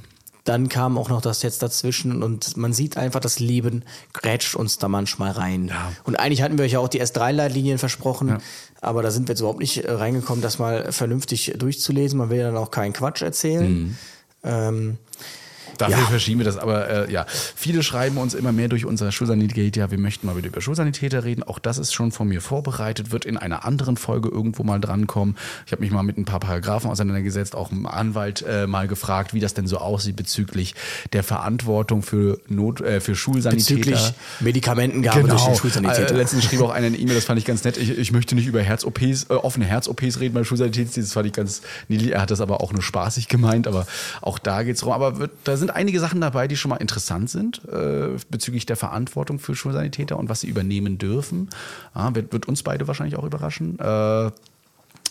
Dann 0.46 0.70
kam 0.70 0.98
auch 0.98 1.10
noch 1.10 1.22
das 1.22 1.42
jetzt 1.42 1.64
dazwischen 1.64 2.22
und 2.24 2.56
man 2.56 2.72
sieht 2.72 2.98
einfach, 2.98 3.20
das 3.20 3.40
Leben 3.40 3.84
grätscht 4.14 4.56
uns 4.56 4.78
da 4.78 4.88
manchmal 4.88 5.32
rein. 5.32 5.68
Ja. 5.70 5.92
Und 6.04 6.20
eigentlich 6.20 6.44
hatten 6.44 6.58
wir 6.58 6.66
euch 6.66 6.74
ja 6.74 6.80
auch 6.80 6.88
die 6.88 7.02
S3-Leitlinien 7.02 7.80
versprochen, 7.80 8.38
aber 8.80 9.02
da 9.02 9.10
sind 9.10 9.28
wir 9.28 9.34
jetzt 9.34 9.40
überhaupt 9.40 9.60
nicht 9.60 9.84
äh, 9.84 9.92
reingekommen, 9.92 10.44
das 10.44 10.60
mal 10.60 10.92
vernünftig 10.92 11.56
durchzulesen. 11.58 12.20
Man 12.20 12.30
will 12.30 12.38
ja 12.38 12.46
dann 12.46 12.58
auch 12.58 12.70
keinen 12.70 12.94
Quatsch 12.94 13.24
erzählen. 13.24 13.74
Mhm. 13.74 13.98
Ähm, 14.44 14.98
Dafür 15.78 15.98
Ja. 15.98 16.06
verschieben 16.06 16.40
wir 16.40 16.46
das, 16.46 16.58
aber 16.58 16.88
äh, 17.08 17.12
ja, 17.12 17.26
viele 17.28 17.84
schreiben 17.84 18.18
uns 18.18 18.34
immer 18.34 18.52
mehr 18.52 18.68
durch 18.70 18.86
unser 18.86 19.12
Schulsanität, 19.12 19.76
ja, 19.76 19.92
wir 19.92 19.98
möchten 19.98 20.28
mal 20.28 20.38
wieder 20.38 20.48
über 20.48 20.62
Schulsanitäter 20.62 21.24
reden. 21.24 21.44
Auch 21.44 21.60
das 21.60 21.78
ist 21.78 21.94
schon 21.94 22.12
von 22.12 22.28
mir 22.28 22.42
vorbereitet, 22.42 23.12
wird 23.12 23.26
in 23.26 23.38
einer 23.38 23.66
anderen 23.66 23.98
Folge 23.98 24.30
irgendwo 24.30 24.64
mal 24.64 24.80
drankommen. 24.80 25.36
Ich 25.66 25.72
habe 25.72 25.82
mich 25.82 25.92
mal 25.92 26.04
mit 26.04 26.18
ein 26.18 26.26
paar 26.26 26.40
Paragraphen 26.40 26.90
auseinandergesetzt, 26.90 27.56
auch 27.56 27.72
einen 27.72 27.86
Anwalt 27.86 28.44
äh, 28.48 28.68
mal 28.68 28.88
gefragt, 28.88 29.34
wie 29.34 29.40
das 29.40 29.54
denn 29.54 29.68
so 29.68 29.78
aussieht 29.80 30.16
bezüglich 30.16 30.76
der 31.14 31.24
Verantwortung 31.24 32.02
für 32.04 32.40
Not, 32.48 32.82
äh, 32.82 33.02
für 33.02 33.16
Schulsanitäter. 33.16 33.76
bezüglich 33.76 34.14
Medikamentengabe 34.40 35.28
durch 35.28 35.44
den 35.44 35.56
Schulsanitäter. 35.56 36.14
Äh, 36.14 36.18
letztens 36.18 36.46
schrieb 36.46 36.62
auch 36.62 36.70
einer 36.70 36.86
eine 36.88 36.98
E-Mail, 36.98 37.16
das 37.16 37.26
fand 37.26 37.40
ich 37.40 37.46
ganz 37.46 37.64
nett. 37.64 37.78
Ich, 37.78 37.90
ich 37.98 38.12
möchte 38.12 38.36
nicht 38.36 38.46
über 38.48 38.62
Herz-OPs, 38.62 39.26
äh, 39.30 39.34
offene 39.34 39.66
Herz-OPs 39.66 40.20
reden 40.20 40.34
beim 40.36 40.46
Schulsanitätsdienst. 40.46 41.10
Das 41.10 41.14
fand 41.14 41.26
ich 41.28 41.34
ganz 41.34 41.62
niedlich. 41.88 42.12
Er 42.12 42.22
hat 42.22 42.32
das 42.32 42.42
aber 42.42 42.62
auch 42.62 42.72
nur 42.74 42.84
spaßig 42.84 43.28
gemeint, 43.28 43.68
aber 43.68 43.88
auch 44.22 44.38
da 44.40 44.64
geht's 44.64 44.86
rum. 44.86 44.94
Aber 44.94 45.18
wird, 45.18 45.32
da 45.44 45.58
sind 45.58 45.65
einige 45.72 46.00
Sachen 46.00 46.22
dabei, 46.22 46.48
die 46.48 46.56
schon 46.56 46.70
mal 46.70 46.78
interessant 46.78 47.30
sind 47.30 47.62
äh, 47.66 48.18
bezüglich 48.30 48.66
der 48.66 48.76
Verantwortung 48.76 49.40
für 49.40 49.56
Schulsanitäter 49.56 50.18
und 50.18 50.30
was 50.30 50.42
sie 50.42 50.48
übernehmen 50.48 50.98
dürfen. 50.98 51.50
Ja, 51.94 52.14
wird, 52.16 52.34
wird 52.34 52.48
uns 52.48 52.64
beide 52.64 52.88
wahrscheinlich 52.88 53.18
auch 53.18 53.24
überraschen. 53.24 53.80
Äh, 53.80 54.32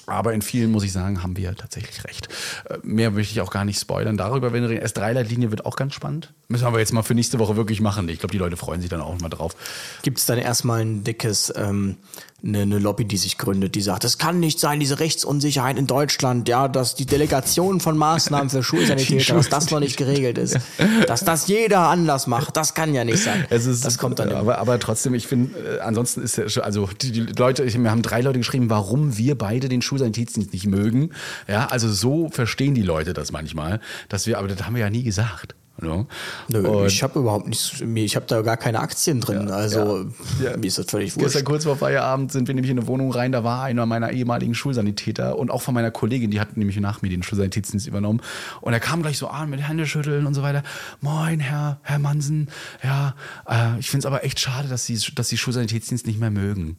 aber 0.07 0.33
in 0.33 0.43
vielen, 0.43 0.71
muss 0.71 0.85
ich 0.85 0.93
sagen, 0.93 1.23
haben 1.23 1.37
wir 1.37 1.55
tatsächlich 1.55 2.05
recht. 2.05 2.29
Äh, 2.69 2.79
Mehr 2.83 3.11
möchte 3.11 3.33
ich 3.33 3.41
auch 3.41 3.51
gar 3.51 3.65
nicht 3.65 3.81
spoilern. 3.81 4.17
Darüber, 4.17 4.53
wenn 4.53 4.63
wir 4.63 4.71
reden, 4.71 4.85
S3-Leitlinie 4.85 5.51
wird 5.51 5.67
auch 5.67 5.77
ganz 5.77 5.95
spannend. 5.95 6.33
Müssen 6.49 6.65
wir 6.65 6.69
aber 6.69 6.81
jetzt 6.81 6.93
mal 6.93 7.03
für 7.03 7.15
nächste 7.15 7.39
Woche 7.39 7.57
wirklich 7.57 7.81
machen. 7.81 8.09
Ich 8.09 8.19
glaube, 8.19 8.33
die 8.33 8.39
Leute 8.39 8.57
freuen 8.57 8.81
sich 8.81 8.91
dann 8.91 9.01
auch 9.01 9.19
mal 9.21 9.29
drauf. 9.29 9.57
gibt 10.03 10.19
es 10.19 10.27
dann 10.27 10.39
erstmal 10.39 10.81
ein 10.81 11.05
dickes, 11.05 11.53
ähm, 11.57 11.97
eine, 12.45 12.63
eine 12.63 12.79
Lobby, 12.79 13.07
die 13.07 13.17
sich 13.17 13.39
gründet, 13.39 13.75
die 13.75 13.81
sagt, 13.81 14.05
es 14.05 14.19
kann 14.19 14.39
nicht 14.39 14.61
sein, 14.61 14.79
diese 14.79 15.01
Rechtsunsicherheit 15.01 15.79
in 15.79 15.87
Deutschland, 15.87 16.49
ja, 16.49 16.69
dass 16.69 16.95
die 16.95 17.07
Delegation 17.07 17.81
von 17.81 17.97
Maßnahmen 17.97 18.51
für 18.51 18.63
Schulsanitäter, 18.63 19.35
dass 19.35 19.49
das 19.49 19.71
noch 19.71 19.81
nicht 19.81 19.97
geregelt 19.97 20.37
ist, 20.37 20.59
dass 21.07 21.25
das 21.25 21.47
jeder 21.47 21.89
anders 21.89 22.27
macht, 22.27 22.57
das 22.57 22.75
kann 22.75 22.93
ja 22.93 23.05
nicht 23.05 23.23
sein. 23.23 23.47
Ist, 23.49 23.85
das 23.85 23.99
kommt 23.99 24.19
dann 24.19 24.31
immer. 24.31 24.41
aber, 24.41 24.59
aber 24.59 24.79
trotzdem, 24.79 25.15
ich 25.15 25.27
finde, 25.27 25.59
äh, 25.59 25.81
ansonsten 25.81 26.23
ist 26.23 26.37
ja 26.37 26.49
schon, 26.49 26.63
also 26.63 26.89
die, 27.01 27.13
die 27.13 27.21
Leute, 27.21 27.65
ich, 27.65 27.79
mir 27.79 27.91
haben 27.91 28.03
drei 28.03 28.21
Leute 28.21 28.39
geschrieben, 28.39 28.69
warum 28.69 29.17
wir 29.17 29.39
beide 29.39 29.69
den 29.71 29.81
Schulsanitätsdienst 29.95 30.53
nicht 30.53 30.67
mögen. 30.67 31.11
Ja, 31.49 31.67
also 31.67 31.91
so 31.93 32.29
verstehen 32.31 32.75
die 32.75 32.83
Leute 32.83 33.13
das 33.13 33.33
manchmal, 33.33 33.81
dass 34.09 34.27
wir, 34.27 34.39
aber 34.39 34.49
das 34.49 34.65
haben 34.65 34.75
wir 34.75 34.83
ja 34.83 34.91
nie 34.91 35.05
gesagt. 35.05 35.55
Ne? 35.81 36.07
Nö, 36.51 36.87
ich 36.87 37.03
habe 37.03 37.19
überhaupt 37.19 37.49
nichts, 37.49 37.81
ich 37.81 38.15
habe 38.15 38.27
da 38.27 38.43
gar 38.43 38.57
keine 38.57 38.79
Aktien 38.79 39.21
drin, 39.21 39.51
also 39.51 40.07
Ja. 40.41 40.57
mir 40.57 40.67
ist 40.67 40.79
das 40.79 40.87
völlig 40.87 41.17
wurscht. 41.17 41.25
Gestern 41.25 41.45
kurz 41.45 41.65
vor 41.65 41.77
Feierabend 41.77 42.31
sind 42.31 42.47
wir 42.47 42.55
nämlich 42.55 42.71
in 42.71 42.79
eine 42.79 42.87
Wohnung 42.87 43.11
rein, 43.11 43.33
da 43.33 43.43
war 43.43 43.65
einer 43.65 43.85
meiner 43.85 44.13
ehemaligen 44.13 44.55
Schulsanitäter 44.55 45.37
und 45.37 45.51
auch 45.51 45.63
von 45.63 45.75
meiner 45.75 45.91
Kollegin, 45.91 46.31
die 46.31 46.39
hat 46.39 46.57
nämlich 46.57 46.79
nach 46.79 47.03
mir 47.03 47.09
den 47.09 47.25
Schulsanitätsdienst 47.25 47.89
übernommen. 47.89 48.21
Und 48.61 48.73
er 48.73 48.79
kam 48.79 49.03
gleich 49.03 49.19
so 49.19 49.27
an 49.27 49.51
mit 49.51 49.67
Händeschütteln 49.67 50.27
und 50.27 50.35
so 50.35 50.43
weiter. 50.43 50.63
Moin, 51.01 51.41
Herr, 51.41 51.81
Herr 51.83 51.99
Mansen. 51.99 52.51
Ja, 52.85 53.17
äh, 53.49 53.79
ich 53.81 53.91
finde 53.91 54.07
es 54.07 54.07
aber 54.07 54.23
echt 54.23 54.39
schade, 54.39 54.69
dass 54.69 54.87
Sie, 54.87 54.97
dass 55.17 55.29
Sie 55.29 55.37
Schulsanitätsdienst 55.37 56.07
nicht 56.07 56.21
mehr 56.21 56.31
mögen. 56.31 56.77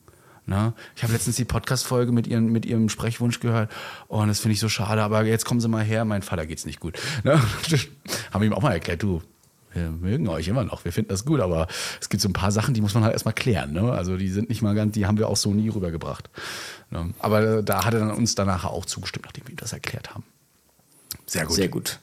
Ne? 0.47 0.73
Ich 0.95 1.03
habe 1.03 1.13
letztens 1.13 1.37
die 1.37 1.45
Podcast-Folge 1.45 2.11
mit, 2.11 2.27
mit 2.27 2.65
Ihrem 2.65 2.89
Sprechwunsch 2.89 3.39
gehört 3.39 3.71
und 4.07 4.27
das 4.27 4.39
finde 4.39 4.53
ich 4.53 4.59
so 4.59 4.69
schade, 4.69 5.01
aber 5.01 5.23
jetzt 5.25 5.45
kommen 5.45 5.59
Sie 5.59 5.67
mal 5.67 5.83
her, 5.83 6.05
mein 6.05 6.21
Vater 6.21 6.45
geht's 6.45 6.65
nicht 6.65 6.79
gut. 6.79 6.99
Ne? 7.23 7.41
Haben 8.31 8.43
ihm 8.43 8.53
auch 8.53 8.61
mal 8.61 8.73
erklärt, 8.73 9.01
du, 9.01 9.23
wir 9.73 9.89
mögen 9.89 10.27
euch 10.27 10.47
immer 10.47 10.63
noch, 10.63 10.85
wir 10.85 10.91
finden 10.91 11.09
das 11.09 11.25
gut, 11.25 11.39
aber 11.39 11.67
es 11.99 12.09
gibt 12.09 12.21
so 12.21 12.29
ein 12.29 12.33
paar 12.33 12.51
Sachen, 12.51 12.73
die 12.73 12.81
muss 12.81 12.93
man 12.93 13.03
halt 13.03 13.13
erstmal 13.13 13.33
klären. 13.33 13.73
Ne? 13.73 13.91
Also 13.91 14.17
die 14.17 14.29
sind 14.29 14.49
nicht 14.49 14.61
mal 14.61 14.75
ganz, 14.75 14.93
die 14.93 15.05
haben 15.05 15.17
wir 15.17 15.27
auch 15.27 15.37
so 15.37 15.51
nie 15.51 15.69
rübergebracht. 15.69 16.29
Ne? 16.91 17.13
Aber 17.19 17.63
da 17.63 17.83
hat 17.83 17.93
er 17.93 18.01
dann 18.01 18.11
uns 18.11 18.35
danach 18.35 18.65
auch 18.65 18.85
zugestimmt, 18.85 19.25
nachdem 19.25 19.47
wir 19.47 19.51
ihm 19.51 19.57
das 19.57 19.73
erklärt 19.73 20.13
haben. 20.13 20.23
Sehr 21.25 21.45
gut. 21.45 21.55
Sehr 21.55 21.69
gut. 21.69 21.99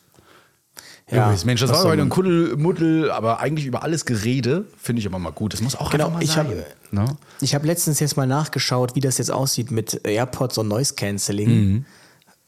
Ja, 1.10 1.34
Mensch, 1.44 1.60
das 1.60 1.70
was 1.70 1.78
war 1.84 1.90
heute 1.90 2.02
ein 2.02 2.08
Kuddelmuddel, 2.08 3.10
aber 3.10 3.40
eigentlich 3.40 3.66
über 3.66 3.82
alles 3.82 4.06
Gerede, 4.06 4.64
finde 4.78 5.00
ich 5.00 5.06
aber 5.06 5.18
mal 5.18 5.30
gut. 5.32 5.52
Das 5.52 5.60
muss 5.60 5.74
auch 5.76 5.90
Genau, 5.90 6.06
einfach 6.06 6.16
mal 6.18 6.22
ich 6.24 6.30
sein. 6.30 6.46
habe 6.46 6.64
ne? 6.90 7.16
ich 7.40 7.54
hab 7.54 7.64
letztens 7.64 8.00
jetzt 8.00 8.16
mal 8.16 8.26
nachgeschaut, 8.26 8.94
wie 8.94 9.00
das 9.00 9.18
jetzt 9.18 9.30
aussieht 9.30 9.70
mit 9.70 10.00
AirPods 10.06 10.56
und 10.58 10.68
Noise 10.68 10.94
Cancelling. 10.94 11.48
Mhm. 11.50 11.84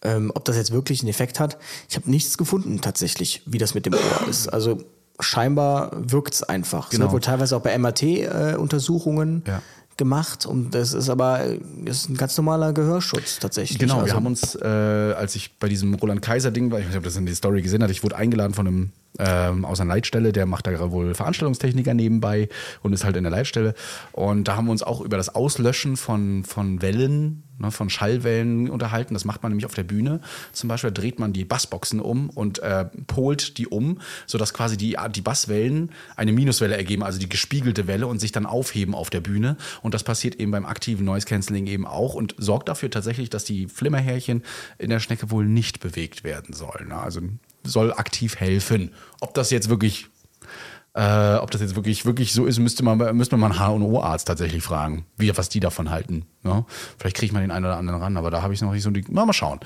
Ähm, 0.03 0.33
ob 0.35 0.45
das 0.45 0.57
jetzt 0.57 0.71
wirklich 0.71 1.01
einen 1.01 1.09
Effekt 1.09 1.41
hat. 1.41 1.57
Ich 1.89 1.97
habe 1.97 2.11
nichts 2.11 2.37
gefunden 2.37 2.81
tatsächlich, 2.83 3.43
wie 3.47 3.57
das 3.59 3.75
mit 3.75 3.87
dem 3.87 3.95
Ohr 3.95 4.29
ist. 4.29 4.49
Also 4.49 4.83
scheinbar 5.19 5.93
wirkt 5.95 6.35
es 6.35 6.43
einfach. 6.43 6.87
Es 6.87 6.91
Genau. 6.91 7.05
wird 7.05 7.13
wohl 7.13 7.21
teilweise 7.21 7.57
auch 7.57 7.63
bei 7.63 7.73
MRT-Untersuchungen 7.79 9.43
Ja. 9.47 9.63
Gemacht 9.97 10.47
und 10.47 10.75
das 10.75 10.93
ist 10.93 11.09
aber 11.09 11.41
das 11.85 11.99
ist 11.99 12.11
ein 12.11 12.17
ganz 12.17 12.37
normaler 12.37 12.73
Gehörschutz 12.73 13.39
tatsächlich. 13.39 13.79
Genau, 13.79 13.97
also, 13.97 14.07
wir 14.07 14.15
haben 14.15 14.27
uns, 14.27 14.55
äh, 14.55 14.67
als 14.67 15.35
ich 15.37 15.57
bei 15.59 15.69
diesem 15.69 15.95
Roland 15.95 16.23
Kaiser-Ding 16.23 16.71
war, 16.71 16.79
ich 16.79 16.87
weiß 16.87 16.93
nicht, 16.93 16.99
ob 16.99 17.05
das 17.05 17.17
in 17.17 17.27
die 17.27 17.35
Story 17.35 17.63
gesehen 17.63 17.83
hat, 17.83 17.91
ich 17.91 18.03
wurde 18.03 18.17
eingeladen 18.17 18.55
von 18.55 18.67
einem 18.67 18.91
ähm, 19.19 19.65
aus 19.65 19.81
einer 19.81 19.95
Leitstelle, 19.95 20.33
der 20.33 20.47
macht 20.47 20.67
da 20.67 20.91
wohl 20.91 21.15
Veranstaltungstechniker 21.15 21.95
nebenbei 21.95 22.49
und 22.83 22.93
ist 22.93 23.05
halt 23.05 23.17
in 23.17 23.25
der 23.25 23.31
Leitstelle. 23.31 23.75
Und 24.12 24.49
da 24.49 24.57
haben 24.57 24.67
wir 24.67 24.73
uns 24.73 24.83
auch 24.83 25.01
über 25.01 25.17
das 25.17 25.35
Auslöschen 25.35 25.97
von, 25.97 26.45
von 26.45 26.83
Wellen, 26.83 27.45
ne, 27.59 27.71
von 27.71 27.91
Schallwellen 27.91 28.69
unterhalten. 28.69 29.15
Das 29.15 29.25
macht 29.25 29.43
man 29.43 29.53
nämlich 29.53 29.67
auf 29.67 29.75
der 29.75 29.85
Bühne. 29.85 30.21
Zum 30.53 30.69
Beispiel 30.69 30.91
dreht 30.91 31.19
man 31.19 31.33
die 31.33 31.45
Bassboxen 31.45 32.01
um 32.01 32.29
und 32.31 32.59
äh, 32.59 32.87
polt 33.07 33.59
die 33.59 33.69
um, 33.69 34.01
sodass 34.27 34.53
quasi 34.53 34.77
die, 34.77 34.97
die 35.15 35.21
Basswellen 35.21 35.91
eine 36.17 36.33
Minuswelle 36.33 36.77
ergeben, 36.77 37.05
also 37.05 37.19
die 37.19 37.29
gespiegelte 37.29 37.87
Welle 37.87 38.09
und 38.09 38.19
sich 38.19 38.33
dann 38.33 38.47
aufheben 38.47 38.95
auf 38.95 39.11
der 39.11 39.21
Bühne. 39.21 39.57
Und 39.83 39.95
das 39.95 40.03
passiert 40.03 40.37
eben 40.37 40.51
beim 40.51 40.67
aktiven 40.67 41.05
Noise 41.05 41.27
Cancelling 41.27 41.67
eben 41.69 41.87
auch 41.87 42.15
und 42.15 42.35
sorgt 42.39 42.69
dafür 42.69 42.91
tatsächlich, 42.91 43.31
dass 43.31 43.45
die 43.45 43.69
Flimmerhärchen 43.69 44.43
in 44.79 44.91
der 44.91 44.99
Schnecke 44.99 45.31
wohl 45.31 45.47
nicht 45.47 45.79
bewegt 45.79 46.25
werden 46.25 46.53
sollen. 46.53 46.89
ne? 46.89 46.97
Also 46.97 47.21
soll 47.65 47.93
aktiv 47.93 48.37
helfen. 48.37 48.93
Ob 49.21 49.35
das 49.35 49.51
jetzt 49.51 49.69
wirklich 49.69 50.09
äh, 50.95 51.35
ob 51.37 51.51
das 51.51 51.61
jetzt 51.61 51.75
wirklich, 51.75 52.07
wirklich 52.07 52.33
so 52.33 52.47
ist, 52.47 52.61
müsste 52.61 52.85
man, 52.85 53.17
müsste 53.17 53.37
man 53.37 53.53
einen 53.53 53.81
HNO-Arzt 53.81 54.29
tatsächlich 54.29 54.62
fragen, 54.62 55.05
wie, 55.17 55.37
was 55.37 55.49
die 55.49 55.59
davon 55.59 55.91
halten. 55.91 56.25
Ne? 56.45 56.65
Vielleicht 56.99 57.17
kriege 57.17 57.27
ich 57.27 57.33
mal 57.33 57.41
den 57.41 57.51
einen 57.51 57.65
oder 57.65 57.77
anderen 57.77 58.01
ran, 58.01 58.17
aber 58.17 58.31
da 58.31 58.43
habe 58.43 58.55
ich 58.55 58.62
noch 58.62 58.73
nicht 58.73 58.85
so 58.85 58.91
die. 58.91 59.05
Na, 59.09 59.27
mal 59.27 59.33
schauen. 59.33 59.59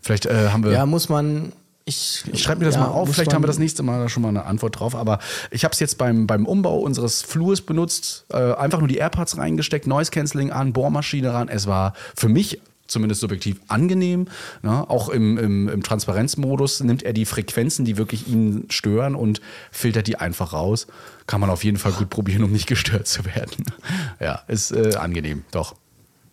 Vielleicht 0.00 0.26
äh, 0.26 0.48
haben 0.48 0.64
wir. 0.64 0.72
ja, 0.72 0.84
muss 0.84 1.08
man. 1.08 1.52
Ich, 1.86 2.24
Ich 2.32 2.42
schreibe 2.42 2.60
mir 2.60 2.66
das 2.66 2.76
ja, 2.76 2.80
mal 2.80 2.88
auf, 2.88 3.12
vielleicht 3.12 3.34
haben 3.34 3.42
wir 3.42 3.46
das 3.46 3.58
nächste 3.58 3.82
Mal 3.82 4.00
da 4.00 4.08
schon 4.08 4.22
mal 4.22 4.30
eine 4.30 4.46
Antwort 4.46 4.80
drauf. 4.80 4.96
Aber 4.96 5.18
ich 5.50 5.64
habe 5.64 5.72
es 5.72 5.80
jetzt 5.80 5.98
beim, 5.98 6.26
beim 6.26 6.46
Umbau 6.46 6.78
unseres 6.78 7.20
Flurs 7.20 7.60
benutzt, 7.60 8.24
äh, 8.32 8.54
einfach 8.54 8.78
nur 8.78 8.88
die 8.88 8.96
AirPods 8.96 9.36
reingesteckt, 9.36 9.86
Noise 9.86 10.10
Cancelling 10.10 10.50
an, 10.50 10.72
Bohrmaschine 10.72 11.34
ran. 11.34 11.48
Es 11.48 11.66
war 11.66 11.92
für 12.16 12.30
mich 12.30 12.62
zumindest 12.86 13.20
subjektiv 13.20 13.60
angenehm. 13.68 14.26
Ne? 14.62 14.88
Auch 14.88 15.08
im, 15.08 15.38
im, 15.38 15.68
im 15.68 15.82
Transparenzmodus 15.82 16.80
nimmt 16.80 17.02
er 17.02 17.12
die 17.12 17.24
Frequenzen, 17.24 17.84
die 17.84 17.96
wirklich 17.96 18.28
ihn 18.28 18.66
stören 18.68 19.14
und 19.14 19.40
filtert 19.70 20.06
die 20.06 20.16
einfach 20.16 20.52
raus. 20.52 20.86
Kann 21.26 21.40
man 21.40 21.50
auf 21.50 21.64
jeden 21.64 21.78
Fall 21.78 21.92
gut 21.92 22.10
probieren, 22.10 22.44
um 22.44 22.52
nicht 22.52 22.66
gestört 22.66 23.06
zu 23.06 23.24
werden. 23.24 23.64
ja, 24.20 24.42
ist 24.48 24.70
äh, 24.72 24.96
angenehm, 24.96 25.44
doch. 25.50 25.74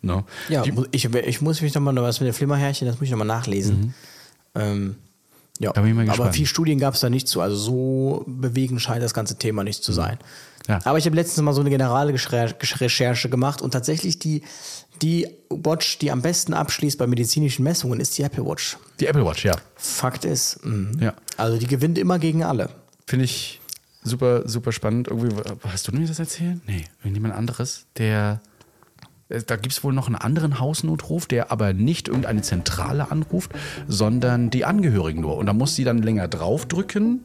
Ne? 0.02 0.24
Ja, 0.48 0.62
die, 0.62 0.74
ich, 0.90 1.12
ich 1.14 1.40
muss 1.40 1.62
mich 1.62 1.74
nochmal, 1.74 1.94
was 1.96 2.20
mit 2.20 2.26
den 2.26 2.34
Flimmerhärchen, 2.34 2.86
das 2.86 2.96
muss 2.96 3.04
ich 3.04 3.10
nochmal 3.10 3.26
nachlesen. 3.26 3.94
Ähm, 4.54 4.96
ja, 5.62 5.72
Mhm. 5.80 6.10
Aber 6.10 6.32
viel 6.32 6.46
Studien 6.46 6.78
gab 6.78 6.94
es 6.94 7.00
da 7.00 7.08
nicht 7.10 7.28
zu. 7.28 7.40
Also 7.40 7.56
so 7.56 8.24
bewegend 8.26 8.80
scheint 8.82 9.02
das 9.02 9.14
ganze 9.14 9.36
Thema 9.36 9.64
nicht 9.64 9.82
zu 9.84 9.92
sein. 9.92 10.18
Ja. 10.68 10.78
Aber 10.84 10.98
ich 10.98 11.06
habe 11.06 11.16
letztens 11.16 11.42
mal 11.44 11.52
so 11.52 11.60
eine 11.60 11.70
generale 11.70 12.12
Recherche 12.12 13.28
gemacht 13.28 13.62
und 13.62 13.72
tatsächlich 13.72 14.18
die, 14.18 14.42
die 15.00 15.26
Watch, 15.50 15.98
die 15.98 16.10
am 16.10 16.22
besten 16.22 16.54
abschließt 16.54 16.98
bei 16.98 17.06
medizinischen 17.06 17.62
Messungen, 17.64 17.98
ist 18.00 18.16
die 18.18 18.22
Apple 18.22 18.44
Watch. 18.44 18.76
die 19.00 19.06
Apple 19.06 19.24
Watch, 19.24 19.44
ja. 19.44 19.56
Fakt 19.74 20.24
ist, 20.24 20.64
mhm. 20.64 20.98
Ja. 21.00 21.14
also 21.36 21.58
die 21.58 21.66
gewinnt 21.66 21.98
immer 21.98 22.18
gegen 22.18 22.44
alle. 22.44 22.68
Finde 23.06 23.24
ich 23.24 23.60
super, 24.04 24.48
super 24.48 24.70
spannend. 24.72 25.08
Irgendwie, 25.08 25.34
hast 25.66 25.88
du 25.88 25.92
mir 25.92 26.06
das 26.06 26.18
erzählt? 26.20 26.60
Nee, 26.66 26.84
irgendjemand 27.00 27.34
anderes, 27.34 27.86
der 27.98 28.40
Da 29.46 29.56
gibt 29.56 29.72
es 29.72 29.82
wohl 29.84 29.92
noch 29.92 30.06
einen 30.06 30.16
anderen 30.16 30.58
Hausnotruf, 30.60 31.26
der 31.26 31.50
aber 31.50 31.72
nicht 31.72 32.08
irgendeine 32.08 32.42
Zentrale 32.42 33.10
anruft, 33.10 33.52
sondern 33.88 34.50
die 34.50 34.64
Angehörigen 34.64 35.22
nur. 35.22 35.36
Und 35.36 35.46
da 35.46 35.52
muss 35.52 35.74
sie 35.74 35.84
dann 35.84 35.98
länger 35.98 36.28
draufdrücken 36.28 37.20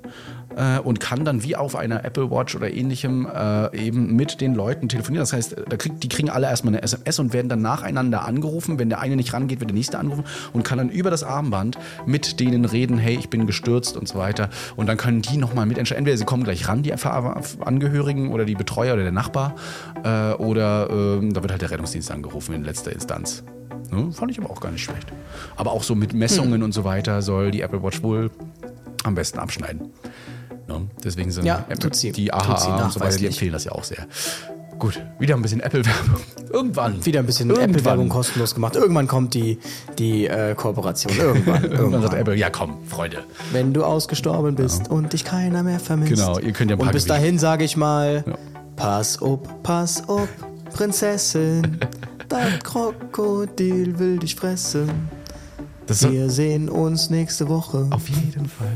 äh, 0.55 0.79
und 0.79 0.99
kann 0.99 1.25
dann 1.25 1.43
wie 1.43 1.55
auf 1.55 1.75
einer 1.75 2.03
Apple 2.05 2.31
Watch 2.31 2.55
oder 2.55 2.71
ähnlichem 2.71 3.27
äh, 3.27 3.75
eben 3.77 4.15
mit 4.15 4.41
den 4.41 4.55
Leuten 4.55 4.89
telefonieren. 4.89 5.21
Das 5.21 5.33
heißt, 5.33 5.55
da 5.67 5.77
krieg, 5.77 5.99
die 5.99 6.09
kriegen 6.09 6.29
alle 6.29 6.47
erstmal 6.47 6.73
eine 6.73 6.83
SMS 6.83 7.19
und 7.19 7.33
werden 7.33 7.49
dann 7.49 7.61
nacheinander 7.61 8.25
angerufen. 8.25 8.79
Wenn 8.79 8.89
der 8.89 8.99
eine 8.99 9.15
nicht 9.15 9.33
rangeht, 9.33 9.59
wird 9.59 9.69
der 9.69 9.75
nächste 9.75 9.99
angerufen 9.99 10.25
und 10.53 10.63
kann 10.63 10.77
dann 10.77 10.89
über 10.89 11.09
das 11.09 11.23
Armband 11.23 11.77
mit 12.05 12.39
denen 12.39 12.65
reden, 12.65 12.97
hey, 12.97 13.17
ich 13.17 13.29
bin 13.29 13.47
gestürzt 13.47 13.97
und 13.97 14.07
so 14.07 14.17
weiter. 14.17 14.49
Und 14.75 14.87
dann 14.87 14.97
können 14.97 15.21
die 15.21 15.37
nochmal 15.37 15.65
mitentscheiden. 15.65 15.99
Entweder 15.99 16.17
sie 16.17 16.25
kommen 16.25 16.43
gleich 16.43 16.67
ran, 16.67 16.83
die 16.83 16.93
Angehörigen 16.93 18.31
oder 18.31 18.45
die 18.45 18.55
Betreuer 18.55 18.93
oder 18.93 19.03
der 19.03 19.11
Nachbar, 19.11 19.55
äh, 20.03 20.33
oder 20.33 20.89
äh, 20.89 21.29
da 21.29 21.41
wird 21.41 21.51
halt 21.51 21.61
der 21.61 21.71
Rettungsdienst 21.71 22.11
angerufen 22.11 22.53
in 22.53 22.63
letzter 22.63 22.91
Instanz. 22.91 23.43
Ne? 23.91 24.11
Fand 24.11 24.31
ich 24.31 24.39
aber 24.39 24.49
auch 24.49 24.59
gar 24.59 24.71
nicht 24.71 24.83
schlecht. 24.83 25.07
Aber 25.55 25.71
auch 25.71 25.83
so 25.83 25.95
mit 25.95 26.13
Messungen 26.13 26.63
und 26.63 26.73
so 26.73 26.83
weiter 26.83 27.21
soll 27.21 27.51
die 27.51 27.61
Apple 27.61 27.83
Watch 27.83 28.03
wohl 28.03 28.31
am 29.03 29.15
besten 29.15 29.39
abschneiden. 29.39 29.91
Ne? 30.67 30.87
Deswegen 31.03 31.31
sind 31.31 31.45
Ja, 31.45 31.65
Apple, 31.69 31.89
die 31.91 32.33
AHA 32.33 32.83
und 32.85 32.93
so 32.93 32.99
weiter, 32.99 33.17
die 33.17 33.27
empfehlen 33.27 33.53
das 33.53 33.63
ja 33.63 33.71
auch 33.71 33.83
sehr. 33.83 34.05
Gut, 34.79 35.01
wieder 35.17 35.33
ein 35.35 35.41
bisschen 35.41 35.59
Apple-Werbung. 35.59 36.21
Irgendwann. 36.51 37.03
Wieder 37.03 37.19
ein 37.21 37.25
bisschen. 37.25 37.49
Apple-Werbung 37.49 38.09
kostenlos 38.09 38.53
gemacht. 38.53 38.75
Irgendwann 38.75 39.07
kommt 39.07 39.33
die, 39.33 39.57
die 39.97 40.27
äh, 40.27 40.53
Kooperation. 40.53 41.15
Irgendwann. 41.17 41.63
Irgendwann 41.63 42.01
sagt 42.03 42.13
Apple, 42.13 42.35
ja 42.35 42.51
komm, 42.51 42.85
Freunde. 42.85 43.23
Wenn 43.51 43.73
du 43.73 43.83
ausgestorben 43.83 44.53
bist 44.55 44.87
und 44.89 45.13
dich 45.13 45.23
keiner 45.25 45.63
mehr 45.63 45.79
vermisst. 45.79 46.13
Genau, 46.13 46.37
ihr 46.37 46.51
könnt 46.53 46.69
ja 46.69 46.75
ein 46.75 46.79
paar 46.79 46.89
Und 46.89 46.93
bis 46.93 47.05
dahin 47.05 47.39
sage 47.39 47.63
ich 47.63 47.75
mal, 47.75 48.23
Ja. 48.27 48.35
pass 48.75 49.19
up, 49.21 49.63
pass 49.63 50.07
up, 50.07 50.29
Prinzessin. 50.73 51.79
Das 52.29 52.59
Krokodil 52.61 53.97
will 53.99 54.19
dich 54.19 54.35
fressen. 54.35 54.89
Das 55.85 56.03
Wir 56.11 56.29
sehen 56.29 56.67
uns 56.67 57.09
nächste 57.09 57.47
Woche. 57.47 57.87
auf 57.89 58.09
jeden 58.09 58.49
Fall. 58.49 58.67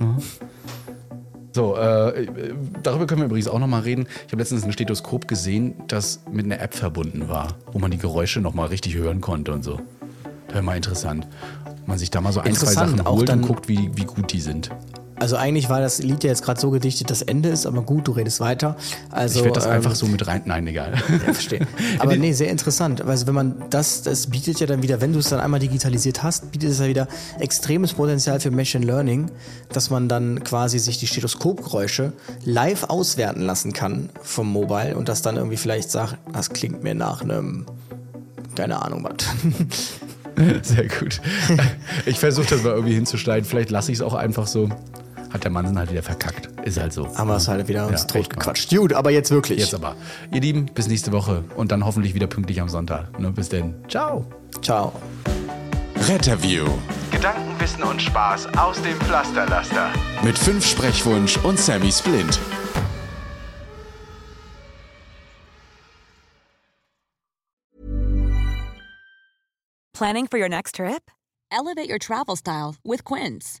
Ja. 0.00 0.16
So, 1.54 1.76
äh, 1.76 2.24
äh, 2.24 2.54
darüber 2.82 3.06
können 3.06 3.20
wir 3.20 3.26
übrigens 3.26 3.46
auch 3.46 3.60
nochmal 3.60 3.82
reden. 3.82 4.06
Ich 4.26 4.32
habe 4.32 4.38
letztens 4.42 4.64
ein 4.64 4.72
Stethoskop 4.72 5.28
gesehen, 5.28 5.74
das 5.86 6.20
mit 6.28 6.44
einer 6.46 6.60
App 6.60 6.74
verbunden 6.74 7.28
war, 7.28 7.54
wo 7.72 7.78
man 7.78 7.92
die 7.92 7.98
Geräusche 7.98 8.40
nochmal 8.40 8.66
richtig 8.68 8.94
hören 8.96 9.20
konnte 9.20 9.52
und 9.52 9.62
so. 9.62 9.78
Das 10.48 10.54
wäre 10.56 10.64
mal 10.64 10.74
interessant. 10.76 11.28
Man 11.86 11.96
sich 11.96 12.10
da 12.10 12.20
mal 12.20 12.32
so 12.32 12.40
ein, 12.40 12.54
zwei 12.54 12.72
Sachen 12.72 13.04
holt 13.06 13.20
und 13.20 13.28
dann- 13.28 13.42
guckt, 13.42 13.68
wie, 13.68 13.88
wie 13.94 14.04
gut 14.04 14.32
die 14.32 14.40
sind. 14.40 14.70
Also 15.24 15.36
eigentlich 15.36 15.70
war 15.70 15.80
das 15.80 16.02
Lied 16.02 16.22
ja 16.22 16.28
jetzt 16.28 16.42
gerade 16.42 16.60
so 16.60 16.70
gedichtet, 16.70 17.08
das 17.08 17.22
Ende 17.22 17.48
ist, 17.48 17.64
aber 17.64 17.80
gut, 17.80 18.08
du 18.08 18.12
redest 18.12 18.40
weiter. 18.40 18.76
Also, 19.10 19.38
ich 19.38 19.44
werde 19.46 19.54
das 19.54 19.64
ähm, 19.64 19.72
einfach 19.72 19.94
so 19.94 20.04
mit 20.04 20.26
rein. 20.26 20.42
Nein, 20.44 20.66
egal. 20.66 20.92
Ja, 21.26 21.32
verstehe. 21.32 21.66
Aber 21.98 22.14
nee, 22.14 22.34
sehr 22.34 22.50
interessant. 22.50 23.00
Also 23.00 23.26
wenn 23.26 23.32
man 23.32 23.64
das, 23.70 24.02
das 24.02 24.26
bietet 24.26 24.60
ja 24.60 24.66
dann 24.66 24.82
wieder, 24.82 25.00
wenn 25.00 25.14
du 25.14 25.20
es 25.20 25.30
dann 25.30 25.40
einmal 25.40 25.60
digitalisiert 25.60 26.22
hast, 26.22 26.52
bietet 26.52 26.72
es 26.72 26.78
ja 26.78 26.88
wieder 26.88 27.08
extremes 27.38 27.94
Potenzial 27.94 28.38
für 28.38 28.50
Machine 28.50 28.84
Learning, 28.84 29.30
dass 29.72 29.88
man 29.88 30.10
dann 30.10 30.44
quasi 30.44 30.78
sich 30.78 30.98
die 30.98 31.06
Stethoskopgeräusche 31.06 32.12
live 32.44 32.84
auswerten 32.90 33.40
lassen 33.40 33.72
kann 33.72 34.10
vom 34.20 34.52
Mobile 34.52 34.94
und 34.94 35.08
das 35.08 35.22
dann 35.22 35.36
irgendwie 35.36 35.56
vielleicht 35.56 35.90
sagt, 35.90 36.18
das 36.34 36.50
klingt 36.50 36.82
mir 36.82 36.94
nach 36.94 37.22
einem, 37.22 37.64
keine 38.56 38.82
Ahnung 38.82 39.04
was. 39.04 39.24
Sehr 40.62 40.88
gut. 40.88 41.22
Ich 42.04 42.18
versuche 42.18 42.48
das 42.50 42.62
mal 42.62 42.74
irgendwie 42.74 42.94
hinzuschneiden. 42.94 43.48
Vielleicht 43.48 43.70
lasse 43.70 43.90
ich 43.90 43.98
es 43.98 44.02
auch 44.02 44.14
einfach 44.14 44.46
so. 44.46 44.68
Hat 45.34 45.42
der 45.42 45.50
Mann 45.50 45.76
halt 45.76 45.90
wieder 45.90 46.02
verkackt. 46.04 46.48
Ist 46.64 46.78
halt 46.80 46.92
so. 46.92 47.08
Haben 47.18 47.28
wir 47.28 47.36
es 47.36 47.48
halt 47.48 47.66
wieder 47.68 47.88
uns 47.88 48.02
Ja, 48.02 48.06
tot 48.06 48.22
mal. 48.22 48.28
gequatscht. 48.28 48.70
Gut, 48.70 48.92
aber 48.92 49.10
jetzt 49.10 49.30
wirklich. 49.32 49.58
Jetzt 49.58 49.74
aber. 49.74 49.96
Ihr 50.32 50.40
Lieben, 50.40 50.66
bis 50.66 50.86
nächste 50.86 51.10
Woche 51.12 51.42
und 51.56 51.72
dann 51.72 51.84
hoffentlich 51.84 52.14
wieder 52.14 52.28
pünktlich 52.28 52.60
am 52.60 52.68
Sonntag. 52.68 53.18
Ne, 53.18 53.30
bis 53.32 53.48
denn. 53.48 53.74
Ciao. 53.88 54.24
Ciao. 54.62 54.92
Retterview 56.08 56.66
Gedanken, 57.10 57.58
Wissen 57.58 57.82
und 57.82 58.00
Spaß 58.00 58.46
aus 58.58 58.80
dem 58.82 58.96
Pflasterlaster. 59.00 59.88
mit 60.22 60.38
fünf 60.38 60.64
Sprechwunsch 60.66 61.36
und 61.38 61.58
Sammy 61.58 61.90
Splint. 61.90 62.38
Planning 69.92 70.26
for 70.26 70.38
your 70.38 70.48
next 70.48 70.76
trip? 70.76 71.10
Elevate 71.52 71.88
your 71.88 71.98
travel 71.98 72.36
style 72.36 72.76
with 72.84 73.04
Quince. 73.04 73.60